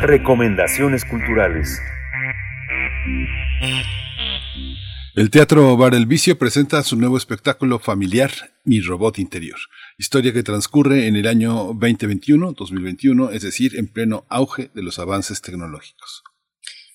Recomendaciones 0.00 1.04
culturales. 1.04 1.78
El 5.14 5.28
Teatro 5.28 5.76
Bar 5.76 5.94
El 5.94 6.06
Vicio 6.06 6.38
presenta 6.38 6.82
su 6.82 6.96
nuevo 6.96 7.18
espectáculo 7.18 7.78
familiar, 7.78 8.30
Mi 8.64 8.80
Robot 8.80 9.18
Interior, 9.18 9.58
historia 9.98 10.32
que 10.32 10.42
transcurre 10.42 11.06
en 11.06 11.16
el 11.16 11.26
año 11.26 11.74
2021-2021, 11.74 13.30
es 13.30 13.42
decir, 13.42 13.76
en 13.76 13.88
pleno 13.88 14.24
auge 14.30 14.70
de 14.74 14.82
los 14.82 14.98
avances 14.98 15.42
tecnológicos. 15.42 16.24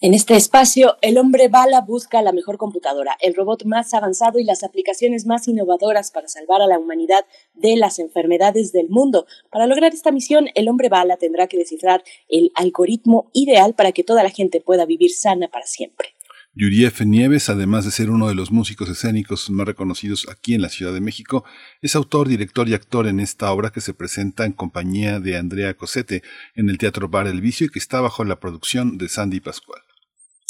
En 0.05 0.13
este 0.13 0.35
espacio, 0.35 0.97
el 1.01 1.17
hombre 1.17 1.47
bala 1.47 1.81
busca 1.81 2.21
la 2.21 2.31
mejor 2.31 2.59
computadora, 2.59 3.17
el 3.21 3.33
robot 3.33 3.65
más 3.65 3.91
avanzado 3.95 4.37
y 4.37 4.43
las 4.43 4.63
aplicaciones 4.63 5.25
más 5.25 5.47
innovadoras 5.47 6.11
para 6.11 6.27
salvar 6.27 6.61
a 6.61 6.67
la 6.67 6.77
humanidad 6.77 7.25
de 7.55 7.75
las 7.75 7.97
enfermedades 7.97 8.71
del 8.71 8.87
mundo. 8.87 9.25
Para 9.49 9.65
lograr 9.65 9.95
esta 9.95 10.11
misión, 10.11 10.49
el 10.53 10.69
hombre 10.69 10.89
bala 10.89 11.17
tendrá 11.17 11.47
que 11.47 11.57
descifrar 11.57 12.03
el 12.29 12.51
algoritmo 12.53 13.31
ideal 13.33 13.73
para 13.73 13.93
que 13.93 14.03
toda 14.03 14.21
la 14.21 14.29
gente 14.29 14.61
pueda 14.61 14.85
vivir 14.85 15.09
sana 15.09 15.47
para 15.47 15.65
siempre. 15.65 16.09
Yuriev 16.53 17.03
Nieves, 17.03 17.49
además 17.49 17.83
de 17.83 17.89
ser 17.89 18.11
uno 18.11 18.27
de 18.27 18.35
los 18.35 18.51
músicos 18.51 18.87
escénicos 18.89 19.49
más 19.49 19.65
reconocidos 19.65 20.27
aquí 20.29 20.53
en 20.53 20.61
la 20.61 20.69
Ciudad 20.69 20.93
de 20.93 21.01
México, 21.01 21.45
es 21.81 21.95
autor, 21.95 22.27
director 22.27 22.69
y 22.69 22.75
actor 22.75 23.07
en 23.07 23.19
esta 23.19 23.51
obra 23.51 23.71
que 23.71 23.81
se 23.81 23.95
presenta 23.95 24.45
en 24.45 24.53
compañía 24.53 25.19
de 25.19 25.35
Andrea 25.35 25.73
Cosete 25.73 26.21
en 26.53 26.69
el 26.69 26.77
Teatro 26.77 27.09
Bar 27.09 27.25
El 27.25 27.41
Vicio 27.41 27.65
y 27.65 27.69
que 27.71 27.79
está 27.79 28.01
bajo 28.01 28.23
la 28.23 28.39
producción 28.39 28.99
de 28.99 29.09
Sandy 29.09 29.39
Pascual. 29.39 29.81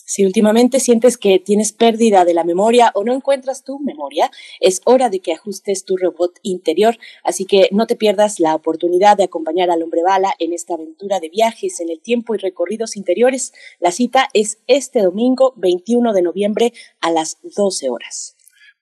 Si 0.06 0.23
últimamente 0.23 0.80
sientes 0.80 1.18
que 1.18 1.40
tienes 1.40 1.73
pérdida 1.73 2.26
de 2.26 2.36
la 2.36 2.44
memoria 2.44 2.91
o 2.94 3.03
no 3.03 3.11
encuentras 3.11 3.64
tu 3.64 3.80
memoria, 3.80 4.30
es 4.60 4.82
hora 4.86 5.10
de 5.10 5.19
que 5.19 5.34
ajustes 5.34 5.84
tu 5.84 5.98
robot 5.98 6.40
interior, 6.44 6.98
así 7.23 7.45
que 7.45 7.69
no 7.72 7.88
te 7.88 7.95
pierdas 7.95 8.40
la 8.40 8.53
oportunidad 8.53 9.18
de 9.18 9.23
acompañar 9.23 9.72
al 9.72 9.82
hombre 9.82 10.03
bala 10.03 10.36
en 10.38 10.53
esta 10.53 10.76
aventura 10.76 11.19
de 11.19 11.30
viajes 11.30 11.80
en 11.80 11.90
el 11.90 11.99
tiempo 11.99 12.36
y 12.36 12.38
recorridos 12.38 12.95
interiores. 12.95 13.52
La 13.80 13.91
cita 13.91 14.30
es 14.34 14.60
este 14.68 15.02
domingo 15.02 15.53
21 15.57 16.14
de 16.14 16.22
noviembre 16.22 16.73
a 17.02 17.10
las 17.10 17.40
12 17.41 17.90
horas. 17.90 18.36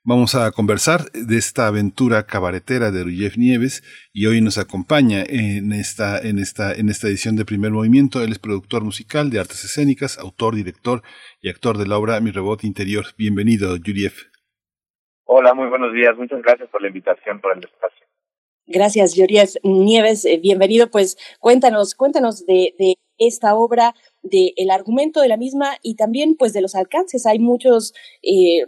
Vamos 0.06 0.36
a 0.36 0.52
conversar 0.52 1.00
de 1.14 1.38
esta 1.38 1.68
aventura 1.68 2.26
cabaretera 2.26 2.92
de 2.92 3.06
Ruyev 3.06 3.38
Nieves 3.38 3.84
y 4.12 4.26
hoy 4.26 4.42
nos 4.42 4.58
acompaña 4.58 5.24
en 5.26 5.72
esta, 5.72 6.20
en, 6.20 6.40
esta, 6.40 6.74
en 6.74 6.90
esta 6.90 7.08
edición 7.08 7.38
de 7.38 7.46
Primer 7.46 7.72
Movimiento. 7.72 8.22
Él 8.22 8.34
es 8.34 8.40
productor 8.40 8.84
musical 8.84 9.30
de 9.30 9.40
artes 9.40 9.64
escénicas, 9.64 10.20
autor, 10.20 10.56
director 10.56 11.04
y 11.42 11.50
actor 11.50 11.78
de 11.78 11.88
la 11.88 11.98
obra 11.98 12.20
Mi 12.20 12.32
Robot 12.32 12.66
Interior. 12.66 13.06
Bienvenido, 13.18 13.78
Yuriev. 13.78 14.12
Hola, 15.24 15.54
muy 15.54 15.70
buenos 15.70 15.94
días. 15.94 16.18
Muchas 16.18 16.42
gracias 16.42 16.68
por 16.68 16.82
la 16.82 16.90
invitación, 16.90 17.40
por 17.40 17.58
el 17.58 17.64
espacio. 17.64 18.06
Gracias, 18.68 19.16
Yuriev 19.16 19.52
Nieves. 19.64 20.26
Eh, 20.26 20.38
bienvenido. 20.38 20.92
Pues 20.92 21.16
cuéntanos, 21.40 21.96
cuéntanos 21.96 22.46
de, 22.46 22.76
de 22.78 22.96
esta 23.18 23.56
obra, 23.56 23.94
del 24.22 24.72
argumento 24.72 25.22
de 25.22 25.27
la 25.27 25.38
misma 25.38 25.76
y 25.81 25.95
también 25.95 26.35
pues 26.38 26.53
de 26.53 26.61
los 26.61 26.76
alcances. 26.76 27.26
Hay 27.26 27.40
muchos 27.40 27.94
eh, 28.22 28.65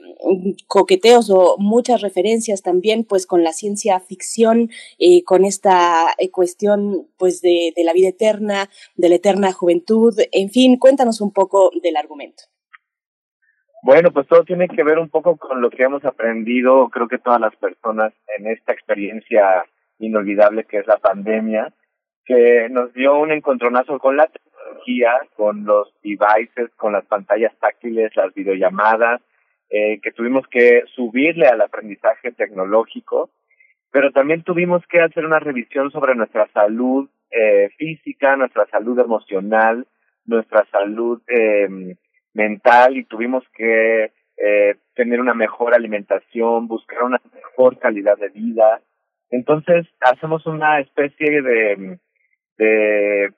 coqueteos 0.67 1.30
o 1.30 1.55
muchas 1.57 2.01
referencias 2.01 2.61
también 2.61 3.05
pues 3.05 3.26
con 3.26 3.43
la 3.43 3.53
ciencia 3.53 3.99
ficción, 3.99 4.69
eh, 4.99 5.23
con 5.23 5.45
esta 5.45 6.07
eh, 6.17 6.30
cuestión 6.30 7.07
pues 7.17 7.41
de, 7.41 7.72
de 7.76 7.84
la 7.84 7.93
vida 7.93 8.09
eterna, 8.09 8.69
de 8.95 9.09
la 9.09 9.15
eterna 9.15 9.53
juventud. 9.53 10.13
En 10.31 10.49
fin, 10.49 10.77
cuéntanos 10.77 11.22
un 11.22 11.31
poco 11.31 11.72
del 11.81 11.95
argumento. 11.95 12.43
Bueno, 13.85 14.11
pues 14.11 14.27
todo 14.27 14.43
tiene 14.43 14.67
que 14.67 14.84
ver 14.84 14.97
un 14.97 15.09
poco 15.09 15.38
con 15.38 15.61
lo 15.61 15.69
que 15.69 15.84
hemos 15.84 16.03
aprendido, 16.05 16.89
creo 16.89 17.07
que 17.07 17.19
todas 17.19 17.39
las 17.39 17.55
personas 17.55 18.13
en 18.35 18.47
esta 18.47 18.73
experiencia 18.73 19.63
inolvidable 19.99 20.63
que 20.63 20.80
es 20.80 20.88
la 20.88 20.97
pandemia, 20.97 21.72
que 22.26 22.68
nos 22.69 22.93
dio 22.93 23.19
un 23.19 23.31
encontronazo 23.31 23.99
con 23.99 24.18
la 24.18 24.27
tecnología, 24.27 25.11
con 25.35 25.64
los 25.65 25.93
devices, 26.03 26.72
con 26.76 26.93
las 26.93 27.06
pantallas 27.06 27.53
táctiles, 27.60 28.15
las 28.15 28.34
videollamadas, 28.34 29.22
eh, 29.69 29.99
que 30.02 30.11
tuvimos 30.11 30.47
que 30.47 30.84
subirle 30.95 31.47
al 31.47 31.61
aprendizaje 31.61 32.31
tecnológico, 32.31 33.30
pero 33.91 34.11
también 34.11 34.43
tuvimos 34.43 34.85
que 34.88 35.02
hacer 35.02 35.26
una 35.26 35.39
revisión 35.39 35.91
sobre 35.91 36.15
nuestra 36.15 36.47
salud 36.53 37.10
eh, 37.31 37.69
física, 37.77 38.35
nuestra 38.35 38.65
salud 38.68 38.99
emocional, 38.99 39.88
nuestra 40.26 40.65
salud 40.72 41.22
eh, 41.27 41.95
mental 42.34 42.97
y 42.97 43.06
tuvimos 43.06 43.43
que 43.56 44.11
eh, 44.38 44.76
tener 44.95 45.22
una 45.22 45.34
mejor 45.34 45.73
alimentación, 45.73 46.68
buscar 46.68 47.03
una 47.03 47.22
mejor 47.34 47.80
calidad 47.80 48.18
de 48.18 48.30
vida. 48.30 48.81
Entonces 49.30 49.88
hacemos 50.02 50.45
una 50.45 50.80
especie 50.80 51.41
de, 51.41 51.99
de 52.57 53.34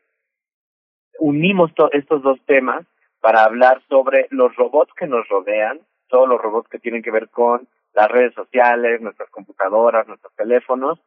unimos 1.20 1.72
estos 1.92 2.22
dos 2.22 2.40
temas 2.46 2.86
para 3.20 3.44
hablar 3.44 3.82
sobre 3.90 4.28
los 4.30 4.56
robots 4.56 4.94
que 4.94 5.08
nos 5.08 5.28
rodean, 5.28 5.80
todos 6.08 6.30
los 6.30 6.42
robots 6.42 6.70
que 6.70 6.80
tienen 6.80 7.02
que 7.02 7.12
ver 7.12 7.30
con 7.30 7.68
las 7.94 8.08
redes 8.10 8.34
sociales, 8.34 9.02
nuestras 9.02 9.30
computadoras, 9.30 10.08
nuestros 10.08 10.34
teléfonos 10.36 11.00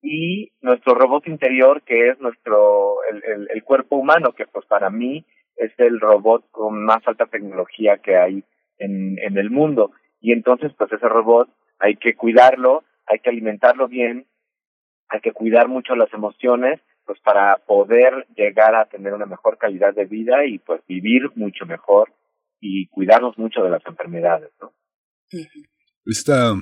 y 0.00 0.52
nuestro 0.60 0.94
robot 0.94 1.26
interior 1.28 1.82
que 1.82 2.08
es 2.10 2.20
nuestro 2.20 2.96
el, 3.10 3.22
el, 3.24 3.48
el 3.52 3.64
cuerpo 3.64 3.96
humano 3.96 4.32
que 4.32 4.46
pues 4.46 4.64
para 4.66 4.90
mí 4.90 5.26
es 5.58 5.72
el 5.78 6.00
robot 6.00 6.50
con 6.50 6.84
más 6.84 7.06
alta 7.06 7.26
tecnología 7.26 7.98
que 7.98 8.16
hay 8.16 8.44
en, 8.78 9.18
en 9.18 9.36
el 9.36 9.50
mundo. 9.50 9.92
Y 10.20 10.32
entonces, 10.32 10.72
pues 10.78 10.90
ese 10.92 11.08
robot 11.08 11.48
hay 11.78 11.96
que 11.96 12.14
cuidarlo, 12.14 12.84
hay 13.06 13.18
que 13.18 13.30
alimentarlo 13.30 13.88
bien, 13.88 14.26
hay 15.08 15.20
que 15.20 15.32
cuidar 15.32 15.68
mucho 15.68 15.94
las 15.94 16.12
emociones, 16.12 16.80
pues 17.08 17.18
para 17.20 17.56
poder 17.66 18.26
llegar 18.36 18.74
a 18.74 18.84
tener 18.84 19.14
una 19.14 19.24
mejor 19.24 19.56
calidad 19.56 19.94
de 19.94 20.04
vida 20.04 20.44
y 20.44 20.58
pues 20.58 20.82
vivir 20.86 21.22
mucho 21.36 21.64
mejor 21.64 22.12
y 22.60 22.86
cuidarnos 22.88 23.38
mucho 23.38 23.62
de 23.62 23.70
las 23.70 23.80
enfermedades, 23.86 24.50
¿no? 24.60 24.74
Esta 26.04 26.52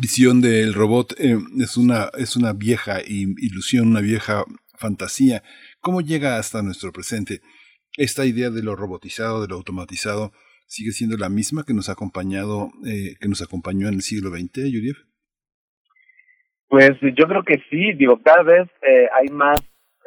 visión 0.00 0.40
del 0.40 0.72
robot 0.72 1.14
eh, 1.18 1.36
es 1.58 1.76
una 1.76 2.10
es 2.16 2.36
una 2.36 2.52
vieja 2.52 3.00
ilusión, 3.04 3.88
una 3.88 4.00
vieja 4.00 4.44
fantasía. 4.78 5.42
¿Cómo 5.80 6.00
llega 6.00 6.38
hasta 6.38 6.62
nuestro 6.62 6.92
presente? 6.92 7.40
Esta 7.96 8.24
idea 8.24 8.50
de 8.50 8.62
lo 8.62 8.76
robotizado, 8.76 9.42
de 9.42 9.48
lo 9.48 9.56
automatizado, 9.56 10.30
sigue 10.68 10.92
siendo 10.92 11.16
la 11.16 11.28
misma 11.28 11.64
que 11.64 11.74
nos 11.74 11.88
ha 11.88 11.92
acompañado, 11.92 12.70
eh, 12.86 13.16
que 13.20 13.28
nos 13.28 13.42
acompañó 13.42 13.88
en 13.88 13.94
el 13.94 14.02
siglo 14.02 14.30
XX, 14.30 14.70
Yuriev? 14.70 14.96
Pues 16.68 16.92
yo 17.00 17.26
creo 17.26 17.42
que 17.42 17.62
sí, 17.70 17.92
digo, 17.92 18.20
cada 18.22 18.42
vez 18.42 18.68
eh, 18.82 19.08
hay 19.14 19.28
más 19.28 19.60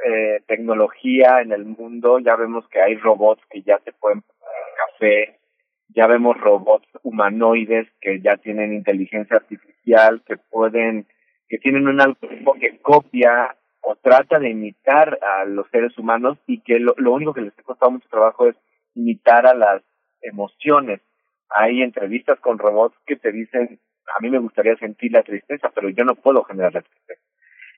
eh, 0.06 0.42
tecnología 0.48 1.42
en 1.42 1.52
el 1.52 1.66
mundo, 1.66 2.20
ya 2.20 2.36
vemos 2.36 2.68
que 2.68 2.82
hay 2.82 2.96
robots 2.96 3.42
que 3.50 3.62
ya 3.62 3.80
se 3.80 3.94
pueden 3.94 4.24
café, 4.80 5.40
ya 5.90 6.08
vemos 6.08 6.38
robots 6.40 6.88
humanoides 7.04 7.88
que 8.02 8.22
ya 8.22 8.38
tienen 8.38 8.74
inteligencia 8.74 9.38
artificial, 9.38 10.22
que 10.26 10.38
pueden, 10.38 11.08
que 11.48 11.58
tienen 11.58 11.88
un 11.88 12.02
algoritmo 12.02 12.54
que 12.54 12.78
copia 12.80 13.56
o 13.82 13.96
trata 13.96 14.40
de 14.40 14.50
imitar 14.50 15.18
a 15.22 15.46
los 15.46 15.68
seres 15.70 15.98
humanos 15.98 16.38
y 16.46 16.62
que 16.62 16.80
lo, 16.80 16.94
lo 16.98 17.14
único 17.14 17.34
que 17.34 17.42
les 17.42 17.58
ha 17.58 17.64
costado 17.64 17.92
mucho 17.92 18.08
trabajo 18.10 18.48
es 18.48 18.56
imitar 18.96 19.48
a 19.48 19.54
las 19.54 19.82
emociones. 20.22 21.02
Hay 21.50 21.82
entrevistas 21.82 22.40
con 22.40 22.60
robots 22.60 22.96
que 23.06 23.16
te 23.16 23.32
dicen, 23.32 23.80
a 24.18 24.22
mí 24.22 24.30
me 24.30 24.40
gustaría 24.40 24.76
sentir 24.78 25.12
la 25.12 25.24
tristeza, 25.24 25.70
pero 25.74 25.90
yo 25.90 26.04
no 26.04 26.16
puedo 26.16 26.44
generar 26.44 26.74
la 26.74 26.82
tristeza. 26.82 27.22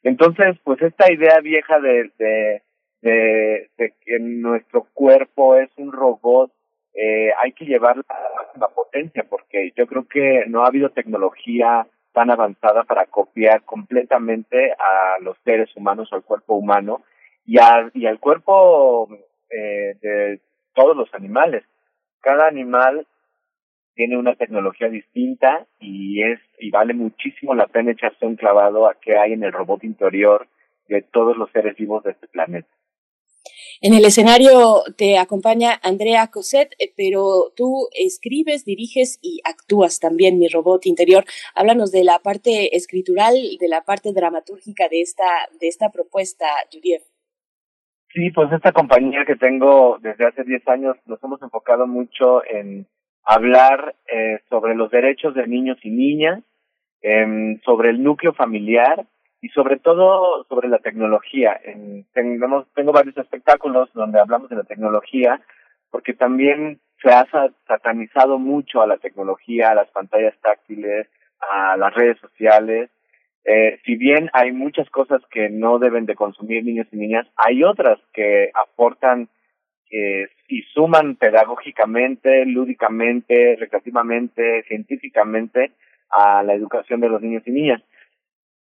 Entonces, 0.04 0.58
pues 0.64 0.82
esta 0.82 1.12
idea 1.12 1.40
vieja 1.42 1.80
de, 1.80 2.12
de, 2.18 2.64
de, 3.78 3.94
que 4.04 4.20
nuestro 4.20 4.88
cuerpo 4.94 5.56
es 5.56 5.70
un 5.78 5.92
robot, 5.92 6.52
eh, 6.94 7.32
hay 7.38 7.52
que 7.54 7.66
llevarla 7.66 8.04
a 8.10 8.58
la 8.58 8.68
potencia, 8.70 9.26
porque 9.30 9.72
yo 9.76 9.86
creo 9.88 10.08
que 10.08 10.46
no 10.48 10.64
ha 10.64 10.68
habido 10.68 10.90
tecnología 10.90 11.88
tan 12.14 12.32
avanzada 12.32 12.84
para 12.84 13.06
copiar 13.06 13.64
completamente 13.64 14.74
a 14.74 15.20
los 15.22 15.38
seres 15.46 15.70
humanos 15.76 16.12
o 16.12 16.16
al 16.16 16.24
cuerpo 16.24 16.56
humano 16.56 17.04
y, 17.46 17.58
y 17.94 18.06
al 18.06 18.20
cuerpo 18.20 19.08
eh, 19.50 19.96
de 20.02 20.42
todos 20.74 20.98
los 20.98 21.14
animales 21.14 21.64
cada 22.22 22.48
animal 22.48 23.06
tiene 23.96 24.18
una 24.18 24.36
tecnología 24.36 24.90
distinta 24.90 25.68
y 25.80 26.22
es 26.24 26.40
y 26.60 26.72
vale 26.72 26.94
muchísimo 26.94 27.54
la 27.56 27.68
pena 27.68 27.92
echarse 27.92 28.26
un 28.26 28.36
clavado 28.36 28.88
a 28.88 28.96
qué 28.96 29.18
hay 29.18 29.34
en 29.34 29.44
el 29.44 29.52
robot 29.52 29.84
interior 29.84 30.48
de 30.88 31.02
todos 31.02 31.38
los 31.38 31.50
seres 31.52 31.76
vivos 31.76 32.04
de 32.04 32.12
este 32.12 32.28
planeta. 32.28 32.70
En 33.84 33.96
el 33.96 34.06
escenario 34.06 34.84
te 34.96 35.18
acompaña 35.18 35.80
Andrea 35.82 36.28
Coset, 36.28 36.74
eh, 36.78 36.94
pero 36.96 37.52
tú 37.56 37.88
escribes, 37.94 38.64
diriges 38.64 39.18
y 39.24 39.42
actúas 39.44 40.00
también, 40.00 40.38
mi 40.38 40.48
robot 40.48 40.86
interior. 40.86 41.24
Háblanos 41.56 41.92
de 41.92 42.04
la 42.04 42.20
parte 42.20 42.76
escritural, 42.76 43.34
de 43.60 43.68
la 43.68 43.82
parte 43.82 44.14
dramatúrgica 44.14 44.88
de 44.88 45.02
esta, 45.02 45.26
de 45.60 45.68
esta 45.68 45.90
propuesta, 45.90 46.46
Judith. 46.72 47.02
Sí, 48.14 48.30
pues 48.30 48.52
esta 48.52 48.72
compañía 48.72 49.26
que 49.26 49.36
tengo 49.36 49.98
desde 50.00 50.28
hace 50.28 50.44
10 50.44 50.68
años 50.68 50.98
nos 51.08 51.24
hemos 51.24 51.42
enfocado 51.42 51.88
mucho 51.88 52.46
en 52.46 52.86
hablar 53.24 53.96
eh, 54.12 54.40
sobre 54.50 54.76
los 54.76 54.92
derechos 54.92 55.34
de 55.36 55.48
niños 55.48 55.78
y 55.84 55.90
niñas, 55.90 56.44
eh, 57.02 57.60
sobre 57.64 57.90
el 57.90 58.04
núcleo 58.04 58.34
familiar 58.34 59.06
y 59.42 59.50
sobre 59.50 59.78
todo 59.78 60.46
sobre 60.46 60.68
la 60.68 60.80
tecnología. 60.80 61.60
En, 61.64 62.06
tenemos, 62.14 62.68
tengo 62.74 62.92
varios 62.92 63.18
espectáculos 63.18 63.90
donde 63.94 64.20
hablamos 64.20 64.50
de 64.50 64.58
la 64.58 64.64
tecnología 64.64 65.42
porque 65.90 66.14
también 66.14 66.80
se 67.02 67.10
ha 67.10 67.26
satanizado 67.68 68.38
mucho 68.38 68.82
a 68.82 68.88
la 68.88 68.98
tecnología, 68.98 69.72
a 69.72 69.76
las 69.76 69.90
pantallas 69.90 70.36
táctiles, 70.42 71.08
a 71.40 71.76
las 71.76 71.94
redes 71.94 72.18
sociales 72.20 72.90
eh, 73.44 73.80
si 73.86 73.96
bien 73.96 74.30
hay 74.34 74.52
muchas 74.52 74.90
cosas 74.90 75.22
que 75.32 75.50
no 75.50 75.80
deben 75.80 76.06
de 76.06 76.16
consumir 76.16 76.64
niños 76.64 76.88
y 76.92 76.98
niñas, 76.98 77.28
hay 77.36 77.64
otras 77.64 78.00
que 78.14 78.52
aportan 78.54 79.30
eh, 79.92 80.30
y 80.48 80.62
suman 80.74 81.18
pedagógicamente, 81.18 82.46
lúdicamente, 82.46 83.58
recreativamente, 83.60 84.64
científicamente 84.64 85.74
a 86.10 86.44
la 86.44 86.54
educación 86.54 87.02
de 87.02 87.10
los 87.10 87.22
niños 87.22 87.44
y 87.46 87.52
niñas. 87.52 87.82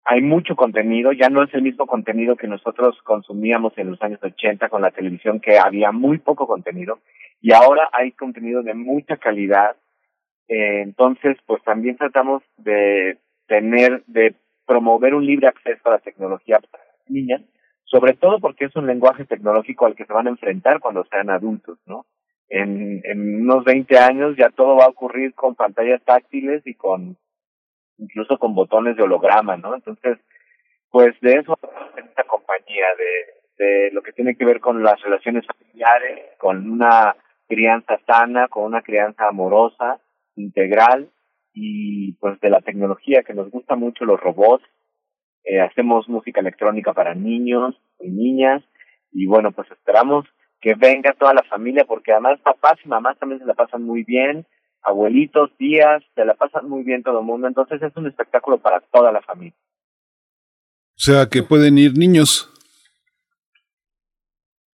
Hay 0.04 0.22
mucho 0.22 0.54
contenido, 0.54 1.10
ya 1.10 1.28
no 1.28 1.42
es 1.42 1.52
el 1.52 1.62
mismo 1.62 1.86
contenido 1.86 2.36
que 2.36 2.46
nosotros 2.46 2.96
consumíamos 3.02 3.76
en 3.76 3.90
los 3.90 4.02
años 4.02 4.20
80 4.22 4.68
con 4.68 4.82
la 4.82 4.92
televisión, 4.92 5.40
que 5.40 5.58
había 5.58 5.90
muy 5.90 6.18
poco 6.18 6.46
contenido, 6.46 7.00
y 7.40 7.52
ahora 7.52 7.88
hay 7.92 8.12
contenido 8.12 8.62
de 8.62 8.74
mucha 8.74 9.16
calidad. 9.16 9.76
Eh, 10.46 10.82
entonces, 10.82 11.36
pues 11.44 11.60
también 11.64 11.96
tratamos 11.96 12.44
de 12.56 13.18
tener, 13.48 14.04
de 14.06 14.34
promover 14.64 15.14
un 15.14 15.26
libre 15.26 15.48
acceso 15.48 15.88
a 15.88 15.92
la 15.92 15.98
tecnología 15.98 16.60
para 16.60 16.84
las 16.84 17.10
niñas, 17.10 17.42
sobre 17.86 18.14
todo 18.14 18.38
porque 18.40 18.66
es 18.66 18.76
un 18.76 18.86
lenguaje 18.86 19.24
tecnológico 19.24 19.86
al 19.86 19.94
que 19.94 20.04
se 20.04 20.12
van 20.12 20.26
a 20.26 20.30
enfrentar 20.30 20.80
cuando 20.80 21.04
sean 21.04 21.30
adultos, 21.30 21.78
¿no? 21.86 22.04
En, 22.48 23.00
en 23.04 23.42
unos 23.42 23.64
20 23.64 23.98
años 23.98 24.36
ya 24.36 24.50
todo 24.50 24.76
va 24.76 24.84
a 24.84 24.88
ocurrir 24.88 25.34
con 25.34 25.54
pantallas 25.54 26.02
táctiles 26.04 26.64
y 26.66 26.74
con 26.74 27.16
incluso 27.98 28.38
con 28.38 28.54
botones 28.54 28.96
de 28.96 29.02
holograma, 29.02 29.56
¿no? 29.56 29.74
Entonces, 29.74 30.18
pues 30.90 31.18
de 31.20 31.34
eso 31.34 31.58
esta 31.96 32.24
compañía, 32.24 32.86
de, 32.98 33.64
de 33.64 33.90
lo 33.92 34.02
que 34.02 34.12
tiene 34.12 34.36
que 34.36 34.44
ver 34.44 34.60
con 34.60 34.82
las 34.82 35.00
relaciones 35.02 35.44
familiares, 35.46 36.36
con 36.38 36.70
una 36.70 37.16
crianza 37.48 37.98
sana, 38.06 38.48
con 38.48 38.64
una 38.64 38.82
crianza 38.82 39.28
amorosa, 39.28 40.00
integral, 40.36 41.10
y 41.52 42.12
pues 42.14 42.38
de 42.40 42.50
la 42.50 42.60
tecnología 42.60 43.22
que 43.22 43.34
nos 43.34 43.50
gusta 43.50 43.76
mucho 43.76 44.04
los 44.04 44.20
robots. 44.20 44.64
Eh, 45.46 45.60
hacemos 45.60 46.08
música 46.08 46.40
electrónica 46.40 46.92
para 46.92 47.14
niños 47.14 47.76
y 48.00 48.08
niñas 48.08 48.64
y 49.12 49.26
bueno, 49.26 49.52
pues 49.52 49.70
esperamos 49.70 50.26
que 50.60 50.74
venga 50.74 51.14
toda 51.14 51.34
la 51.34 51.44
familia 51.44 51.84
porque 51.84 52.10
además 52.10 52.40
papás 52.40 52.74
y 52.84 52.88
mamás 52.88 53.16
también 53.18 53.40
se 53.40 53.46
la 53.46 53.54
pasan 53.54 53.84
muy 53.84 54.02
bien, 54.02 54.44
abuelitos, 54.82 55.56
tías, 55.56 56.02
se 56.16 56.24
la 56.24 56.34
pasan 56.34 56.68
muy 56.68 56.82
bien 56.82 57.04
todo 57.04 57.20
el 57.20 57.24
mundo, 57.24 57.46
entonces 57.46 57.80
es 57.80 57.96
un 57.96 58.08
espectáculo 58.08 58.58
para 58.58 58.80
toda 58.80 59.12
la 59.12 59.22
familia. 59.22 59.54
O 60.96 60.98
sea, 60.98 61.26
que 61.26 61.44
pueden 61.44 61.78
ir 61.78 61.96
niños. 61.96 62.52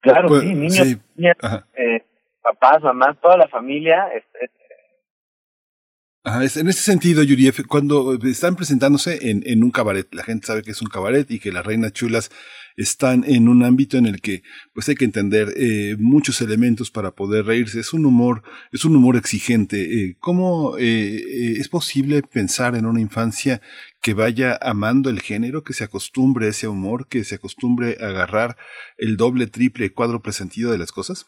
Claro, 0.01 0.41
sí, 0.41 0.55
niños, 0.55 0.87
niñas, 1.17 1.37
eh, 1.77 2.03
papás, 2.41 2.83
mamás, 2.83 3.21
toda 3.21 3.37
la 3.37 3.49
familia, 3.49 4.09
es, 4.09 4.25
en 6.25 6.69
ese 6.69 6.83
sentido, 6.83 7.23
Yuriev, 7.23 7.67
cuando 7.67 8.15
están 8.15 8.55
presentándose 8.55 9.31
en, 9.31 9.43
en, 9.45 9.65
un 9.65 9.71
cabaret, 9.71 10.07
la 10.13 10.23
gente 10.23 10.47
sabe 10.47 10.63
que 10.63 10.71
es 10.71 10.81
un 10.81 10.89
cabaret 10.89 11.29
y 11.31 11.41
que 11.41 11.51
las 11.51 11.67
reinas 11.67 11.93
chulas 11.93 12.31
están 12.77 13.25
en 13.27 13.49
un 13.49 13.63
ámbito 13.65 13.97
en 13.97 14.07
el 14.07 14.21
que 14.21 14.43
pues 14.73 14.89
hay 14.89 14.95
que 14.95 15.05
entender 15.05 15.49
eh, 15.57 15.97
muchos 15.99 16.41
elementos 16.41 16.91
para 16.91 17.11
poder 17.11 17.47
reírse. 17.47 17.81
Es 17.81 17.93
un 17.93 18.07
humor, 18.07 18.43
es 18.73 18.85
un 18.85 18.97
humor 18.97 19.17
exigente. 19.17 19.83
Eh, 19.83 20.17
¿Cómo 20.21 20.77
eh, 20.79 21.57
es 21.59 21.69
posible 21.69 22.23
pensar 22.23 22.77
en 22.77 22.87
una 22.87 23.01
infancia 23.01 23.61
que 24.01 24.15
vaya 24.15 24.59
amando 24.63 25.11
el 25.11 25.21
género, 25.21 25.63
que 25.63 25.73
se 25.73 25.85
acostumbre 25.85 26.47
a 26.47 26.51
ese 26.51 26.69
humor, 26.69 27.09
que 27.09 27.25
se 27.25 27.37
acostumbre 27.37 27.97
a 28.01 28.07
agarrar 28.07 28.57
el 28.97 29.17
doble, 29.17 29.47
triple, 29.47 29.93
cuádruple 29.93 30.33
sentido 30.33 30.71
de 30.71 30.79
las 30.79 30.93
cosas? 30.93 31.27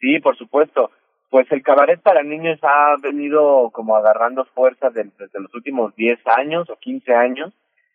Sí, 0.00 0.18
por 0.20 0.36
supuesto. 0.36 0.90
Pues 1.30 1.46
el 1.52 1.62
cabaret 1.62 2.00
para 2.02 2.24
niños 2.24 2.58
ha 2.62 2.96
venido 3.00 3.70
como 3.70 3.94
agarrando 3.94 4.44
fuerza 4.46 4.90
desde 4.90 5.40
los 5.40 5.54
últimos 5.54 5.94
10 5.94 6.18
años 6.26 6.68
o 6.68 6.76
15 6.76 7.14
años. 7.14 7.54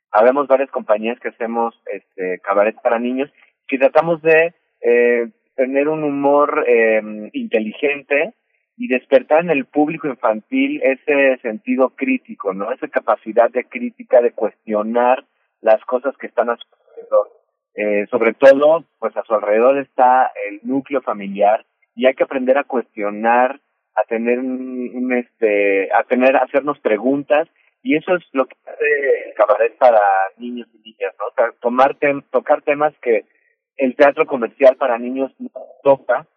Habemos 0.10 0.48
varias 0.48 0.72
compañías 0.72 1.20
que 1.20 1.28
hacemos 1.28 1.76
este 1.92 2.40
cabaret 2.40 2.82
para 2.82 2.98
niños 2.98 3.30
que 3.68 3.78
tratamos 3.78 4.22
de 4.22 4.54
eh, 4.82 5.30
tener 5.56 5.90
un 5.90 6.06
humor 6.06 6.64
eh, 6.66 7.30
inteligente 7.34 8.34
y 8.78 8.88
despertar 8.88 9.42
en 9.42 9.50
el 9.50 9.66
público 9.66 10.08
infantil 10.08 10.82
ese 10.82 11.38
sentido 11.42 11.90
crítico, 11.90 12.54
¿no? 12.54 12.72
Esa 12.72 12.88
capacidad 12.88 13.50
de 13.50 13.66
crítica, 13.66 14.22
de 14.22 14.32
cuestionar 14.32 15.26
las 15.60 15.84
cosas 15.84 16.16
que 16.18 16.28
están 16.28 16.50
a 16.50 16.58
su 16.58 16.68
alrededor. 16.74 17.30
Eh, 17.76 18.08
sobre 18.10 18.34
todo, 18.34 18.86
pues 19.00 19.16
a 19.18 19.24
su 19.24 19.34
alrededor 19.34 19.78
está 19.78 20.32
el 20.50 20.62
núcleo 20.64 21.02
familiar 21.02 21.66
y 21.96 22.06
hay 22.06 22.14
que 22.14 22.24
aprender 22.24 22.58
a 22.58 22.66
cuestionar, 22.66 23.60
a 23.96 24.02
tener 24.08 24.40
un, 24.40 25.14
este, 25.14 25.92
a 25.94 26.04
tener, 26.04 26.36
a 26.36 26.44
hacernos 26.44 26.78
preguntas 26.80 27.48
y 27.82 27.96
eso 27.96 28.16
es 28.16 28.24
lo 28.34 28.46
que 28.46 28.56
hace 28.66 29.30
el 29.30 29.34
cabaret 29.36 29.78
para 29.78 30.02
niños 30.38 30.68
y 30.74 30.90
niñas, 30.90 31.14
¿no? 31.18 31.26
O 31.28 31.34
sea, 31.36 31.52
tomar 31.62 31.98
tocar 32.32 32.62
temas 32.64 32.94
que 33.02 33.26
el 33.78 33.96
teatro 33.96 34.26
comercial 34.26 34.76
para 34.76 34.98
niños 34.98 35.32
no 35.40 35.50
toca, 35.84 36.28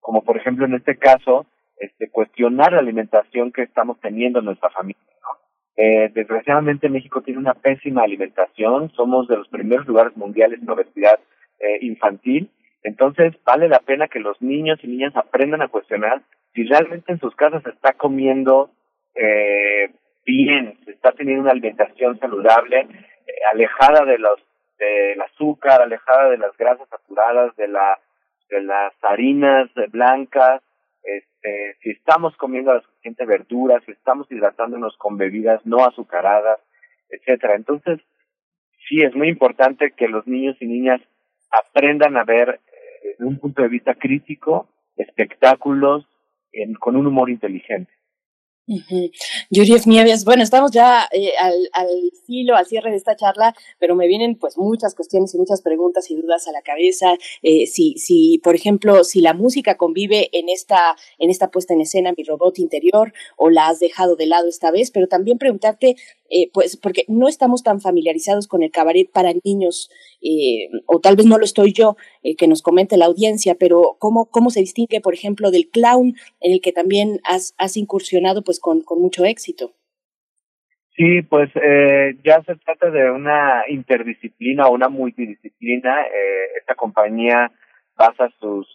como 0.00 0.22
por 0.22 0.36
ejemplo 0.36 0.66
en 0.66 0.74
este 0.74 0.96
caso, 0.96 1.46
este, 1.78 2.08
cuestionar 2.08 2.72
la 2.72 2.78
alimentación 2.78 3.50
que 3.52 3.62
estamos 3.62 4.00
teniendo 4.00 4.38
en 4.38 4.44
nuestra 4.44 4.70
familia, 4.70 5.02
¿no? 5.22 5.38
Eh, 5.76 6.10
desgraciadamente 6.14 6.88
México 6.88 7.22
tiene 7.22 7.40
una 7.40 7.54
pésima 7.54 8.02
alimentación, 8.02 8.92
somos 8.92 9.26
de 9.28 9.36
los 9.36 9.48
primeros 9.48 9.86
lugares 9.86 10.16
mundiales 10.16 10.60
en 10.62 10.70
obesidad 10.70 11.18
eh, 11.58 11.78
infantil 11.80 12.50
entonces, 12.86 13.34
vale 13.44 13.68
la 13.68 13.80
pena 13.80 14.06
que 14.06 14.20
los 14.20 14.40
niños 14.40 14.78
y 14.80 14.86
niñas 14.86 15.16
aprendan 15.16 15.60
a 15.60 15.66
cuestionar 15.66 16.22
si 16.54 16.62
realmente 16.62 17.10
en 17.10 17.18
sus 17.18 17.34
casas 17.34 17.64
se 17.64 17.70
está 17.70 17.94
comiendo 17.94 18.70
eh, 19.16 19.90
bien, 20.24 20.78
se 20.84 20.92
está 20.92 21.10
teniendo 21.10 21.42
una 21.42 21.50
alimentación 21.50 22.16
saludable, 22.20 22.82
eh, 22.82 23.32
alejada 23.52 24.04
de 24.04 24.18
los 24.18 24.40
del 24.78 25.20
azúcar, 25.20 25.82
alejada 25.82 26.30
de 26.30 26.38
las 26.38 26.56
grasas 26.56 26.88
saturadas, 26.88 27.56
de 27.56 27.66
la 27.66 27.98
de 28.50 28.62
las 28.62 28.92
harinas 29.02 29.68
blancas, 29.90 30.62
este, 31.02 31.76
si 31.82 31.90
estamos 31.90 32.36
comiendo 32.36 32.72
la 32.72 32.82
suficiente 32.82 33.26
verdura, 33.26 33.82
si 33.84 33.90
estamos 33.90 34.30
hidratándonos 34.30 34.96
con 34.98 35.16
bebidas 35.16 35.64
no 35.66 35.84
azucaradas, 35.84 36.60
etcétera. 37.10 37.56
Entonces, 37.56 37.98
sí 38.88 39.02
es 39.02 39.12
muy 39.16 39.28
importante 39.28 39.90
que 39.90 40.06
los 40.06 40.24
niños 40.28 40.56
y 40.60 40.66
niñas 40.66 41.00
aprendan 41.50 42.16
a 42.16 42.24
ver 42.24 42.60
desde 43.06 43.24
un 43.24 43.38
punto 43.38 43.62
de 43.62 43.68
vista 43.68 43.94
crítico, 43.94 44.68
espectáculos 44.96 46.06
en, 46.52 46.74
con 46.74 46.96
un 46.96 47.06
humor 47.06 47.30
inteligente. 47.30 47.92
Uh 48.68 49.10
Yuriev 49.50 49.86
Nieves, 49.86 50.24
bueno, 50.24 50.42
estamos 50.42 50.72
ya 50.72 51.08
eh, 51.12 51.32
al, 51.38 51.68
al, 51.72 51.88
filo, 52.26 52.56
al 52.56 52.66
cierre 52.66 52.90
de 52.90 52.96
esta 52.96 53.14
charla, 53.14 53.54
pero 53.78 53.94
me 53.94 54.08
vienen 54.08 54.36
pues 54.36 54.58
muchas 54.58 54.94
cuestiones 54.94 55.32
y 55.34 55.38
muchas 55.38 55.62
preguntas 55.62 56.10
y 56.10 56.16
dudas 56.16 56.48
a 56.48 56.52
la 56.52 56.62
cabeza. 56.62 57.16
Eh, 57.42 57.66
si, 57.66 57.94
si, 57.98 58.40
por 58.42 58.56
ejemplo, 58.56 59.04
si 59.04 59.20
la 59.20 59.34
música 59.34 59.76
convive 59.76 60.30
en 60.32 60.48
esta, 60.48 60.96
en 61.18 61.30
esta 61.30 61.50
puesta 61.50 61.74
en 61.74 61.82
escena, 61.82 62.12
mi 62.16 62.24
robot 62.24 62.58
interior, 62.58 63.12
o 63.36 63.50
la 63.50 63.68
has 63.68 63.78
dejado 63.78 64.16
de 64.16 64.26
lado 64.26 64.48
esta 64.48 64.72
vez, 64.72 64.90
pero 64.90 65.06
también 65.06 65.38
preguntarte 65.38 65.94
eh, 66.28 66.50
pues 66.52 66.76
porque 66.76 67.04
no 67.06 67.28
estamos 67.28 67.62
tan 67.62 67.80
familiarizados 67.80 68.48
con 68.48 68.64
el 68.64 68.72
cabaret 68.72 69.08
para 69.12 69.32
niños, 69.44 69.90
o 70.86 70.98
tal 70.98 71.14
vez 71.14 71.24
no 71.24 71.38
lo 71.38 71.44
estoy 71.44 71.72
yo, 71.72 71.96
que 72.36 72.48
nos 72.48 72.62
comente 72.62 72.96
la 72.96 73.04
audiencia, 73.04 73.54
pero 73.54 73.96
¿cómo, 74.00 74.26
cómo 74.26 74.50
se 74.50 74.58
distingue, 74.58 75.00
por 75.00 75.14
ejemplo, 75.14 75.52
del 75.52 75.68
clown, 75.68 76.16
en 76.40 76.52
el 76.52 76.60
que 76.60 76.72
también 76.72 77.20
has, 77.22 77.54
has 77.58 77.76
incursionado 77.76 78.42
pues 78.42 78.55
con, 78.60 78.82
con 78.82 79.00
mucho 79.00 79.24
éxito? 79.24 79.72
Sí, 80.96 81.20
pues 81.20 81.50
eh, 81.56 82.16
ya 82.24 82.42
se 82.42 82.56
trata 82.56 82.90
de 82.90 83.10
una 83.10 83.64
interdisciplina 83.68 84.68
una 84.68 84.88
multidisciplina. 84.88 86.06
Eh, 86.06 86.56
esta 86.58 86.74
compañía 86.74 87.52
basa 87.94 88.30
sus 88.40 88.66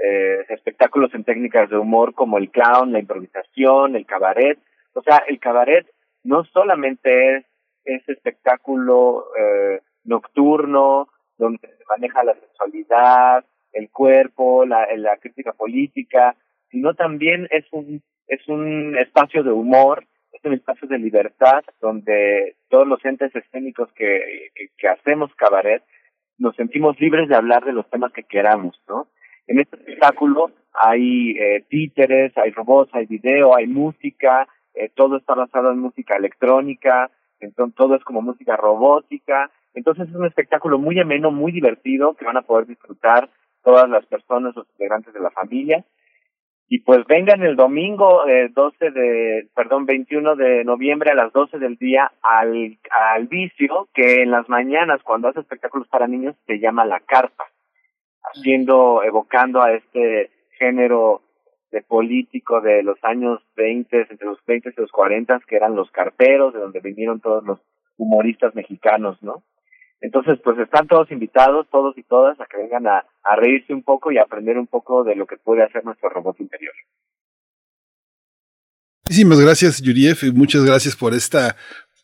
eh, 0.00 0.44
espectáculos 0.50 1.12
en 1.14 1.24
técnicas 1.24 1.68
de 1.68 1.76
humor 1.76 2.14
como 2.14 2.38
el 2.38 2.50
clown, 2.50 2.92
la 2.92 3.00
improvisación, 3.00 3.96
el 3.96 4.06
cabaret. 4.06 4.60
O 4.94 5.02
sea, 5.02 5.24
el 5.26 5.40
cabaret 5.40 5.86
no 6.22 6.44
solamente 6.44 7.38
es 7.38 7.44
ese 7.84 8.12
espectáculo 8.12 9.26
eh, 9.36 9.80
nocturno 10.04 11.08
donde 11.36 11.66
se 11.66 11.84
maneja 11.88 12.22
la 12.22 12.34
sexualidad, 12.34 13.44
el 13.72 13.90
cuerpo, 13.90 14.64
la 14.64 15.16
crítica 15.20 15.52
política, 15.52 16.36
sino 16.70 16.94
también 16.94 17.46
es 17.50 17.64
un 17.72 18.02
es 18.26 18.46
un 18.48 18.96
espacio 18.98 19.42
de 19.42 19.52
humor, 19.52 20.04
es 20.32 20.44
un 20.44 20.54
espacio 20.54 20.88
de 20.88 20.98
libertad 20.98 21.64
donde 21.80 22.56
todos 22.68 22.86
los 22.86 23.04
entes 23.04 23.34
escénicos 23.34 23.90
que, 23.92 24.50
que, 24.54 24.68
que 24.76 24.88
hacemos 24.88 25.34
cabaret 25.36 25.82
nos 26.38 26.54
sentimos 26.56 26.98
libres 27.00 27.28
de 27.28 27.36
hablar 27.36 27.64
de 27.64 27.72
los 27.72 27.88
temas 27.88 28.12
que 28.12 28.24
queramos, 28.24 28.80
¿no? 28.88 29.08
En 29.46 29.60
este 29.60 29.76
espectáculo 29.76 30.50
hay 30.72 31.30
eh, 31.38 31.64
títeres, 31.68 32.36
hay 32.36 32.50
robots, 32.50 32.94
hay 32.94 33.06
video, 33.06 33.56
hay 33.56 33.66
música, 33.66 34.46
eh, 34.74 34.90
todo 34.94 35.16
está 35.16 35.34
basado 35.34 35.70
en 35.70 35.78
música 35.78 36.16
electrónica, 36.16 37.10
entonces 37.40 37.74
todo 37.76 37.94
es 37.94 38.04
como 38.04 38.22
música 38.22 38.56
robótica, 38.56 39.50
entonces 39.74 40.08
es 40.08 40.14
un 40.14 40.26
espectáculo 40.26 40.78
muy 40.78 40.98
ameno, 40.98 41.30
muy 41.30 41.52
divertido, 41.52 42.14
que 42.14 42.24
van 42.24 42.36
a 42.36 42.42
poder 42.42 42.66
disfrutar 42.66 43.30
todas 43.62 43.88
las 43.88 44.04
personas, 44.06 44.54
los 44.54 44.68
integrantes 44.72 45.14
de 45.14 45.20
la 45.20 45.30
familia. 45.30 45.84
Y 46.68 46.80
pues 46.80 47.06
vengan 47.06 47.42
el 47.42 47.54
domingo 47.54 48.26
eh, 48.26 48.48
12 48.52 48.90
de, 48.90 49.48
perdón, 49.54 49.86
21 49.86 50.34
de 50.34 50.64
noviembre 50.64 51.12
a 51.12 51.14
las 51.14 51.32
12 51.32 51.58
del 51.58 51.76
día 51.76 52.10
al, 52.22 52.76
al 52.90 53.26
vicio, 53.28 53.88
que 53.94 54.22
en 54.22 54.32
las 54.32 54.48
mañanas 54.48 55.00
cuando 55.04 55.28
hace 55.28 55.40
espectáculos 55.40 55.86
para 55.88 56.08
niños 56.08 56.34
se 56.46 56.58
llama 56.58 56.84
La 56.84 56.98
Carpa, 57.00 57.44
haciendo, 58.22 59.04
evocando 59.04 59.62
a 59.62 59.74
este 59.74 60.30
género 60.58 61.22
de 61.70 61.82
político 61.82 62.60
de 62.60 62.82
los 62.82 62.98
años 63.02 63.40
20, 63.56 64.08
entre 64.10 64.26
los 64.26 64.44
20 64.44 64.70
y 64.70 64.80
los 64.80 64.90
40, 64.90 65.40
que 65.46 65.56
eran 65.56 65.76
los 65.76 65.90
carperos, 65.92 66.52
de 66.52 66.60
donde 66.60 66.80
vinieron 66.80 67.20
todos 67.20 67.44
los 67.44 67.60
humoristas 67.96 68.54
mexicanos, 68.54 69.22
¿no? 69.22 69.42
Entonces, 70.00 70.38
pues 70.44 70.58
están 70.58 70.86
todos 70.86 71.10
invitados, 71.10 71.66
todos 71.70 71.96
y 71.96 72.02
todas, 72.02 72.38
a 72.40 72.46
que 72.46 72.58
vengan 72.58 72.86
a, 72.86 73.04
a 73.22 73.36
reírse 73.36 73.72
un 73.72 73.82
poco 73.82 74.12
y 74.12 74.18
a 74.18 74.22
aprender 74.22 74.58
un 74.58 74.66
poco 74.66 75.04
de 75.04 75.16
lo 75.16 75.26
que 75.26 75.36
puede 75.36 75.62
hacer 75.62 75.84
nuestro 75.84 76.10
robot 76.10 76.40
interior. 76.40 76.74
Muchísimas 79.06 79.40
gracias, 79.40 79.80
Yuriev, 79.80 80.18
y 80.22 80.32
muchas 80.32 80.64
gracias 80.64 80.96
por 80.96 81.14
esta 81.14 81.56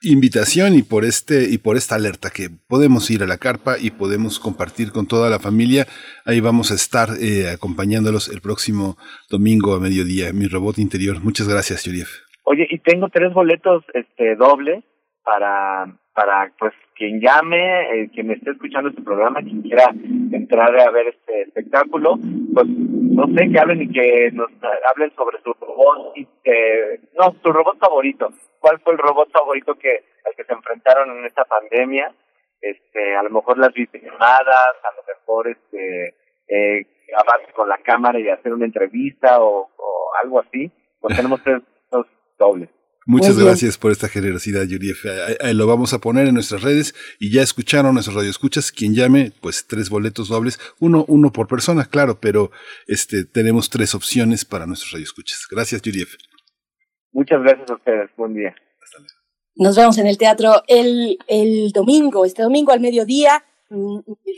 invitación 0.03 0.75
y 0.75 0.83
por 0.83 1.05
este 1.05 1.49
y 1.49 1.59
por 1.59 1.77
esta 1.77 1.95
alerta 1.95 2.31
que 2.31 2.49
podemos 2.69 3.11
ir 3.11 3.23
a 3.23 3.27
la 3.27 3.39
carpa 3.39 3.77
y 3.79 3.91
podemos 3.91 4.39
compartir 4.39 4.93
con 4.93 5.07
toda 5.07 5.31
la 5.31 5.39
familia. 5.39 5.87
Ahí 6.25 6.41
vamos 6.41 6.71
a 6.71 6.75
estar 6.75 7.09
eh, 7.21 7.51
acompañándolos 7.51 8.29
el 8.29 8.41
próximo 8.41 8.97
domingo 9.31 9.75
a 9.75 9.81
mediodía. 9.81 10.33
Mi 10.33 10.47
robot 10.47 10.79
interior. 10.79 11.23
Muchas 11.23 11.49
gracias, 11.49 11.85
Yuriev. 11.85 12.09
Oye, 12.45 12.67
y 12.71 12.79
tengo 12.81 13.09
tres 13.09 13.33
boletos 13.33 13.85
este 13.95 14.35
dobles 14.37 14.85
para 15.25 15.87
para 16.15 16.53
pues 16.59 16.73
quien 17.03 17.21
llame, 17.21 18.05
eh, 18.05 18.11
quien 18.15 18.31
esté 18.31 18.53
escuchando 18.53 18.89
este 18.89 19.03
programa, 19.03 19.41
quien 19.41 19.63
quiera 19.63 19.91
entrar 20.31 20.79
a 20.79 20.91
ver 20.93 21.09
este 21.09 21.43
espectáculo, 21.43 22.17
pues 22.55 22.69
no 22.69 23.27
sé, 23.35 23.51
que 23.51 23.59
hablen 23.59 23.83
y 23.83 23.93
que 23.93 24.31
nos 24.31 24.49
hablen 24.89 25.13
sobre 25.17 25.41
su 25.43 25.53
robot, 25.53 26.17
y, 26.17 26.29
eh, 26.45 27.01
no, 27.19 27.35
su 27.43 27.53
robot 27.53 27.77
favorito. 27.81 28.29
¿Cuál 28.61 28.79
fue 28.79 28.93
el 28.93 29.01
robot 29.01 29.33
favorito 29.33 29.75
que 29.75 30.05
al 30.25 30.37
que 30.37 30.45
se 30.45 30.53
enfrentaron 30.53 31.19
en 31.19 31.25
esta 31.25 31.45
pandemia? 31.45 32.15
Este, 32.61 33.17
a 33.17 33.25
lo 33.25 33.31
mejor 33.31 33.59
las 33.59 33.75
videollamadas, 33.75 34.77
a 34.85 34.95
lo 34.95 35.03
mejor 35.09 35.49
este, 35.49 36.15
eh, 36.47 36.87
con 37.53 37.69
la 37.69 37.79
cámara 37.79 38.21
y 38.21 38.29
hacer 38.29 38.53
una 38.53 38.67
entrevista 38.67 39.43
o, 39.43 39.71
o 39.77 40.11
algo 40.23 40.39
así. 40.39 40.71
Pues 41.01 41.17
tenemos 41.17 41.43
tres 41.43 41.63
dobles. 42.39 42.69
Muchas 43.05 43.39
gracias 43.39 43.79
por 43.79 43.91
esta 43.91 44.09
generosidad, 44.09 44.65
Yuri. 44.65 44.95
Lo 45.55 45.67
vamos 45.67 45.93
a 45.93 45.99
poner 45.99 46.29
en 46.29 46.35
nuestras 46.35 46.63
redes 46.63 46.95
y 47.19 47.33
ya 47.33 47.43
escucharon 47.43 47.95
nuestros 47.95 48.17
radioescuchas. 48.17 48.71
Quien 48.71 48.95
llame, 48.95 49.33
pues 49.41 49.67
tres 49.67 49.91
boletos 49.91 50.29
dobles, 50.29 50.61
uno, 50.79 51.05
uno 51.09 51.33
por 51.33 51.49
persona, 51.49 51.85
claro, 51.85 52.21
pero 52.21 52.51
este 52.87 53.25
tenemos 53.25 53.71
tres 53.71 53.95
opciones 53.95 54.45
para 54.45 54.67
nuestros 54.67 54.93
radioescuchas. 54.93 55.47
Gracias, 55.51 55.83
Yuri. 55.83 56.07
Muchas 57.13 57.43
gracias 57.43 57.71
a 57.71 57.75
ustedes. 57.75 58.11
Buen 58.17 58.35
día. 58.35 58.55
Hasta 58.83 58.99
luego. 58.99 59.15
Nos 59.57 59.77
vemos 59.77 59.99
en 59.99 60.07
el 60.07 60.17
teatro 60.17 60.63
el, 60.67 61.19
el 61.27 61.73
domingo, 61.73 62.25
este 62.25 62.43
domingo 62.43 62.73
al 62.73 62.81
mediodía 62.81 63.45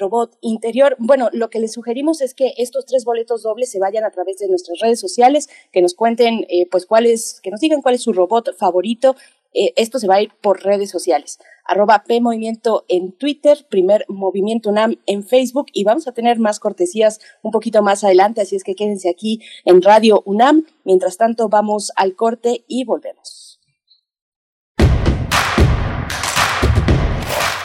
robot 0.01 0.37
interior. 0.41 0.97
Bueno, 0.99 1.29
lo 1.33 1.51
que 1.51 1.61
les 1.61 1.73
sugerimos 1.73 2.21
es 2.21 2.35
que 2.35 2.55
estos 2.57 2.87
tres 2.87 3.05
boletos 3.05 3.43
dobles 3.43 3.71
se 3.71 3.79
vayan 3.79 4.05
a 4.05 4.11
través 4.11 4.39
de 4.39 4.49
nuestras 4.49 4.79
redes 4.81 5.01
sociales, 5.01 5.49
que 5.73 5.83
nos 5.83 5.95
cuenten, 5.95 6.47
eh, 6.49 6.67
pues, 6.71 6.87
cuál 6.87 7.07
es, 7.07 7.41
que 7.43 7.51
nos 7.51 7.61
digan 7.61 7.83
cuál 7.83 7.95
es 7.95 8.03
su 8.03 8.13
robot 8.13 8.57
favorito. 8.57 9.17
Eh, 9.53 9.73
esto 9.77 9.99
se 9.99 10.09
va 10.09 10.17
a 10.17 10.23
ir 10.23 10.33
por 10.41 10.65
redes 10.65 10.91
sociales. 10.91 11.39
Arroba 11.65 12.05
P 12.07 12.21
Movimiento 12.21 12.85
en 12.89 13.13
Twitter, 13.13 13.67
primer 13.71 14.05
Movimiento 14.09 14.71
UNAM 14.71 14.97
en 15.07 15.23
Facebook 15.23 15.67
y 15.73 15.85
vamos 15.85 16.09
a 16.09 16.13
tener 16.13 16.39
más 16.39 16.59
cortesías 16.59 17.21
un 17.43 17.53
poquito 17.53 17.83
más 17.83 18.03
adelante, 18.03 18.41
así 18.41 18.57
es 18.57 18.65
que 18.65 18.75
quédense 18.75 19.09
aquí 19.09 19.41
en 19.65 19.81
Radio 19.81 20.23
UNAM. 20.27 20.67
Mientras 20.85 21.17
tanto, 21.17 21.49
vamos 21.49 21.93
al 21.97 22.17
corte 22.17 22.65
y 22.67 22.85
volvemos. 22.85 23.54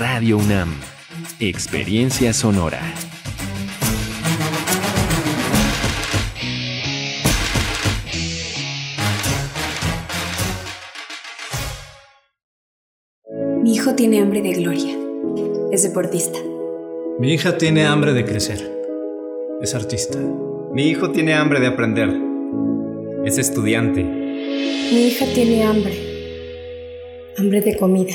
Radio 0.00 0.38
UNAM. 0.38 0.80
Experiencia 1.40 2.32
sonora. 2.32 2.80
Mi 13.62 13.74
hijo 13.74 13.94
tiene 13.94 14.22
hambre 14.22 14.40
de 14.40 14.52
gloria. 14.54 14.96
Es 15.70 15.82
deportista. 15.82 16.38
Mi 17.18 17.34
hija 17.34 17.58
tiene 17.58 17.84
hambre 17.84 18.14
de 18.14 18.24
crecer. 18.24 18.72
Es 19.60 19.74
artista. 19.74 20.18
Mi 20.72 20.88
hijo 20.88 21.10
tiene 21.10 21.34
hambre 21.34 21.60
de 21.60 21.66
aprender. 21.66 22.08
Es 23.26 23.36
estudiante. 23.36 24.02
Mi 24.02 25.08
hija 25.08 25.26
tiene 25.34 25.62
hambre. 25.64 25.92
Hambre 27.36 27.60
de 27.60 27.76
comida. 27.76 28.14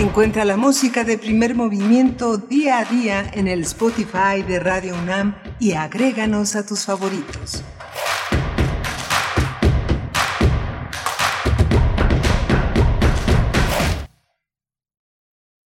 Encuentra 0.00 0.46
la 0.46 0.56
música 0.56 1.04
de 1.04 1.18
primer 1.18 1.54
movimiento 1.54 2.38
día 2.38 2.78
a 2.78 2.84
día 2.86 3.30
en 3.34 3.46
el 3.46 3.60
Spotify 3.60 4.42
de 4.48 4.58
Radio 4.58 4.94
UNAM 4.94 5.36
y 5.60 5.72
agréganos 5.72 6.56
a 6.56 6.64
tus 6.64 6.86
favoritos. 6.86 7.62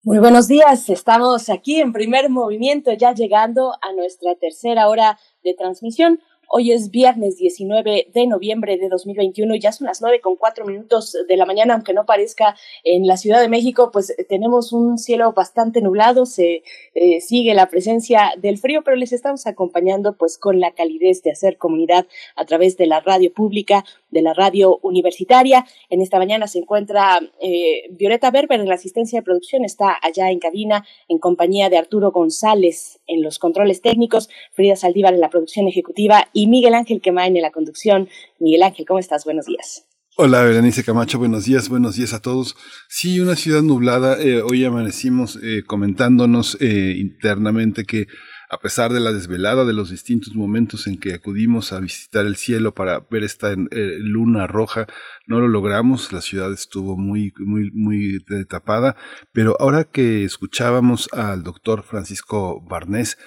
Muy 0.04 0.20
buenos 0.20 0.48
días, 0.48 0.88
estamos 0.88 1.50
aquí 1.50 1.82
en 1.82 1.92
primer 1.92 2.30
movimiento 2.30 2.94
ya 2.94 3.14
llegando 3.14 3.74
a 3.82 3.92
nuestra 3.92 4.36
tercera 4.36 4.88
hora 4.88 5.20
de 5.44 5.54
transmisión. 5.56 6.22
Hoy 6.54 6.74
es 6.74 6.92
viernes 6.92 7.38
19 7.38 8.10
de 8.14 8.28
noviembre 8.28 8.76
de 8.76 8.90
2021 8.90 9.56
y 9.56 9.60
ya 9.62 9.72
son 9.72 9.88
las 9.88 10.02
nueve 10.02 10.20
con 10.20 10.36
cuatro 10.36 10.66
minutos 10.66 11.16
de 11.26 11.38
la 11.38 11.46
mañana, 11.46 11.76
aunque 11.76 11.94
no 11.94 12.06
parezca 12.06 12.58
en 12.84 13.08
la 13.08 13.16
Ciudad 13.16 13.40
de 13.40 13.48
México, 13.48 13.90
pues 13.90 14.10
eh, 14.10 14.26
tenemos 14.28 14.74
un 14.74 14.98
cielo 14.98 15.32
bastante 15.32 15.82
nublado, 15.82 16.26
se 16.26 16.64
eh, 16.94 17.22
sigue 17.22 17.54
la 17.54 17.70
presencia 17.70 18.34
del 18.38 18.58
frío, 18.58 18.82
pero 18.84 18.98
les 18.98 19.14
estamos 19.14 19.48
acompañando 19.48 20.18
pues 20.18 20.38
con 20.38 20.60
la 20.60 20.72
calidez 20.72 21.24
de 21.24 21.32
hacer 21.32 21.56
comunidad 21.58 22.06
a 22.36 22.44
través 22.44 22.76
de 22.76 22.86
la 22.86 23.00
radio 23.00 23.34
pública, 23.34 23.86
de 24.10 24.22
la 24.22 24.34
radio 24.34 24.78
universitaria. 24.82 25.66
En 25.90 26.02
esta 26.02 26.18
mañana 26.18 26.48
se 26.48 26.60
encuentra 26.60 27.22
eh, 27.40 27.84
Violeta 27.92 28.30
Berber 28.30 28.60
en 28.60 28.68
la 28.68 28.76
asistencia 28.76 29.20
de 29.20 29.24
producción, 29.24 29.64
está 29.64 29.98
allá 30.02 30.30
en 30.30 30.40
cabina 30.40 30.86
en 31.08 31.18
compañía 31.18 31.70
de 31.70 31.78
Arturo 31.78 32.12
González 32.12 33.00
en 33.08 33.24
los 33.24 33.40
controles 33.40 33.82
técnicos, 33.82 34.30
Frida 34.52 34.76
Saldívar 34.76 35.14
en 35.14 35.22
la 35.22 35.30
producción 35.30 35.70
ejecutiva 35.70 36.28
y 36.34 36.41
Miguel 36.48 36.74
Ángel 36.74 37.02
Quemain 37.02 37.36
en 37.36 37.42
la 37.42 37.52
conducción. 37.52 38.10
Miguel 38.40 38.64
Ángel, 38.64 38.86
¿cómo 38.86 39.00
estás? 39.00 39.26
Buenos 39.26 39.46
días. 39.46 39.88
Hola, 40.18 40.44
Berenice 40.44 40.84
Camacho, 40.84 41.18
buenos 41.18 41.46
días, 41.46 41.70
buenos 41.70 41.96
días 41.96 42.14
a 42.14 42.22
todos. 42.22 42.56
Sí, 42.90 43.20
una 43.20 43.36
ciudad 43.36 43.62
nublada. 43.62 44.22
Eh, 44.22 44.42
hoy 44.42 44.66
amanecimos 44.66 45.40
eh, 45.42 45.64
comentándonos 45.66 46.58
internamente 46.62 47.86
que 47.86 48.08
a 48.52 48.60
pesar 48.60 48.92
de 48.92 49.00
la 49.00 49.14
desvelada 49.14 49.64
de 49.64 49.72
los 49.72 49.90
distintos 49.90 50.36
momentos 50.36 50.86
en 50.86 51.00
que 51.00 51.14
acudimos 51.14 51.72
a 51.72 51.80
visitar 51.80 52.26
el 52.26 52.36
cielo 52.36 52.74
para 52.74 53.00
ver 53.10 53.24
esta 53.24 53.54
eh, 53.54 53.56
luna 54.00 54.46
roja, 54.46 54.88
no 55.26 55.40
lo 55.40 55.48
logramos, 55.48 56.12
la 56.12 56.20
ciudad 56.20 56.52
estuvo 56.52 56.98
muy, 56.98 57.32
muy, 57.38 57.72
muy 57.72 58.20
tapada, 58.50 58.98
pero 59.32 59.56
ahora 59.62 59.86
que 59.86 60.26
escuchábamos 60.26 61.08
al 61.14 61.44
doctor 61.44 61.84
Francisco 61.84 62.62
Barnés, 62.62 63.18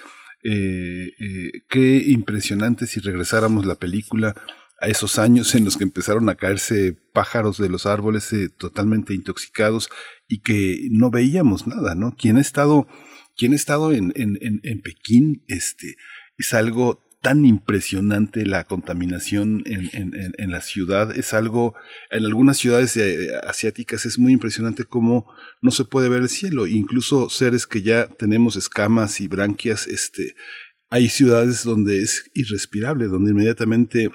eh, 0.45 1.11
eh, 1.19 1.51
qué 1.69 1.97
impresionante 2.07 2.87
si 2.87 2.99
regresáramos 2.99 3.65
la 3.65 3.75
película 3.75 4.35
a 4.79 4.87
esos 4.87 5.19
años 5.19 5.55
en 5.55 5.65
los 5.65 5.77
que 5.77 5.83
empezaron 5.83 6.29
a 6.29 6.35
caerse 6.35 6.97
pájaros 7.13 7.57
de 7.57 7.69
los 7.69 7.85
árboles 7.85 8.33
totalmente 8.57 9.13
intoxicados 9.13 9.89
y 10.27 10.41
que 10.41 10.87
no 10.91 11.09
veíamos 11.09 11.65
nada, 11.65 11.95
¿no? 11.95 12.15
Quien 12.15 12.37
ha 12.37 12.41
estado 12.41 12.87
quien 13.37 13.53
ha 13.53 13.55
estado 13.55 13.91
en, 13.91 14.13
en, 14.15 14.37
en, 14.41 14.81
Pekín, 14.81 15.43
este, 15.47 15.95
es 16.37 16.53
algo 16.53 17.04
tan 17.25 17.43
impresionante 17.43 18.45
la 18.45 18.65
contaminación 18.65 19.63
en, 19.65 20.51
la 20.51 20.61
ciudad. 20.61 21.17
Es 21.17 21.33
algo, 21.33 21.73
en 22.11 22.23
algunas 22.23 22.55
ciudades 22.55 22.95
eh, 22.97 23.31
asiáticas 23.47 24.05
es 24.05 24.19
muy 24.19 24.31
impresionante 24.31 24.83
cómo 24.83 25.25
no 25.59 25.71
se 25.71 25.85
puede 25.85 26.07
ver 26.07 26.21
el 26.21 26.29
cielo. 26.29 26.67
Incluso 26.67 27.31
seres 27.31 27.65
que 27.65 27.81
ya 27.81 28.05
tenemos 28.09 28.57
escamas 28.57 29.21
y 29.21 29.27
branquias, 29.27 29.87
este, 29.87 30.35
hay 30.91 31.09
ciudades 31.09 31.63
donde 31.63 32.03
es 32.03 32.29
irrespirable, 32.35 33.07
donde 33.07 33.31
inmediatamente 33.31 34.11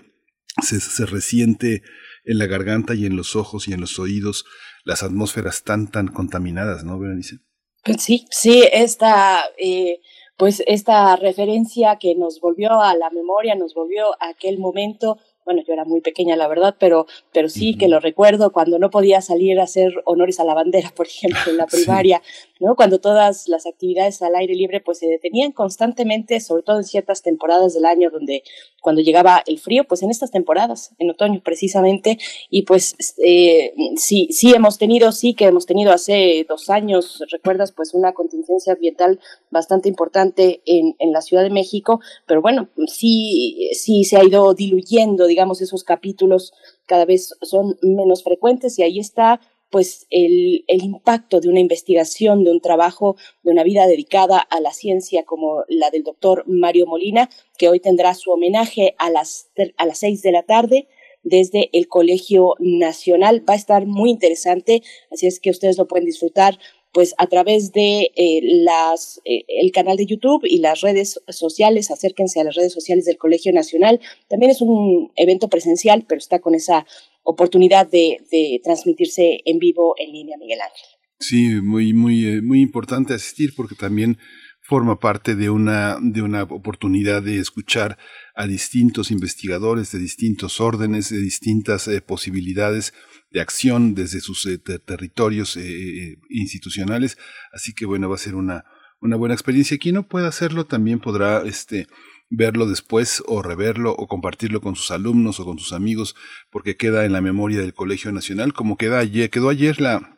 se, 0.62 0.78
se 0.78 1.04
resiente 1.04 1.82
en 2.24 2.38
la 2.38 2.46
garganta 2.46 2.94
y 2.94 3.06
en 3.06 3.16
los 3.16 3.34
ojos 3.34 3.66
y 3.66 3.72
en 3.72 3.80
los 3.80 3.98
oídos 3.98 4.44
las 4.84 5.02
atmósferas 5.02 5.64
tan, 5.64 5.90
tan 5.90 6.06
contaminadas, 6.06 6.84
¿no, 6.84 6.96
Berenice? 6.96 7.38
Pues 7.82 8.04
sí, 8.04 8.26
sí, 8.30 8.62
esta, 8.72 9.42
eh, 9.58 9.98
pues 10.40 10.62
esta 10.66 11.16
referencia 11.16 11.96
que 11.96 12.14
nos 12.14 12.40
volvió 12.40 12.80
a 12.80 12.96
la 12.96 13.10
memoria, 13.10 13.54
nos 13.56 13.74
volvió 13.74 14.14
a 14.22 14.30
aquel 14.30 14.58
momento 14.58 15.18
bueno, 15.50 15.64
yo 15.66 15.72
era 15.72 15.84
muy 15.84 16.00
pequeña, 16.00 16.36
la 16.36 16.46
verdad, 16.46 16.76
pero, 16.78 17.06
pero 17.32 17.48
sí 17.48 17.76
que 17.76 17.88
lo 17.88 17.98
recuerdo 17.98 18.52
cuando 18.52 18.78
no 18.78 18.88
podía 18.88 19.20
salir 19.20 19.58
a 19.58 19.64
hacer 19.64 19.92
honores 20.04 20.38
a 20.38 20.44
la 20.44 20.54
bandera, 20.54 20.92
por 20.94 21.08
ejemplo, 21.08 21.40
en 21.48 21.56
la 21.56 21.66
primaria, 21.70 22.22
¿no? 22.60 22.76
Cuando 22.76 23.00
todas 23.00 23.48
las 23.48 23.66
actividades 23.66 24.22
al 24.22 24.36
aire 24.36 24.54
libre 24.54 24.80
pues 24.80 24.98
se 24.98 25.08
detenían 25.08 25.50
constantemente, 25.50 26.38
sobre 26.38 26.62
todo 26.62 26.76
en 26.76 26.84
ciertas 26.84 27.22
temporadas 27.22 27.74
del 27.74 27.84
año 27.84 28.10
donde 28.10 28.44
cuando 28.80 29.02
llegaba 29.02 29.42
el 29.46 29.58
frío, 29.58 29.84
pues 29.88 30.02
en 30.02 30.10
estas 30.10 30.30
temporadas, 30.30 30.94
en 30.98 31.10
otoño 31.10 31.40
precisamente, 31.42 32.18
y 32.48 32.62
pues 32.62 32.94
eh, 33.22 33.74
sí, 33.96 34.28
sí 34.30 34.54
hemos 34.54 34.78
tenido, 34.78 35.10
sí 35.10 35.34
que 35.34 35.46
hemos 35.46 35.66
tenido 35.66 35.92
hace 35.92 36.46
dos 36.48 36.70
años, 36.70 37.22
recuerdas, 37.30 37.72
pues 37.72 37.92
una 37.92 38.12
contingencia 38.12 38.72
ambiental 38.72 39.18
bastante 39.50 39.88
importante 39.88 40.62
en, 40.64 40.94
en 40.98 41.12
la 41.12 41.22
Ciudad 41.22 41.42
de 41.42 41.50
México, 41.50 42.00
pero 42.26 42.40
bueno, 42.40 42.68
sí, 42.86 43.70
sí 43.72 44.04
se 44.04 44.16
ha 44.16 44.24
ido 44.24 44.54
diluyendo, 44.54 45.26
digamos, 45.26 45.39
esos 45.60 45.84
capítulos 45.84 46.52
cada 46.86 47.04
vez 47.04 47.34
son 47.42 47.78
menos 47.82 48.22
frecuentes 48.22 48.78
y 48.78 48.82
ahí 48.82 48.98
está 48.98 49.40
pues 49.70 50.06
el, 50.10 50.64
el, 50.66 50.82
impacto 50.82 51.40
de 51.40 51.48
una 51.48 51.60
investigación, 51.60 52.42
de 52.42 52.50
un 52.50 52.60
trabajo, 52.60 53.16
de 53.44 53.52
una 53.52 53.62
vida 53.62 53.86
dedicada 53.86 54.38
a 54.38 54.60
la 54.60 54.72
ciencia 54.72 55.24
como 55.24 55.64
la 55.68 55.90
del 55.90 56.02
doctor 56.02 56.42
Mario 56.46 56.86
Molina, 56.86 57.30
que 57.56 57.68
hoy 57.68 57.78
tendrá 57.78 58.14
su 58.14 58.32
homenaje 58.32 58.96
a 58.98 59.10
las, 59.10 59.50
a 59.76 59.86
las 59.86 59.98
seis 59.98 60.22
de 60.22 60.32
la 60.32 60.42
tarde 60.42 60.88
desde 61.22 61.70
el 61.72 61.86
Colegio 61.86 62.54
Nacional. 62.58 63.48
Va 63.48 63.54
a 63.54 63.56
estar 63.56 63.86
muy 63.86 64.10
interesante, 64.10 64.82
así 65.10 65.26
es 65.26 65.38
que 65.38 65.50
ustedes 65.50 65.78
lo 65.78 65.86
pueden 65.86 66.06
disfrutar 66.06 66.58
pues 66.92 67.14
a 67.18 67.26
través 67.26 67.72
de 67.72 68.10
eh, 68.16 68.40
las, 68.42 69.20
eh, 69.24 69.44
el 69.48 69.70
canal 69.72 69.96
de 69.96 70.06
YouTube 70.06 70.44
y 70.44 70.58
las 70.58 70.80
redes 70.80 71.20
sociales, 71.28 71.90
acérquense 71.90 72.40
a 72.40 72.44
las 72.44 72.56
redes 72.56 72.72
sociales 72.72 73.04
del 73.04 73.16
Colegio 73.16 73.52
Nacional. 73.52 74.00
También 74.28 74.50
es 74.50 74.60
un 74.60 75.12
evento 75.16 75.48
presencial, 75.48 76.04
pero 76.08 76.18
está 76.18 76.40
con 76.40 76.54
esa 76.54 76.86
oportunidad 77.22 77.88
de, 77.88 78.18
de 78.30 78.60
transmitirse 78.64 79.40
en 79.44 79.58
vivo 79.58 79.94
en 79.98 80.12
línea, 80.12 80.36
Miguel 80.38 80.60
Ángel. 80.60 80.88
Sí, 81.20 81.60
muy, 81.62 81.92
muy, 81.92 82.26
eh, 82.26 82.42
muy 82.42 82.60
importante 82.60 83.14
asistir 83.14 83.52
porque 83.56 83.74
también 83.74 84.18
forma 84.62 84.98
parte 84.98 85.34
de 85.34 85.50
una, 85.50 85.98
de 86.00 86.22
una 86.22 86.44
oportunidad 86.44 87.22
de 87.22 87.38
escuchar 87.38 87.98
a 88.34 88.46
distintos 88.46 89.10
investigadores 89.10 89.92
de 89.92 89.98
distintos 89.98 90.60
órdenes, 90.60 91.10
de 91.10 91.20
distintas 91.20 91.90
posibilidades 92.06 92.94
de 93.30 93.40
acción 93.40 93.94
desde 93.94 94.20
sus 94.20 94.44
eh, 94.46 94.58
territorios 94.58 95.56
eh, 95.56 95.62
eh, 95.62 96.18
institucionales. 96.28 97.18
Así 97.52 97.72
que 97.72 97.86
bueno, 97.86 98.08
va 98.08 98.16
a 98.16 98.18
ser 98.18 98.34
una, 98.34 98.64
una 99.00 99.16
buena 99.16 99.34
experiencia. 99.34 99.78
Quien 99.78 99.94
no 99.94 100.08
pueda 100.08 100.28
hacerlo 100.28 100.66
también 100.66 101.00
podrá 101.00 101.42
este, 101.42 101.86
verlo 102.30 102.66
después 102.66 103.22
o 103.26 103.42
reverlo 103.42 103.92
o 103.92 104.06
compartirlo 104.06 104.60
con 104.60 104.76
sus 104.76 104.90
alumnos 104.90 105.40
o 105.40 105.44
con 105.44 105.58
sus 105.58 105.72
amigos 105.72 106.14
porque 106.50 106.76
queda 106.76 107.04
en 107.04 107.12
la 107.12 107.20
memoria 107.20 107.60
del 107.60 107.74
Colegio 107.74 108.12
Nacional 108.12 108.52
como 108.52 108.76
queda 108.76 108.98
ayer, 109.00 109.30
quedó 109.30 109.48
ayer 109.48 109.80
la, 109.80 110.16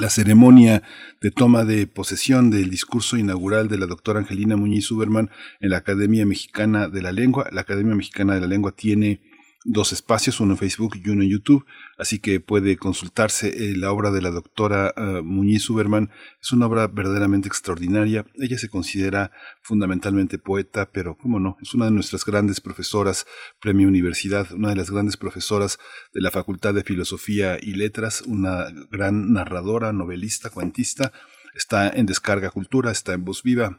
la 0.00 0.10
ceremonia 0.10 0.82
de 1.20 1.30
toma 1.30 1.64
de 1.64 1.86
posesión 1.86 2.50
del 2.50 2.70
discurso 2.70 3.16
inaugural 3.16 3.68
de 3.68 3.78
la 3.78 3.86
doctora 3.86 4.20
Angelina 4.20 4.56
Muñiz 4.56 4.90
Uberman 4.90 5.30
en 5.60 5.70
la 5.70 5.78
Academia 5.78 6.24
Mexicana 6.26 6.88
de 6.88 7.02
la 7.02 7.10
Lengua. 7.10 7.48
La 7.50 7.62
Academia 7.62 7.94
Mexicana 7.94 8.34
de 8.34 8.40
la 8.40 8.46
Lengua 8.46 8.72
tiene 8.72 9.20
dos 9.64 9.92
espacios, 9.92 10.40
uno 10.40 10.52
en 10.52 10.58
Facebook 10.58 10.96
y 11.02 11.08
uno 11.10 11.22
en 11.22 11.30
YouTube, 11.30 11.66
así 11.98 12.20
que 12.20 12.40
puede 12.40 12.76
consultarse 12.76 13.48
eh, 13.48 13.76
la 13.76 13.90
obra 13.90 14.10
de 14.10 14.22
la 14.22 14.30
doctora 14.30 14.94
uh, 14.96 15.22
Muñiz 15.22 15.68
Uberman. 15.68 16.10
Es 16.40 16.52
una 16.52 16.66
obra 16.66 16.86
verdaderamente 16.86 17.48
extraordinaria. 17.48 18.24
Ella 18.34 18.58
se 18.58 18.68
considera 18.68 19.32
fundamentalmente 19.62 20.38
poeta, 20.38 20.90
pero 20.90 21.16
cómo 21.16 21.40
no, 21.40 21.56
es 21.60 21.74
una 21.74 21.86
de 21.86 21.90
nuestras 21.90 22.24
grandes 22.24 22.60
profesoras, 22.60 23.26
Premio 23.60 23.88
Universidad, 23.88 24.52
una 24.52 24.70
de 24.70 24.76
las 24.76 24.90
grandes 24.90 25.16
profesoras 25.16 25.78
de 26.12 26.20
la 26.20 26.30
Facultad 26.30 26.74
de 26.74 26.84
Filosofía 26.84 27.58
y 27.60 27.72
Letras, 27.74 28.22
una 28.22 28.66
gran 28.90 29.32
narradora, 29.32 29.92
novelista, 29.92 30.50
cuentista. 30.50 31.12
Está 31.54 31.88
en 31.88 32.06
Descarga 32.06 32.50
Cultura, 32.50 32.92
está 32.92 33.14
en 33.14 33.24
Voz 33.24 33.42
Viva, 33.42 33.76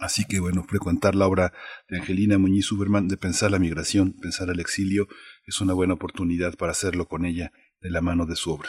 Así 0.00 0.24
que 0.24 0.38
bueno, 0.38 0.64
frecuentar 0.64 1.14
la 1.14 1.26
obra 1.26 1.52
de 1.88 1.98
Angelina 1.98 2.38
Muñiz 2.38 2.66
Superman, 2.66 3.08
de 3.08 3.16
pensar 3.16 3.50
la 3.50 3.58
migración, 3.58 4.12
pensar 4.12 4.48
el 4.48 4.60
exilio, 4.60 5.08
es 5.46 5.60
una 5.60 5.74
buena 5.74 5.94
oportunidad 5.94 6.54
para 6.54 6.72
hacerlo 6.72 7.08
con 7.08 7.24
ella 7.24 7.50
de 7.80 7.90
la 7.90 8.00
mano 8.00 8.26
de 8.26 8.36
su 8.36 8.52
obra. 8.52 8.68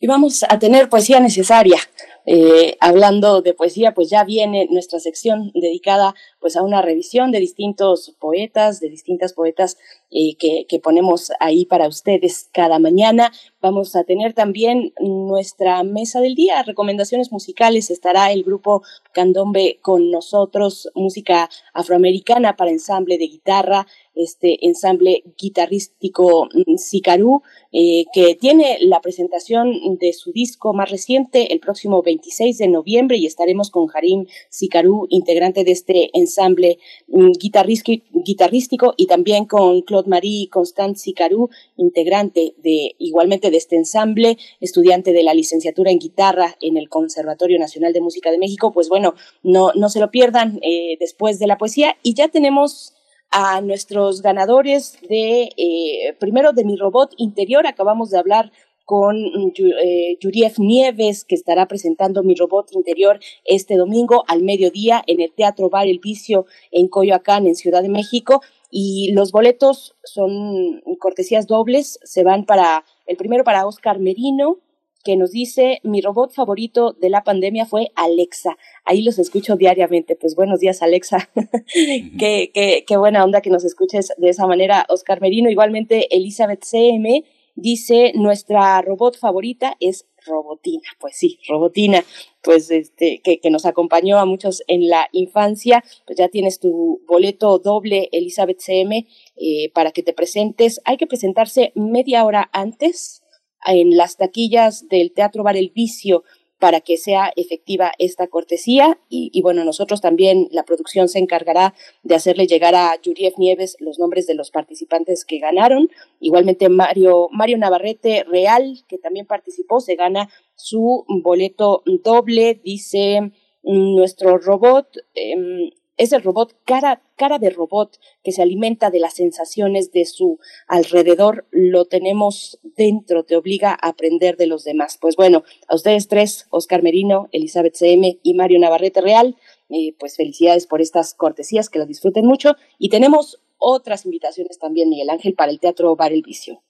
Y 0.00 0.06
vamos 0.06 0.44
a 0.48 0.58
tener 0.58 0.88
poesía 0.88 1.20
necesaria. 1.20 1.78
Eh, 2.26 2.76
hablando 2.80 3.40
de 3.40 3.54
poesía, 3.54 3.94
pues 3.94 4.10
ya 4.10 4.24
viene 4.24 4.66
nuestra 4.70 4.98
sección 4.98 5.52
dedicada 5.54 6.14
pues 6.46 6.54
a 6.54 6.62
una 6.62 6.80
revisión 6.80 7.32
de 7.32 7.40
distintos 7.40 8.14
poetas, 8.20 8.78
de 8.78 8.88
distintas 8.88 9.32
poetas 9.32 9.78
eh, 10.12 10.36
que, 10.38 10.78
ponemos 10.78 11.32
ahí 11.40 11.64
para 11.64 11.88
ustedes 11.88 12.48
cada 12.52 12.78
mañana. 12.78 13.32
Vamos 13.60 13.96
a 13.96 14.04
tener 14.04 14.32
también 14.32 14.92
nuestra 15.00 15.82
mesa 15.82 16.20
del 16.20 16.36
día, 16.36 16.62
recomendaciones 16.62 17.32
musicales. 17.32 17.90
Estará 17.90 18.30
el 18.30 18.44
grupo 18.44 18.84
Candombe 19.12 19.80
con 19.82 20.12
nosotros, 20.12 20.88
música 20.94 21.50
afroamericana 21.74 22.54
para 22.54 22.70
ensamble 22.70 23.18
de 23.18 23.26
guitarra, 23.26 23.88
este 24.14 24.64
ensamble 24.64 25.24
guitarrístico 25.36 26.46
mm, 26.46 26.76
Sicarú, 26.76 27.42
eh, 27.72 28.04
que 28.14 28.36
tiene 28.36 28.78
la 28.80 29.00
presentación 29.00 29.98
de 29.98 30.12
su 30.12 30.32
disco 30.32 30.72
más 30.72 30.90
reciente 30.90 31.52
el 31.52 31.58
próximo 31.60 32.02
26 32.02 32.58
de 32.58 32.68
noviembre 32.68 33.16
y 33.16 33.26
estaremos 33.26 33.70
con 33.70 33.88
Harim 33.92 34.26
Sicarú, 34.48 35.06
integrante 35.10 35.64
de 35.64 35.72
este 35.72 36.10
ensamble 36.14 36.35
ensamble 36.36 36.78
mm, 37.08 37.32
guitarrístico 37.32 38.94
y 38.96 39.06
también 39.06 39.46
con 39.46 39.82
Claude 39.82 40.08
Marie 40.08 40.42
y 40.42 40.48
Constant 40.48 40.96
Sicarú, 40.96 41.50
integrante 41.76 42.54
de 42.58 42.94
igualmente 42.98 43.50
de 43.50 43.56
este 43.56 43.76
ensamble, 43.76 44.38
estudiante 44.60 45.12
de 45.12 45.22
la 45.22 45.34
licenciatura 45.34 45.90
en 45.90 45.98
guitarra 45.98 46.56
en 46.60 46.76
el 46.76 46.88
Conservatorio 46.88 47.58
Nacional 47.58 47.92
de 47.92 48.00
Música 48.00 48.30
de 48.30 48.38
México. 48.38 48.72
Pues 48.72 48.88
bueno, 48.88 49.14
no, 49.42 49.72
no 49.74 49.88
se 49.88 50.00
lo 50.00 50.10
pierdan 50.10 50.58
eh, 50.62 50.96
después 51.00 51.38
de 51.38 51.46
la 51.46 51.58
poesía. 51.58 51.96
Y 52.02 52.14
ya 52.14 52.28
tenemos 52.28 52.92
a 53.30 53.60
nuestros 53.60 54.22
ganadores 54.22 54.98
de, 55.08 55.50
eh, 55.56 56.14
primero 56.18 56.52
de 56.52 56.64
mi 56.64 56.76
robot 56.76 57.12
interior, 57.16 57.66
acabamos 57.66 58.10
de 58.10 58.18
hablar 58.18 58.52
con 58.86 59.16
eh, 59.16 60.16
Yuriev 60.20 60.54
Nieves, 60.58 61.24
que 61.24 61.34
estará 61.34 61.66
presentando 61.66 62.22
Mi 62.22 62.36
Robot 62.36 62.72
Interior 62.72 63.18
este 63.44 63.76
domingo 63.76 64.24
al 64.28 64.42
mediodía 64.42 65.02
en 65.08 65.20
el 65.20 65.32
Teatro 65.32 65.68
Bar 65.68 65.88
El 65.88 65.98
Vicio 65.98 66.46
en 66.70 66.86
Coyoacán, 66.86 67.46
en 67.46 67.56
Ciudad 67.56 67.82
de 67.82 67.88
México. 67.88 68.40
Y 68.70 69.12
los 69.12 69.32
boletos 69.32 69.96
son 70.04 70.80
cortesías 71.00 71.48
dobles, 71.48 71.98
se 72.04 72.22
van 72.22 72.46
para, 72.46 72.84
el 73.06 73.16
primero 73.16 73.42
para 73.42 73.66
Oscar 73.66 73.98
Merino, 73.98 74.58
que 75.02 75.16
nos 75.16 75.30
dice, 75.30 75.80
mi 75.82 76.00
robot 76.00 76.32
favorito 76.32 76.92
de 76.92 77.10
la 77.10 77.22
pandemia 77.22 77.66
fue 77.66 77.90
Alexa. 77.94 78.56
Ahí 78.84 79.02
los 79.02 79.18
escucho 79.18 79.56
diariamente. 79.56 80.16
Pues 80.16 80.34
buenos 80.34 80.60
días, 80.60 80.82
Alexa. 80.82 81.28
qué, 82.18 82.50
qué, 82.52 82.84
qué 82.86 82.96
buena 82.96 83.24
onda 83.24 83.40
que 83.40 83.50
nos 83.50 83.64
escuches 83.64 84.12
de 84.16 84.28
esa 84.28 84.46
manera, 84.46 84.84
Oscar 84.88 85.20
Merino. 85.20 85.48
Igualmente, 85.50 86.14
Elizabeth 86.14 86.64
CM 86.64 87.24
Dice, 87.56 88.12
nuestra 88.14 88.82
robot 88.82 89.18
favorita 89.18 89.76
es 89.80 90.06
Robotina, 90.26 90.88
pues 91.00 91.16
sí, 91.16 91.38
Robotina, 91.48 92.04
pues 92.42 92.70
este, 92.70 93.20
que, 93.24 93.40
que, 93.40 93.50
nos 93.50 93.64
acompañó 93.64 94.18
a 94.18 94.26
muchos 94.26 94.62
en 94.66 94.88
la 94.88 95.08
infancia, 95.12 95.82
pues 96.04 96.18
ya 96.18 96.28
tienes 96.28 96.60
tu 96.60 97.00
boleto 97.06 97.58
doble 97.58 98.10
Elizabeth 98.12 98.60
CM 98.60 99.06
eh, 99.36 99.70
para 99.72 99.92
que 99.92 100.02
te 100.02 100.12
presentes. 100.12 100.80
Hay 100.84 100.98
que 100.98 101.06
presentarse 101.06 101.72
media 101.74 102.24
hora 102.24 102.50
antes 102.52 103.22
en 103.64 103.96
las 103.96 104.16
taquillas 104.16 104.88
del 104.88 105.12
Teatro 105.12 105.42
Bar 105.42 105.56
El 105.56 105.70
Vicio 105.70 106.24
para 106.58 106.80
que 106.80 106.96
sea 106.96 107.32
efectiva 107.36 107.92
esta 107.98 108.26
cortesía. 108.28 108.98
Y, 109.08 109.40
bueno, 109.42 109.64
nosotros 109.64 110.00
también, 110.00 110.48
la 110.50 110.64
producción 110.64 111.08
se 111.08 111.18
encargará 111.18 111.74
de 112.02 112.14
hacerle 112.14 112.46
llegar 112.46 112.74
a 112.74 113.00
Yuriev 113.00 113.34
Nieves 113.36 113.76
los 113.80 113.98
nombres 113.98 114.26
de 114.26 114.34
los 114.34 114.50
participantes 114.50 115.24
que 115.24 115.38
ganaron. 115.38 115.90
Igualmente 116.20 116.68
Mario, 116.68 117.28
Mario 117.32 117.58
Navarrete 117.58 118.24
Real, 118.24 118.84
que 118.88 118.98
también 118.98 119.26
participó, 119.26 119.80
se 119.80 119.96
gana 119.96 120.28
su 120.54 121.04
boleto 121.08 121.82
doble, 121.84 122.60
dice 122.64 123.32
mm, 123.62 123.96
nuestro 123.96 124.38
robot. 124.38 124.88
Eh, 125.14 125.72
es 125.96 126.12
el 126.12 126.22
robot 126.22 126.56
cara, 126.64 127.02
cara 127.16 127.38
de 127.38 127.50
robot 127.50 127.98
que 128.22 128.32
se 128.32 128.42
alimenta 128.42 128.90
de 128.90 129.00
las 129.00 129.14
sensaciones 129.14 129.92
de 129.92 130.04
su 130.04 130.38
alrededor. 130.68 131.46
Lo 131.50 131.86
tenemos 131.86 132.58
dentro, 132.76 133.24
te 133.24 133.36
obliga 133.36 133.70
a 133.70 133.88
aprender 133.88 134.36
de 134.36 134.46
los 134.46 134.64
demás. 134.64 134.98
Pues 135.00 135.16
bueno, 135.16 135.44
a 135.68 135.74
ustedes 135.74 136.08
tres, 136.08 136.46
Oscar 136.50 136.82
Merino, 136.82 137.28
Elizabeth 137.32 137.74
CM 137.74 138.18
y 138.22 138.34
Mario 138.34 138.58
Navarrete 138.58 139.00
Real, 139.00 139.36
eh, 139.70 139.94
pues 139.98 140.16
felicidades 140.16 140.66
por 140.66 140.80
estas 140.80 141.14
cortesías, 141.14 141.70
que 141.70 141.78
las 141.78 141.88
disfruten 141.88 142.26
mucho. 142.26 142.56
Y 142.78 142.90
tenemos 142.90 143.40
otras 143.58 144.04
invitaciones 144.04 144.58
también, 144.58 144.90
Miguel 144.90 145.10
Ángel, 145.10 145.34
para 145.34 145.50
el 145.50 145.60
Teatro 145.60 145.96
Bar 145.96 146.12
El 146.12 146.22
Vicio. 146.22 146.62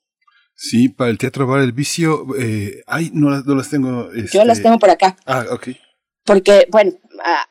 Sí, 0.55 0.89
para 0.89 1.11
el 1.11 1.19
Teatro 1.19 1.47
Bar 1.47 1.61
El 1.61 1.73
Vicio, 1.73 2.27
eh, 2.39 2.83
ay, 2.87 3.11
no, 3.13 3.31
las 3.31 3.71
tengo. 3.71 4.09
Yo 4.33 4.45
las 4.45 4.59
este, 4.59 4.69
tengo 4.69 4.79
por 4.79 4.91
acá. 4.91 5.17
Ah, 5.27 5.45
ok 5.51 5.69
porque, 6.27 6.67
bueno, 6.71 6.93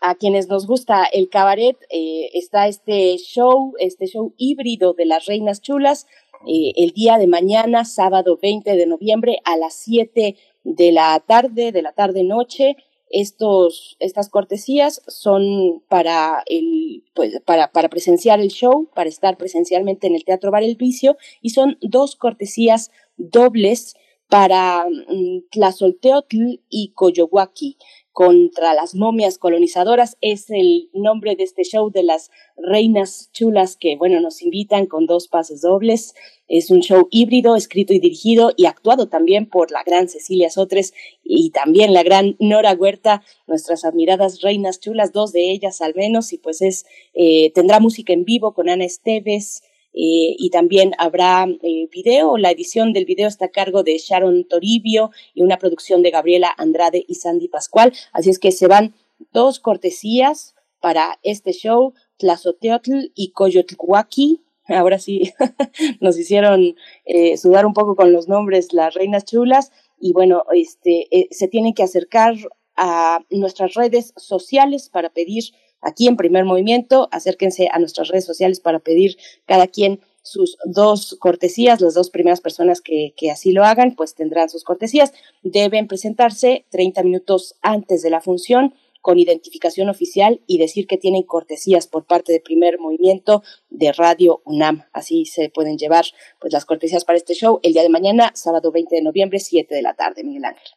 a, 0.01 0.15
quienes 0.15 0.49
nos 0.49 0.67
gusta 0.67 1.05
el 1.05 1.29
cabaret, 1.29 1.77
eh, 1.89 2.29
está 2.33 2.67
este 2.67 3.17
show, 3.17 3.73
este 3.79 4.05
show 4.05 4.33
híbrido 4.37 4.93
de 4.93 5.05
las 5.05 5.25
Reinas 5.25 5.61
Chulas, 5.61 6.07
eh, 6.45 6.73
el 6.75 6.91
día 6.91 7.17
de 7.17 7.27
mañana, 7.27 7.85
sábado 7.85 8.37
20 8.41 8.75
de 8.75 8.85
noviembre, 8.85 9.39
a 9.45 9.55
las 9.55 9.75
7 9.75 10.35
de 10.65 10.91
la 10.91 11.23
tarde, 11.25 11.71
de 11.71 11.81
la 11.81 11.93
tarde-noche. 11.93 12.75
Estos, 13.09 13.95
estas 13.99 14.29
cortesías 14.29 15.01
son 15.07 15.81
para, 15.87 16.43
el, 16.45 17.05
pues, 17.13 17.39
para, 17.45 17.71
para 17.71 17.87
presenciar 17.87 18.41
el 18.41 18.49
show, 18.49 18.89
para 18.93 19.09
estar 19.09 19.37
presencialmente 19.37 20.07
en 20.07 20.15
el 20.15 20.25
Teatro 20.25 20.51
Bar 20.51 20.63
El 20.63 20.75
Vicio, 20.75 21.15
y 21.41 21.51
son 21.51 21.77
dos 21.81 22.17
cortesías 22.17 22.91
dobles 23.15 23.95
para 24.27 24.85
mm, 24.85 25.49
Tlazolteotl 25.51 26.59
y 26.69 26.91
Coyohuaki 26.93 27.77
contra 28.15 28.73
las 28.73 28.95
momias 28.95 29.37
colonizadoras 29.37 30.15
es 30.21 30.49
el 30.49 30.89
nombre 30.93 31.35
de 31.35 31.43
este 31.43 31.65
show 31.65 31.91
de 31.91 32.01
las 32.01 32.31
reinas 32.55 33.29
chulas 33.33 33.75
que, 33.75 33.97
bueno, 33.97 34.21
nos 34.21 34.41
invitan 34.41 34.85
con 34.85 35.05
dos 35.05 35.27
pases 35.27 35.59
dobles. 35.59 36.15
Es 36.47 36.71
un 36.71 36.79
show 36.79 37.09
híbrido, 37.11 37.57
escrito 37.57 37.91
y 37.91 37.99
dirigido 37.99 38.53
y 38.55 38.67
actuado 38.67 39.09
también 39.09 39.49
por 39.49 39.69
la 39.69 39.83
gran 39.83 40.07
Cecilia 40.07 40.49
Sotres 40.49 40.93
y 41.25 41.49
también 41.49 41.93
la 41.93 42.03
gran 42.03 42.37
Nora 42.39 42.71
Huerta, 42.71 43.21
nuestras 43.47 43.83
admiradas 43.83 44.39
reinas 44.39 44.79
chulas, 44.79 45.11
dos 45.11 45.33
de 45.33 45.51
ellas 45.51 45.81
al 45.81 45.93
menos, 45.93 46.31
y 46.31 46.37
pues 46.37 46.61
es, 46.61 46.85
eh, 47.15 47.51
tendrá 47.51 47.81
música 47.81 48.13
en 48.13 48.23
vivo 48.23 48.53
con 48.53 48.69
Ana 48.69 48.85
Esteves, 48.85 49.61
eh, 49.97 50.35
y 50.37 50.49
también 50.49 50.91
habrá 50.97 51.47
eh, 51.63 51.87
video. 51.89 52.37
La 52.37 52.51
edición 52.51 52.91
del 52.91 53.05
video 53.05 53.29
está 53.29 53.45
a 53.45 53.51
cargo 53.51 53.81
de 53.81 53.97
Sharon 53.97 54.43
Toribio 54.43 55.11
y 55.33 55.41
una 55.41 55.57
producción 55.57 56.01
de 56.01 56.11
Gabriela 56.11 56.53
Andrade 56.57 57.05
y 57.07 57.15
Sandy 57.15 57.47
Pascual. 57.47 57.93
Así 58.11 58.29
es 58.29 58.37
que 58.37 58.51
se 58.51 58.67
van 58.67 58.93
dos 59.31 59.59
cortesías 59.59 60.53
para 60.81 61.17
este 61.23 61.53
show, 61.53 61.93
Tlazoteotl 62.17 63.11
y 63.15 63.31
Coyotl-Huaki. 63.31 64.41
Ahora 64.67 64.99
sí, 64.99 65.31
nos 66.01 66.19
hicieron 66.19 66.75
eh, 67.05 67.37
sudar 67.37 67.65
un 67.65 67.73
poco 67.73 67.95
con 67.95 68.11
los 68.11 68.27
nombres 68.27 68.73
las 68.73 68.93
reinas 68.93 69.23
chulas. 69.23 69.71
Y 69.97 70.11
bueno, 70.11 70.43
este, 70.53 71.07
se 71.31 71.47
tienen 71.47 71.73
que 71.73 71.83
acercar 71.83 72.35
a 72.75 73.19
nuestras 73.29 73.75
redes 73.75 74.13
sociales 74.17 74.89
para 74.89 75.09
pedir 75.09 75.53
aquí 75.81 76.07
en 76.07 76.17
Primer 76.17 76.45
Movimiento. 76.45 77.07
Acérquense 77.11 77.67
a 77.71 77.79
nuestras 77.79 78.09
redes 78.09 78.25
sociales 78.25 78.59
para 78.59 78.79
pedir 78.79 79.17
cada 79.45 79.67
quien 79.67 79.99
sus 80.21 80.57
dos 80.65 81.15
cortesías, 81.19 81.81
las 81.81 81.93
dos 81.93 82.09
primeras 82.09 82.41
personas 82.41 82.81
que, 82.81 83.13
que, 83.15 83.29
así 83.29 83.51
lo 83.51 83.63
hagan, 83.63 83.95
pues 83.95 84.15
tendrán 84.15 84.49
sus 84.49 84.63
cortesías. 84.63 85.13
Deben 85.43 85.87
presentarse 85.87 86.65
30 86.69 87.03
minutos 87.03 87.55
antes 87.61 88.01
de 88.01 88.09
la 88.09 88.21
función 88.21 88.73
con 89.05 89.19
identificación 89.19 89.87
oficial 89.87 90.41
y 90.47 90.57
decir 90.57 90.87
que 90.87 90.97
tienen 90.97 91.21
cortesías 91.21 91.85
por 91.85 92.07
parte 92.07 92.31
del 92.31 92.41
primer 92.41 92.79
movimiento 92.79 93.43
de 93.69 93.91
Radio 93.91 94.41
UNAM. 94.45 94.85
Así 94.93 95.25
se 95.25 95.49
pueden 95.49 95.77
llevar 95.77 96.05
pues 96.39 96.51
las 96.51 96.65
cortesías 96.65 97.05
para 97.05 97.17
este 97.17 97.35
show 97.35 97.59
el 97.61 97.73
día 97.73 97.83
de 97.83 97.89
mañana, 97.89 98.31
sábado 98.33 98.71
20 98.71 98.95
de 98.95 99.03
noviembre, 99.03 99.39
7 99.39 99.75
de 99.75 99.81
la 99.83 99.93
tarde, 99.93 100.23
Miguel 100.23 100.45
Ángel 100.45 100.71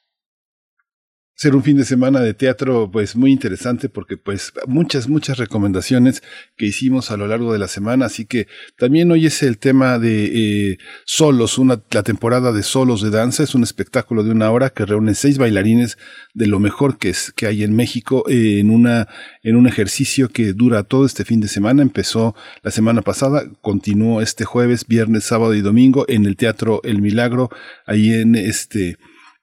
ser 1.39 1.55
un 1.55 1.62
fin 1.62 1.77
de 1.77 1.85
semana 1.85 2.20
de 2.20 2.35
teatro 2.35 2.90
pues 2.90 3.15
muy 3.15 3.31
interesante 3.31 3.89
porque 3.89 4.16
pues 4.16 4.52
muchas 4.66 5.09
muchas 5.09 5.39
recomendaciones 5.39 6.20
que 6.56 6.66
hicimos 6.66 7.12
a 7.12 7.16
lo 7.16 7.28
largo 7.28 7.52
de 7.52 7.60
la 7.60 7.69
semana. 7.69 8.06
Así 8.06 8.24
que 8.24 8.48
también 8.77 9.12
hoy 9.12 9.27
es 9.27 9.44
el 9.44 9.59
tema 9.59 10.01
de 10.01 10.73
eh, 10.73 10.78
solos 11.05 11.56
una 11.56 11.81
la 11.93 12.02
temporada 12.02 12.51
de 12.51 12.65
solos 12.65 13.02
de 13.02 13.10
danza. 13.10 13.44
Es 13.44 13.55
un 13.55 13.62
espectáculo 13.62 14.24
de 14.24 14.32
una 14.32 14.51
hora 14.51 14.70
que 14.70 14.85
reúne 14.85 15.15
seis 15.15 15.39
bailarines 15.39 15.97
de 16.35 16.48
lo 16.48 16.59
mejor 16.59 16.98
que 16.98 17.10
es 17.10 17.32
que 17.36 17.47
hay 17.47 17.62
en 17.62 17.77
México 17.77 18.24
eh, 18.28 18.59
en 18.59 18.70
una 18.70 19.06
en 19.44 19.55
un 19.55 19.69
ejercicio 19.69 20.31
que 20.31 20.52
dura 20.55 20.82
todo 20.82 21.06
este 21.06 21.24
fin 21.24 21.40
de 21.40 21.47
semana. 21.47 21.82
Empezó 21.82 22.35
la 22.65 22.73
semana 22.73 23.02
pasada 23.02 23.44
continuó 23.62 24.23
este 24.23 24.44
jueves 24.44 24.89
viernes 24.89 25.23
sábado 25.23 25.55
y 25.55 25.60
domingo 25.60 26.05
en 26.09 26.27
el 26.27 26.36
teatro 26.36 26.81
El 26.82 27.01
Milagro 27.01 27.48
ahí 27.86 28.12
en 28.12 28.35
este 28.35 28.98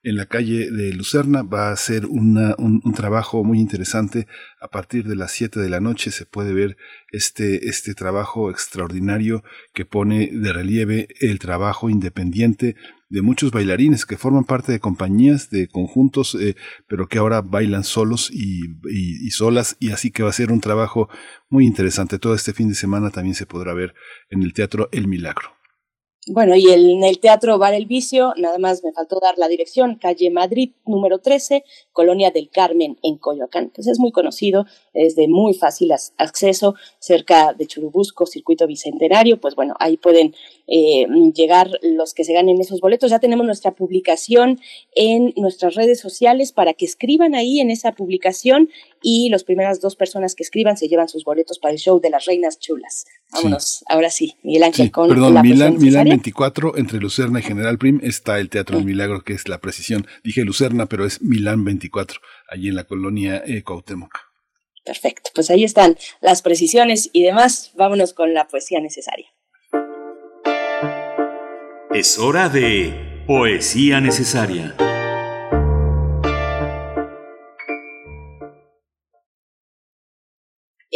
en 0.06 0.14
la 0.14 0.26
calle 0.26 0.70
de 0.70 0.92
Lucerna. 0.92 1.42
Va 1.42 1.72
a 1.72 1.76
ser 1.76 2.06
una, 2.06 2.54
un, 2.58 2.80
trabajo 2.94 3.42
muy 3.42 3.58
interesante. 3.58 4.28
A 4.60 4.68
partir 4.68 5.04
de 5.04 5.16
las 5.16 5.32
7 5.32 5.58
de 5.58 5.68
la 5.68 5.80
noche 5.80 6.12
se 6.12 6.24
puede 6.24 6.54
ver 6.54 6.76
este, 7.10 7.68
este 7.68 7.94
trabajo 7.94 8.50
extraordinario 8.50 9.42
que 9.74 9.84
pone 9.84 10.30
de 10.32 10.52
relieve 10.52 11.08
el 11.20 11.40
trabajo 11.40 11.90
independiente 11.90 12.76
de 13.08 13.22
muchos 13.22 13.50
bailarines 13.50 14.06
que 14.06 14.16
forman 14.16 14.44
parte 14.44 14.72
de 14.72 14.80
compañías, 14.80 15.50
de 15.50 15.68
conjuntos, 15.68 16.36
eh, 16.40 16.56
pero 16.88 17.08
que 17.08 17.18
ahora 17.18 17.40
bailan 17.40 17.84
solos 17.84 18.30
y, 18.32 18.62
y, 18.88 19.30
solas, 19.30 19.76
y 19.80 19.90
así 19.90 20.10
que 20.10 20.22
va 20.22 20.30
a 20.30 20.32
ser 20.32 20.52
un 20.52 20.60
trabajo 20.60 21.08
muy 21.48 21.66
interesante. 21.66 22.18
Todo 22.18 22.34
este 22.34 22.52
fin 22.52 22.68
de 22.68 22.74
semana 22.74 23.10
también 23.10 23.34
se 23.34 23.46
podrá 23.46 23.74
ver 23.74 23.94
en 24.30 24.42
el 24.42 24.52
Teatro 24.52 24.88
El 24.92 25.08
Milagro. 25.08 25.55
Bueno, 26.28 26.56
y 26.56 26.68
en 26.70 27.04
el 27.04 27.20
Teatro 27.20 27.56
Bar 27.56 27.72
El 27.72 27.86
Vicio, 27.86 28.34
nada 28.36 28.58
más 28.58 28.82
me 28.82 28.92
faltó 28.92 29.20
dar 29.20 29.38
la 29.38 29.46
dirección, 29.46 29.94
calle 29.94 30.28
Madrid 30.28 30.72
número 30.84 31.20
13, 31.20 31.62
Colonia 31.92 32.32
del 32.32 32.50
Carmen, 32.50 32.98
en 33.04 33.16
Coyoacán. 33.16 33.70
Pues 33.72 33.86
es 33.86 34.00
muy 34.00 34.10
conocido, 34.10 34.66
es 34.92 35.14
de 35.14 35.28
muy 35.28 35.54
fácil 35.54 35.92
acceso, 36.18 36.74
cerca 36.98 37.52
de 37.52 37.68
Churubusco, 37.68 38.26
Circuito 38.26 38.66
Bicentenario. 38.66 39.40
Pues 39.40 39.54
bueno, 39.54 39.74
ahí 39.78 39.98
pueden 39.98 40.34
eh, 40.66 41.06
llegar 41.34 41.70
los 41.82 42.14
que 42.14 42.24
se 42.24 42.32
ganen 42.32 42.60
esos 42.60 42.80
boletos. 42.80 43.10
Ya 43.10 43.18
tenemos 43.18 43.46
nuestra 43.46 43.72
publicación 43.72 44.60
en 44.94 45.32
nuestras 45.36 45.74
redes 45.74 46.00
sociales 46.00 46.52
para 46.52 46.74
que 46.74 46.84
escriban 46.84 47.34
ahí 47.34 47.60
en 47.60 47.70
esa 47.70 47.92
publicación 47.92 48.70
y 49.02 49.28
las 49.30 49.44
primeras 49.44 49.80
dos 49.80 49.96
personas 49.96 50.34
que 50.34 50.42
escriban 50.42 50.76
se 50.76 50.88
llevan 50.88 51.08
sus 51.08 51.24
boletos 51.24 51.58
para 51.58 51.72
el 51.72 51.78
show 51.78 52.00
de 52.00 52.10
las 52.10 52.24
Reinas 52.24 52.58
Chulas. 52.58 53.06
Vámonos, 53.32 53.84
ahora 53.88 54.10
sí, 54.10 54.36
Miguel 54.42 54.64
Ángel 54.64 54.90
con 54.90 55.08
perdón, 55.08 55.34
la 55.34 55.42
Milán, 55.42 55.78
Milán 55.78 56.08
24, 56.08 56.76
entre 56.76 56.98
Lucerna 56.98 57.40
y 57.40 57.42
General 57.42 57.78
Prim, 57.78 58.00
está 58.02 58.38
el 58.38 58.48
Teatro 58.48 58.76
del 58.76 58.86
Milagro, 58.86 59.22
que 59.22 59.32
es 59.34 59.48
la 59.48 59.60
precisión. 59.60 60.06
Dije 60.24 60.42
Lucerna, 60.42 60.86
pero 60.86 61.04
es 61.04 61.22
Milán 61.22 61.64
24, 61.64 62.20
allí 62.48 62.68
en 62.68 62.76
la 62.76 62.84
colonia 62.84 63.42
eh, 63.46 63.62
Cuauhtémoc. 63.62 64.10
Perfecto, 64.84 65.30
pues 65.34 65.50
ahí 65.50 65.64
están 65.64 65.96
las 66.20 66.42
precisiones 66.42 67.10
y 67.12 67.24
demás. 67.24 67.72
Vámonos 67.74 68.14
con 68.14 68.34
la 68.34 68.46
poesía 68.46 68.80
necesaria. 68.80 69.35
Es 71.94 72.18
hora 72.18 72.48
de 72.48 73.24
poesía 73.26 74.00
necesaria. 74.00 74.76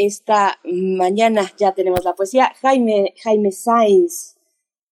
esta 0.06 0.60
mañana 0.64 1.52
ya 1.58 1.72
tenemos 1.74 2.04
la 2.04 2.14
poesía. 2.14 2.52
Jaime, 2.62 3.12
Jaime 3.22 3.52
Sainz, 3.52 4.38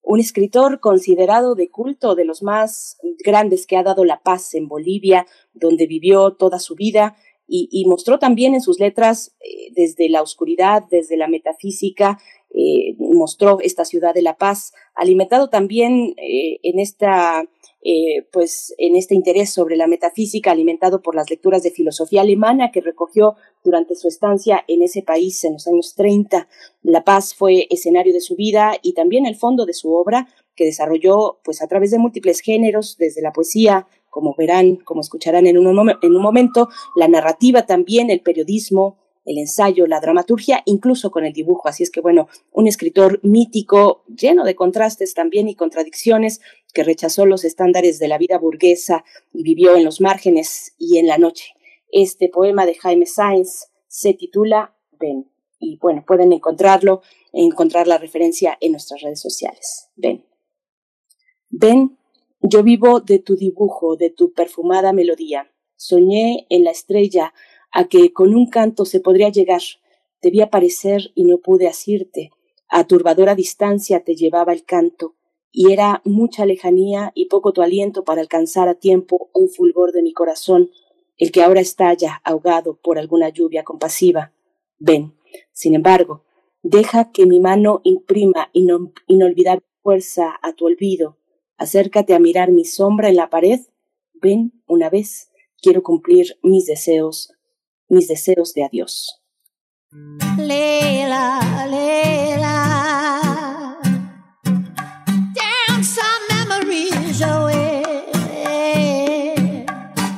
un 0.03 0.21
escritor 0.21 0.81
considerado 0.81 1.55
de 1.55 1.71
culto, 1.71 2.15
de 2.15 2.27
los 2.27 2.43
más 2.43 2.99
grandes 3.25 3.67
que 3.67 3.79
ha 3.79 3.83
dado 3.83 4.05
la 4.05 4.23
paz 4.23 4.55
en 4.55 4.69
Bolivia, 4.69 5.27
donde 5.55 5.87
vivió 5.87 6.35
toda 6.35 6.59
su 6.59 6.75
vida 6.75 7.17
y, 7.51 7.85
mostró 7.87 8.19
también 8.19 8.53
en 8.53 8.61
sus 8.61 8.79
letras, 8.79 9.35
eh, 9.41 9.73
desde 9.75 10.11
la 10.11 10.21
oscuridad, 10.21 10.83
desde 10.91 11.17
la 11.17 11.29
metafísica, 11.29 12.19
eh, 12.55 12.95
mostró 12.99 13.59
esta 13.61 13.85
ciudad 13.85 14.15
de 14.15 14.23
La 14.23 14.37
Paz, 14.37 14.73
alimentado 14.95 15.49
también 15.49 16.15
eh, 16.17 16.59
en 16.63 16.79
esta 16.79 17.45
eh, 17.81 18.27
pues 18.33 18.75
en 18.77 18.97
este 18.97 19.15
interés 19.15 19.51
sobre 19.51 19.77
la 19.77 19.87
metafísica 19.87 20.51
alimentado 20.51 21.01
por 21.01 21.15
las 21.15 21.31
lecturas 21.31 21.63
de 21.63 21.71
filosofía 21.71 22.23
alemana 22.23 22.73
que 22.73 22.81
recogió 22.81 23.37
durante 23.63 23.95
su 23.95 24.09
estancia 24.09 24.65
en 24.67 24.83
ese 24.83 25.03
país 25.03 25.45
en 25.45 25.53
los 25.53 25.67
años 25.69 25.95
30. 25.95 26.49
La 26.83 27.05
Paz 27.05 27.37
fue 27.37 27.69
escenario 27.71 28.13
de 28.13 28.21
su 28.21 28.35
vida 28.35 28.73
y 28.83 28.95
también 28.95 29.27
el 29.27 29.37
fondo 29.37 29.65
de 29.65 29.75
su 29.75 29.95
obra 29.95 30.27
que 30.57 30.65
desarrolló 30.65 31.39
pues 31.45 31.63
a 31.63 31.69
través 31.69 31.93
de 31.93 32.01
múltiples 32.01 32.41
géneros, 32.41 32.97
desde 32.99 33.23
la 33.23 33.33
poesía, 33.33 33.87
como 34.11 34.35
verán, 34.37 34.77
como 34.77 35.01
escucharán 35.01 35.47
en 35.47 35.57
un, 35.57 35.91
en 36.03 36.17
un 36.17 36.23
momento, 36.23 36.69
la 36.97 37.07
narrativa 37.07 37.65
también, 37.65 38.11
el 38.11 38.23
periodismo, 38.23 38.99
el 39.29 39.37
ensayo, 39.37 39.87
la 39.87 40.01
dramaturgia, 40.01 40.63
incluso 40.65 41.11
con 41.11 41.27
el 41.27 41.35
dibujo. 41.35 41.69
Así 41.69 41.83
es 41.83 41.91
que, 41.91 42.01
bueno, 42.01 42.29
un 42.51 42.67
escritor 42.67 43.21
mítico, 43.23 44.03
lleno 44.07 44.43
de 44.43 44.57
contrastes 44.57 45.13
también 45.13 45.49
y 45.49 45.55
contradicciones, 45.55 46.41
que 46.73 46.83
rechazó 46.83 47.27
los 47.27 47.45
estándares 47.45 47.99
de 47.99 48.09
la 48.09 48.17
vida 48.17 48.39
burguesa 48.39 49.05
y 49.35 49.43
vivió 49.43 49.77
en 49.77 49.85
los 49.85 50.01
márgenes 50.01 50.75
y 50.79 50.97
en 50.97 51.07
la 51.07 51.19
noche. 51.19 51.53
Este 51.93 52.31
poema 52.31 52.65
de 52.65 52.75
Jaime 52.75 53.05
Sainz 53.05 53.67
se 53.87 54.15
titula 54.15 54.75
Ven. 54.99 55.31
Y 55.61 55.77
bueno, 55.77 56.05
pueden 56.07 56.33
encontrarlo, 56.33 57.03
encontrar 57.33 57.87
la 57.87 57.99
referencia 57.99 58.57
en 58.63 58.73
nuestras 58.73 59.03
redes 59.03 59.21
sociales. 59.21 59.91
Ven. 59.95 60.25
Ven, 61.51 61.99
yo 62.41 62.63
vivo 62.63 63.01
de 63.01 63.19
tu 63.19 63.37
dibujo, 63.37 63.97
de 63.97 64.09
tu 64.09 64.33
perfumada 64.33 64.95
melodía. 64.95 65.53
Soñé 65.77 66.47
en 66.49 66.65
la 66.65 66.71
estrella 66.71 67.35
a 67.73 67.89
que 67.89 68.13
con 68.13 68.35
un 68.35 68.49
canto 68.49 68.85
se 68.85 69.01
podría 69.01 69.29
llegar. 69.29 69.63
Vi 70.23 70.41
aparecer 70.41 71.13
y 71.15 71.25
no 71.25 71.39
pude 71.39 71.69
asirte. 71.69 72.31
A 72.69 72.85
turbadora 72.87 73.35
distancia 73.35 74.05
te 74.05 74.15
llevaba 74.15 74.53
el 74.53 74.65
canto, 74.65 75.15
y 75.51 75.73
era 75.73 76.03
mucha 76.05 76.45
lejanía 76.45 77.13
y 77.15 77.27
poco 77.27 77.53
tu 77.53 77.63
aliento 77.63 78.05
para 78.05 78.21
alcanzar 78.21 78.69
a 78.69 78.75
tiempo 78.75 79.31
un 79.33 79.49
fulgor 79.49 79.93
de 79.93 80.03
mi 80.03 80.13
corazón, 80.13 80.71
el 81.17 81.33
que 81.33 81.43
ahora 81.43 81.61
estalla 81.61 82.21
ahogado 82.25 82.77
por 82.77 82.99
alguna 82.99 83.31
lluvia 83.31 83.65
compasiva. 83.65 84.33
Ven, 84.79 85.15
sin 85.53 85.75
embargo, 85.75 86.25
deja 86.63 87.11
que 87.11 87.27
mi 87.27 87.41
mano 87.41 87.81
imprima 87.85 88.51
inolvidable 88.53 89.65
fuerza 89.83 90.39
a 90.43 90.53
tu 90.53 90.67
olvido. 90.67 91.17
Acércate 91.57 92.15
a 92.15 92.19
mirar 92.19 92.53
mi 92.53 92.65
sombra 92.65 93.09
en 93.09 93.17
la 93.17 93.31
pared. 93.31 93.61
Ven 94.13 94.63
una 94.67 94.91
vez, 94.91 95.31
quiero 95.61 95.83
cumplir 95.83 96.39
mis 96.43 96.67
deseos 96.67 97.33
mis 97.89 98.07
deseos 98.09 98.53
de 98.55 98.65
adiós. 98.65 99.21
Leila, 100.37 101.67
Leila, 101.67 102.59
dance 105.35 105.89
some 105.97 106.25
memories 106.31 107.21
away. 107.23 107.83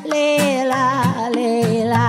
Leila, 0.05 1.30
Leila, 1.32 2.06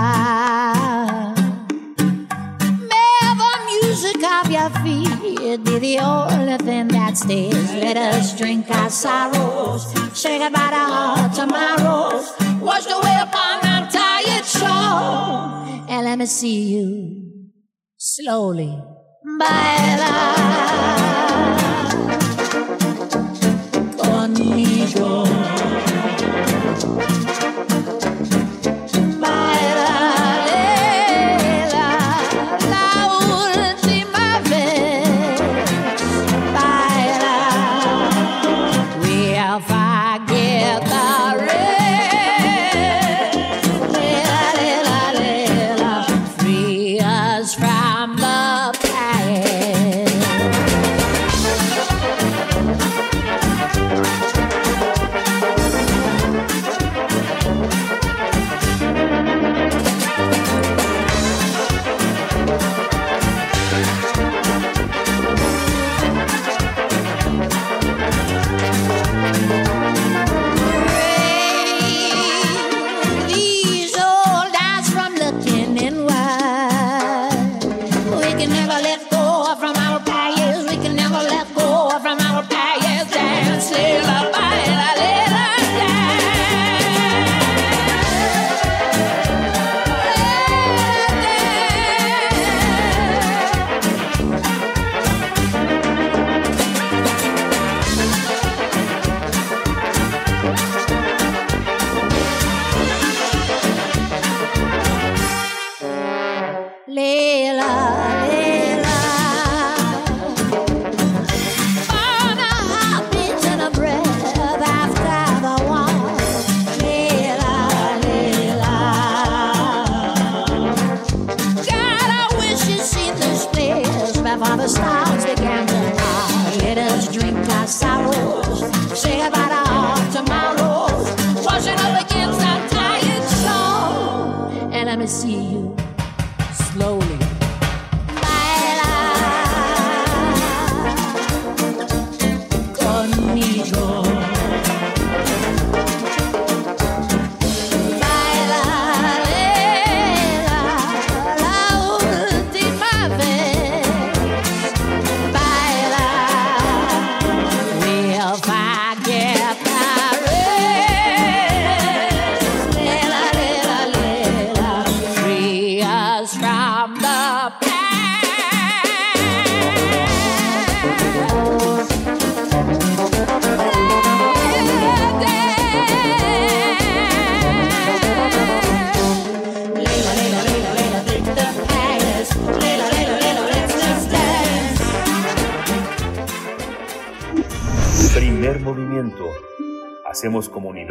the 2.90 3.50
music 3.70 4.24
of 4.24 4.52
your 4.52 4.70
feet 4.82 5.22
be 5.64 5.80
the 5.80 6.00
only 6.00 6.58
thing 6.58 6.88
that 6.90 7.18
stays. 7.18 7.74
Let 7.74 7.98
us 7.98 8.36
drink 8.38 8.70
our 8.72 8.90
sorrows, 8.90 9.86
say 10.18 10.40
goodbye 10.40 10.72
to 10.72 10.78
our 10.78 11.30
tomorrows, 11.30 12.34
washed 12.60 12.90
away 12.90 13.18
upon 13.22 13.41
and 14.68 16.06
let 16.06 16.18
me 16.18 16.26
see 16.26 16.74
you 16.74 17.50
slowly. 17.98 18.78
Baila 19.40 20.12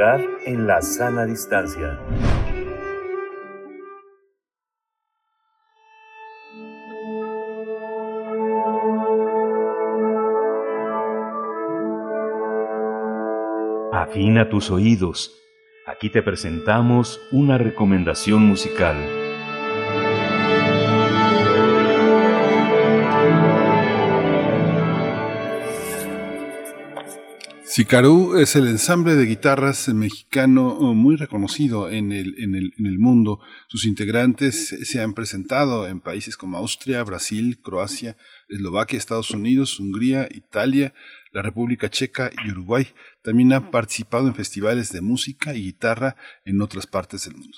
En 0.03 0.67
la 0.67 0.81
sana 0.81 1.27
distancia. 1.27 1.99
Afina 13.93 14.49
tus 14.49 14.71
oídos. 14.71 15.37
Aquí 15.87 16.09
te 16.09 16.23
presentamos 16.23 17.21
una 17.31 17.59
recomendación 17.59 18.47
musical. 18.47 18.97
Sicarú 27.71 28.37
es 28.37 28.57
el 28.57 28.67
ensamble 28.67 29.15
de 29.15 29.27
guitarras 29.27 29.87
mexicano 29.91 30.77
oh, 30.77 30.93
muy 30.93 31.15
reconocido 31.15 31.89
en 31.89 32.11
el, 32.11 32.35
en, 32.43 32.57
el, 32.57 32.73
en 32.77 32.87
el 32.87 32.99
mundo. 32.99 33.39
Sus 33.69 33.85
integrantes 33.85 34.75
se 34.83 35.01
han 35.01 35.15
presentado 35.15 35.87
en 35.87 36.01
países 36.01 36.37
como 36.37 36.59
Austria, 36.59 37.05
Brasil, 37.05 37.61
Croacia, 37.63 38.17
Eslovaquia, 38.49 38.99
Estados 38.99 39.31
Unidos, 39.31 39.79
Hungría, 39.79 40.27
Italia, 40.33 40.95
la 41.31 41.43
República 41.43 41.89
Checa 41.89 42.33
y 42.45 42.51
Uruguay. 42.51 42.89
También 43.23 43.53
ha 43.53 43.71
participado 43.71 44.27
en 44.27 44.35
festivales 44.35 44.91
de 44.91 45.03
música 45.03 45.55
y 45.55 45.63
guitarra 45.63 46.17
en 46.45 46.63
otras 46.63 46.89
partes 46.89 47.27
del 47.27 47.37
mundo. 47.37 47.57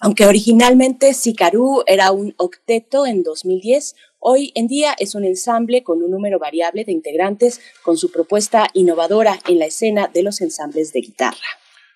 Aunque 0.00 0.26
originalmente 0.26 1.14
Sicarú 1.14 1.82
era 1.86 2.10
un 2.10 2.34
octeto 2.36 3.06
en 3.06 3.22
2010, 3.22 3.94
hoy 4.18 4.52
en 4.54 4.66
día 4.66 4.94
es 4.98 5.14
un 5.14 5.24
ensamble 5.24 5.82
con 5.82 6.02
un 6.02 6.10
número 6.10 6.38
variable 6.38 6.84
de 6.84 6.92
integrantes 6.92 7.60
con 7.82 7.96
su 7.96 8.10
propuesta 8.10 8.68
innovadora 8.74 9.38
en 9.48 9.58
la 9.58 9.66
escena 9.66 10.10
de 10.12 10.22
los 10.22 10.40
ensambles 10.40 10.92
de 10.92 11.00
guitarra. 11.00 11.46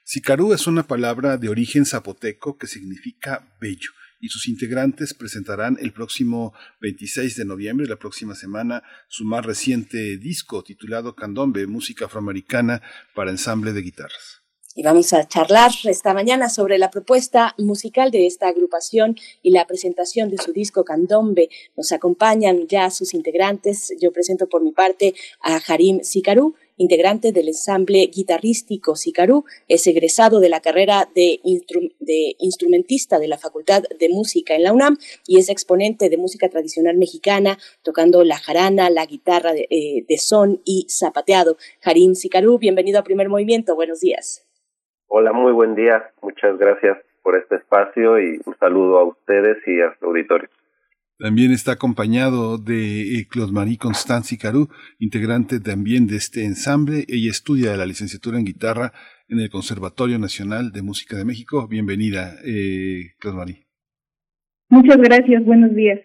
Sicarú 0.05 0.53
es 0.53 0.67
una 0.67 0.83
palabra 0.87 1.37
de 1.37 1.49
origen 1.49 1.87
zapoteco 1.87 2.59
que 2.59 2.67
significa 2.67 3.55
bello 3.61 3.91
y 4.21 4.29
sus 4.29 4.49
integrantes 4.49 5.15
presentarán 5.15 5.79
el 5.81 5.93
próximo 5.93 6.53
26 6.81 7.37
de 7.37 7.45
noviembre, 7.45 7.87
la 7.87 7.97
próxima 7.97 8.35
semana, 8.35 8.83
su 9.09 9.25
más 9.25 9.45
reciente 9.45 10.19
disco 10.19 10.63
titulado 10.63 11.15
Candombe, 11.15 11.67
música 11.67 12.05
afroamericana 12.05 12.83
para 13.15 13.31
ensamble 13.31 13.73
de 13.73 13.83
guitarras. 13.83 14.40
Y 14.77 14.85
vamos 14.85 15.13
a 15.13 15.27
charlar 15.27 15.73
esta 15.83 16.15
mañana 16.15 16.49
sobre 16.49 16.79
la 16.79 16.93
propuesta 16.93 17.57
musical 17.59 18.13
de 18.13 18.27
esta 18.27 18.47
agrupación 18.47 19.17
y 19.43 19.51
la 19.51 19.67
presentación 19.67 20.31
de 20.31 20.39
su 20.39 20.53
disco 20.53 20.85
Candombe. 20.85 21.49
Nos 21.77 21.91
acompañan 21.91 22.69
ya 22.69 22.89
sus 22.91 23.13
integrantes. 23.13 23.93
Yo 24.01 24.13
presento 24.13 24.49
por 24.49 24.63
mi 24.63 24.71
parte 24.71 25.13
a 25.41 25.57
Harim 25.57 26.05
Sicarú, 26.05 26.55
integrante 26.77 27.33
del 27.33 27.49
ensamble 27.49 28.07
guitarrístico 28.15 28.95
Sicarú, 28.95 29.45
es 29.67 29.85
egresado 29.89 30.39
de 30.39 30.49
la 30.49 30.61
carrera 30.61 31.11
de, 31.17 31.41
de, 31.99 32.37
instrumentista 32.39 33.19
de 33.19 33.27
la 33.27 33.39
Facultad 33.39 33.83
de 33.99 34.09
Música 34.09 34.55
en 34.55 34.63
la 34.63 34.73
UNAM 34.73 34.99
y 35.27 35.41
es 35.41 35.49
exponente 35.49 36.09
de 36.09 36.17
música 36.17 36.49
tradicional 36.49 36.97
mexicana, 36.97 37.59
tocando 37.83 38.23
la 38.23 38.39
jarana, 38.39 38.89
la 38.89 39.05
guitarra 39.05 39.53
de, 39.53 39.67
eh, 39.69 40.05
de 40.09 40.19
son 40.19 40.63
y 40.65 40.87
zapateado. 40.89 41.57
Harim 41.83 42.15
Sicarú, 42.15 42.59
bienvenido 42.59 43.01
a 43.01 43.05
Primer 43.05 43.29
Movimiento. 43.29 43.75
Buenos 43.75 43.99
días. 43.99 44.45
Hola, 45.13 45.33
muy 45.33 45.53
buen 45.53 45.75
día. 45.75 46.05
Muchas 46.23 46.57
gracias 46.57 46.97
por 47.25 47.37
este 47.37 47.57
espacio 47.57 48.21
y 48.21 48.41
un 48.47 48.57
saludo 48.61 48.97
a 48.97 49.05
ustedes 49.05 49.57
y 49.67 49.81
a 49.81 49.93
su 49.99 50.07
auditorio. 50.07 50.49
También 51.19 51.51
está 51.51 51.73
acompañado 51.73 52.59
de 52.59 53.19
eh, 53.19 53.27
Marie 53.51 53.77
Constance 53.77 54.39
Carú, 54.39 54.69
integrante 55.01 55.59
también 55.59 56.07
de 56.07 56.15
este 56.15 56.45
ensamble. 56.45 57.07
Ella 57.09 57.29
estudia 57.29 57.77
la 57.77 57.87
licenciatura 57.87 58.39
en 58.39 58.45
guitarra 58.45 58.93
en 59.29 59.41
el 59.41 59.51
Conservatorio 59.51 60.17
Nacional 60.21 60.71
de 60.71 60.83
Música 60.83 61.17
de 61.17 61.25
México. 61.25 61.67
Bienvenida, 61.67 62.37
eh, 62.45 63.11
Marie. 63.35 63.67
Muchas 64.69 64.99
gracias, 64.99 65.45
buenos 65.45 65.75
días. 65.75 65.99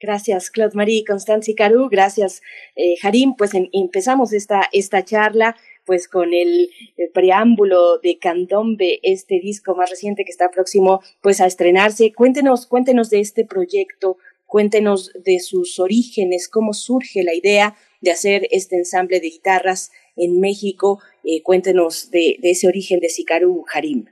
Gracias, 0.00 0.50
Claude 0.50 0.74
Marie, 0.74 1.04
Constanzi 1.06 1.54
Carú. 1.54 1.88
Gracias, 1.88 2.42
eh, 2.74 2.96
Harim. 3.04 3.34
Pues 3.38 3.52
empezamos 3.54 4.32
esta, 4.32 4.62
esta 4.72 5.04
charla 5.04 5.54
pues 5.86 6.08
con 6.08 6.34
el, 6.34 6.68
preámbulo 7.14 7.98
de 7.98 8.18
Candombe, 8.18 8.98
este 9.02 9.40
disco 9.40 9.74
más 9.74 9.88
reciente 9.88 10.24
que 10.24 10.30
está 10.30 10.50
próximo 10.50 11.00
pues 11.22 11.40
a 11.40 11.46
estrenarse. 11.46 12.12
Cuéntenos, 12.12 12.66
cuéntenos 12.66 13.08
de 13.08 13.20
este 13.20 13.46
proyecto, 13.46 14.18
cuéntenos 14.44 15.12
de 15.24 15.38
sus 15.38 15.78
orígenes, 15.78 16.48
cómo 16.48 16.74
surge 16.74 17.22
la 17.22 17.34
idea 17.34 17.76
de 18.00 18.10
hacer 18.10 18.46
este 18.50 18.76
ensamble 18.76 19.20
de 19.20 19.28
guitarras 19.28 19.92
en 20.16 20.40
México. 20.40 21.00
Eh, 21.24 21.42
cuéntenos 21.42 22.10
de, 22.10 22.38
ese 22.42 22.68
origen 22.68 23.00
de 23.00 23.08
Sicaru 23.08 23.64
Harim. 23.72 24.06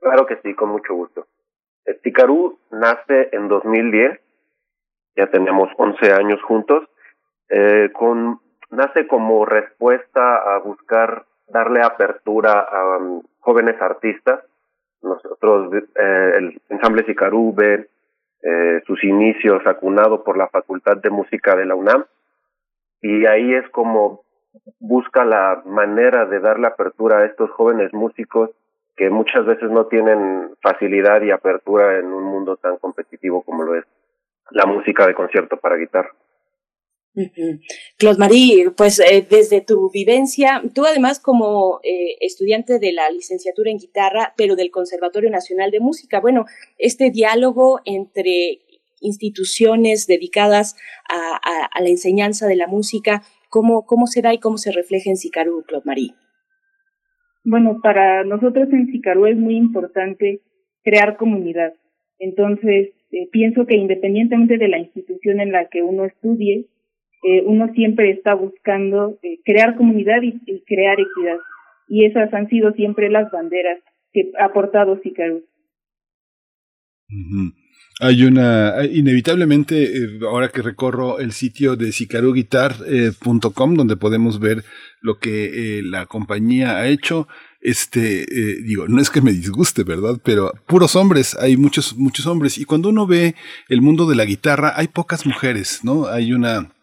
Claro 0.00 0.26
que 0.26 0.36
sí, 0.42 0.54
con 0.54 0.70
mucho 0.70 0.94
gusto. 0.94 1.26
Sicaru 2.02 2.58
nace 2.72 3.28
en 3.32 3.48
2010, 3.48 4.20
ya 5.16 5.30
tenemos 5.30 5.68
11 5.78 6.12
años 6.12 6.42
juntos, 6.42 6.84
eh, 7.48 7.90
con 7.92 8.40
nace 8.70 9.06
como 9.06 9.44
respuesta 9.44 10.36
a 10.36 10.58
buscar 10.58 11.24
darle 11.48 11.82
apertura 11.82 12.60
a 12.60 12.98
um, 12.98 13.22
jóvenes 13.40 13.80
artistas. 13.80 14.40
Nosotros, 15.02 15.72
eh, 15.74 16.32
el 16.36 16.60
ensamble 16.68 17.04
Sicarú 17.04 17.54
ve 17.54 17.88
eh, 18.42 18.82
sus 18.86 19.02
inicios 19.04 19.66
acunado 19.66 20.24
por 20.24 20.36
la 20.36 20.48
Facultad 20.48 20.96
de 20.96 21.10
Música 21.10 21.54
de 21.56 21.66
la 21.66 21.74
UNAM 21.74 22.04
y 23.00 23.26
ahí 23.26 23.54
es 23.54 23.68
como 23.70 24.22
busca 24.80 25.24
la 25.24 25.62
manera 25.64 26.26
de 26.26 26.40
darle 26.40 26.66
apertura 26.66 27.18
a 27.18 27.24
estos 27.24 27.50
jóvenes 27.50 27.92
músicos 27.92 28.50
que 28.96 29.10
muchas 29.10 29.44
veces 29.44 29.70
no 29.70 29.86
tienen 29.86 30.50
facilidad 30.62 31.22
y 31.22 31.30
apertura 31.30 31.98
en 31.98 32.06
un 32.06 32.24
mundo 32.24 32.56
tan 32.56 32.78
competitivo 32.78 33.42
como 33.42 33.62
lo 33.62 33.74
es 33.74 33.84
la 34.50 34.64
música 34.64 35.06
de 35.06 35.14
concierto 35.14 35.56
para 35.58 35.76
guitarra. 35.76 36.12
Claude 37.96 38.18
Marie, 38.18 38.70
pues 38.76 38.98
eh, 38.98 39.26
desde 39.28 39.60
tu 39.60 39.90
vivencia, 39.90 40.62
tú 40.74 40.84
además 40.84 41.18
como 41.18 41.80
eh, 41.82 42.16
estudiante 42.20 42.78
de 42.78 42.92
la 42.92 43.10
licenciatura 43.10 43.70
en 43.70 43.78
guitarra, 43.78 44.34
pero 44.36 44.56
del 44.56 44.70
Conservatorio 44.70 45.30
Nacional 45.30 45.70
de 45.70 45.80
Música, 45.80 46.20
bueno, 46.20 46.44
este 46.78 47.10
diálogo 47.10 47.80
entre 47.84 48.60
instituciones 49.00 50.06
dedicadas 50.06 50.76
a, 51.08 51.80
la 51.80 51.88
enseñanza 51.88 52.46
de 52.46 52.56
la 52.56 52.66
música, 52.66 53.22
¿cómo, 53.50 53.84
¿cómo 53.84 54.06
se 54.06 54.22
da 54.22 54.32
y 54.34 54.38
cómo 54.38 54.58
se 54.58 54.72
refleja 54.72 55.10
en 55.10 55.16
Sicarú, 55.16 55.64
Claude 55.66 55.84
Marie? 55.86 56.14
Bueno, 57.44 57.80
para 57.82 58.24
nosotros 58.24 58.68
en 58.72 58.90
Sicarú 58.90 59.26
es 59.26 59.36
muy 59.36 59.56
importante 59.56 60.40
crear 60.82 61.16
comunidad. 61.16 61.74
Entonces, 62.18 62.90
eh, 63.12 63.28
pienso 63.30 63.66
que 63.66 63.76
independientemente 63.76 64.58
de 64.58 64.68
la 64.68 64.78
institución 64.78 65.40
en 65.40 65.52
la 65.52 65.68
que 65.68 65.82
uno 65.82 66.04
estudie, 66.06 66.66
eh, 67.22 67.42
uno 67.44 67.72
siempre 67.74 68.10
está 68.10 68.34
buscando 68.34 69.18
eh, 69.22 69.38
crear 69.44 69.76
comunidad 69.76 70.22
y, 70.22 70.38
crear 70.64 70.98
equidad. 71.00 71.38
Y 71.88 72.04
esas 72.04 72.32
han 72.34 72.48
sido 72.48 72.72
siempre 72.72 73.10
las 73.10 73.30
banderas 73.30 73.78
que 74.12 74.30
ha 74.38 74.46
aportado 74.46 75.00
Sicarú. 75.02 75.44
Hay 78.00 78.24
una, 78.24 78.74
inevitablemente, 78.84 79.84
eh, 79.84 80.18
ahora 80.22 80.48
que 80.48 80.60
recorro 80.60 81.18
el 81.18 81.32
sitio 81.32 81.76
de 81.76 81.92
sicaruguitar.com, 81.92 83.74
donde 83.74 83.96
podemos 83.96 84.38
ver 84.38 84.64
lo 85.00 85.18
que 85.18 85.80
la 85.84 86.06
compañía 86.06 86.76
ha 86.76 86.88
hecho, 86.88 87.28
este, 87.60 88.26
digo, 88.62 88.86
no 88.88 89.00
es 89.00 89.08
que 89.10 89.22
me 89.22 89.32
disguste, 89.32 89.82
¿verdad? 89.82 90.20
Pero 90.22 90.52
puros 90.66 90.94
hombres, 90.94 91.36
hay 91.40 91.56
muchos, 91.56 91.96
muchos 91.96 92.26
hombres. 92.26 92.58
Y 92.58 92.64
cuando 92.64 92.90
uno 92.90 93.06
ve 93.06 93.34
el 93.68 93.80
mundo 93.80 94.06
de 94.06 94.16
la 94.16 94.24
guitarra, 94.24 94.74
hay 94.76 94.88
pocas 94.88 95.24
mujeres, 95.24 95.80
¿no? 95.82 96.06
Hay 96.06 96.32
una, 96.32 96.75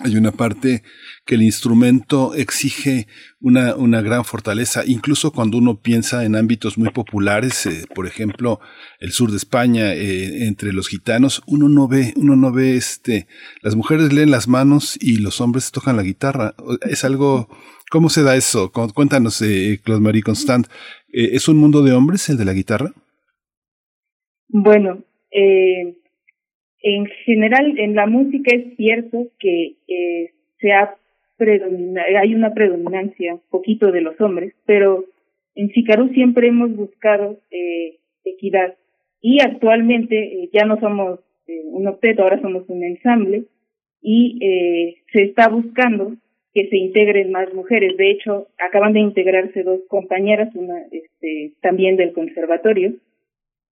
hay 0.00 0.16
una 0.16 0.32
parte 0.32 0.82
que 1.24 1.34
el 1.34 1.42
instrumento 1.42 2.34
exige 2.34 3.08
una, 3.40 3.74
una 3.74 4.00
gran 4.00 4.24
fortaleza, 4.24 4.82
incluso 4.86 5.32
cuando 5.32 5.58
uno 5.58 5.80
piensa 5.80 6.24
en 6.24 6.36
ámbitos 6.36 6.78
muy 6.78 6.90
populares, 6.90 7.66
eh, 7.66 7.84
por 7.94 8.06
ejemplo, 8.06 8.60
el 9.00 9.12
sur 9.12 9.30
de 9.30 9.36
España, 9.36 9.94
eh, 9.94 10.46
entre 10.46 10.72
los 10.72 10.88
gitanos, 10.88 11.42
uno 11.46 11.68
no 11.68 11.88
ve, 11.88 12.12
uno 12.16 12.36
no 12.36 12.52
ve 12.52 12.76
este, 12.76 13.26
las 13.62 13.74
mujeres 13.74 14.12
leen 14.12 14.30
las 14.30 14.48
manos 14.48 14.96
y 15.00 15.18
los 15.18 15.40
hombres 15.40 15.72
tocan 15.72 15.96
la 15.96 16.02
guitarra. 16.02 16.54
Es 16.82 17.04
algo, 17.04 17.48
¿cómo 17.90 18.08
se 18.08 18.22
da 18.22 18.36
eso? 18.36 18.70
Cuéntanos, 18.70 19.42
eh, 19.42 19.80
Claude 19.82 20.02
Marie 20.02 20.22
Constant, 20.22 20.68
eh, 21.12 21.30
¿es 21.32 21.48
un 21.48 21.56
mundo 21.56 21.82
de 21.82 21.92
hombres 21.92 22.28
el 22.28 22.36
de 22.36 22.44
la 22.44 22.52
guitarra? 22.52 22.92
Bueno, 24.48 25.04
en 26.82 27.06
general, 27.24 27.78
en 27.78 27.94
la 27.94 28.06
música 28.06 28.54
es 28.54 28.76
cierto 28.76 29.28
que 29.38 29.76
eh, 29.88 30.30
se 30.60 30.72
ha 30.72 30.94
hay 32.20 32.34
una 32.34 32.52
predominancia 32.52 33.38
poquito 33.48 33.92
de 33.92 34.00
los 34.00 34.20
hombres, 34.20 34.54
pero 34.66 35.04
en 35.54 35.70
Sicarú 35.70 36.08
siempre 36.08 36.48
hemos 36.48 36.74
buscado 36.74 37.38
eh, 37.52 37.98
equidad 38.24 38.74
y 39.20 39.40
actualmente 39.40 40.16
eh, 40.16 40.50
ya 40.52 40.66
no 40.66 40.80
somos 40.80 41.20
eh, 41.46 41.62
un 41.66 41.86
octeto, 41.86 42.22
ahora 42.22 42.40
somos 42.40 42.68
un 42.68 42.82
ensamble 42.82 43.44
y 44.02 44.38
eh, 44.44 44.96
se 45.12 45.22
está 45.22 45.48
buscando 45.48 46.16
que 46.54 46.68
se 46.68 46.76
integren 46.76 47.30
más 47.30 47.52
mujeres. 47.54 47.96
De 47.96 48.10
hecho, 48.10 48.48
acaban 48.58 48.92
de 48.92 49.00
integrarse 49.00 49.62
dos 49.62 49.80
compañeras, 49.88 50.54
una 50.54 50.80
este, 50.90 51.52
también 51.60 51.96
del 51.96 52.12
conservatorio, 52.12 52.94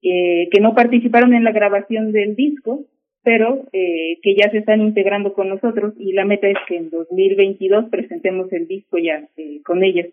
eh, 0.03 0.49
que 0.53 0.61
no 0.61 0.75
participaron 0.75 1.35
en 1.35 1.45
la 1.45 1.53
grabación 1.53 2.13
del 2.13 2.37
disco, 2.37 2.85
pero 3.27 3.67
eh, 3.73 4.21
que 4.23 4.37
ya 4.37 4.49
se 4.53 4.59
están 4.59 4.81
integrando 4.83 5.33
con 5.33 5.49
nosotros 5.49 5.95
y 5.99 6.13
la 6.13 6.25
meta 6.25 6.47
es 6.47 6.59
que 6.69 6.77
en 6.77 6.91
2022 6.91 7.87
presentemos 7.91 8.53
el 8.53 8.69
disco 8.69 8.99
ya 8.99 9.29
eh, 9.37 9.61
con 9.65 9.83
ellas. 9.83 10.07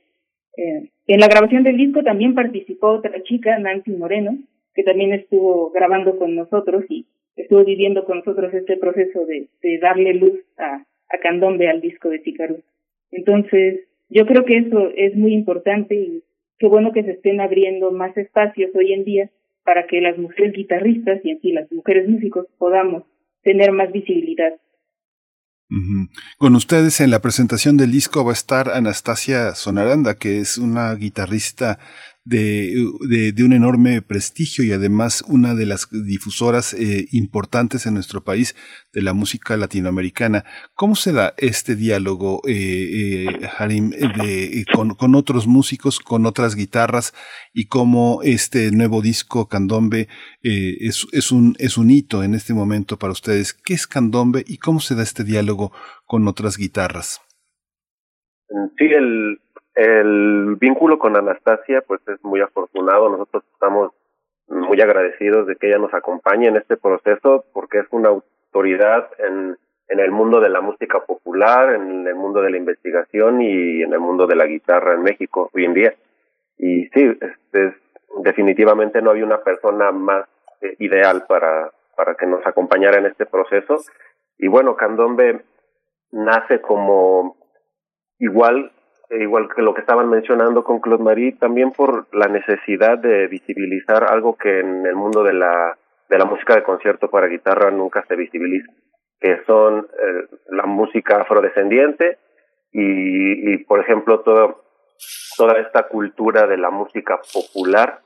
Eh, 0.58 0.90
en 1.06 1.19
la 1.19 1.27
grabación 1.27 1.61
del 1.61 1.77
disco 1.77 2.01
también 2.01 2.33
participó 2.33 2.88
otra 2.88 3.22
chica, 3.22 3.59
Nancy 3.59 3.92
Moreno, 3.92 4.40
que 4.74 4.82
también 4.82 5.14
estuvo 5.14 5.69
grabando 5.69 6.17
con 6.17 6.33
nosotros 6.33 6.85
y 6.90 7.06
estuvo 7.35 7.64
viviendo 7.64 8.03
con 8.06 8.17
nosotros 8.17 8.51
este 8.51 8.77
proceso 8.77 9.27
de, 9.27 9.45
de 9.61 9.77
darle 9.77 10.16
luz 10.16 10.40
a, 10.58 10.83
a 11.09 11.17
Candombe 11.19 11.69
al 11.69 11.82
disco 11.82 12.09
de 12.09 12.17
Ticaru. 12.17 12.64
Entonces, 13.11 13.82
yo 14.09 14.25
creo 14.25 14.43
que 14.43 14.58
eso 14.58 14.90
es 14.95 15.16
muy 15.16 15.35
importante 15.35 15.93
y 15.93 16.24
qué 16.58 16.66
bueno 16.66 16.92
que 16.92 17.03
se 17.03 17.11
estén 17.11 17.42
abriendo 17.42 17.92
más 17.92 18.17
espacios 18.17 18.72
hoy 18.74 18.92
en 18.92 19.03
día 19.03 19.30
para 19.64 19.88
que 19.88 20.01
las 20.01 20.17
mujeres 20.17 20.53
guitarristas 20.53 21.19
y 21.24 21.32
en 21.32 21.42
sí 21.42 21.51
las 21.51 21.72
mujeres 21.72 22.08
músicos 22.08 22.48
podamos 22.58 23.03
tener 23.43 23.72
más 23.72 23.92
visibilidad. 23.92 24.53
Con 26.38 26.56
ustedes 26.56 27.01
en 27.01 27.09
la 27.09 27.19
presentación 27.19 27.77
del 27.77 27.92
disco 27.92 28.24
va 28.24 28.32
a 28.32 28.33
estar 28.33 28.69
Anastasia 28.69 29.56
Sonaranda, 29.56 30.16
que 30.16 30.40
es 30.40 30.58
una 30.59 30.93
guitarrista 30.93 31.80
de, 32.26 32.74
de, 33.35 33.43
un 33.43 33.52
enorme 33.52 34.02
prestigio 34.02 34.64
y 34.64 34.72
además 34.72 35.24
una 35.27 35.56
de 35.56 35.66
las 35.66 35.90
difusoras 35.92 36.74
eh, 36.74 37.08
importantes 37.11 37.85
en 37.85 37.95
nuestro 37.95 38.24
país 38.24 38.56
de 38.93 39.02
la 39.02 39.14
música 39.14 39.58
latinoamericana. 39.58 40.45
¿Cómo 40.74 40.95
se 40.95 41.11
da 41.11 41.34
este 41.38 41.76
diálogo, 41.76 42.42
eh, 42.48 43.26
eh 43.27 43.50
Harim, 43.58 43.90
de, 43.90 44.66
con, 44.74 44.95
con, 44.95 45.16
otros 45.16 45.48
músicos, 45.48 46.00
con 46.00 46.26
otras 46.26 46.56
guitarras 46.56 47.14
y 47.53 47.66
cómo 47.68 48.22
este 48.24 48.72
nuevo 48.72 49.02
disco 49.02 49.50
Candombe 49.50 50.08
eh, 50.43 50.77
es, 50.80 51.06
es, 51.11 51.32
un, 51.32 51.56
es 51.60 51.77
un 51.77 51.90
hito 51.90 52.24
en 52.24 52.35
este 52.35 52.53
momento 52.53 52.98
para 52.98 53.11
ustedes? 53.11 53.53
¿Qué 53.53 53.74
es 53.74 53.85
Candombe 53.85 54.45
y 54.48 54.60
cómo 54.60 54.80
se 54.80 54.95
da 54.95 55.03
este 55.03 55.26
diálogo 55.26 55.74
con 56.06 56.27
otras 56.30 56.58
guitarras? 56.58 57.22
Sí, 58.77 58.85
el, 58.85 59.40
el 59.76 60.56
vínculo 60.60 61.00
con 61.00 61.16
Anastasia 61.16 61.84
pues 61.85 62.02
es 62.08 62.24
muy 62.24 62.42
afortunado, 62.42 63.10
nosotros 63.10 63.43
estamos 63.53 63.92
muy 64.48 64.80
agradecidos 64.82 65.48
de 65.48 65.56
que 65.56 65.68
ella 65.68 65.80
nos 65.80 65.93
acompañe 65.93 66.48
en 66.48 66.58
este 66.58 66.77
proceso 66.77 67.45
porque 67.53 67.80
es 67.80 67.88
una 67.92 68.10
autoridad 68.10 69.10
en, 69.18 69.58
en 69.88 70.00
el 70.00 70.11
mundo 70.11 70.40
de 70.40 70.50
la 70.50 70.61
música 70.61 71.00
popular, 71.00 71.74
en 71.74 72.08
el 72.08 72.16
mundo 72.16 72.42
de 72.42 72.52
la 72.52 72.58
investigación 72.58 73.42
y 73.42 73.82
en 73.82 73.93
el 73.93 74.00
mundo 74.00 74.27
de 74.27 74.35
la 74.35 74.45
guitarra 74.45 74.93
en 74.93 75.03
México 75.03 75.50
hoy 75.53 75.66
en 75.66 75.74
día. 75.74 75.93
Y 76.58 76.88
sí, 76.90 77.18
este, 77.19 77.76
definitivamente 78.24 79.02
no 79.02 79.11
había 79.11 79.26
una 79.26 79.42
persona 79.42 79.92
más 79.92 80.27
eh, 80.61 80.76
ideal 80.80 81.26
para, 81.27 81.72
para 81.95 82.16
que 82.16 82.26
nos 82.26 82.45
acompañara 82.45 82.98
en 82.98 83.08
este 83.08 83.26
proceso. 83.26 83.77
Y 84.38 84.48
bueno, 84.48 84.76
Candombe 84.76 85.42
nace 86.11 86.61
como 86.61 87.38
igual 88.19 88.72
igual 89.19 89.50
que 89.53 89.61
lo 89.61 89.74
que 89.74 89.82
estaban 89.82 90.09
mencionando 90.09 90.64
con 90.64 90.80
Claude 90.80 91.03
Marie, 91.03 91.35
también 91.40 91.72
por 91.72 92.08
la 92.14 92.27
necesidad 92.27 92.98
de 92.98 93.27
visibilizar 93.27 94.03
algo 94.03 94.35
que 94.38 94.59
en 94.59 94.85
el 94.85 94.95
mundo 94.95 95.24
de 95.24 95.33
la, 95.33 95.77
de 96.09 96.17
la 96.17 96.25
música 96.25 96.56
de 96.56 96.64
concierto 96.64 97.09
para 97.09 97.27
guitarra 97.27 97.72
nunca 97.72 98.03
se 98.08 98.16
visibiliza, 98.16 98.72
que 99.19 99.43
son 99.45 99.80
eh, 99.80 100.27
la 100.50 100.66
música 100.66 101.22
afrodescendiente 101.22 102.17
y, 102.72 103.58
por 103.66 103.80
ejemplo, 103.80 104.22
todo, 104.22 104.64
toda 105.38 105.59
esta 105.59 105.88
cultura 105.88 106.48
de 106.48 106.58
la 106.58 106.72
música 106.72 107.19
popular 107.32 108.00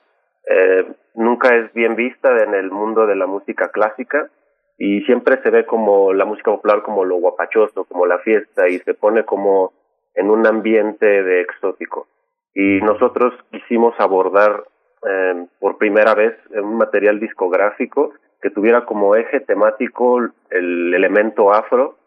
eh, 0.50 0.86
nunca 1.16 1.56
es 1.56 1.74
bien 1.74 1.96
vista 1.96 2.30
en 2.44 2.54
el 2.54 2.70
mundo 2.72 3.08
de 3.08 3.16
la 3.16 3.28
música 3.28 3.70
clásica 3.70 4.30
y 4.78 5.02
siempre 5.02 5.42
se 5.42 5.50
ve 5.50 5.66
como 5.66 6.14
la 6.14 6.26
música 6.26 6.52
popular 6.52 6.84
como 6.84 7.06
lo 7.06 7.16
guapachoso, 7.16 7.86
como 7.86 8.06
la 8.06 8.20
fiesta 8.20 8.68
y 8.68 8.80
se 8.80 8.94
pone 8.94 9.24
como 9.24 9.74
en 10.18 10.30
un 10.30 10.46
ambiente 10.46 11.24
de 11.24 11.42
exótico. 11.42 12.08
Y 12.54 12.82
nosotros 12.82 13.34
quisimos 13.52 13.94
abordar 14.00 14.64
eh, 15.08 15.46
por 15.60 15.78
primera 15.78 16.16
vez 16.16 16.36
un 16.50 16.78
material 16.78 17.20
discográfico 17.20 18.14
que 18.42 18.50
tuviera 18.50 18.86
como 18.86 19.16
eje 19.16 19.40
temático 19.42 20.20
el 20.50 20.94
elemento 20.94 21.54
afro 21.54 21.98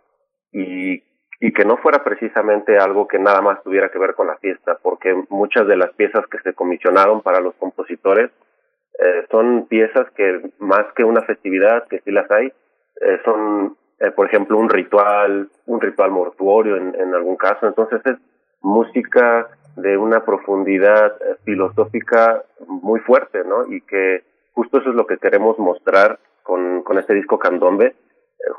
y, 0.52 1.02
y 1.40 1.52
que 1.52 1.64
no 1.64 1.76
fuera 1.78 2.02
precisamente 2.02 2.78
algo 2.78 3.06
que 3.06 3.18
nada 3.18 3.40
más 3.40 3.62
tuviera 3.62 3.90
que 3.90 3.98
ver 3.98 4.14
con 4.14 4.26
la 4.26 4.36
fiesta, 4.38 4.78
porque 4.82 5.14
muchas 5.28 5.66
de 5.68 5.76
las 5.76 5.90
piezas 5.92 6.26
que 6.26 6.38
se 6.40 6.52
comisionaron 6.52 7.22
para 7.22 7.40
los 7.40 7.54
compositores 7.54 8.30
eh, 8.98 9.26
son 9.30 9.66
piezas 9.68 10.10
que 10.16 10.50
más 10.58 10.84
que 10.96 11.04
una 11.04 11.22
festividad, 11.22 11.86
que 11.86 12.00
sí 12.00 12.10
las 12.10 12.30
hay, 12.30 12.48
eh, 13.00 13.20
son 13.24 13.76
eh, 14.00 14.10
por 14.12 14.26
ejemplo, 14.26 14.56
un 14.56 14.70
ritual, 14.70 15.50
un 15.66 15.80
ritual 15.80 16.10
mortuorio 16.10 16.76
en, 16.76 17.14
algún 17.14 17.36
caso. 17.36 17.66
Entonces 17.66 18.00
es 18.06 18.16
música 18.62 19.48
de 19.76 19.98
una 19.98 20.24
profundidad 20.24 21.16
eh, 21.20 21.36
filosófica 21.44 22.42
muy 22.66 23.00
fuerte, 23.00 23.44
¿no? 23.44 23.66
Y 23.70 23.82
que 23.82 24.24
justo 24.54 24.78
eso 24.78 24.88
es 24.88 24.96
lo 24.96 25.06
que 25.06 25.18
queremos 25.18 25.58
mostrar 25.58 26.18
con, 26.42 26.82
con 26.82 26.98
este 26.98 27.12
disco 27.12 27.38
Candombe, 27.38 27.88
eh, 27.88 27.94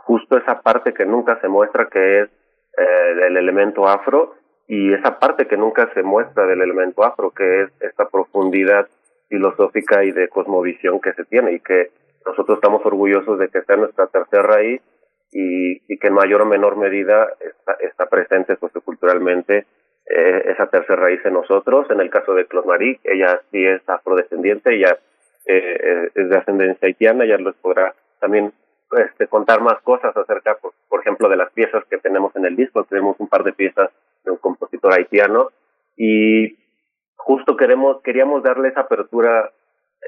justo 0.03 0.37
esa 0.37 0.61
parte 0.61 0.93
que 0.93 1.05
nunca 1.05 1.39
se 1.41 1.47
muestra 1.47 1.87
que 1.87 2.21
es 2.21 2.29
el 2.77 3.35
elemento 3.35 3.87
afro 3.87 4.35
y 4.65 4.93
esa 4.93 5.19
parte 5.19 5.45
que 5.45 5.57
nunca 5.57 5.91
se 5.93 6.03
muestra 6.03 6.45
del 6.47 6.61
elemento 6.61 7.03
afro, 7.03 7.31
que 7.31 7.63
es 7.63 7.69
esta 7.81 8.07
profundidad 8.07 8.87
filosófica 9.27 10.05
y 10.05 10.11
de 10.11 10.29
cosmovisión 10.29 11.01
que 11.01 11.13
se 11.13 11.25
tiene 11.25 11.53
y 11.53 11.59
que 11.59 11.91
nosotros 12.25 12.57
estamos 12.57 12.85
orgullosos 12.85 13.37
de 13.37 13.49
que 13.49 13.61
sea 13.63 13.75
nuestra 13.75 14.07
tercera 14.07 14.43
raíz 14.43 14.81
y, 15.31 15.97
que 15.97 16.07
en 16.07 16.13
mayor 16.13 16.41
o 16.41 16.45
menor 16.45 16.77
medida 16.77 17.27
está, 17.39 17.73
está 17.81 18.05
presente 18.07 18.55
socioculturalmente 18.57 19.65
eh, 20.05 20.43
esa 20.47 20.67
tercera 20.67 21.01
raíz 21.01 21.23
en 21.25 21.33
nosotros. 21.33 21.89
En 21.89 22.01
el 22.01 22.09
caso 22.09 22.33
de 22.33 22.47
Marie, 22.65 22.99
ella 23.03 23.41
sí 23.51 23.63
es 23.63 23.87
afrodescendiente, 23.87 24.75
ella 24.75 24.97
eh, 25.45 25.77
eh, 25.81 26.09
es 26.15 26.29
de 26.29 26.37
ascendencia 26.37 26.87
haitiana, 26.87 27.23
ella 27.23 27.37
les 27.37 27.55
podrá 27.55 27.93
también 28.19 28.51
este, 28.91 29.27
contar 29.27 29.61
más 29.61 29.81
cosas 29.83 30.15
acerca, 30.15 30.55
por, 30.55 30.73
por 30.89 31.01
ejemplo, 31.01 31.29
de 31.29 31.37
las 31.37 31.51
piezas 31.51 31.83
que 31.85 31.97
tenemos 31.97 32.35
en 32.35 32.45
el 32.45 32.55
disco. 32.55 32.83
Tenemos 32.83 33.15
un 33.19 33.27
par 33.27 33.43
de 33.43 33.53
piezas 33.53 33.89
de 34.25 34.31
un 34.31 34.37
compositor 34.37 34.93
haitiano 34.93 35.51
y 35.95 36.57
justo 37.15 37.55
queremos 37.55 38.01
queríamos 38.01 38.43
darle 38.43 38.69
esa 38.69 38.81
apertura 38.81 39.51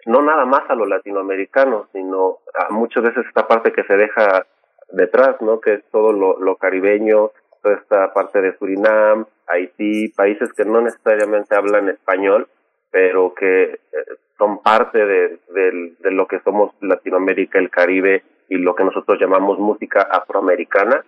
no 0.06 0.22
nada 0.22 0.46
más 0.46 0.70
a 0.70 0.76
los 0.76 0.88
latinoamericanos, 0.88 1.88
sino 1.94 2.40
a 2.56 2.74
muchas 2.74 3.04
veces 3.04 3.26
esta 3.28 3.48
parte 3.48 3.72
que 3.72 3.84
se 3.84 3.96
deja 3.96 4.46
detrás, 4.92 5.42
¿no? 5.42 5.60
Que 5.60 5.76
es 5.76 5.84
todo 5.92 6.12
lo, 6.12 6.56
caribeño, 6.58 7.32
toda 7.62 7.76
esta 7.76 8.14
parte 8.14 8.42
de 8.42 8.58
Surinam, 8.58 9.26
Haití, 9.48 10.10
países 10.10 10.52
que 10.54 10.66
no 10.66 10.82
necesariamente 10.82 11.56
hablan 11.56 11.90
español, 11.90 12.48
pero 12.92 13.34
que 13.34 13.64
eh, 13.64 13.78
son 14.38 14.62
parte 14.62 15.06
de, 15.06 15.40
lo 16.04 16.28
que 16.28 16.40
somos 16.42 16.74
Latinoamérica, 16.82 17.60
el 17.60 17.70
Caribe 17.70 18.24
y 18.50 18.58
lo 18.58 18.76
que 18.76 18.84
nosotros 18.84 19.20
llamamos 19.20 19.60
música 19.60 20.02
afroamericana, 20.02 21.04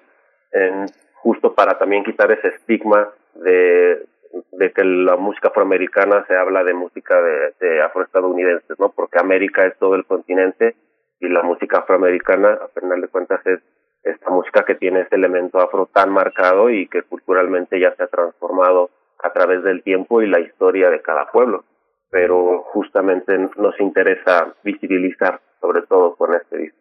en, 0.52 0.86
justo 1.14 1.54
para 1.54 1.78
también 1.78 2.04
quitar 2.04 2.32
ese 2.32 2.50
estigma 2.50 3.10
de, 3.36 4.06
de 4.52 4.72
que 4.72 4.84
la 4.84 5.16
música 5.18 5.50
afroamericana 5.50 6.26
se 6.28 6.36
habla 6.36 6.64
de 6.64 6.74
música 6.74 7.22
de, 7.22 7.54
de 7.60 7.82
afroestadounidenses, 7.82 8.80
¿no? 8.80 8.90
Porque 8.90 9.20
América 9.20 9.66
es 9.66 9.78
todo 9.78 9.96
el 9.96 10.06
continente 10.06 10.76
y 11.20 11.30
la 11.30 11.44
música 11.44 11.80
afroamericana, 11.80 12.54
a 12.54 12.68
final 12.80 13.02
de 13.02 13.08
cuentas, 13.08 13.46
es 13.46 13.60
esta 14.04 14.30
música 14.30 14.64
que 14.66 14.76
tiene 14.76 15.02
ese 15.02 15.16
elemento 15.16 15.60
afro 15.60 15.88
tan 15.88 16.12
marcado 16.12 16.70
y 16.70 16.88
que 16.88 17.02
culturalmente 17.04 17.80
ya 17.80 17.96
se 17.96 18.04
ha 18.04 18.08
transformado 18.08 18.92
a 19.24 19.34
través 19.34 19.64
del 19.64 19.82
tiempo 19.82 20.22
y 20.22 20.28
la 20.28 20.40
historia 20.40 20.90
de 20.90 21.02
cada 21.02 21.32
pueblo. 21.32 21.66
Pero 22.12 22.64
justamente 22.72 23.38
nos 23.58 23.80
interesa 23.80 24.56
visibilizar, 24.64 25.42
sobre 25.60 25.82
todo 25.84 26.16
con 26.16 26.36
este 26.36 26.58
disco. 26.58 26.80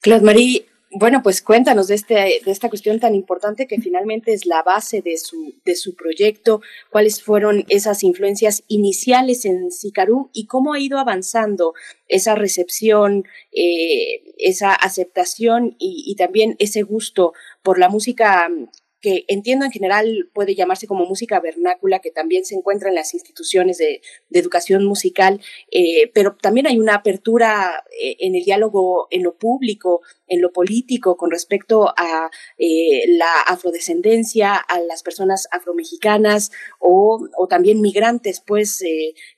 Claude 0.00 0.24
bueno, 0.90 1.22
pues 1.22 1.42
cuéntanos 1.42 1.88
de, 1.88 1.94
este, 1.94 2.14
de 2.14 2.50
esta 2.50 2.68
cuestión 2.68 2.98
tan 2.98 3.14
importante 3.14 3.66
que 3.66 3.80
finalmente 3.80 4.32
es 4.32 4.46
la 4.46 4.62
base 4.62 5.02
de 5.02 5.18
su, 5.18 5.54
de 5.64 5.74
su 5.74 5.94
proyecto, 5.94 6.62
cuáles 6.90 7.22
fueron 7.22 7.64
esas 7.68 8.02
influencias 8.02 8.64
iniciales 8.68 9.44
en 9.44 9.70
Sicarú 9.70 10.30
y 10.32 10.46
cómo 10.46 10.72
ha 10.72 10.80
ido 10.80 10.98
avanzando 10.98 11.74
esa 12.08 12.34
recepción, 12.34 13.24
eh, 13.52 14.22
esa 14.38 14.72
aceptación 14.72 15.76
y, 15.78 16.04
y 16.06 16.16
también 16.16 16.56
ese 16.58 16.82
gusto 16.82 17.34
por 17.62 17.78
la 17.78 17.88
música 17.90 18.48
que 19.00 19.24
entiendo 19.28 19.64
en 19.64 19.70
general 19.70 20.28
puede 20.32 20.54
llamarse 20.54 20.86
como 20.86 21.04
música 21.06 21.40
vernácula, 21.40 22.00
que 22.00 22.10
también 22.10 22.44
se 22.44 22.54
encuentra 22.54 22.88
en 22.88 22.94
las 22.94 23.14
instituciones 23.14 23.78
de, 23.78 24.00
educación 24.30 24.84
musical, 24.84 25.40
eh, 25.70 26.10
pero 26.14 26.36
también 26.36 26.66
hay 26.66 26.78
una 26.78 26.94
apertura 26.94 27.84
eh, 28.00 28.16
en 28.20 28.34
el 28.34 28.44
diálogo 28.44 29.08
en 29.10 29.22
lo 29.22 29.36
público, 29.36 30.02
en 30.26 30.40
lo 30.40 30.52
político, 30.52 31.16
con 31.16 31.30
respecto 31.30 31.88
a 31.96 32.30
eh, 32.56 33.04
la 33.16 33.40
afrodescendencia, 33.46 34.54
a 34.54 34.80
las 34.80 35.02
personas 35.02 35.48
afromexicanas 35.50 36.52
o, 36.78 37.26
o 37.36 37.48
también 37.48 37.80
migrantes, 37.80 38.40
pues 38.40 38.82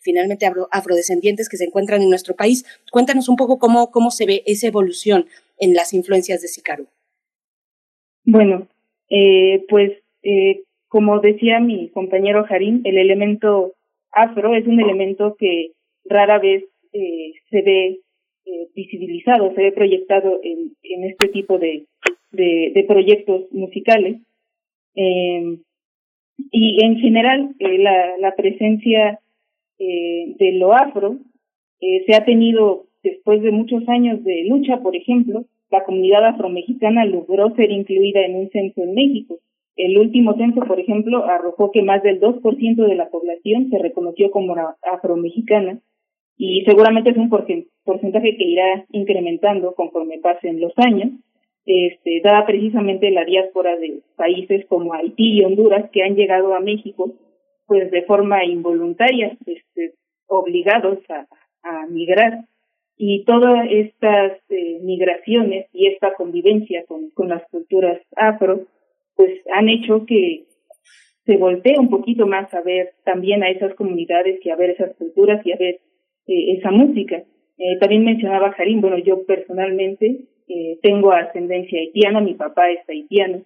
finalmente 0.01 0.51
afrodescendientes 0.71 1.49
que 1.49 1.57
se 1.57 1.65
encuentran 1.65 2.03
en 2.03 2.11
nuestro 2.11 2.37
país. 2.37 2.65
Cuéntanos 2.91 3.29
un 3.29 3.37
poco 3.37 3.59
cómo, 3.59 3.91
cómo 3.91 4.11
se 4.11 4.27
ve 4.27 4.43
esa 4.47 4.67
evolución 4.67 5.27
en 5.59 5.75
las 5.75 5.93
influencias 5.93 6.43
de 6.43 6.49
Sicaru. 6.49 6.89
Bueno, 8.25 8.69
eh, 9.11 9.65
pues 9.69 9.93
eh, 10.23 10.63
como 10.89 11.21
decía 11.21 11.61
mi 11.61 11.89
compañero 11.91 12.45
Harim, 12.49 12.81
el 12.85 12.99
elemento 12.99 13.75
afro 14.13 14.55
es 14.55 14.67
un 14.67 14.81
elemento 14.81 15.37
que 15.39 15.73
rara 16.05 16.39
vez 16.39 16.65
eh, 16.93 17.33
se 17.51 17.63
ve 17.63 18.01
eh, 18.45 18.69
visibilizado, 18.75 19.55
se 19.55 19.63
ve 19.63 19.73
proyectado 19.73 20.41
en, 20.43 20.75
este 21.05 21.29
tipo 21.29 21.59
de, 21.59 21.87
proyectos 22.89 23.53
musicales. 23.53 24.21
Eh, 24.97 25.59
y 26.51 26.85
en 26.85 26.99
general, 26.99 27.55
eh, 27.59 27.79
la, 27.79 28.17
la 28.19 28.35
presencia 28.35 29.21
eh, 29.79 30.35
de 30.39 30.53
lo 30.53 30.73
afro 30.73 31.19
se 31.81 32.15
ha 32.15 32.25
tenido 32.27 32.87
después 33.03 33.41
de 33.41 33.53
muchos 33.53 33.89
años 33.89 34.23
de 34.23 34.45
lucha, 34.45 34.83
por 34.83 34.95
ejemplo, 34.95 35.47
la 35.70 35.84
comunidad 35.84 36.24
afromexicana 36.24 37.05
logró 37.05 37.55
ser 37.55 37.70
incluida 37.70 38.20
en 38.23 38.36
un 38.36 38.50
censo 38.50 38.82
en 38.82 38.94
México. 38.94 39.39
El 39.76 39.97
último 39.99 40.34
censo, 40.34 40.60
por 40.60 40.81
ejemplo, 40.81 41.24
arrojó 41.24 41.70
que 41.70 41.82
más 41.82 42.02
del 42.02 42.20
2% 42.20 42.86
de 42.86 42.94
la 42.94 43.08
población 43.08 43.70
se 43.70 43.78
reconoció 43.78 44.31
como 44.31 44.55
afromexicana 44.82 45.81
y 46.36 46.65
seguramente 46.65 47.10
es 47.10 47.16
un 47.16 47.31
porcentaje 47.31 48.36
que 48.36 48.44
irá 48.44 48.84
incrementando 48.90 49.74
conforme 49.74 50.18
pasen 50.18 50.60
los 50.60 50.73
años, 50.76 51.12
este, 51.66 52.20
dada 52.24 52.47
precisamente 52.47 53.10
la 53.10 53.24
diáspora 53.24 53.76
de 53.76 54.00
países 54.16 54.66
como 54.66 54.94
Haití 54.94 55.39
y 55.39 55.44
Honduras 55.44 55.90
que 55.90 56.02
han 56.02 56.16
llegado 56.16 56.55
a 56.55 56.60
México 56.60 57.12
pues 57.66 57.90
de 57.92 58.02
forma 58.02 58.44
involuntaria, 58.44 59.36
este, 59.47 59.94
obligados 60.26 60.99
a, 61.08 61.26
a 61.62 61.86
migrar 61.86 62.47
y 63.03 63.25
todas 63.25 63.67
estas 63.70 64.33
eh, 64.51 64.79
migraciones 64.83 65.69
y 65.73 65.87
esta 65.87 66.12
convivencia 66.12 66.85
con, 66.85 67.09
con 67.12 67.31
las 67.31 67.43
culturas 67.51 67.99
afro, 68.15 68.67
pues 69.17 69.41
han 69.55 69.70
hecho 69.70 70.05
que 70.05 70.45
se 71.25 71.39
voltee 71.39 71.79
un 71.79 71.89
poquito 71.89 72.27
más 72.27 72.53
a 72.53 72.61
ver 72.61 72.91
también 73.03 73.43
a 73.43 73.49
esas 73.49 73.73
comunidades 73.75 74.45
y 74.45 74.51
a 74.51 74.57
ver 74.57 74.69
esas 74.69 74.95
culturas 74.97 75.41
y 75.47 75.53
a 75.53 75.57
ver 75.57 75.81
eh, 76.27 76.59
esa 76.59 76.70
música. 76.73 77.25
Eh, 77.57 77.79
también 77.81 78.05
mencionaba 78.05 78.53
Karim, 78.55 78.83
bueno, 78.83 78.99
yo 78.99 79.25
personalmente 79.25 80.27
tengo 80.83 81.12
ascendencia 81.12 81.79
haitiana, 81.79 82.20
mi 82.20 82.35
papá 82.35 82.70
es 82.70 82.81
haitiano, 82.89 83.43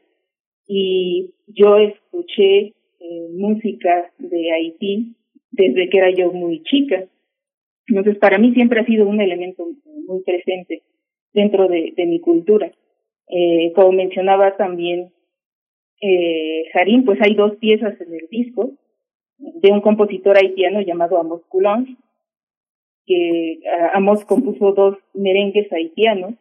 y 0.66 1.34
yo 1.46 1.76
escuché 1.76 2.72
música 3.36 4.10
de 4.18 4.50
Haití 4.50 5.14
desde 5.50 5.90
que 5.90 5.98
era 5.98 6.10
yo 6.10 6.32
muy 6.32 6.62
chica. 6.62 7.04
Entonces, 7.86 8.16
para 8.18 8.38
mí 8.38 8.52
siempre 8.54 8.80
ha 8.80 8.86
sido 8.86 9.06
un 9.06 9.20
elemento 9.20 9.66
muy 10.06 10.22
presente 10.22 10.82
dentro 11.32 11.68
de, 11.68 11.92
de 11.96 12.06
mi 12.06 12.20
cultura. 12.20 12.72
Eh, 13.28 13.72
como 13.74 13.92
mencionaba 13.92 14.56
también 14.56 15.12
eh, 16.00 16.64
Harim, 16.74 17.04
pues 17.04 17.18
hay 17.22 17.34
dos 17.34 17.56
piezas 17.56 17.98
en 18.00 18.14
el 18.14 18.28
disco 18.30 18.72
de 19.38 19.70
un 19.70 19.80
compositor 19.80 20.36
haitiano 20.36 20.80
llamado 20.80 21.18
Amos 21.18 21.42
Coulon, 21.48 21.98
que 23.06 23.60
Amos 23.92 24.24
compuso 24.24 24.72
dos 24.72 24.98
merengues 25.12 25.70
haitianos 25.72 26.34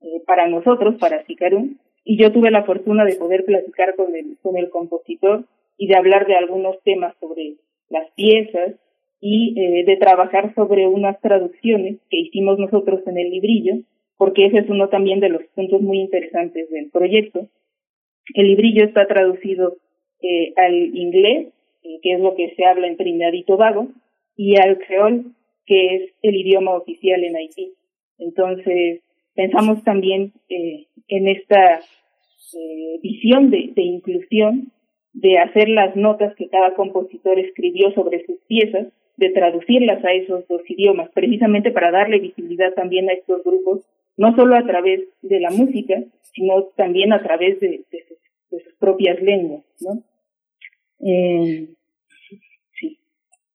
eh, 0.00 0.22
para 0.26 0.46
nosotros, 0.48 0.96
para 0.98 1.24
Sicarum, 1.24 1.78
y 2.04 2.16
yo 2.16 2.32
tuve 2.32 2.50
la 2.50 2.64
fortuna 2.64 3.04
de 3.04 3.16
poder 3.16 3.44
platicar 3.44 3.94
con 3.96 4.14
el, 4.14 4.38
con 4.42 4.56
el 4.56 4.70
compositor 4.70 5.44
y 5.76 5.88
de 5.88 5.96
hablar 5.96 6.26
de 6.26 6.36
algunos 6.36 6.80
temas 6.82 7.14
sobre 7.20 7.56
las 7.88 8.10
piezas 8.12 8.74
y 9.20 9.54
eh, 9.58 9.84
de 9.84 9.96
trabajar 9.96 10.54
sobre 10.54 10.86
unas 10.86 11.20
traducciones 11.20 11.98
que 12.10 12.18
hicimos 12.18 12.58
nosotros 12.58 13.00
en 13.06 13.18
el 13.18 13.30
librillo, 13.30 13.82
porque 14.16 14.46
ese 14.46 14.58
es 14.58 14.68
uno 14.68 14.88
también 14.88 15.20
de 15.20 15.28
los 15.28 15.42
puntos 15.54 15.80
muy 15.80 16.00
interesantes 16.00 16.70
del 16.70 16.90
proyecto. 16.90 17.48
El 18.34 18.48
librillo 18.48 18.84
está 18.84 19.06
traducido 19.06 19.76
eh, 20.22 20.52
al 20.56 20.74
inglés, 20.96 21.48
eh, 21.82 21.98
que 22.02 22.12
es 22.12 22.20
lo 22.20 22.34
que 22.34 22.54
se 22.56 22.64
habla 22.64 22.86
en 22.86 22.96
Trinidad 22.96 23.32
y 23.32 23.44
Tobago, 23.44 23.88
y 24.36 24.56
al 24.56 24.78
creol, 24.78 25.32
que 25.66 25.96
es 25.96 26.10
el 26.22 26.36
idioma 26.36 26.74
oficial 26.74 27.22
en 27.24 27.36
Haití. 27.36 27.72
Entonces, 28.18 29.02
pensamos 29.34 29.82
también 29.84 30.32
eh, 30.48 30.86
en 31.08 31.28
esta 31.28 31.80
eh, 32.54 32.98
visión 33.02 33.50
de, 33.50 33.70
de 33.74 33.82
inclusión, 33.82 34.72
de 35.12 35.38
hacer 35.38 35.68
las 35.68 35.96
notas 35.96 36.34
que 36.36 36.48
cada 36.48 36.74
compositor 36.74 37.38
escribió 37.38 37.92
sobre 37.92 38.24
sus 38.26 38.38
piezas 38.46 38.88
de 39.18 39.30
traducirlas 39.30 40.02
a 40.04 40.12
esos 40.12 40.46
dos 40.46 40.62
idiomas, 40.68 41.10
precisamente 41.12 41.72
para 41.72 41.90
darle 41.90 42.20
visibilidad 42.20 42.72
también 42.74 43.10
a 43.10 43.12
estos 43.12 43.42
grupos, 43.42 43.80
no 44.16 44.34
solo 44.36 44.56
a 44.56 44.64
través 44.64 45.00
de 45.22 45.40
la 45.40 45.50
música, 45.50 46.02
sino 46.32 46.64
también 46.76 47.12
a 47.12 47.22
través 47.22 47.58
de, 47.60 47.84
sus, 48.48 48.62
propias 48.78 49.20
lenguas, 49.20 49.64
¿no? 49.80 50.02
Eh, 51.04 51.66
sí. 52.78 52.98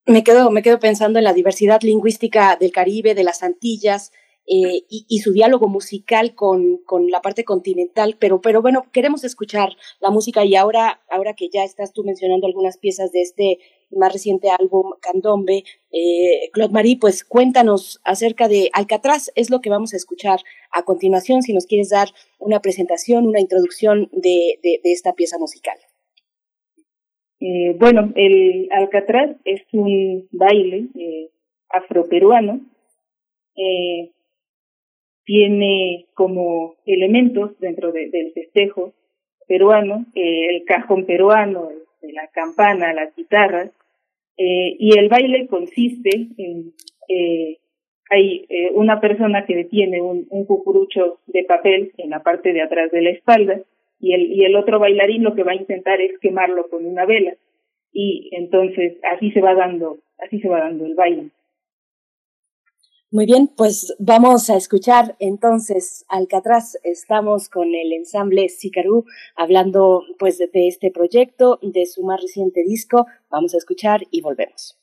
Me 0.05 0.23
quedo, 0.23 0.51
me 0.51 0.61
quedo 0.61 0.79
pensando 0.79 1.17
en 1.19 1.23
la 1.23 1.33
diversidad 1.33 1.81
lingüística 1.81 2.57
del 2.57 2.73
Caribe, 2.73 3.15
de 3.15 3.23
las 3.23 3.41
Antillas, 3.41 4.11
eh, 4.45 4.83
y, 4.89 5.05
y, 5.07 5.19
su 5.19 5.31
diálogo 5.31 5.69
musical 5.69 6.35
con, 6.35 6.77
con, 6.85 7.09
la 7.09 7.21
parte 7.21 7.45
continental, 7.45 8.17
pero, 8.19 8.41
pero 8.41 8.61
bueno, 8.61 8.83
queremos 8.91 9.23
escuchar 9.23 9.69
la 10.01 10.11
música 10.11 10.43
y 10.43 10.55
ahora, 10.55 11.01
ahora 11.09 11.33
que 11.33 11.47
ya 11.47 11.63
estás 11.63 11.93
tú 11.93 12.03
mencionando 12.03 12.45
algunas 12.45 12.77
piezas 12.77 13.13
de 13.13 13.21
este 13.21 13.59
más 13.95 14.11
reciente 14.11 14.49
álbum 14.49 14.91
Candombe, 14.99 15.63
eh, 15.91 16.49
Claude 16.51 16.73
Marie, 16.73 16.97
pues 16.99 17.23
cuéntanos 17.23 18.01
acerca 18.03 18.49
de 18.49 18.69
Alcatraz, 18.73 19.31
es 19.35 19.49
lo 19.49 19.61
que 19.61 19.69
vamos 19.69 19.93
a 19.93 19.97
escuchar 19.97 20.39
a 20.71 20.83
continuación, 20.83 21.41
si 21.41 21.53
nos 21.53 21.65
quieres 21.65 21.89
dar 21.89 22.09
una 22.39 22.59
presentación, 22.59 23.27
una 23.27 23.39
introducción 23.39 24.09
de, 24.11 24.59
de, 24.61 24.79
esta 24.83 25.13
pieza 25.13 25.37
musical. 25.37 25.77
Eh, 27.39 27.75
bueno, 27.77 28.11
el 28.15 28.67
Alcatraz 28.71 29.37
es 29.45 29.61
un 29.71 30.27
baile 30.31 30.87
eh, 30.95 31.29
afroperuano 31.69 32.59
tiene 35.25 36.05
como 36.13 36.75
elementos 36.85 37.57
dentro 37.59 37.91
de, 37.91 38.09
del 38.09 38.33
festejo 38.33 38.93
peruano 39.47 40.05
eh, 40.15 40.55
el 40.55 40.65
cajón 40.65 41.05
peruano, 41.05 41.69
la 42.01 42.27
campana, 42.29 42.93
las 42.93 43.15
guitarras, 43.15 43.71
eh, 44.37 44.75
y 44.79 44.97
el 44.97 45.09
baile 45.09 45.47
consiste 45.47 46.27
en, 46.37 46.73
eh, 47.07 47.57
hay 48.09 48.45
eh, 48.49 48.71
una 48.73 48.99
persona 48.99 49.45
que 49.45 49.55
detiene 49.55 50.01
un, 50.01 50.27
un 50.29 50.45
cucurucho 50.45 51.19
de 51.27 51.43
papel 51.43 51.93
en 51.97 52.09
la 52.09 52.21
parte 52.21 52.53
de 52.53 52.61
atrás 52.61 52.91
de 52.91 53.01
la 53.01 53.09
espalda, 53.11 53.61
y 53.99 54.13
el, 54.13 54.31
y 54.33 54.43
el 54.43 54.55
otro 54.55 54.79
bailarín 54.79 55.23
lo 55.23 55.33
que 55.33 55.43
va 55.43 55.53
a 55.53 55.55
intentar 55.55 56.01
es 56.01 56.19
quemarlo 56.19 56.67
con 56.69 56.85
una 56.85 57.05
vela, 57.05 57.35
y 57.91 58.29
entonces 58.33 58.97
así 59.15 59.31
se 59.31 59.41
va 59.41 59.53
dando, 59.55 59.99
así 60.17 60.39
se 60.39 60.49
va 60.49 60.59
dando 60.59 60.85
el 60.85 60.95
baile. 60.95 61.29
Muy 63.13 63.27
bien, 63.27 63.47
pues 63.47 63.95
vamos 63.99 64.49
a 64.49 64.57
escuchar 64.57 65.15
entonces 65.19 66.03
Alcatraz. 66.09 66.79
Estamos 66.81 67.47
con 67.47 67.75
el 67.75 67.93
ensamble 67.93 68.49
Sicarú 68.49 69.05
hablando 69.35 70.01
pues 70.17 70.39
de, 70.39 70.67
este 70.67 70.89
proyecto, 70.89 71.59
de 71.61 71.85
su 71.85 72.01
más 72.01 72.19
reciente 72.19 72.63
disco. 72.63 73.05
Vamos 73.29 73.53
a 73.53 73.57
escuchar 73.57 74.01
y 74.09 74.21
volvemos. 74.21 74.79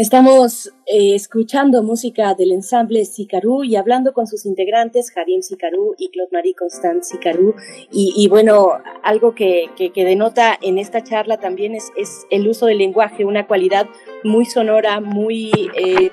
Estamos 0.00 0.72
eh, 0.86 1.14
escuchando 1.14 1.82
música 1.82 2.32
del 2.32 2.52
ensamble 2.52 3.04
Sicarú 3.04 3.64
y 3.64 3.76
hablando 3.76 4.14
con 4.14 4.26
sus 4.26 4.46
integrantes, 4.46 5.14
Harim 5.14 5.42
Sicarú 5.42 5.94
y 5.98 6.08
Claude 6.08 6.30
Marie 6.32 6.54
Constant 6.54 7.02
Sicarú. 7.02 7.54
Y, 7.92 8.26
bueno, 8.28 8.78
algo 9.02 9.34
que, 9.34 9.68
denota 9.94 10.58
en 10.62 10.78
esta 10.78 11.04
charla 11.04 11.36
también 11.38 11.74
es, 11.74 11.92
el 12.30 12.48
uso 12.48 12.64
del 12.64 12.78
lenguaje, 12.78 13.26
una 13.26 13.46
cualidad 13.46 13.88
muy 14.24 14.46
sonora, 14.46 15.00
muy, 15.00 15.50
eh, 15.76 16.10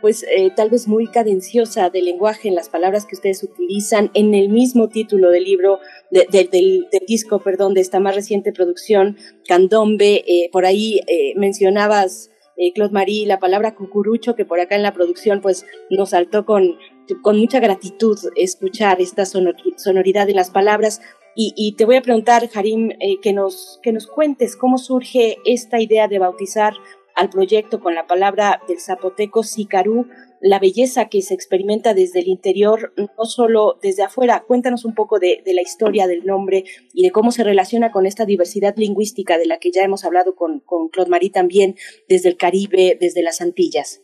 pues 0.00 0.24
eh, 0.24 0.50
tal 0.56 0.70
vez 0.70 0.88
muy 0.88 1.06
cadenciosa 1.06 1.88
del 1.88 2.06
lenguaje 2.06 2.48
en 2.48 2.56
las 2.56 2.68
palabras 2.68 3.06
que 3.06 3.14
ustedes 3.14 3.44
utilizan 3.44 4.10
en 4.14 4.34
el 4.34 4.48
mismo 4.48 4.88
título 4.88 5.30
del 5.30 5.44
libro, 5.44 5.78
del, 6.10 6.50
del, 6.50 6.88
disco, 7.06 7.38
perdón, 7.38 7.74
de 7.74 7.80
esta 7.80 8.00
más 8.00 8.16
reciente 8.16 8.52
producción, 8.52 9.16
Candombe. 9.46 10.48
por 10.50 10.64
ahí 10.64 11.00
mencionabas 11.36 12.29
eh, 12.60 12.72
Claude 12.74 12.92
Marie, 12.92 13.26
la 13.26 13.38
palabra 13.38 13.74
cucurucho, 13.74 14.34
que 14.34 14.44
por 14.44 14.60
acá 14.60 14.76
en 14.76 14.82
la 14.82 14.92
producción 14.92 15.40
pues 15.40 15.64
nos 15.88 16.10
saltó 16.10 16.44
con, 16.44 16.76
con 17.22 17.38
mucha 17.38 17.58
gratitud 17.58 18.18
escuchar 18.36 19.00
esta 19.00 19.24
sonoridad 19.24 20.26
de 20.26 20.34
las 20.34 20.50
palabras. 20.50 21.00
Y, 21.34 21.74
te 21.78 21.86
voy 21.86 21.96
a 21.96 22.02
preguntar, 22.02 22.50
Harim, 22.54 22.90
eh, 22.90 23.18
que, 23.22 23.32
nos, 23.32 23.80
que 23.82 23.92
nos 23.92 24.06
cuentes 24.06 24.56
cómo 24.56 24.76
surge 24.76 25.38
esta 25.46 25.80
idea 25.80 26.06
de 26.06 26.18
bautizar 26.18 26.74
al 27.14 27.30
proyecto 27.30 27.80
con 27.80 27.94
la 27.94 28.06
palabra 28.06 28.60
del 28.68 28.78
zapoteco 28.78 29.42
sicarú 29.42 30.06
la 30.40 30.58
belleza 30.58 31.08
que 31.08 31.22
se 31.22 31.34
experimenta 31.34 31.94
desde 31.94 32.20
el 32.20 32.28
interior, 32.28 32.92
no 32.96 33.24
solo 33.24 33.78
desde 33.82 34.02
afuera. 34.02 34.44
Cuéntanos 34.46 34.84
un 34.84 34.94
poco 34.94 35.18
de, 35.18 35.42
la 35.46 35.60
historia 35.60 36.06
del 36.06 36.24
nombre 36.24 36.64
y 36.94 37.02
de 37.02 37.10
cómo 37.10 37.30
se 37.30 37.44
relaciona 37.44 37.90
con 37.90 38.06
esta 38.06 38.24
diversidad 38.24 38.74
lingüística 38.76 39.38
de 39.38 39.46
la 39.46 39.58
que 39.58 39.70
ya 39.70 39.82
hemos 39.82 40.04
hablado 40.04 40.34
con, 40.34 40.60
con 40.60 40.88
Claude 40.88 41.10
Marie 41.10 41.30
también, 41.30 41.74
desde 42.08 42.30
el 42.30 42.36
Caribe, 42.36 42.96
desde 42.98 43.22
las 43.22 43.40
Antillas. 43.40 44.02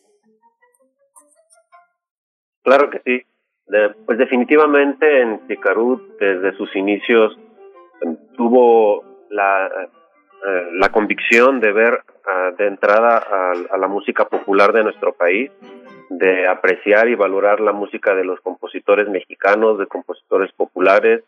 Claro 2.62 2.90
que 2.90 3.00
sí. 3.04 3.22
pues 4.04 4.18
definitivamente 4.18 5.22
en 5.22 5.38
Picarú, 5.46 6.02
desde 6.20 6.56
sus 6.56 6.74
inicios, 6.76 7.38
tuvo 8.36 9.04
la, 9.30 9.66
eh, 9.66 10.68
la 10.74 10.90
convicción 10.90 11.60
de 11.60 11.72
ver 11.72 12.00
ah, 12.26 12.50
de 12.58 12.66
entrada 12.66 13.18
a 13.70 13.78
la 13.78 13.88
música 13.88 14.28
popular 14.28 14.72
de 14.72 14.84
nuestro 14.84 15.14
país 15.14 15.50
de 16.08 16.46
apreciar 16.46 17.08
y 17.08 17.14
valorar 17.14 17.60
la 17.60 17.72
música 17.72 18.14
de 18.14 18.24
los 18.24 18.40
compositores 18.40 19.08
mexicanos, 19.08 19.78
de 19.78 19.86
compositores 19.86 20.52
populares. 20.52 21.24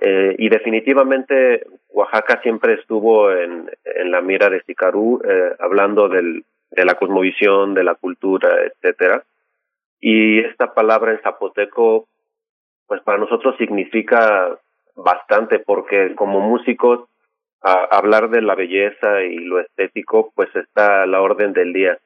Eh, 0.00 0.36
y 0.38 0.48
definitivamente 0.48 1.66
Oaxaca 1.90 2.40
siempre 2.42 2.74
estuvo 2.74 3.32
en, 3.32 3.70
en 3.84 4.10
la 4.10 4.20
mira 4.20 4.50
de 4.50 4.62
Sicarú, 4.62 5.20
eh, 5.24 5.54
hablando 5.58 6.08
del, 6.08 6.44
de 6.70 6.84
la 6.84 6.94
cosmovisión, 6.94 7.74
de 7.74 7.84
la 7.84 7.94
cultura, 7.94 8.48
etcétera. 8.64 9.24
Y 10.00 10.40
esta 10.40 10.72
palabra 10.74 11.12
en 11.12 11.20
zapoteco, 11.20 12.06
pues 12.86 13.02
para 13.02 13.18
nosotros 13.18 13.56
significa 13.58 14.58
bastante, 14.96 15.58
porque 15.58 16.14
como 16.14 16.40
músicos, 16.40 17.06
hablar 17.62 18.30
de 18.30 18.40
la 18.40 18.54
belleza 18.54 19.22
y 19.22 19.36
lo 19.36 19.60
estético, 19.60 20.32
pues 20.34 20.48
está 20.56 21.02
a 21.02 21.06
la 21.06 21.20
orden 21.20 21.52
del 21.52 21.74
día 21.74 21.98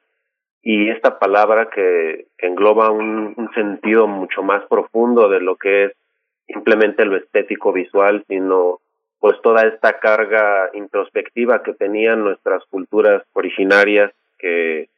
y 0.67 0.89
esta 0.89 1.19
palabra 1.19 1.69
que, 1.69 2.25
engloba 2.39 2.89
un, 2.89 3.35
sentido 3.53 4.07
mucho 4.07 4.41
más 4.41 4.65
profundo 4.65 5.29
de 5.29 5.39
lo 5.39 5.55
que 5.55 5.85
es 5.85 5.91
simplemente 6.47 7.05
lo 7.05 7.15
estético 7.15 7.71
visual, 7.71 8.25
sino 8.27 8.79
pues 9.19 9.39
toda 9.41 9.65
esta 9.67 9.99
carga 9.99 10.71
introspectiva 10.73 11.61
que 11.63 11.73
tenían 11.73 12.23
nuestras 12.23 12.63
culturas 12.65 13.23
originarias 13.33 14.11
que, 14.39 14.89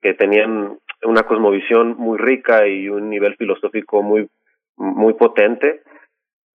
que 0.00 0.14
tenían 0.14 0.78
una 1.02 1.24
cosmovisión 1.24 1.96
muy 1.98 2.16
rica 2.16 2.66
y 2.68 2.88
un 2.88 3.10
nivel 3.10 3.36
filosófico 3.36 4.02
muy 4.02 4.28
muy 4.76 5.12
potente 5.14 5.82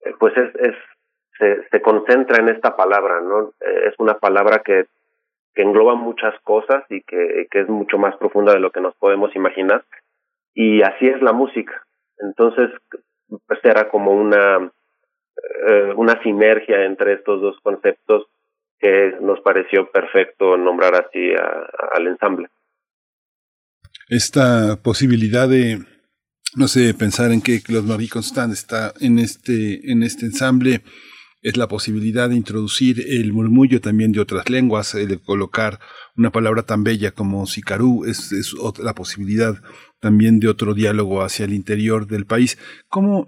eh, 0.04 0.14
pues 0.20 0.36
es, 0.36 0.56
es 0.56 0.76
se, 1.72 1.82
concentra 1.82 2.42
en 2.42 2.50
esta 2.50 2.76
palabra 2.76 3.22
no 3.22 3.50
eh, 3.60 3.90
es 3.90 3.94
una 4.00 4.16
palabra 4.16 4.64
que 4.66 4.86
que 5.56 5.62
engloba 5.62 5.96
muchas 5.96 6.34
cosas 6.44 6.84
y 6.90 7.02
que, 7.02 7.48
es 7.52 7.70
mucho 7.70 7.98
más 7.98 8.16
profunda 8.18 8.54
de 8.54 8.60
lo 8.60 8.72
que 8.72 8.82
nos 8.82 8.96
podemos 8.96 9.36
imaginar. 9.36 9.84
Y 10.54 10.82
así 10.82 11.08
es 11.08 11.22
la 11.22 11.34
música. 11.34 11.86
Entonces, 12.20 12.70
pues 13.48 13.60
era 13.64 13.90
como 13.90 14.12
una, 14.12 14.72
eh, 15.68 15.94
una 15.96 16.22
sinergia 16.22 16.84
entre 16.86 17.14
estos 17.14 17.42
dos 17.42 17.58
conceptos 17.64 18.28
que 18.80 19.16
nos 19.22 19.40
pareció 19.42 19.90
perfecto 19.90 20.58
nombrar 20.58 20.96
así 20.96 21.32
al 21.94 22.08
ensamble. 22.08 22.50
Esta 24.10 24.76
posibilidad 24.84 25.48
de, 25.48 25.80
no 26.56 26.68
sé, 26.68 26.94
pensar 26.94 27.32
en 27.32 27.42
que 27.42 27.62
Claude 27.62 27.88
Marie 27.88 28.10
Constant 28.10 28.54
está 28.54 28.94
en 29.00 29.18
este, 29.18 29.92
en 29.92 30.04
este 30.04 30.26
ensamble, 30.26 30.82
es 31.46 31.58
la 31.58 31.68
posibilidad 31.68 32.28
de 32.28 32.36
introducir 32.36 33.06
el 33.08 33.32
murmullo 33.32 33.80
también 33.80 34.12
de 34.12 34.20
otras 34.20 34.50
lenguas, 34.50 34.94
de 34.94 35.20
colocar 35.20 35.80
una 36.18 36.32
palabra 36.32 36.64
tan 36.64 36.84
bella 36.84 37.12
como 37.12 37.46
sicarú, 37.46 38.04
es, 38.04 38.32
es 38.32 38.56
la 38.80 38.96
posibilidad 38.96 39.62
también 40.00 40.40
de 40.40 40.48
otro 40.48 40.74
diálogo 40.74 41.22
hacia 41.22 41.46
el 41.46 41.54
interior 41.54 42.08
del 42.08 42.26
país. 42.26 42.58
¿Cómo, 42.88 43.28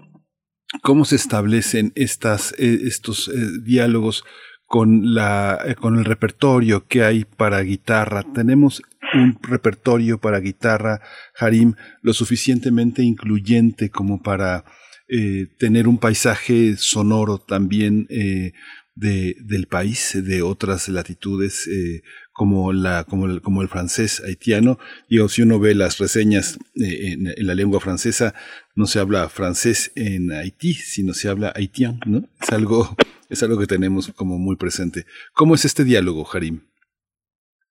cómo 0.82 1.04
se 1.04 1.14
establecen 1.14 1.92
estas, 1.94 2.56
eh, 2.58 2.80
estos 2.86 3.28
eh, 3.28 3.34
diálogos 3.62 4.24
con, 4.64 5.14
la, 5.14 5.56
eh, 5.64 5.76
con 5.76 5.96
el 5.96 6.04
repertorio 6.04 6.88
que 6.88 7.04
hay 7.04 7.24
para 7.24 7.60
guitarra? 7.60 8.24
Tenemos 8.34 8.82
un 9.14 9.38
repertorio 9.42 10.18
para 10.18 10.40
guitarra, 10.40 11.02
Harim, 11.38 11.74
lo 12.02 12.12
suficientemente 12.12 13.04
incluyente 13.04 13.90
como 13.90 14.20
para 14.20 14.64
eh, 15.10 15.46
tener 15.58 15.88
un 15.88 15.98
paisaje 15.98 16.76
sonoro 16.76 17.38
también 17.38 18.06
eh, 18.10 18.52
de, 18.94 19.36
del 19.40 19.66
país, 19.66 20.12
de 20.22 20.42
otras 20.42 20.86
latitudes, 20.90 21.66
eh, 21.66 22.02
como, 22.30 22.74
la, 22.74 23.04
como, 23.04 23.24
el, 23.24 23.40
como 23.40 23.62
el 23.62 23.68
francés 23.68 24.22
haitiano. 24.22 24.78
y 25.08 25.26
si 25.28 25.40
uno 25.40 25.58
ve 25.60 25.74
las 25.74 25.96
reseñas 25.96 26.58
en, 26.74 27.32
la 27.38 27.54
lengua 27.54 27.80
francesa, 27.80 28.34
no 28.74 28.84
se 28.84 29.00
habla 29.00 29.30
francés 29.30 29.92
en 29.96 30.30
Haití, 30.30 30.74
sino 30.74 31.14
se 31.14 31.30
habla 31.30 31.54
haitiano, 31.56 32.00
¿no? 32.04 32.24
Es 32.42 32.52
algo, 32.52 32.94
es 33.30 33.42
algo 33.42 33.58
que 33.58 33.66
tenemos 33.66 34.12
como 34.12 34.38
muy 34.38 34.56
presente. 34.56 35.06
¿Cómo 35.32 35.54
es 35.54 35.64
este 35.64 35.84
diálogo, 35.84 36.28
Harim, 36.30 36.60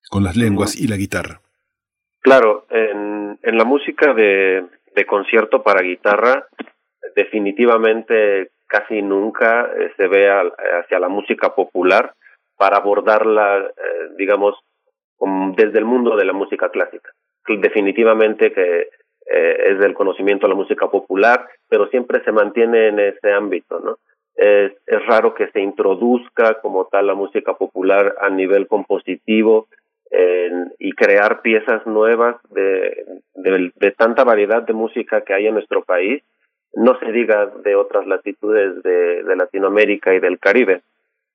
con 0.09 0.24
las 0.24 0.35
lenguas 0.35 0.75
y 0.75 0.88
la 0.88 0.98
guitarra? 0.98 1.41
Claro, 2.22 2.66
en, 2.72 3.40
en 3.43 3.57
la 3.57 3.64
música 3.64 4.16
de, 4.16 4.66
de 4.95 5.06
concierto 5.06 5.61
para 5.61 5.83
guitarra 5.83 6.48
definitivamente 7.17 8.51
casi 8.67 9.01
nunca 9.01 9.69
eh, 9.75 9.91
se 9.97 10.07
ve 10.07 10.29
hacia 10.29 10.99
la 10.99 11.09
música 11.09 11.55
popular 11.55 12.13
para 12.55 12.77
abordarla, 12.77 13.59
eh, 13.59 14.09
digamos, 14.17 14.55
desde 15.55 15.79
el 15.79 15.85
mundo 15.85 16.15
de 16.15 16.25
la 16.25 16.33
música 16.33 16.69
clásica. 16.69 17.09
Definitivamente 17.47 18.51
que 18.51 18.81
eh, 18.81 19.57
es 19.69 19.79
del 19.79 19.95
conocimiento 19.95 20.45
de 20.45 20.53
la 20.53 20.59
música 20.59 20.87
popular, 20.91 21.47
pero 21.67 21.87
siempre 21.87 22.23
se 22.23 22.31
mantiene 22.31 22.89
en 22.89 22.99
ese 22.99 23.31
ámbito, 23.31 23.79
¿no? 23.79 23.97
Es, 24.35 24.73
raro 25.07 25.33
que 25.33 25.47
se 25.47 25.61
introduzca 25.61 26.55
como 26.61 26.85
tal 26.85 27.07
la 27.07 27.15
música 27.15 27.53
popular 27.53 28.15
a 28.21 28.29
nivel 28.29 28.67
compositivo 28.67 29.67
y 30.79 30.91
crear 30.93 31.41
piezas 31.41 31.85
nuevas 31.85 32.35
de 32.51 33.91
tanta 33.97 34.23
variedad 34.23 34.63
de 34.63 34.73
música 34.73 35.21
que 35.21 35.33
hay 35.33 35.47
en 35.47 35.55
nuestro 35.55 35.83
país 35.83 36.23
no 36.77 36.97
se 36.99 37.11
diga 37.11 37.47
de 37.64 37.75
otras 37.75 38.06
latitudes 38.06 38.83
de, 38.83 39.35
Latinoamérica 39.35 40.14
y 40.14 40.19
del 40.19 40.39
Caribe. 40.39 40.81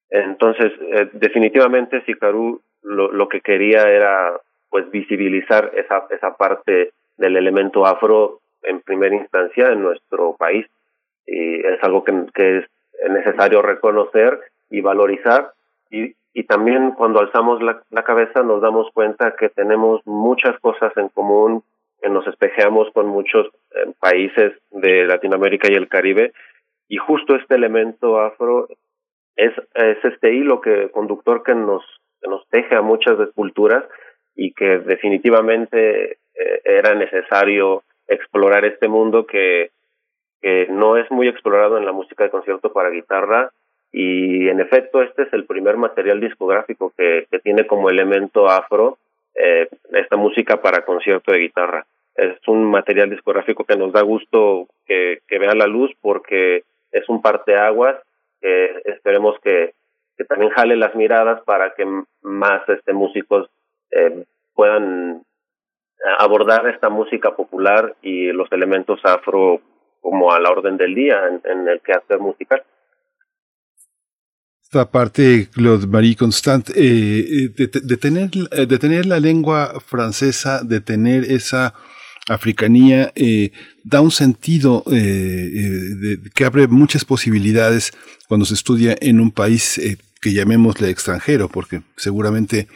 Entonces, 0.08 0.72
eh, 0.80 1.08
definitivamente 1.12 2.04
Sicarú 2.04 2.60
lo, 2.82 3.10
lo 3.10 3.28
que 3.28 3.40
quería 3.40 3.82
era 3.90 4.32
pues 4.70 4.88
visibilizar 4.90 5.72
esa, 5.74 6.06
esa 6.10 6.36
parte 6.36 6.92
del 7.16 7.36
elemento 7.36 7.86
afro 7.86 8.40
en 8.62 8.80
primera 8.80 9.14
instancia 9.14 9.72
en 9.72 9.82
nuestro 9.82 10.34
país. 10.36 10.66
y 11.26 11.56
es 11.56 11.82
algo 11.82 12.04
que, 12.04 12.12
que 12.34 12.58
es 12.58 13.10
necesario 13.10 13.62
reconocer 13.62 14.38
y 14.70 14.80
valorizar 14.80 15.52
y, 15.90 16.14
y 16.34 16.44
también 16.44 16.92
cuando 16.92 17.20
alzamos 17.20 17.60
la, 17.62 17.82
la 17.90 18.04
cabeza 18.04 18.42
nos 18.42 18.62
damos 18.62 18.90
cuenta 18.92 19.34
que 19.36 19.48
tenemos 19.48 20.06
muchas 20.06 20.58
cosas 20.60 20.96
en 20.96 21.08
común, 21.08 21.62
nos 22.10 22.26
espejeamos 22.26 22.90
con 22.92 23.06
muchos 23.06 23.46
eh, 23.74 23.92
países 24.00 24.52
de 24.70 25.04
Latinoamérica 25.06 25.68
y 25.70 25.74
el 25.74 25.88
Caribe 25.88 26.32
y 26.88 26.96
justo 26.96 27.36
este 27.36 27.54
elemento 27.54 28.20
afro 28.20 28.68
es, 29.36 29.52
es 29.74 30.04
este 30.04 30.34
hilo 30.34 30.60
que 30.60 30.90
conductor 30.90 31.42
que 31.42 31.54
nos 31.54 31.82
que 32.20 32.28
nos 32.28 32.46
teje 32.48 32.76
a 32.76 32.82
muchas 32.82 33.16
culturas 33.34 33.84
y 34.34 34.52
que 34.52 34.78
definitivamente 34.78 36.12
eh, 36.12 36.62
era 36.64 36.94
necesario 36.94 37.82
explorar 38.06 38.64
este 38.64 38.88
mundo 38.88 39.26
que, 39.26 39.70
que 40.40 40.66
no 40.70 40.96
es 40.96 41.10
muy 41.10 41.28
explorado 41.28 41.78
en 41.78 41.84
la 41.84 41.92
música 41.92 42.24
de 42.24 42.30
concierto 42.30 42.72
para 42.72 42.90
guitarra 42.90 43.50
y 43.90 44.48
en 44.48 44.60
efecto 44.60 45.02
este 45.02 45.24
es 45.24 45.32
el 45.32 45.44
primer 45.44 45.76
material 45.76 46.20
discográfico 46.20 46.92
que, 46.96 47.26
que 47.30 47.40
tiene 47.40 47.66
como 47.66 47.90
elemento 47.90 48.48
afro 48.48 48.98
eh, 49.34 49.68
esta 49.92 50.16
música 50.16 50.60
para 50.60 50.84
concierto 50.84 51.32
de 51.32 51.38
guitarra. 51.38 51.86
Es 52.14 52.36
un 52.46 52.64
material 52.64 53.10
discográfico 53.10 53.64
que 53.64 53.76
nos 53.76 53.92
da 53.92 54.02
gusto 54.02 54.68
que, 54.86 55.20
que 55.26 55.38
vea 55.38 55.54
la 55.54 55.66
luz 55.66 55.90
porque 56.00 56.64
es 56.90 57.08
un 57.08 57.22
parteaguas 57.22 57.96
que 58.40 58.82
esperemos 58.84 59.36
que, 59.42 59.74
que 60.16 60.24
también 60.24 60.50
jale 60.52 60.76
las 60.76 60.94
miradas 60.94 61.42
para 61.44 61.74
que 61.74 61.86
más 62.22 62.68
este 62.68 62.92
músicos 62.92 63.48
eh, 63.90 64.24
puedan 64.54 65.22
abordar 66.18 66.68
esta 66.68 66.88
música 66.88 67.34
popular 67.34 67.94
y 68.02 68.32
los 68.32 68.50
elementos 68.52 69.00
afro 69.04 69.60
como 70.00 70.32
a 70.32 70.40
la 70.40 70.50
orden 70.50 70.76
del 70.76 70.94
día 70.94 71.22
en, 71.28 71.40
en 71.50 71.68
el 71.68 71.80
quehacer 71.80 72.18
musical. 72.18 72.62
Esta 74.60 74.90
parte, 74.90 75.48
Claude 75.54 75.86
Marie 75.86 76.16
Constant, 76.16 76.70
eh, 76.70 77.50
de, 77.54 77.70
de, 77.82 77.96
tener, 77.98 78.30
de 78.30 78.78
tener 78.78 79.06
la 79.06 79.20
lengua 79.20 79.80
francesa, 79.80 80.62
de 80.64 80.80
tener 80.80 81.24
esa 81.24 81.74
africanía, 82.28 83.12
eh, 83.14 83.50
da 83.84 84.00
un 84.00 84.10
sentido 84.10 84.84
eh, 84.90 84.98
de, 85.00 86.20
que 86.34 86.44
abre 86.44 86.68
muchas 86.68 87.04
posibilidades 87.04 87.92
cuando 88.28 88.46
se 88.46 88.54
estudia 88.54 88.96
en 89.00 89.20
un 89.20 89.30
país 89.30 89.80
que 90.20 90.32
llamémosle 90.32 90.88
extranjero, 90.88 91.48
porque 91.48 91.82
seguramente 91.96 92.68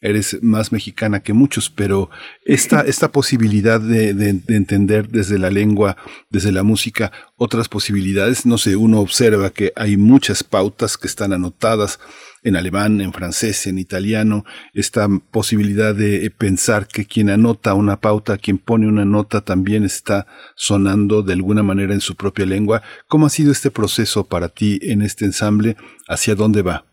eres 0.00 0.38
más 0.42 0.72
mexicana 0.72 1.20
que 1.20 1.32
muchos, 1.32 1.70
pero 1.70 2.10
esta, 2.44 2.80
esta 2.86 3.10
posibilidad 3.10 3.80
de, 3.80 4.14
de, 4.14 4.32
de, 4.34 4.56
entender 4.56 5.08
desde 5.08 5.38
la 5.38 5.50
lengua, 5.50 5.96
desde 6.30 6.52
la 6.52 6.62
música, 6.62 7.12
otras 7.36 7.68
posibilidades, 7.68 8.46
no 8.46 8.58
sé, 8.58 8.76
uno 8.76 9.00
observa 9.00 9.50
que 9.50 9.72
hay 9.76 9.96
muchas 9.96 10.44
pautas 10.44 10.96
que 10.96 11.06
están 11.06 11.32
anotadas 11.32 11.98
en 12.44 12.56
alemán, 12.56 13.00
en 13.00 13.12
francés, 13.12 13.66
en 13.66 13.78
italiano, 13.78 14.44
esta 14.74 15.08
posibilidad 15.30 15.94
de 15.94 16.30
pensar 16.36 16.86
que 16.86 17.06
quien 17.06 17.30
anota 17.30 17.72
una 17.74 18.00
pauta, 18.00 18.36
quien 18.36 18.58
pone 18.58 18.86
una 18.86 19.06
nota 19.06 19.40
también 19.40 19.84
está 19.84 20.26
sonando 20.54 21.22
de 21.22 21.32
alguna 21.32 21.62
manera 21.62 21.94
en 21.94 22.00
su 22.00 22.14
propia 22.14 22.44
lengua. 22.44 22.82
¿Cómo 23.08 23.26
ha 23.26 23.30
sido 23.30 23.50
este 23.50 23.70
proceso 23.70 24.24
para 24.24 24.50
ti 24.50 24.78
en 24.82 25.00
este 25.00 25.24
ensamble? 25.24 25.76
¿Hacia 26.06 26.34
dónde 26.34 26.60
va? 26.60 26.84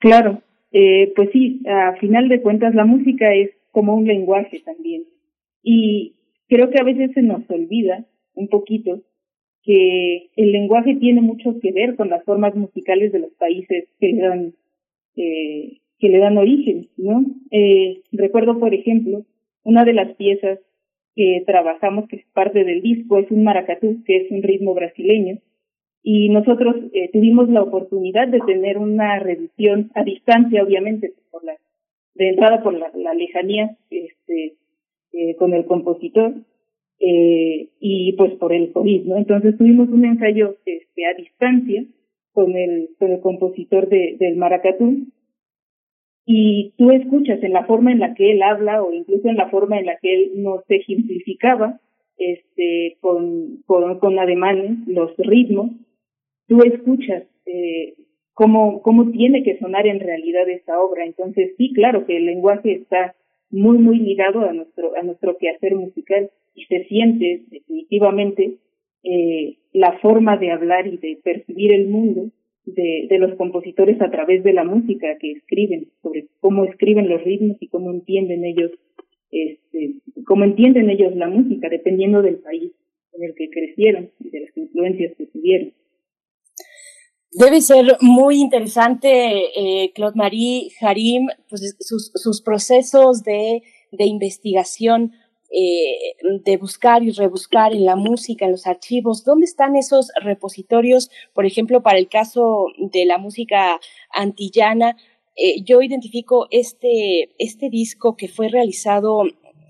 Claro, 0.00 0.42
eh, 0.72 1.12
pues 1.16 1.30
sí, 1.32 1.62
a 1.66 1.94
final 1.96 2.28
de 2.28 2.42
cuentas 2.42 2.74
la 2.74 2.84
música 2.84 3.34
es 3.34 3.50
como 3.70 3.94
un 3.94 4.06
lenguaje 4.06 4.60
también. 4.64 5.04
Y 5.62 6.16
creo 6.48 6.70
que 6.70 6.78
a 6.80 6.84
veces 6.84 7.12
se 7.14 7.22
nos 7.22 7.48
olvida 7.50 8.06
un 8.34 8.48
poquito 8.48 9.02
que 9.62 10.30
el 10.36 10.52
lenguaje 10.52 10.96
tiene 10.96 11.20
mucho 11.20 11.58
que 11.60 11.72
ver 11.72 11.96
con 11.96 12.08
las 12.08 12.24
formas 12.24 12.54
musicales 12.54 13.12
de 13.12 13.18
los 13.18 13.32
países 13.34 13.88
que 14.00 14.08
le 14.08 14.22
dan 14.22 14.54
eh, 15.16 15.78
que 15.98 16.08
le 16.08 16.18
dan 16.18 16.38
origen, 16.38 16.88
¿no? 16.96 17.24
Eh, 17.50 18.02
recuerdo, 18.12 18.58
por 18.60 18.72
ejemplo, 18.72 19.26
una 19.64 19.84
de 19.84 19.92
las 19.92 20.14
piezas 20.14 20.60
que 21.16 21.42
trabajamos 21.44 22.08
que 22.08 22.16
es 22.16 22.26
parte 22.32 22.62
del 22.62 22.82
disco 22.82 23.18
es 23.18 23.30
un 23.30 23.42
maracatú, 23.42 24.04
que 24.04 24.18
es 24.18 24.30
un 24.30 24.42
ritmo 24.42 24.74
brasileño, 24.74 25.38
y 26.02 26.28
nosotros 26.30 26.76
eh, 26.92 27.10
tuvimos 27.12 27.48
la 27.48 27.62
oportunidad 27.62 28.28
de 28.28 28.40
tener 28.40 28.78
una 28.78 29.18
revisión 29.18 29.90
a 29.94 30.04
distancia, 30.04 30.62
obviamente, 30.62 31.12
por 31.30 31.44
la, 31.44 31.56
de 32.14 32.28
entrada 32.30 32.62
por 32.62 32.74
la, 32.74 32.90
la 32.94 33.14
lejanía 33.14 33.76
este, 33.90 34.56
eh, 35.12 35.36
con 35.36 35.54
el 35.54 35.64
compositor 35.66 36.34
eh, 37.00 37.68
y 37.80 38.12
pues 38.14 38.34
por 38.34 38.52
el 38.52 38.72
COVID, 38.72 39.04
¿no? 39.04 39.16
Entonces 39.16 39.56
tuvimos 39.56 39.88
un 39.88 40.04
ensayo 40.04 40.56
este, 40.64 41.06
a 41.06 41.14
distancia 41.14 41.84
con 42.32 42.56
el, 42.56 42.90
con 42.98 43.12
el 43.12 43.20
compositor 43.20 43.88
de, 43.88 44.16
del 44.18 44.36
maracatú 44.36 45.06
y 46.26 46.74
tú 46.76 46.90
escuchas 46.90 47.42
en 47.42 47.52
la 47.52 47.64
forma 47.64 47.90
en 47.92 48.00
la 48.00 48.14
que 48.14 48.32
él 48.32 48.42
habla 48.42 48.82
o 48.82 48.92
incluso 48.92 49.28
en 49.28 49.36
la 49.36 49.48
forma 49.48 49.78
en 49.78 49.86
la 49.86 49.96
que 49.96 50.12
él 50.12 50.42
nos 50.42 50.62
ejemplificaba 50.68 51.80
este, 52.18 52.98
con, 53.00 53.62
con, 53.64 53.98
con 53.98 54.18
ademanes, 54.18 54.86
los 54.86 55.16
ritmos, 55.16 55.70
tú 56.48 56.62
escuchas 56.62 57.24
eh, 57.46 57.94
cómo, 58.34 58.82
cómo 58.82 59.10
tiene 59.10 59.42
que 59.42 59.58
sonar 59.58 59.86
en 59.86 60.00
realidad 60.00 60.48
esta 60.48 60.80
obra. 60.80 61.04
Entonces, 61.04 61.54
sí, 61.56 61.72
claro 61.72 62.06
que 62.06 62.16
el 62.16 62.26
lenguaje 62.26 62.72
está 62.72 63.14
muy, 63.50 63.78
muy 63.78 63.98
ligado 63.98 64.40
a 64.40 64.52
nuestro, 64.52 64.96
a 64.96 65.02
nuestro 65.02 65.36
quehacer 65.38 65.74
musical 65.74 66.30
y 66.54 66.64
se 66.64 66.84
siente 66.84 67.44
definitivamente 67.50 68.56
eh, 69.04 69.58
la 69.72 69.98
forma 70.00 70.36
de 70.36 70.50
hablar 70.50 70.86
y 70.86 70.96
de 70.96 71.18
percibir 71.22 71.72
el 71.72 71.88
mundo 71.88 72.30
de, 72.64 73.06
de 73.08 73.18
los 73.18 73.34
compositores 73.36 74.00
a 74.02 74.10
través 74.10 74.42
de 74.42 74.52
la 74.52 74.64
música 74.64 75.16
que 75.18 75.32
escriben, 75.32 75.88
sobre 76.02 76.26
cómo 76.40 76.64
escriben 76.64 77.08
los 77.08 77.22
ritmos 77.24 77.56
y 77.60 77.68
cómo 77.68 77.90
entienden 77.90 78.44
ellos, 78.44 78.72
este, 79.30 79.94
cómo 80.26 80.44
entienden 80.44 80.90
ellos 80.90 81.14
la 81.16 81.28
música, 81.28 81.68
dependiendo 81.68 82.22
del 82.22 82.38
país 82.38 82.72
en 83.14 83.24
el 83.24 83.34
que 83.34 83.48
crecieron 83.50 84.10
y 84.20 84.30
de 84.30 84.40
las 84.40 84.56
influencias 84.56 85.16
que 85.16 85.26
tuvieron. 85.26 85.72
Debe 87.30 87.60
ser 87.60 87.98
muy 88.00 88.40
interesante, 88.40 89.50
eh, 89.54 89.92
Claude 89.94 90.16
Marie 90.16 90.70
Harim, 90.80 91.28
pues 91.48 91.76
sus, 91.78 92.10
sus 92.14 92.40
procesos 92.40 93.22
de, 93.22 93.62
investigación, 93.98 95.12
eh, 95.50 96.16
de 96.44 96.56
buscar 96.56 97.02
y 97.02 97.10
rebuscar 97.10 97.74
en 97.74 97.84
la 97.84 97.96
música, 97.96 98.46
en 98.46 98.52
los 98.52 98.66
archivos. 98.66 99.24
¿Dónde 99.24 99.44
están 99.44 99.76
esos 99.76 100.10
repositorios, 100.22 101.10
por 101.34 101.44
ejemplo, 101.44 101.82
para 101.82 101.98
el 101.98 102.08
caso 102.08 102.66
de 102.78 103.04
la 103.04 103.18
música 103.18 103.78
antillana? 104.10 104.96
Eh, 105.36 105.62
yo 105.62 105.82
identifico 105.82 106.48
este, 106.50 107.30
este 107.38 107.68
disco 107.68 108.16
que 108.16 108.28
fue 108.28 108.48
realizado 108.48 109.22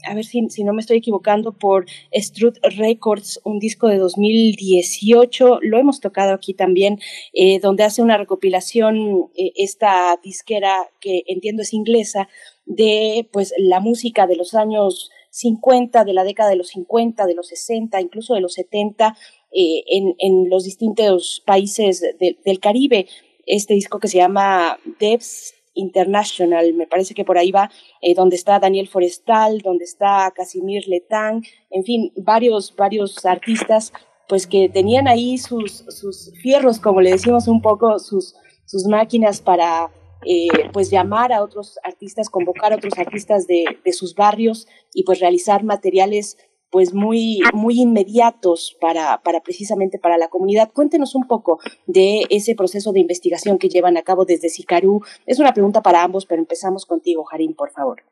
a 0.04 0.14
ver 0.14 0.24
si, 0.24 0.48
si, 0.50 0.64
no 0.64 0.72
me 0.72 0.80
estoy 0.80 0.98
equivocando, 0.98 1.52
por 1.52 1.86
Strut 2.12 2.58
Records, 2.62 3.40
un 3.44 3.58
disco 3.58 3.88
de 3.88 3.98
2018, 3.98 5.60
lo 5.62 5.78
hemos 5.78 6.00
tocado 6.00 6.32
aquí 6.34 6.54
también, 6.54 7.00
eh, 7.32 7.58
donde 7.60 7.84
hace 7.84 8.02
una 8.02 8.16
recopilación 8.16 9.30
eh, 9.36 9.52
esta 9.56 10.18
disquera 10.22 10.90
que 11.00 11.22
entiendo 11.26 11.62
es 11.62 11.72
inglesa, 11.72 12.28
de 12.66 13.28
pues 13.32 13.52
la 13.58 13.80
música 13.80 14.26
de 14.26 14.36
los 14.36 14.54
años 14.54 15.10
50, 15.30 16.04
de 16.04 16.12
la 16.12 16.24
década 16.24 16.50
de 16.50 16.56
los 16.56 16.68
50, 16.68 17.26
de 17.26 17.34
los 17.34 17.48
60, 17.48 18.00
incluso 18.00 18.34
de 18.34 18.40
los 18.40 18.54
70, 18.54 19.16
eh, 19.52 19.84
en, 19.86 20.14
en, 20.18 20.50
los 20.50 20.64
distintos 20.64 21.42
países 21.46 22.00
de, 22.00 22.38
del 22.44 22.60
Caribe. 22.60 23.06
Este 23.46 23.74
disco 23.74 23.98
que 23.98 24.08
se 24.08 24.18
llama 24.18 24.78
Depths 25.00 25.54
International, 25.78 26.74
me 26.74 26.86
parece 26.86 27.14
que 27.14 27.24
por 27.24 27.38
ahí 27.38 27.50
va, 27.50 27.70
eh, 28.02 28.14
donde 28.14 28.36
está 28.36 28.58
Daniel 28.58 28.88
Forestal, 28.88 29.60
donde 29.60 29.84
está 29.84 30.30
Casimir 30.34 30.86
Letang, 30.88 31.42
en 31.70 31.84
fin, 31.84 32.12
varios, 32.16 32.74
varios 32.76 33.24
artistas, 33.24 33.92
pues 34.28 34.46
que 34.46 34.68
tenían 34.68 35.08
ahí 35.08 35.38
sus, 35.38 35.84
sus 35.88 36.32
fierros, 36.42 36.78
como 36.80 37.00
le 37.00 37.12
decimos 37.12 37.48
un 37.48 37.62
poco, 37.62 37.98
sus, 37.98 38.34
sus 38.66 38.86
máquinas 38.86 39.40
para 39.40 39.90
eh, 40.26 40.48
pues 40.72 40.90
llamar 40.90 41.32
a 41.32 41.42
otros 41.42 41.78
artistas, 41.84 42.28
convocar 42.28 42.72
a 42.72 42.76
otros 42.76 42.98
artistas 42.98 43.46
de, 43.46 43.64
de 43.84 43.92
sus 43.92 44.14
barrios 44.14 44.66
y 44.92 45.04
pues 45.04 45.20
realizar 45.20 45.62
materiales 45.62 46.36
pues 46.70 46.92
muy, 46.92 47.40
muy 47.52 47.80
inmediatos 47.80 48.76
para, 48.80 49.20
para 49.22 49.40
precisamente 49.40 49.98
para 49.98 50.18
la 50.18 50.28
comunidad. 50.28 50.70
Cuéntenos 50.72 51.14
un 51.14 51.26
poco 51.26 51.60
de 51.86 52.22
ese 52.30 52.54
proceso 52.54 52.92
de 52.92 53.00
investigación 53.00 53.58
que 53.58 53.68
llevan 53.68 53.96
a 53.96 54.02
cabo 54.02 54.24
desde 54.24 54.48
Sicarú. 54.48 55.00
Es 55.26 55.38
una 55.38 55.52
pregunta 55.52 55.82
para 55.82 56.02
ambos, 56.02 56.26
pero 56.26 56.40
empezamos 56.40 56.86
contigo, 56.86 57.24
Jarín, 57.24 57.54
por 57.54 57.70
favor. 57.70 58.02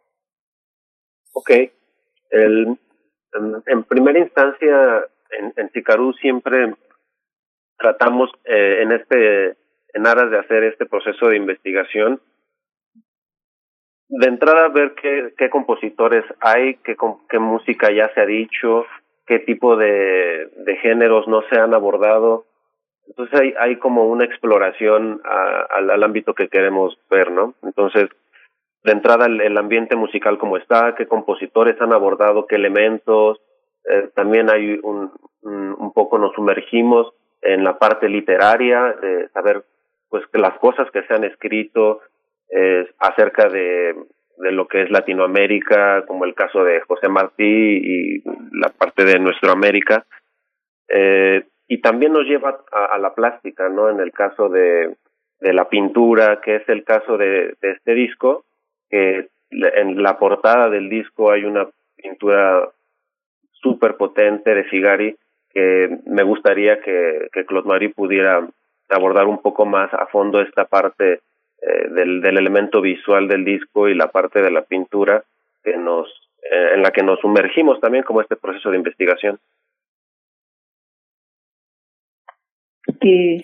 Ok. 1.32 1.50
El, 2.30 2.78
en, 3.66 3.84
primera 3.84 4.18
instancia, 4.18 5.04
en, 5.38 5.52
en 5.56 5.70
Sicarú 5.72 6.12
siempre 6.14 6.74
tratamos 7.78 8.30
eh, 8.44 8.82
en 8.82 8.92
este 8.92 9.56
en 9.94 10.06
aras 10.06 10.30
de 10.30 10.38
hacer 10.38 10.62
este 10.64 10.86
proceso 10.86 11.28
de 11.28 11.36
investigación 11.36 12.20
de 14.08 14.28
entrada 14.28 14.68
ver 14.68 14.94
qué, 14.94 15.50
compositores 15.50 16.24
hay, 16.40 16.76
qué, 16.84 16.96
qué 17.28 17.38
música 17.38 17.90
ya 17.90 18.12
se 18.14 18.20
ha 18.20 18.26
dicho, 18.26 18.86
qué 19.26 19.40
tipo 19.40 19.76
de, 19.76 20.48
géneros 20.82 21.26
no 21.26 21.42
se 21.50 21.58
han 21.58 21.74
abordado. 21.74 22.44
Entonces 23.08 23.40
hay, 23.40 23.54
hay 23.58 23.76
como 23.76 24.06
una 24.06 24.24
exploración 24.24 25.20
al, 25.70 26.02
ámbito 26.02 26.34
que 26.34 26.48
queremos 26.48 26.98
ver, 27.10 27.30
¿no? 27.30 27.54
Entonces, 27.62 28.08
de 28.82 28.92
entrada 28.92 29.26
el, 29.26 29.56
ambiente 29.58 29.96
musical 29.96 30.38
como 30.38 30.56
está, 30.56 30.94
qué 30.96 31.06
compositores 31.06 31.80
han 31.80 31.92
abordado, 31.92 32.46
qué 32.46 32.56
elementos, 32.56 33.40
eh, 33.88 34.08
también 34.14 34.50
hay 34.50 34.78
un, 34.82 35.12
un, 35.42 35.92
poco 35.92 36.18
nos 36.18 36.34
sumergimos 36.34 37.12
en 37.42 37.62
la 37.62 37.78
parte 37.78 38.08
literaria, 38.08 38.96
de 39.00 39.28
saber 39.28 39.64
pues 40.08 40.24
que 40.32 40.38
las 40.38 40.58
cosas 40.58 40.90
que 40.90 41.02
se 41.02 41.14
han 41.14 41.24
escrito 41.24 42.00
acerca 42.98 43.48
de, 43.48 43.94
de 44.38 44.52
lo 44.52 44.68
que 44.68 44.82
es 44.82 44.90
Latinoamérica, 44.90 46.04
como 46.06 46.24
el 46.24 46.34
caso 46.34 46.64
de 46.64 46.80
José 46.80 47.08
Martí 47.08 47.44
y 47.44 48.22
la 48.52 48.68
parte 48.68 49.04
de 49.04 49.18
nuestra 49.18 49.52
América, 49.52 50.04
eh, 50.88 51.44
y 51.68 51.80
también 51.80 52.12
nos 52.12 52.24
lleva 52.24 52.60
a, 52.72 52.84
a, 52.86 52.98
la 52.98 53.14
plástica, 53.14 53.68
¿no? 53.68 53.90
En 53.90 54.00
el 54.00 54.12
caso 54.12 54.48
de, 54.48 54.94
de 55.40 55.52
la 55.52 55.68
pintura, 55.68 56.40
que 56.40 56.56
es 56.56 56.68
el 56.68 56.84
caso 56.84 57.18
de, 57.18 57.54
de 57.60 57.70
este 57.72 57.94
disco, 57.94 58.44
que 58.88 59.28
en 59.50 60.02
la 60.02 60.18
portada 60.18 60.68
del 60.68 60.88
disco 60.88 61.30
hay 61.30 61.44
una 61.44 61.68
pintura 61.96 62.68
súper 63.52 63.96
potente 63.96 64.54
de 64.54 64.64
Figari 64.64 65.16
que 65.52 65.98
me 66.06 66.22
gustaría 66.22 66.80
que, 66.80 67.28
que 67.32 67.46
Claude 67.46 67.68
Marie 67.68 67.88
pudiera 67.88 68.46
abordar 68.90 69.26
un 69.26 69.40
poco 69.40 69.64
más 69.64 69.92
a 69.94 70.06
fondo 70.06 70.40
esta 70.40 70.66
parte 70.66 71.20
eh, 71.62 71.88
del, 71.94 72.20
del 72.20 72.38
elemento 72.38 72.80
visual 72.80 73.28
del 73.28 73.44
disco 73.44 73.88
y 73.88 73.94
la 73.94 74.10
parte 74.10 74.40
de 74.40 74.50
la 74.50 74.62
pintura 74.62 75.24
que 75.62 75.76
nos 75.76 76.08
eh, 76.42 76.74
en 76.74 76.82
la 76.82 76.90
que 76.90 77.02
nos 77.02 77.18
sumergimos 77.20 77.80
también 77.80 78.04
como 78.04 78.20
este 78.20 78.36
proceso 78.36 78.70
de 78.70 78.76
investigación. 78.76 79.38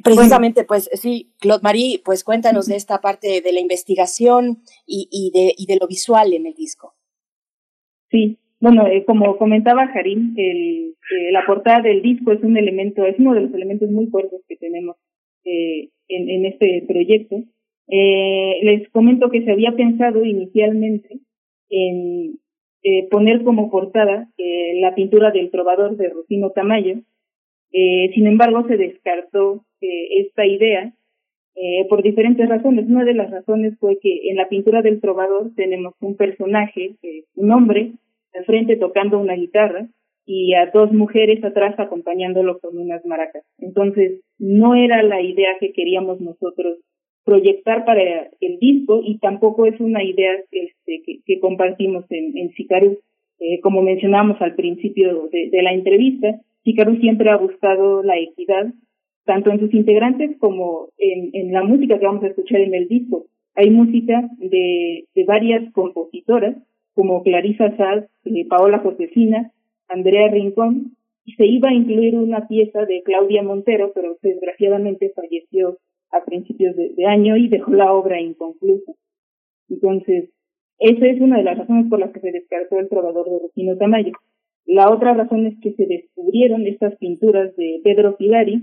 Precisamente, 0.02 0.64
pues 0.64 0.88
sí, 0.94 1.32
Claude 1.38 1.62
Marie, 1.62 2.00
pues 2.04 2.24
cuéntanos 2.24 2.66
de 2.66 2.76
esta 2.76 3.00
parte 3.00 3.40
de 3.40 3.52
la 3.52 3.60
investigación 3.60 4.58
y, 4.86 5.08
y, 5.10 5.30
de, 5.32 5.54
y 5.56 5.66
de 5.66 5.78
lo 5.80 5.86
visual 5.86 6.32
en 6.32 6.46
el 6.46 6.54
disco. 6.54 6.94
Sí, 8.10 8.38
bueno, 8.60 8.86
eh, 8.86 9.04
como 9.04 9.36
comentaba 9.38 9.82
Harim, 9.82 10.34
el, 10.36 10.94
eh, 11.10 11.32
la 11.32 11.44
portada 11.46 11.80
del 11.82 12.02
disco 12.02 12.32
es 12.32 12.42
un 12.42 12.56
elemento, 12.56 13.04
es 13.04 13.18
uno 13.18 13.34
de 13.34 13.42
los 13.42 13.54
elementos 13.54 13.88
muy 13.90 14.06
fuertes 14.06 14.40
que 14.48 14.56
tenemos 14.56 14.96
eh, 15.44 15.90
en, 16.08 16.30
en 16.30 16.46
este 16.46 16.84
proyecto. 16.88 17.42
Eh, 17.94 18.60
les 18.62 18.88
comento 18.88 19.28
que 19.28 19.42
se 19.44 19.52
había 19.52 19.72
pensado 19.72 20.24
inicialmente 20.24 21.20
en 21.68 22.38
eh, 22.82 23.06
poner 23.10 23.44
como 23.44 23.70
portada 23.70 24.30
eh, 24.38 24.80
la 24.80 24.94
pintura 24.94 25.30
del 25.30 25.50
trovador 25.50 25.98
de 25.98 26.08
Rufino 26.08 26.50
Tamayo, 26.52 26.96
eh, 27.70 28.10
sin 28.14 28.26
embargo, 28.26 28.66
se 28.66 28.78
descartó 28.78 29.64
esta 29.80 30.46
idea 30.46 30.92
por 31.88 32.02
diferentes 32.02 32.48
razones. 32.48 32.86
Una 32.86 33.04
de 33.04 33.14
las 33.14 33.30
razones 33.30 33.76
fue 33.80 33.98
que 34.00 34.30
en 34.30 34.36
la 34.36 34.48
pintura 34.48 34.80
del 34.80 35.00
trovador 35.00 35.50
tenemos 35.56 35.94
un 36.00 36.16
personaje, 36.16 36.94
un 37.34 37.50
hombre, 37.50 37.92
al 38.32 38.44
frente 38.44 38.76
tocando 38.76 39.18
una 39.18 39.34
guitarra 39.34 39.88
y 40.24 40.54
a 40.54 40.66
dos 40.66 40.92
mujeres 40.92 41.42
atrás 41.42 41.74
acompañándolo 41.78 42.60
con 42.60 42.78
unas 42.78 43.04
maracas. 43.04 43.44
Entonces, 43.58 44.20
no 44.38 44.76
era 44.76 45.02
la 45.02 45.20
idea 45.20 45.58
que 45.58 45.72
queríamos 45.72 46.20
nosotros 46.20 46.78
proyectar 47.24 47.84
para 47.84 48.30
el 48.40 48.58
disco 48.58 49.00
y 49.04 49.18
tampoco 49.18 49.66
es 49.66 49.78
una 49.80 50.02
idea 50.02 50.32
este, 50.50 51.02
que, 51.04 51.20
que 51.24 51.40
compartimos 51.40 52.04
en, 52.10 52.36
en 52.36 52.52
Sicaru. 52.52 52.98
Eh, 53.40 53.60
como 53.60 53.82
mencionamos 53.82 54.40
al 54.40 54.54
principio 54.54 55.28
de, 55.32 55.50
de 55.50 55.62
la 55.62 55.72
entrevista, 55.72 56.40
Hikaru 56.64 56.96
siempre 57.00 57.30
ha 57.30 57.36
buscado 57.36 58.02
la 58.02 58.16
equidad, 58.18 58.72
tanto 59.24 59.50
en 59.50 59.58
sus 59.58 59.74
integrantes 59.74 60.36
como 60.38 60.88
en, 60.98 61.30
en 61.32 61.52
la 61.52 61.64
música 61.64 61.98
que 61.98 62.06
vamos 62.06 62.22
a 62.22 62.28
escuchar 62.28 62.60
en 62.60 62.74
el 62.74 62.86
disco. 62.86 63.26
Hay 63.54 63.70
música 63.70 64.28
de, 64.38 65.04
de 65.14 65.24
varias 65.24 65.72
compositoras, 65.72 66.56
como 66.94 67.22
Clarisa 67.22 67.76
Saz, 67.76 68.04
eh, 68.26 68.46
Paola 68.48 68.78
Josefina, 68.78 69.50
Andrea 69.88 70.28
Rincón, 70.28 70.96
y 71.24 71.32
se 71.34 71.46
iba 71.46 71.68
a 71.68 71.74
incluir 71.74 72.16
una 72.16 72.46
pieza 72.48 72.84
de 72.84 73.02
Claudia 73.02 73.42
Montero, 73.42 73.92
pero 73.94 74.16
desgraciadamente 74.22 75.12
falleció 75.14 75.78
a 76.12 76.24
principios 76.24 76.76
de, 76.76 76.90
de 76.90 77.06
año 77.06 77.36
y 77.36 77.48
dejó 77.48 77.72
la 77.72 77.92
obra 77.92 78.20
inconclusa. 78.20 78.92
Entonces, 79.68 80.30
esa 80.78 81.06
es 81.06 81.20
una 81.20 81.38
de 81.38 81.44
las 81.44 81.58
razones 81.58 81.88
por 81.88 81.98
las 81.98 82.12
que 82.12 82.20
se 82.20 82.32
descartó 82.32 82.78
el 82.78 82.88
trovador 82.88 83.30
de 83.30 83.38
Rufino 83.38 83.76
Tamayo. 83.76 84.12
La 84.66 84.90
otra 84.90 85.14
razón 85.14 85.46
es 85.46 85.54
que 85.60 85.72
se 85.72 85.86
descubrieron 85.86 86.66
estas 86.66 86.96
pinturas 86.96 87.54
de 87.56 87.80
Pedro 87.82 88.16
Figari, 88.16 88.62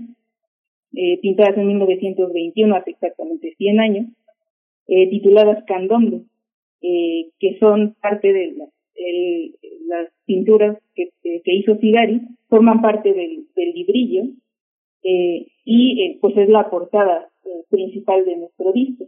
eh, 0.94 1.18
pintadas 1.20 1.56
en 1.56 1.66
1921, 1.68 2.76
hace 2.76 2.90
exactamente 2.90 3.54
100 3.56 3.80
años, 3.80 4.06
eh, 4.88 5.08
tituladas 5.08 5.64
Candombe, 5.66 6.22
eh, 6.82 7.30
que 7.38 7.58
son 7.58 7.94
parte 8.00 8.32
de 8.32 8.52
la, 8.52 8.64
el, 8.96 9.54
las 9.86 10.08
pinturas 10.26 10.78
que, 10.94 11.10
que, 11.22 11.54
hizo 11.54 11.76
Figari, 11.76 12.20
forman 12.48 12.82
parte 12.82 13.12
del, 13.12 13.46
del 13.54 13.72
librillo, 13.72 14.24
eh, 15.02 15.46
y 15.64 16.02
eh, 16.02 16.18
pues 16.20 16.36
es 16.36 16.48
la 16.48 16.68
portada 16.68 17.29
eh, 17.44 17.64
principal 17.70 18.24
de 18.24 18.36
nuestro 18.36 18.72
disco. 18.72 19.06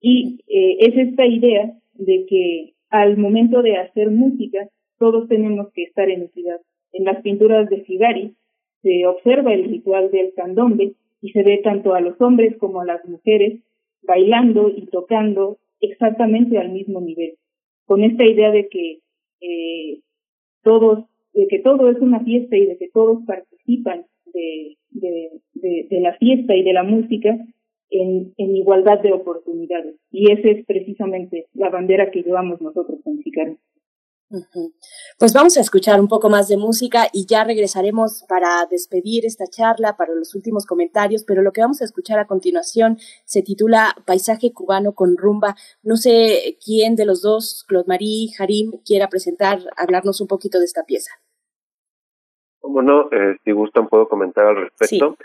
Y 0.00 0.40
eh, 0.48 0.76
es 0.80 1.08
esta 1.08 1.26
idea 1.26 1.72
de 1.94 2.26
que 2.26 2.74
al 2.90 3.16
momento 3.16 3.62
de 3.62 3.76
hacer 3.76 4.10
música, 4.10 4.68
todos 4.98 5.28
tenemos 5.28 5.72
que 5.72 5.84
estar 5.84 6.08
en 6.10 6.22
equidad. 6.22 6.60
En 6.92 7.04
las 7.04 7.22
pinturas 7.22 7.68
de 7.70 7.82
Figari 7.82 8.34
se 8.82 9.06
observa 9.06 9.54
el 9.54 9.64
ritual 9.64 10.10
del 10.10 10.32
candombe 10.34 10.94
y 11.22 11.30
se 11.30 11.42
ve 11.42 11.58
tanto 11.62 11.94
a 11.94 12.00
los 12.00 12.20
hombres 12.20 12.56
como 12.58 12.80
a 12.80 12.84
las 12.84 13.04
mujeres 13.06 13.60
bailando 14.02 14.70
y 14.74 14.86
tocando 14.86 15.58
exactamente 15.80 16.58
al 16.58 16.70
mismo 16.70 17.00
nivel, 17.00 17.34
con 17.86 18.02
esta 18.02 18.24
idea 18.24 18.50
de 18.50 18.68
que 18.68 18.98
eh, 19.40 20.00
todos, 20.62 21.04
de 21.32 21.46
que 21.46 21.58
todo 21.60 21.90
es 21.90 21.98
una 22.00 22.20
fiesta 22.20 22.56
y 22.56 22.66
de 22.66 22.76
que 22.76 22.88
todos 22.88 23.22
participan 23.26 24.06
de, 24.32 24.76
de, 24.90 25.30
de 25.88 26.00
la 26.00 26.14
fiesta 26.14 26.54
y 26.54 26.62
de 26.62 26.72
la 26.72 26.82
música 26.82 27.36
en, 27.90 28.32
en, 28.36 28.56
igualdad 28.56 29.00
de 29.00 29.12
oportunidades. 29.12 29.96
Y 30.10 30.32
esa 30.32 30.48
es 30.48 30.64
precisamente 30.66 31.46
la 31.54 31.70
bandera 31.70 32.10
que 32.10 32.22
llevamos 32.22 32.60
nosotros 32.60 33.00
en 33.04 33.22
Sicaru. 33.22 33.58
Pues 35.18 35.34
vamos 35.34 35.56
a 35.58 35.60
escuchar 35.60 36.00
un 36.00 36.06
poco 36.06 36.30
más 36.30 36.46
de 36.46 36.56
música 36.56 37.06
y 37.12 37.26
ya 37.26 37.42
regresaremos 37.42 38.24
para 38.28 38.64
despedir 38.70 39.26
esta 39.26 39.46
charla, 39.46 39.96
para 39.96 40.14
los 40.14 40.36
últimos 40.36 40.66
comentarios, 40.66 41.24
pero 41.24 41.42
lo 41.42 41.50
que 41.50 41.62
vamos 41.62 41.82
a 41.82 41.84
escuchar 41.84 42.20
a 42.20 42.28
continuación 42.28 42.98
se 43.24 43.42
titula 43.42 43.92
Paisaje 44.06 44.52
cubano 44.52 44.92
con 44.92 45.16
rumba. 45.16 45.56
No 45.82 45.96
sé 45.96 46.58
quién 46.64 46.94
de 46.94 47.06
los 47.06 47.22
dos, 47.22 47.64
Claude 47.66 47.88
Marie, 47.88 48.30
Harim, 48.38 48.70
quiera 48.84 49.08
presentar, 49.08 49.58
hablarnos 49.76 50.20
un 50.20 50.28
poquito 50.28 50.60
de 50.60 50.66
esta 50.66 50.84
pieza. 50.84 51.10
Bueno, 52.62 53.08
eh, 53.10 53.36
si 53.44 53.50
gustan 53.50 53.88
puedo 53.88 54.08
comentar 54.08 54.46
al 54.46 54.56
respecto. 54.56 55.16
Sí. 55.18 55.24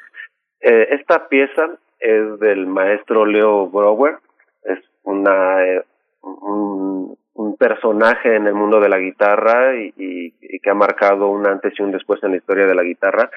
Eh, 0.61 0.87
esta 0.95 1.27
pieza 1.29 1.77
es 1.99 2.39
del 2.39 2.67
maestro 2.67 3.25
Leo 3.25 3.67
Brower, 3.67 4.17
es 4.63 4.79
una... 5.03 5.63
Eh, 5.63 5.83
un, 6.25 7.17
personaje 7.57 8.35
en 8.35 8.47
el 8.47 8.53
mundo 8.53 8.81
de 8.81 8.89
la 8.89 8.99
guitarra 8.99 9.75
y, 9.77 10.31
que 10.59 10.69
ha 10.69 10.73
marcado 10.73 11.29
un 11.29 11.47
antes 11.47 11.73
y 11.77 11.81
un 11.81 11.91
después 11.91 12.21
en 12.21 12.31
la 12.31 12.37
historia 12.37 12.65
de 12.65 12.75
la 12.75 12.83
guitarra. 12.83 13.29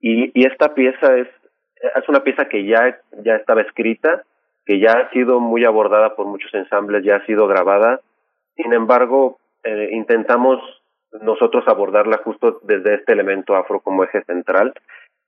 Y, 0.00 0.32
y 0.34 0.46
esta 0.46 0.74
pieza 0.74 1.16
es, 1.16 1.28
es 1.76 2.08
una 2.08 2.24
pieza 2.24 2.48
que 2.48 2.64
ya, 2.66 2.98
ya 3.24 3.36
estaba 3.36 3.62
escrita, 3.62 4.24
que 4.66 4.80
ya 4.80 4.92
ha 4.92 5.10
sido 5.10 5.40
muy 5.40 5.64
abordada 5.64 6.16
por 6.16 6.26
muchos 6.26 6.52
ensambles, 6.54 7.04
ya 7.04 7.16
ha 7.16 7.26
sido 7.26 7.46
grabada. 7.46 8.00
Sin 8.56 8.72
embargo, 8.72 9.38
eh, 9.64 9.90
intentamos 9.92 10.60
nosotros 11.20 11.64
abordarla 11.66 12.18
justo 12.18 12.60
desde 12.62 12.94
este 12.94 13.12
elemento 13.12 13.54
afro 13.54 13.80
como 13.80 14.04
eje 14.04 14.22
central. 14.24 14.72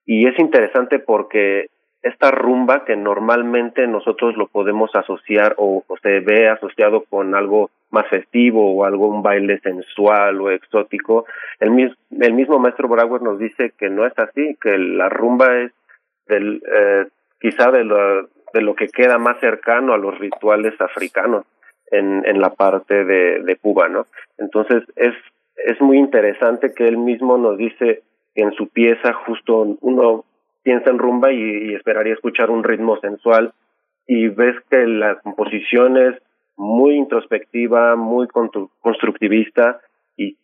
Y 0.06 0.26
es 0.26 0.38
interesante 0.38 0.98
porque 0.98 1.68
esta 2.04 2.30
rumba 2.30 2.84
que 2.84 2.96
normalmente 2.96 3.86
nosotros 3.86 4.36
lo 4.36 4.46
podemos 4.46 4.94
asociar 4.94 5.54
o, 5.56 5.82
se 6.02 6.20
ve 6.20 6.50
asociado 6.50 7.04
con 7.04 7.34
algo 7.34 7.70
más 7.90 8.06
festivo 8.08 8.74
o 8.74 8.84
algún 8.84 9.22
baile 9.22 9.58
sensual 9.60 10.38
o 10.42 10.50
exótico, 10.50 11.24
el, 11.60 11.70
mis, 11.70 11.92
el 12.20 12.34
mismo 12.34 12.58
maestro 12.58 12.88
Brauer 12.88 13.22
nos 13.22 13.38
dice 13.38 13.72
que 13.78 13.88
no 13.88 14.06
es 14.06 14.12
así, 14.18 14.54
que 14.60 14.76
la 14.76 15.08
rumba 15.08 15.62
es 15.62 15.72
del, 16.26 16.62
eh, 16.70 17.06
quizá 17.40 17.70
de 17.70 17.84
lo, 17.84 18.28
de 18.52 18.60
lo 18.60 18.74
que 18.74 18.88
queda 18.88 19.16
más 19.16 19.40
cercano 19.40 19.94
a 19.94 19.98
los 19.98 20.18
rituales 20.18 20.78
africanos 20.82 21.46
en, 21.90 22.22
en 22.26 22.38
la 22.38 22.50
parte 22.50 23.06
de, 23.06 23.56
Cuba, 23.62 23.88
¿no? 23.88 24.06
Entonces 24.36 24.82
es, 24.96 25.14
es 25.56 25.80
muy 25.80 25.96
interesante 25.96 26.74
que 26.74 26.86
él 26.86 26.98
mismo 26.98 27.38
nos 27.38 27.56
dice 27.56 28.02
en 28.34 28.52
su 28.52 28.68
pieza 28.68 29.14
justo 29.14 29.78
uno 29.80 30.26
piensa 30.64 30.90
en 30.90 30.98
rumba 30.98 31.32
y, 31.32 31.70
y, 31.70 31.74
esperaría 31.74 32.14
escuchar 32.14 32.50
un 32.50 32.64
ritmo 32.64 32.98
sensual 33.00 33.54
y 34.06 34.28
ves 34.28 34.56
que 34.68 34.86
la 34.86 35.20
composición 35.20 35.96
es 35.96 36.20
muy 36.56 36.96
introspectiva, 36.96 37.96
muy 37.96 38.28
constructivista 38.28 39.80
y, 40.16 40.36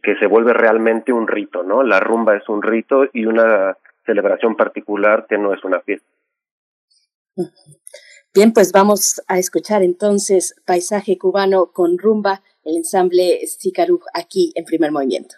que 0.00 0.16
se 0.18 0.26
vuelve 0.26 0.52
realmente 0.54 1.12
un 1.12 1.28
rito, 1.28 1.62
¿no? 1.62 1.82
La 1.82 2.00
rumba 2.00 2.36
es 2.36 2.48
un 2.48 2.62
rito 2.62 3.04
y 3.12 3.26
una 3.26 3.76
celebración 4.06 4.56
particular 4.56 5.26
que 5.28 5.38
no 5.38 5.52
es 5.52 5.62
una 5.64 5.80
fiesta. 5.80 6.08
Bien, 8.34 8.52
pues 8.52 8.72
vamos 8.72 9.22
a 9.28 9.38
escuchar 9.38 9.82
entonces 9.82 10.54
Paisaje 10.66 11.18
Cubano 11.18 11.72
con 11.72 11.98
Rumba, 11.98 12.42
el 12.64 12.76
ensamble 12.76 13.46
Sicaru 13.46 14.00
aquí 14.14 14.52
en 14.56 14.64
primer 14.64 14.90
movimiento. 14.90 15.36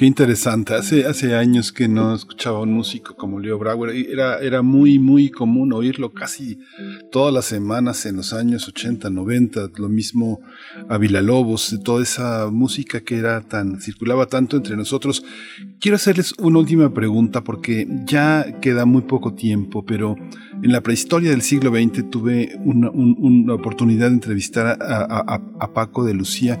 Qué 0.00 0.06
interesante. 0.06 0.72
Hace, 0.72 1.34
años 1.34 1.74
que 1.74 1.86
no 1.86 2.14
escuchaba 2.14 2.60
un 2.60 2.72
músico 2.72 3.14
como 3.16 3.38
Leo 3.38 3.58
Brauer. 3.58 3.94
Era, 3.94 4.38
era 4.38 4.62
muy, 4.62 4.98
muy 4.98 5.28
común 5.28 5.74
oírlo 5.74 6.14
casi 6.14 6.58
todas 7.12 7.34
las 7.34 7.44
semanas 7.44 8.06
en 8.06 8.16
los 8.16 8.32
años 8.32 8.66
80, 8.66 9.10
90. 9.10 9.68
Lo 9.76 9.90
mismo 9.90 10.40
a 10.88 10.96
Lobos, 10.96 11.78
toda 11.84 12.02
esa 12.02 12.48
música 12.50 13.02
que 13.02 13.18
era 13.18 13.42
tan, 13.42 13.78
circulaba 13.78 14.24
tanto 14.24 14.56
entre 14.56 14.74
nosotros. 14.74 15.22
Quiero 15.80 15.96
hacerles 15.96 16.32
una 16.38 16.60
última 16.60 16.94
pregunta 16.94 17.44
porque 17.44 17.86
ya 18.06 18.58
queda 18.62 18.86
muy 18.86 19.02
poco 19.02 19.34
tiempo, 19.34 19.84
pero 19.84 20.16
en 20.62 20.72
la 20.72 20.80
prehistoria 20.80 21.28
del 21.28 21.42
siglo 21.42 21.72
XX 21.72 22.08
tuve 22.08 22.58
una, 22.64 22.88
oportunidad 23.52 24.08
de 24.08 24.14
entrevistar 24.14 24.78
a, 24.80 25.40
a 25.60 25.72
Paco 25.74 26.06
de 26.06 26.14
Lucía 26.14 26.58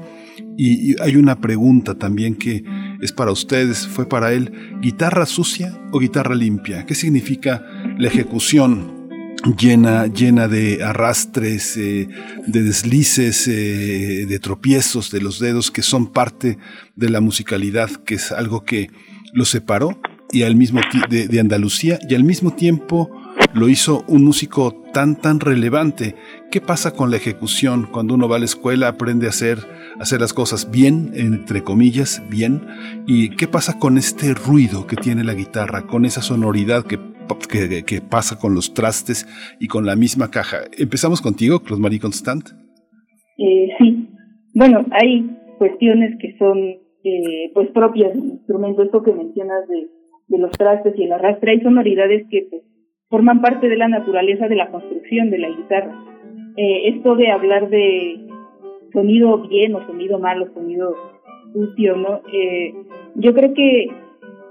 y, 0.56 1.00
hay 1.00 1.16
una 1.16 1.40
pregunta 1.40 1.94
también 1.94 2.34
que 2.34 2.62
es 3.00 3.12
para 3.12 3.32
ustedes, 3.32 3.86
fue 3.86 4.08
para 4.08 4.32
él, 4.32 4.78
¿guitarra 4.80 5.26
sucia 5.26 5.78
o 5.92 5.98
guitarra 5.98 6.34
limpia? 6.34 6.86
¿Qué 6.86 6.94
significa 6.94 7.64
la 7.98 8.08
ejecución 8.08 9.08
llena, 9.58 10.06
llena 10.06 10.48
de 10.48 10.82
arrastres, 10.82 11.76
eh, 11.76 12.08
de 12.46 12.62
deslices, 12.62 13.48
eh, 13.48 14.26
de 14.26 14.38
tropiezos 14.38 15.10
de 15.10 15.20
los 15.20 15.38
dedos 15.38 15.70
que 15.70 15.82
son 15.82 16.12
parte 16.12 16.58
de 16.96 17.08
la 17.08 17.20
musicalidad, 17.20 17.90
que 18.04 18.16
es 18.16 18.32
algo 18.32 18.64
que 18.64 18.90
lo 19.32 19.44
separó 19.44 20.00
y 20.32 20.42
al 20.42 20.56
mismo 20.56 20.80
de 21.08 21.40
Andalucía 21.40 21.98
y 22.08 22.14
al 22.14 22.24
mismo 22.24 22.52
tiempo 22.52 23.10
lo 23.54 23.68
hizo 23.68 24.04
un 24.08 24.24
músico 24.24 24.72
tan 24.92 25.16
tan 25.16 25.40
relevante. 25.40 26.14
¿Qué 26.50 26.60
pasa 26.60 26.92
con 26.92 27.10
la 27.10 27.16
ejecución 27.16 27.88
cuando 27.90 28.14
uno 28.14 28.28
va 28.28 28.36
a 28.36 28.38
la 28.38 28.44
escuela, 28.44 28.88
aprende 28.88 29.26
a 29.26 29.30
hacer 29.30 29.58
hacer 29.98 30.20
las 30.20 30.32
cosas 30.32 30.70
bien, 30.70 31.10
entre 31.14 31.62
comillas, 31.62 32.22
bien? 32.30 32.62
¿Y 33.06 33.36
qué 33.36 33.48
pasa 33.48 33.78
con 33.78 33.98
este 33.98 34.34
ruido 34.34 34.86
que 34.86 34.96
tiene 34.96 35.24
la 35.24 35.34
guitarra, 35.34 35.86
con 35.86 36.04
esa 36.04 36.22
sonoridad 36.22 36.84
que, 36.84 36.98
que, 37.84 38.00
pasa 38.00 38.38
con 38.38 38.54
los 38.54 38.72
trastes 38.74 39.26
y 39.60 39.68
con 39.68 39.84
la 39.84 39.96
misma 39.96 40.30
caja? 40.30 40.58
Empezamos 40.78 41.20
contigo, 41.20 41.60
Marie 41.78 42.00
Constant. 42.00 42.48
Eh, 43.38 43.68
sí, 43.78 44.08
bueno, 44.54 44.84
hay 44.92 45.28
cuestiones 45.58 46.16
que 46.20 46.36
son 46.38 46.58
eh, 47.04 47.50
pues 47.54 47.70
propias 47.70 48.14
del 48.14 48.24
instrumento, 48.24 48.82
esto 48.82 49.02
que 49.02 49.12
mencionas 49.12 49.66
de, 49.68 49.88
de 50.28 50.38
los 50.38 50.50
trastes 50.52 50.94
y 50.96 51.04
el 51.04 51.12
arrastre, 51.12 51.52
hay 51.52 51.60
sonoridades 51.60 52.26
que 52.30 52.46
pues, 52.50 52.62
forman 53.10 53.42
parte 53.42 53.68
de 53.68 53.76
la 53.76 53.88
naturaleza 53.88 54.48
de 54.48 54.56
la 54.56 54.70
construcción 54.70 55.30
de 55.30 55.38
la 55.38 55.50
guitarra. 55.50 55.94
Eh, 56.56 56.88
esto 56.88 57.16
de 57.16 57.30
hablar 57.30 57.68
de 57.68 58.20
sonido 58.92 59.38
bien 59.48 59.74
o 59.74 59.86
sonido 59.86 60.18
malo, 60.18 60.48
sonido 60.54 60.94
sucio, 61.52 61.96
¿no? 61.96 62.20
Eh, 62.32 62.72
yo 63.16 63.34
creo 63.34 63.52
que 63.54 63.88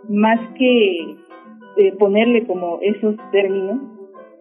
más 0.10 0.40
que 0.58 1.16
eh, 1.78 1.94
ponerle 1.98 2.46
como 2.46 2.80
esos 2.82 3.16
términos, 3.32 3.80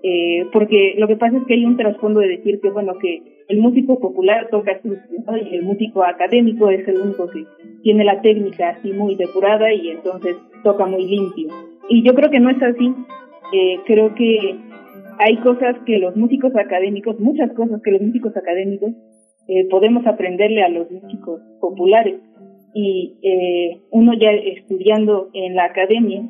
eh, 0.03 0.47
porque 0.53 0.95
lo 0.99 1.07
que 1.07 1.17
pasa 1.17 1.37
es 1.37 1.45
que 1.45 1.55
hay 1.55 1.65
un 1.65 1.77
trasfondo 1.77 2.21
de 2.21 2.29
decir 2.29 2.61
que, 2.61 2.71
bueno, 2.71 2.99
que 2.99 3.23
el 3.49 3.59
músico 3.59 3.99
popular 3.99 4.49
toca 4.51 4.81
sucio, 4.83 5.01
Y 5.51 5.55
el 5.55 5.63
músico 5.63 6.05
académico 6.05 6.71
es 6.71 6.87
el 6.89 7.01
único 7.01 7.29
que 7.31 7.45
tiene 7.83 8.05
la 8.05 8.21
técnica 8.21 8.71
así 8.71 8.93
muy 8.93 9.15
depurada 9.17 9.73
y 9.73 9.91
entonces 9.91 10.37
toca 10.63 10.87
muy 10.87 11.05
limpio. 11.07 11.49
Y 11.89 12.03
yo 12.03 12.15
creo 12.15 12.31
que 12.31 12.41
no 12.41 12.51
es 12.51 12.63
así. 12.63 12.95
Eh, 13.53 13.81
creo 13.87 14.15
que 14.15 14.57
hay 15.19 15.37
cosas 15.39 15.77
que 15.87 15.99
los 15.99 16.17
músicos 16.17 16.55
académicos, 16.57 17.19
muchas 17.19 17.53
cosas 17.53 17.81
que 17.83 17.91
los 17.91 18.03
músicos 18.03 18.37
académicos 18.37 18.93
eh, 19.49 19.67
podemos 19.69 20.07
aprenderle 20.07 20.63
a 20.63 20.69
los 20.69 20.91
músicos 20.91 21.41
populares. 21.61 22.21
Y 22.75 23.17
eh, 23.23 23.81
uno 23.91 24.13
ya 24.15 24.31
estudiando 24.31 25.31
en 25.33 25.57
la 25.57 25.65
academia 25.65 26.29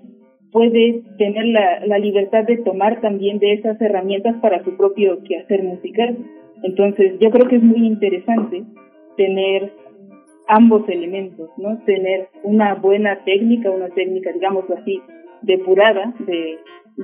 puede 0.52 1.02
tener 1.18 1.44
la, 1.46 1.84
la 1.84 1.98
libertad 1.98 2.44
de 2.44 2.58
tomar 2.58 3.00
también 3.00 3.38
de 3.38 3.54
esas 3.54 3.78
herramientas 3.80 4.36
para 4.40 4.62
su 4.64 4.76
propio 4.76 5.22
quehacer 5.24 5.62
musical. 5.64 6.16
Entonces, 6.62 7.18
yo 7.20 7.30
creo 7.30 7.48
que 7.48 7.56
es 7.56 7.62
muy 7.62 7.86
interesante 7.86 8.64
tener 9.16 9.72
ambos 10.46 10.88
elementos, 10.88 11.50
¿no? 11.58 11.78
Tener 11.84 12.28
una 12.42 12.74
buena 12.76 13.22
técnica, 13.24 13.70
una 13.70 13.88
técnica, 13.90 14.32
digámoslo 14.32 14.76
así, 14.76 15.00
depurada 15.42 16.14
de, 16.20 16.58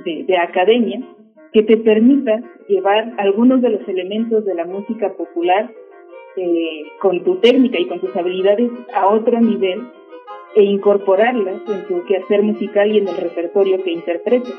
de, 0.04 0.24
de, 0.24 0.36
academia, 0.36 1.00
que 1.52 1.62
te 1.62 1.76
permita 1.76 2.42
llevar 2.68 3.14
algunos 3.18 3.62
de 3.62 3.70
los 3.70 3.88
elementos 3.88 4.44
de 4.44 4.54
la 4.54 4.64
música 4.64 5.12
popular 5.12 5.70
eh, 6.36 6.82
con 7.00 7.22
tu 7.22 7.36
técnica 7.36 7.78
y 7.78 7.86
con 7.86 8.00
tus 8.00 8.14
habilidades 8.16 8.70
a 8.92 9.06
otro 9.06 9.40
nivel 9.40 9.88
e 10.56 10.62
incorporarlas 10.62 11.62
en 11.68 11.86
tu 11.86 12.04
quehacer 12.06 12.42
musical 12.42 12.90
y 12.90 12.98
en 12.98 13.08
el 13.08 13.16
repertorio 13.16 13.82
que 13.82 13.92
interpretes. 13.92 14.54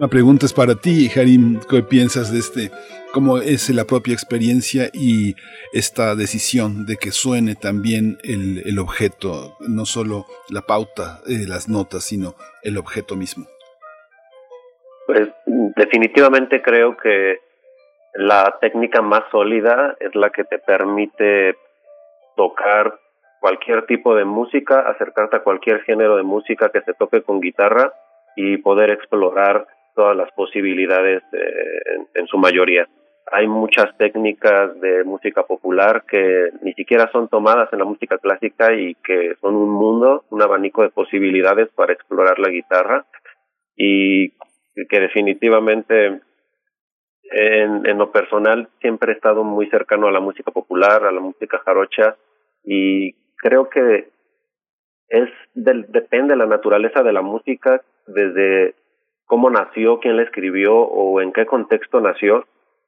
La 0.00 0.06
pregunta 0.06 0.46
es 0.46 0.54
para 0.54 0.76
ti, 0.76 1.08
Harim, 1.10 1.58
¿qué 1.68 1.82
piensas 1.82 2.32
de 2.32 2.38
este? 2.38 2.70
¿Cómo 3.12 3.38
es 3.38 3.68
la 3.70 3.84
propia 3.84 4.14
experiencia 4.14 4.84
y 4.92 5.34
esta 5.72 6.14
decisión 6.14 6.86
de 6.86 6.96
que 6.96 7.10
suene 7.10 7.56
también 7.56 8.16
el, 8.22 8.78
objeto, 8.78 9.56
no 9.66 9.86
solo 9.86 10.26
la 10.50 10.60
pauta 10.60 11.18
de 11.26 11.48
las 11.48 11.68
notas, 11.68 12.04
sino 12.04 12.36
el 12.62 12.78
objeto 12.78 13.16
mismo? 13.16 13.46
Pues 15.08 15.30
definitivamente 15.74 16.62
creo 16.62 16.96
que 16.96 17.40
la 18.14 18.56
técnica 18.60 19.02
más 19.02 19.24
sólida 19.32 19.96
es 19.98 20.14
la 20.14 20.30
que 20.30 20.44
te 20.44 20.60
permite 20.60 21.56
tocar 22.36 23.00
cualquier 23.40 23.84
tipo 23.86 24.14
de 24.14 24.24
música, 24.24 24.78
acercarte 24.78 25.38
a 25.38 25.42
cualquier 25.42 25.80
género 25.80 26.16
de 26.16 26.22
música 26.22 26.68
que 26.68 26.82
se 26.82 26.94
toque 26.94 27.22
con 27.22 27.40
guitarra 27.40 27.92
y 28.36 28.58
poder 28.58 28.90
explorar 28.90 29.66
todas 29.98 30.16
las 30.16 30.30
posibilidades 30.30 31.24
en, 32.14 32.26
su 32.28 32.38
mayoría. 32.38 32.86
Hay 33.32 33.48
muchas 33.48 33.98
técnicas 33.98 34.80
de 34.80 35.02
música 35.02 35.42
popular 35.42 36.04
que 36.08 36.50
ni 36.62 36.72
siquiera 36.74 37.10
son 37.10 37.26
tomadas 37.26 37.68
en 37.72 37.80
la 37.80 37.84
música 37.84 38.16
clásica 38.18 38.72
y 38.74 38.94
que 38.94 39.34
son 39.40 39.56
un 39.56 39.70
mundo, 39.70 40.24
un 40.30 40.40
abanico 40.40 40.82
de 40.82 40.90
posibilidades 40.90 41.68
para 41.74 41.94
explorar 41.94 42.38
la 42.38 42.48
guitarra 42.48 43.06
y 43.76 44.30
que 44.88 45.00
definitivamente 45.00 46.20
en, 47.32 47.84
en 47.84 47.98
lo 47.98 48.12
personal 48.12 48.68
siempre 48.80 49.10
he 49.10 49.16
estado 49.16 49.42
muy 49.42 49.68
cercano 49.68 50.06
a 50.06 50.12
la 50.12 50.20
música 50.20 50.52
popular, 50.52 51.04
a 51.04 51.10
la 51.10 51.20
música 51.20 51.58
jarocha 51.64 52.14
y 52.62 53.14
creo 53.36 53.68
que 53.68 54.10
es 55.08 55.28
del, 55.54 55.90
depende 55.90 56.34
de 56.34 56.38
la 56.38 56.46
naturaleza 56.46 57.02
de 57.02 57.12
la 57.12 57.22
música 57.22 57.82
desde 58.06 58.76
cómo 59.28 59.50
nació, 59.50 60.00
quién 60.00 60.16
la 60.16 60.22
escribió 60.22 60.74
o 60.74 61.20
en 61.20 61.32
qué 61.32 61.46
contexto 61.46 62.00
nació, 62.00 62.46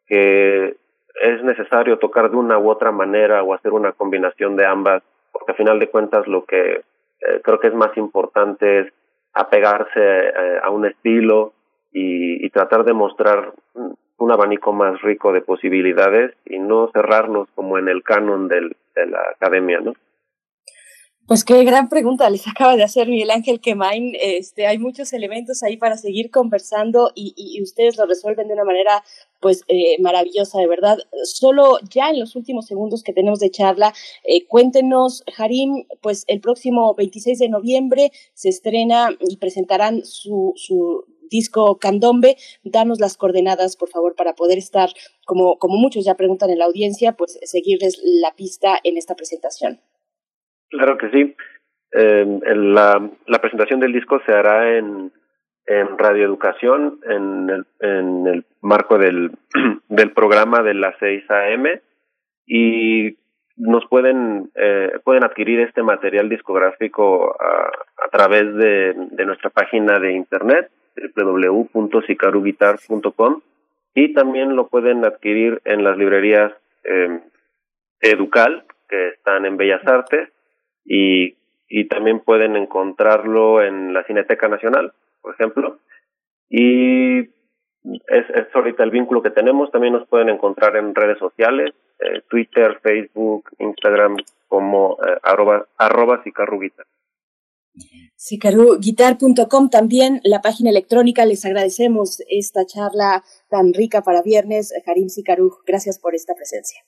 que 0.09 0.75
es 1.23 1.45
necesario 1.45 1.99
tocar 1.99 2.31
de 2.31 2.37
una 2.37 2.59
u 2.59 2.71
otra 2.71 2.91
manera 2.91 3.43
o 3.43 3.55
hacer 3.55 3.73
una 3.73 3.93
combinación 3.93 4.57
de 4.57 4.67
ambas, 4.67 5.03
porque 5.33 5.53
a 5.53 5.55
final 5.55 5.79
de 5.79 5.89
cuentas 5.89 6.27
lo 6.27 6.45
que 6.47 6.77
eh, 6.77 7.41
creo 7.45 7.61
que 7.61 7.69
es 7.69 7.75
más 7.75 7.95
importante 7.97 8.81
es 8.81 8.93
apegarse 9.35 10.01
eh, 10.01 10.59
a 10.63 10.71
un 10.71 10.87
estilo 10.87 11.53
y, 11.93 12.45
y 12.45 12.51
tratar 12.51 12.85
de 12.85 12.95
mostrar 12.95 13.53
un 13.75 14.33
abanico 14.33 14.73
más 14.73 15.01
rico 15.03 15.33
de 15.33 15.43
posibilidades 15.43 16.35
y 16.47 16.59
no 16.59 16.89
cerrarnos 16.93 17.49
como 17.55 17.77
en 17.77 17.89
el 17.89 18.03
canon 18.03 18.49
del, 18.49 18.77
de 18.95 19.07
la 19.07 19.21
academia, 19.37 19.81
¿no? 19.81 19.93
Pues 21.31 21.45
qué 21.45 21.63
gran 21.63 21.89
pregunta 21.89 22.29
les 22.29 22.49
acaba 22.49 22.75
de 22.75 22.83
hacer 22.83 23.07
Miguel 23.07 23.31
Ángel 23.31 23.61
Quemain. 23.61 24.17
Este, 24.21 24.67
hay 24.67 24.79
muchos 24.79 25.13
elementos 25.13 25.63
ahí 25.63 25.77
para 25.77 25.97
seguir 25.97 26.33
conversando 26.33 27.13
y, 27.15 27.35
y, 27.37 27.63
ustedes 27.63 27.97
lo 27.99 28.07
resuelven 28.07 28.49
de 28.49 28.55
una 28.55 28.65
manera 28.65 29.05
pues 29.39 29.63
eh, 29.69 29.97
maravillosa, 30.01 30.59
de 30.59 30.67
verdad. 30.67 30.99
Solo 31.23 31.79
ya 31.89 32.11
en 32.11 32.19
los 32.19 32.35
últimos 32.35 32.67
segundos 32.67 33.05
que 33.05 33.13
tenemos 33.13 33.39
de 33.39 33.49
charla, 33.53 33.95
eh, 34.25 34.45
cuéntenos, 34.49 35.23
Harim, 35.39 35.85
pues 36.03 36.25
el 36.27 36.41
próximo 36.41 36.97
26 36.97 37.39
de 37.39 37.49
noviembre 37.49 38.11
se 38.35 38.49
estrena 38.49 39.11
y 39.21 39.37
presentarán 39.37 40.05
su, 40.05 40.55
su 40.57 41.05
disco 41.31 41.79
Candombe. 41.79 42.39
Danos 42.65 42.99
las 42.99 43.17
coordenadas, 43.17 43.77
por 43.77 43.89
favor, 43.89 44.17
para 44.17 44.35
poder 44.35 44.59
estar, 44.59 44.91
como, 45.27 45.59
como 45.59 45.77
muchos 45.77 46.05
ya 46.05 46.17
preguntan 46.17 46.51
en 46.51 46.59
la 46.59 46.65
audiencia, 46.65 47.13
pues 47.13 47.39
seguirles 47.45 48.01
la 48.03 48.35
pista 48.35 48.81
en 48.83 48.97
esta 48.97 49.15
presentación. 49.15 49.81
Claro 50.71 50.97
que 50.97 51.11
sí. 51.11 51.37
Eh, 51.93 52.25
la, 52.55 53.11
la 53.27 53.39
presentación 53.41 53.81
del 53.81 53.93
disco 53.93 54.23
se 54.25 54.33
hará 54.33 54.79
en, 54.79 55.13
en 55.67 55.99
Radio 55.99 56.25
Educación, 56.25 57.01
en 57.05 57.51
el, 57.51 57.67
en 57.81 58.27
el 58.29 58.45
marco 58.61 58.97
del, 58.97 59.33
del 59.89 60.13
programa 60.13 60.63
de 60.63 60.75
las 60.75 60.95
6 61.01 61.29
a.m. 61.31 61.83
y 62.47 63.19
nos 63.57 63.85
pueden 63.87 64.53
eh, 64.55 64.93
pueden 65.05 65.25
adquirir 65.25 65.59
este 65.61 65.83
material 65.83 66.29
discográfico 66.29 67.35
a, 67.39 67.73
a 68.05 68.09
través 68.11 68.55
de, 68.55 68.95
de 69.11 69.27
nuestra 69.27 69.51
página 69.51 69.99
de 69.99 70.13
internet 70.13 70.71
www.sicaruguitar.com 71.17 73.41
y 73.95 74.15
también 74.15 74.55
lo 74.57 74.69
pueden 74.69 75.05
adquirir 75.05 75.61
en 75.65 75.85
las 75.85 75.99
librerías 75.99 76.53
eh, 76.85 77.21
Educal, 78.01 78.65
que 78.89 79.09
están 79.09 79.45
en 79.45 79.59
Bellas 79.59 79.87
Artes 79.87 80.31
y, 80.85 81.37
también 81.89 82.21
pueden 82.21 82.57
encontrarlo 82.57 83.63
en 83.63 83.93
la 83.93 84.05
Cineteca 84.05 84.49
Nacional, 84.49 84.93
por 85.23 85.35
ejemplo. 85.35 85.79
Y 86.49 87.21
es, 87.21 88.31
es 88.35 88.55
ahorita 88.55 88.83
el 88.83 88.91
vínculo 88.91 89.23
que 89.23 89.31
tenemos. 89.31 89.71
También 89.71 89.95
nos 89.95 90.09
pueden 90.09 90.29
encontrar 90.29 90.77
en 90.77 90.95
redes 90.95 91.19
sociales, 91.19 91.75
eh, 92.01 92.23
Twitter, 92.29 92.81
Facebook, 92.83 93.51
Instagram, 93.59 94.17
como 94.49 94.99
eh, 95.07 95.19
arroba, 95.23 95.67
arroba. 95.77 96.23
Cicaruguitar.com 98.17 99.71
también 99.71 100.21
la 100.25 100.43
página 100.43 100.71
electrónica. 100.71 101.25
Les 101.25 101.45
agradecemos 101.45 102.23
esta 102.29 102.67
charla 102.67 103.25
tan 103.49 103.73
rica 103.73 104.03
para 104.03 104.23
viernes. 104.23 104.73
Karim 104.85 105.09
Sicaru, 105.09 105.59
gracias 105.67 105.99
por 105.99 106.15
esta 106.15 106.35
presencia. 106.35 106.83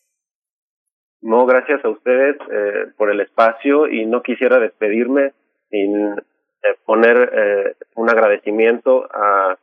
No, 1.23 1.47
gracias 1.47 1.85
a 1.85 1.89
ustedes 1.89 2.37
eh, 2.51 2.87
por 2.97 3.11
el 3.11 3.21
espacio 3.21 3.89
y 3.89 4.07
no 4.07 4.23
quisiera 4.23 4.59
despedirme 4.59 5.33
sin 5.71 6.19
eh, 6.19 6.77
poner 6.85 7.31
eh, 7.33 7.75
un 7.95 8.11
agradecimiento 8.11 9.09
a, 9.13 9.57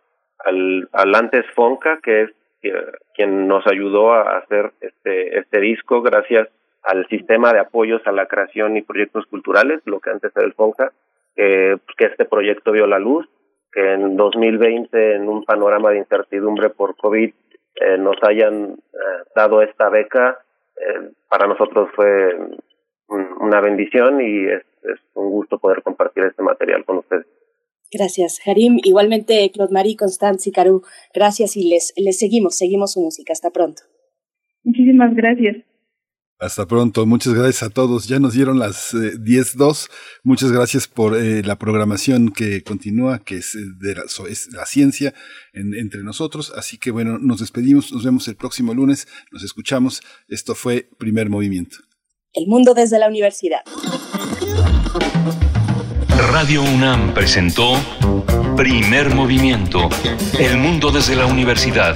al, 0.45 0.89
antes 0.93 1.45
Fonca, 1.53 1.99
que 2.01 2.23
es 2.23 2.31
quien 3.13 3.47
nos 3.47 3.65
ayudó 3.67 4.11
a 4.11 4.37
hacer 4.37 4.71
este, 4.81 5.37
este 5.37 5.61
disco 5.61 6.01
gracias 6.01 6.49
al 6.83 7.07
sistema 7.07 7.53
de 7.53 7.59
apoyos 7.59 8.01
a 8.05 8.11
la 8.11 8.25
creación 8.25 8.75
y 8.75 8.81
proyectos 8.81 9.25
culturales, 9.27 9.81
lo 9.85 9.99
que 9.99 10.09
antes 10.09 10.31
era 10.35 10.45
el 10.45 10.53
FONCA, 10.53 10.91
que, 11.35 11.77
que 11.97 12.05
este 12.05 12.25
proyecto 12.25 12.71
vio 12.71 12.87
la 12.87 12.99
luz, 12.99 13.29
que 13.71 13.93
en 13.93 14.17
2020, 14.17 15.15
en 15.15 15.29
un 15.29 15.43
panorama 15.45 15.91
de 15.91 15.99
incertidumbre 15.99 16.69
por 16.69 16.95
COVID, 16.97 17.31
eh, 17.75 17.97
nos 17.97 18.17
hayan 18.23 18.73
eh, 18.93 18.97
dado 19.35 19.61
esta 19.61 19.89
beca, 19.89 20.39
eh, 20.79 21.11
para 21.29 21.47
nosotros 21.47 21.89
fue 21.95 22.35
una 23.07 23.59
bendición 23.61 24.21
y 24.21 24.45
es, 24.45 24.63
es 24.83 24.99
un 25.15 25.31
gusto 25.31 25.57
poder 25.57 25.81
compartir 25.81 26.23
este 26.23 26.43
material 26.43 26.85
con 26.85 26.97
ustedes. 26.97 27.25
Gracias, 27.91 28.39
Harim. 28.45 28.77
Igualmente, 28.83 29.49
Claude 29.51 29.73
Marie, 29.73 29.97
Constance 29.97 30.47
y 30.49 30.53
Caru, 30.53 30.83
gracias 31.13 31.57
y 31.57 31.69
les, 31.69 31.93
les 31.97 32.19
seguimos, 32.19 32.55
seguimos 32.55 32.93
su 32.93 33.01
música. 33.01 33.33
Hasta 33.33 33.49
pronto. 33.49 33.81
Muchísimas 34.63 35.15
gracias. 35.15 35.57
Hasta 36.39 36.65
pronto, 36.65 37.05
muchas 37.05 37.33
gracias 37.33 37.63
a 37.63 37.69
todos. 37.69 38.07
Ya 38.07 38.19
nos 38.19 38.33
dieron 38.33 38.59
las 38.59 38.93
eh, 38.93 39.17
10.02. 39.17 39.89
Muchas 40.23 40.51
gracias 40.53 40.87
por 40.87 41.17
eh, 41.17 41.43
la 41.43 41.57
programación 41.57 42.31
que 42.31 42.63
continúa, 42.63 43.19
que 43.19 43.37
es, 43.37 43.57
de 43.79 43.95
la, 43.95 44.03
es 44.29 44.47
la 44.53 44.65
ciencia 44.65 45.13
en, 45.51 45.73
entre 45.73 46.01
nosotros. 46.01 46.53
Así 46.55 46.77
que 46.77 46.91
bueno, 46.91 47.17
nos 47.19 47.41
despedimos, 47.41 47.91
nos 47.91 48.05
vemos 48.05 48.27
el 48.29 48.37
próximo 48.37 48.73
lunes, 48.73 49.07
nos 49.31 49.43
escuchamos. 49.43 50.01
Esto 50.29 50.55
fue 50.55 50.89
Primer 50.97 51.29
Movimiento. 51.29 51.77
El 52.31 52.47
mundo 52.47 52.73
desde 52.73 52.99
la 52.99 53.09
universidad. 53.09 53.61
Radio 56.31 56.61
UNAM 56.61 57.13
presentó 57.13 57.73
Primer 58.55 59.13
Movimiento, 59.15 59.89
El 60.37 60.57
mundo 60.57 60.91
desde 60.91 61.15
la 61.15 61.25
universidad, 61.25 61.95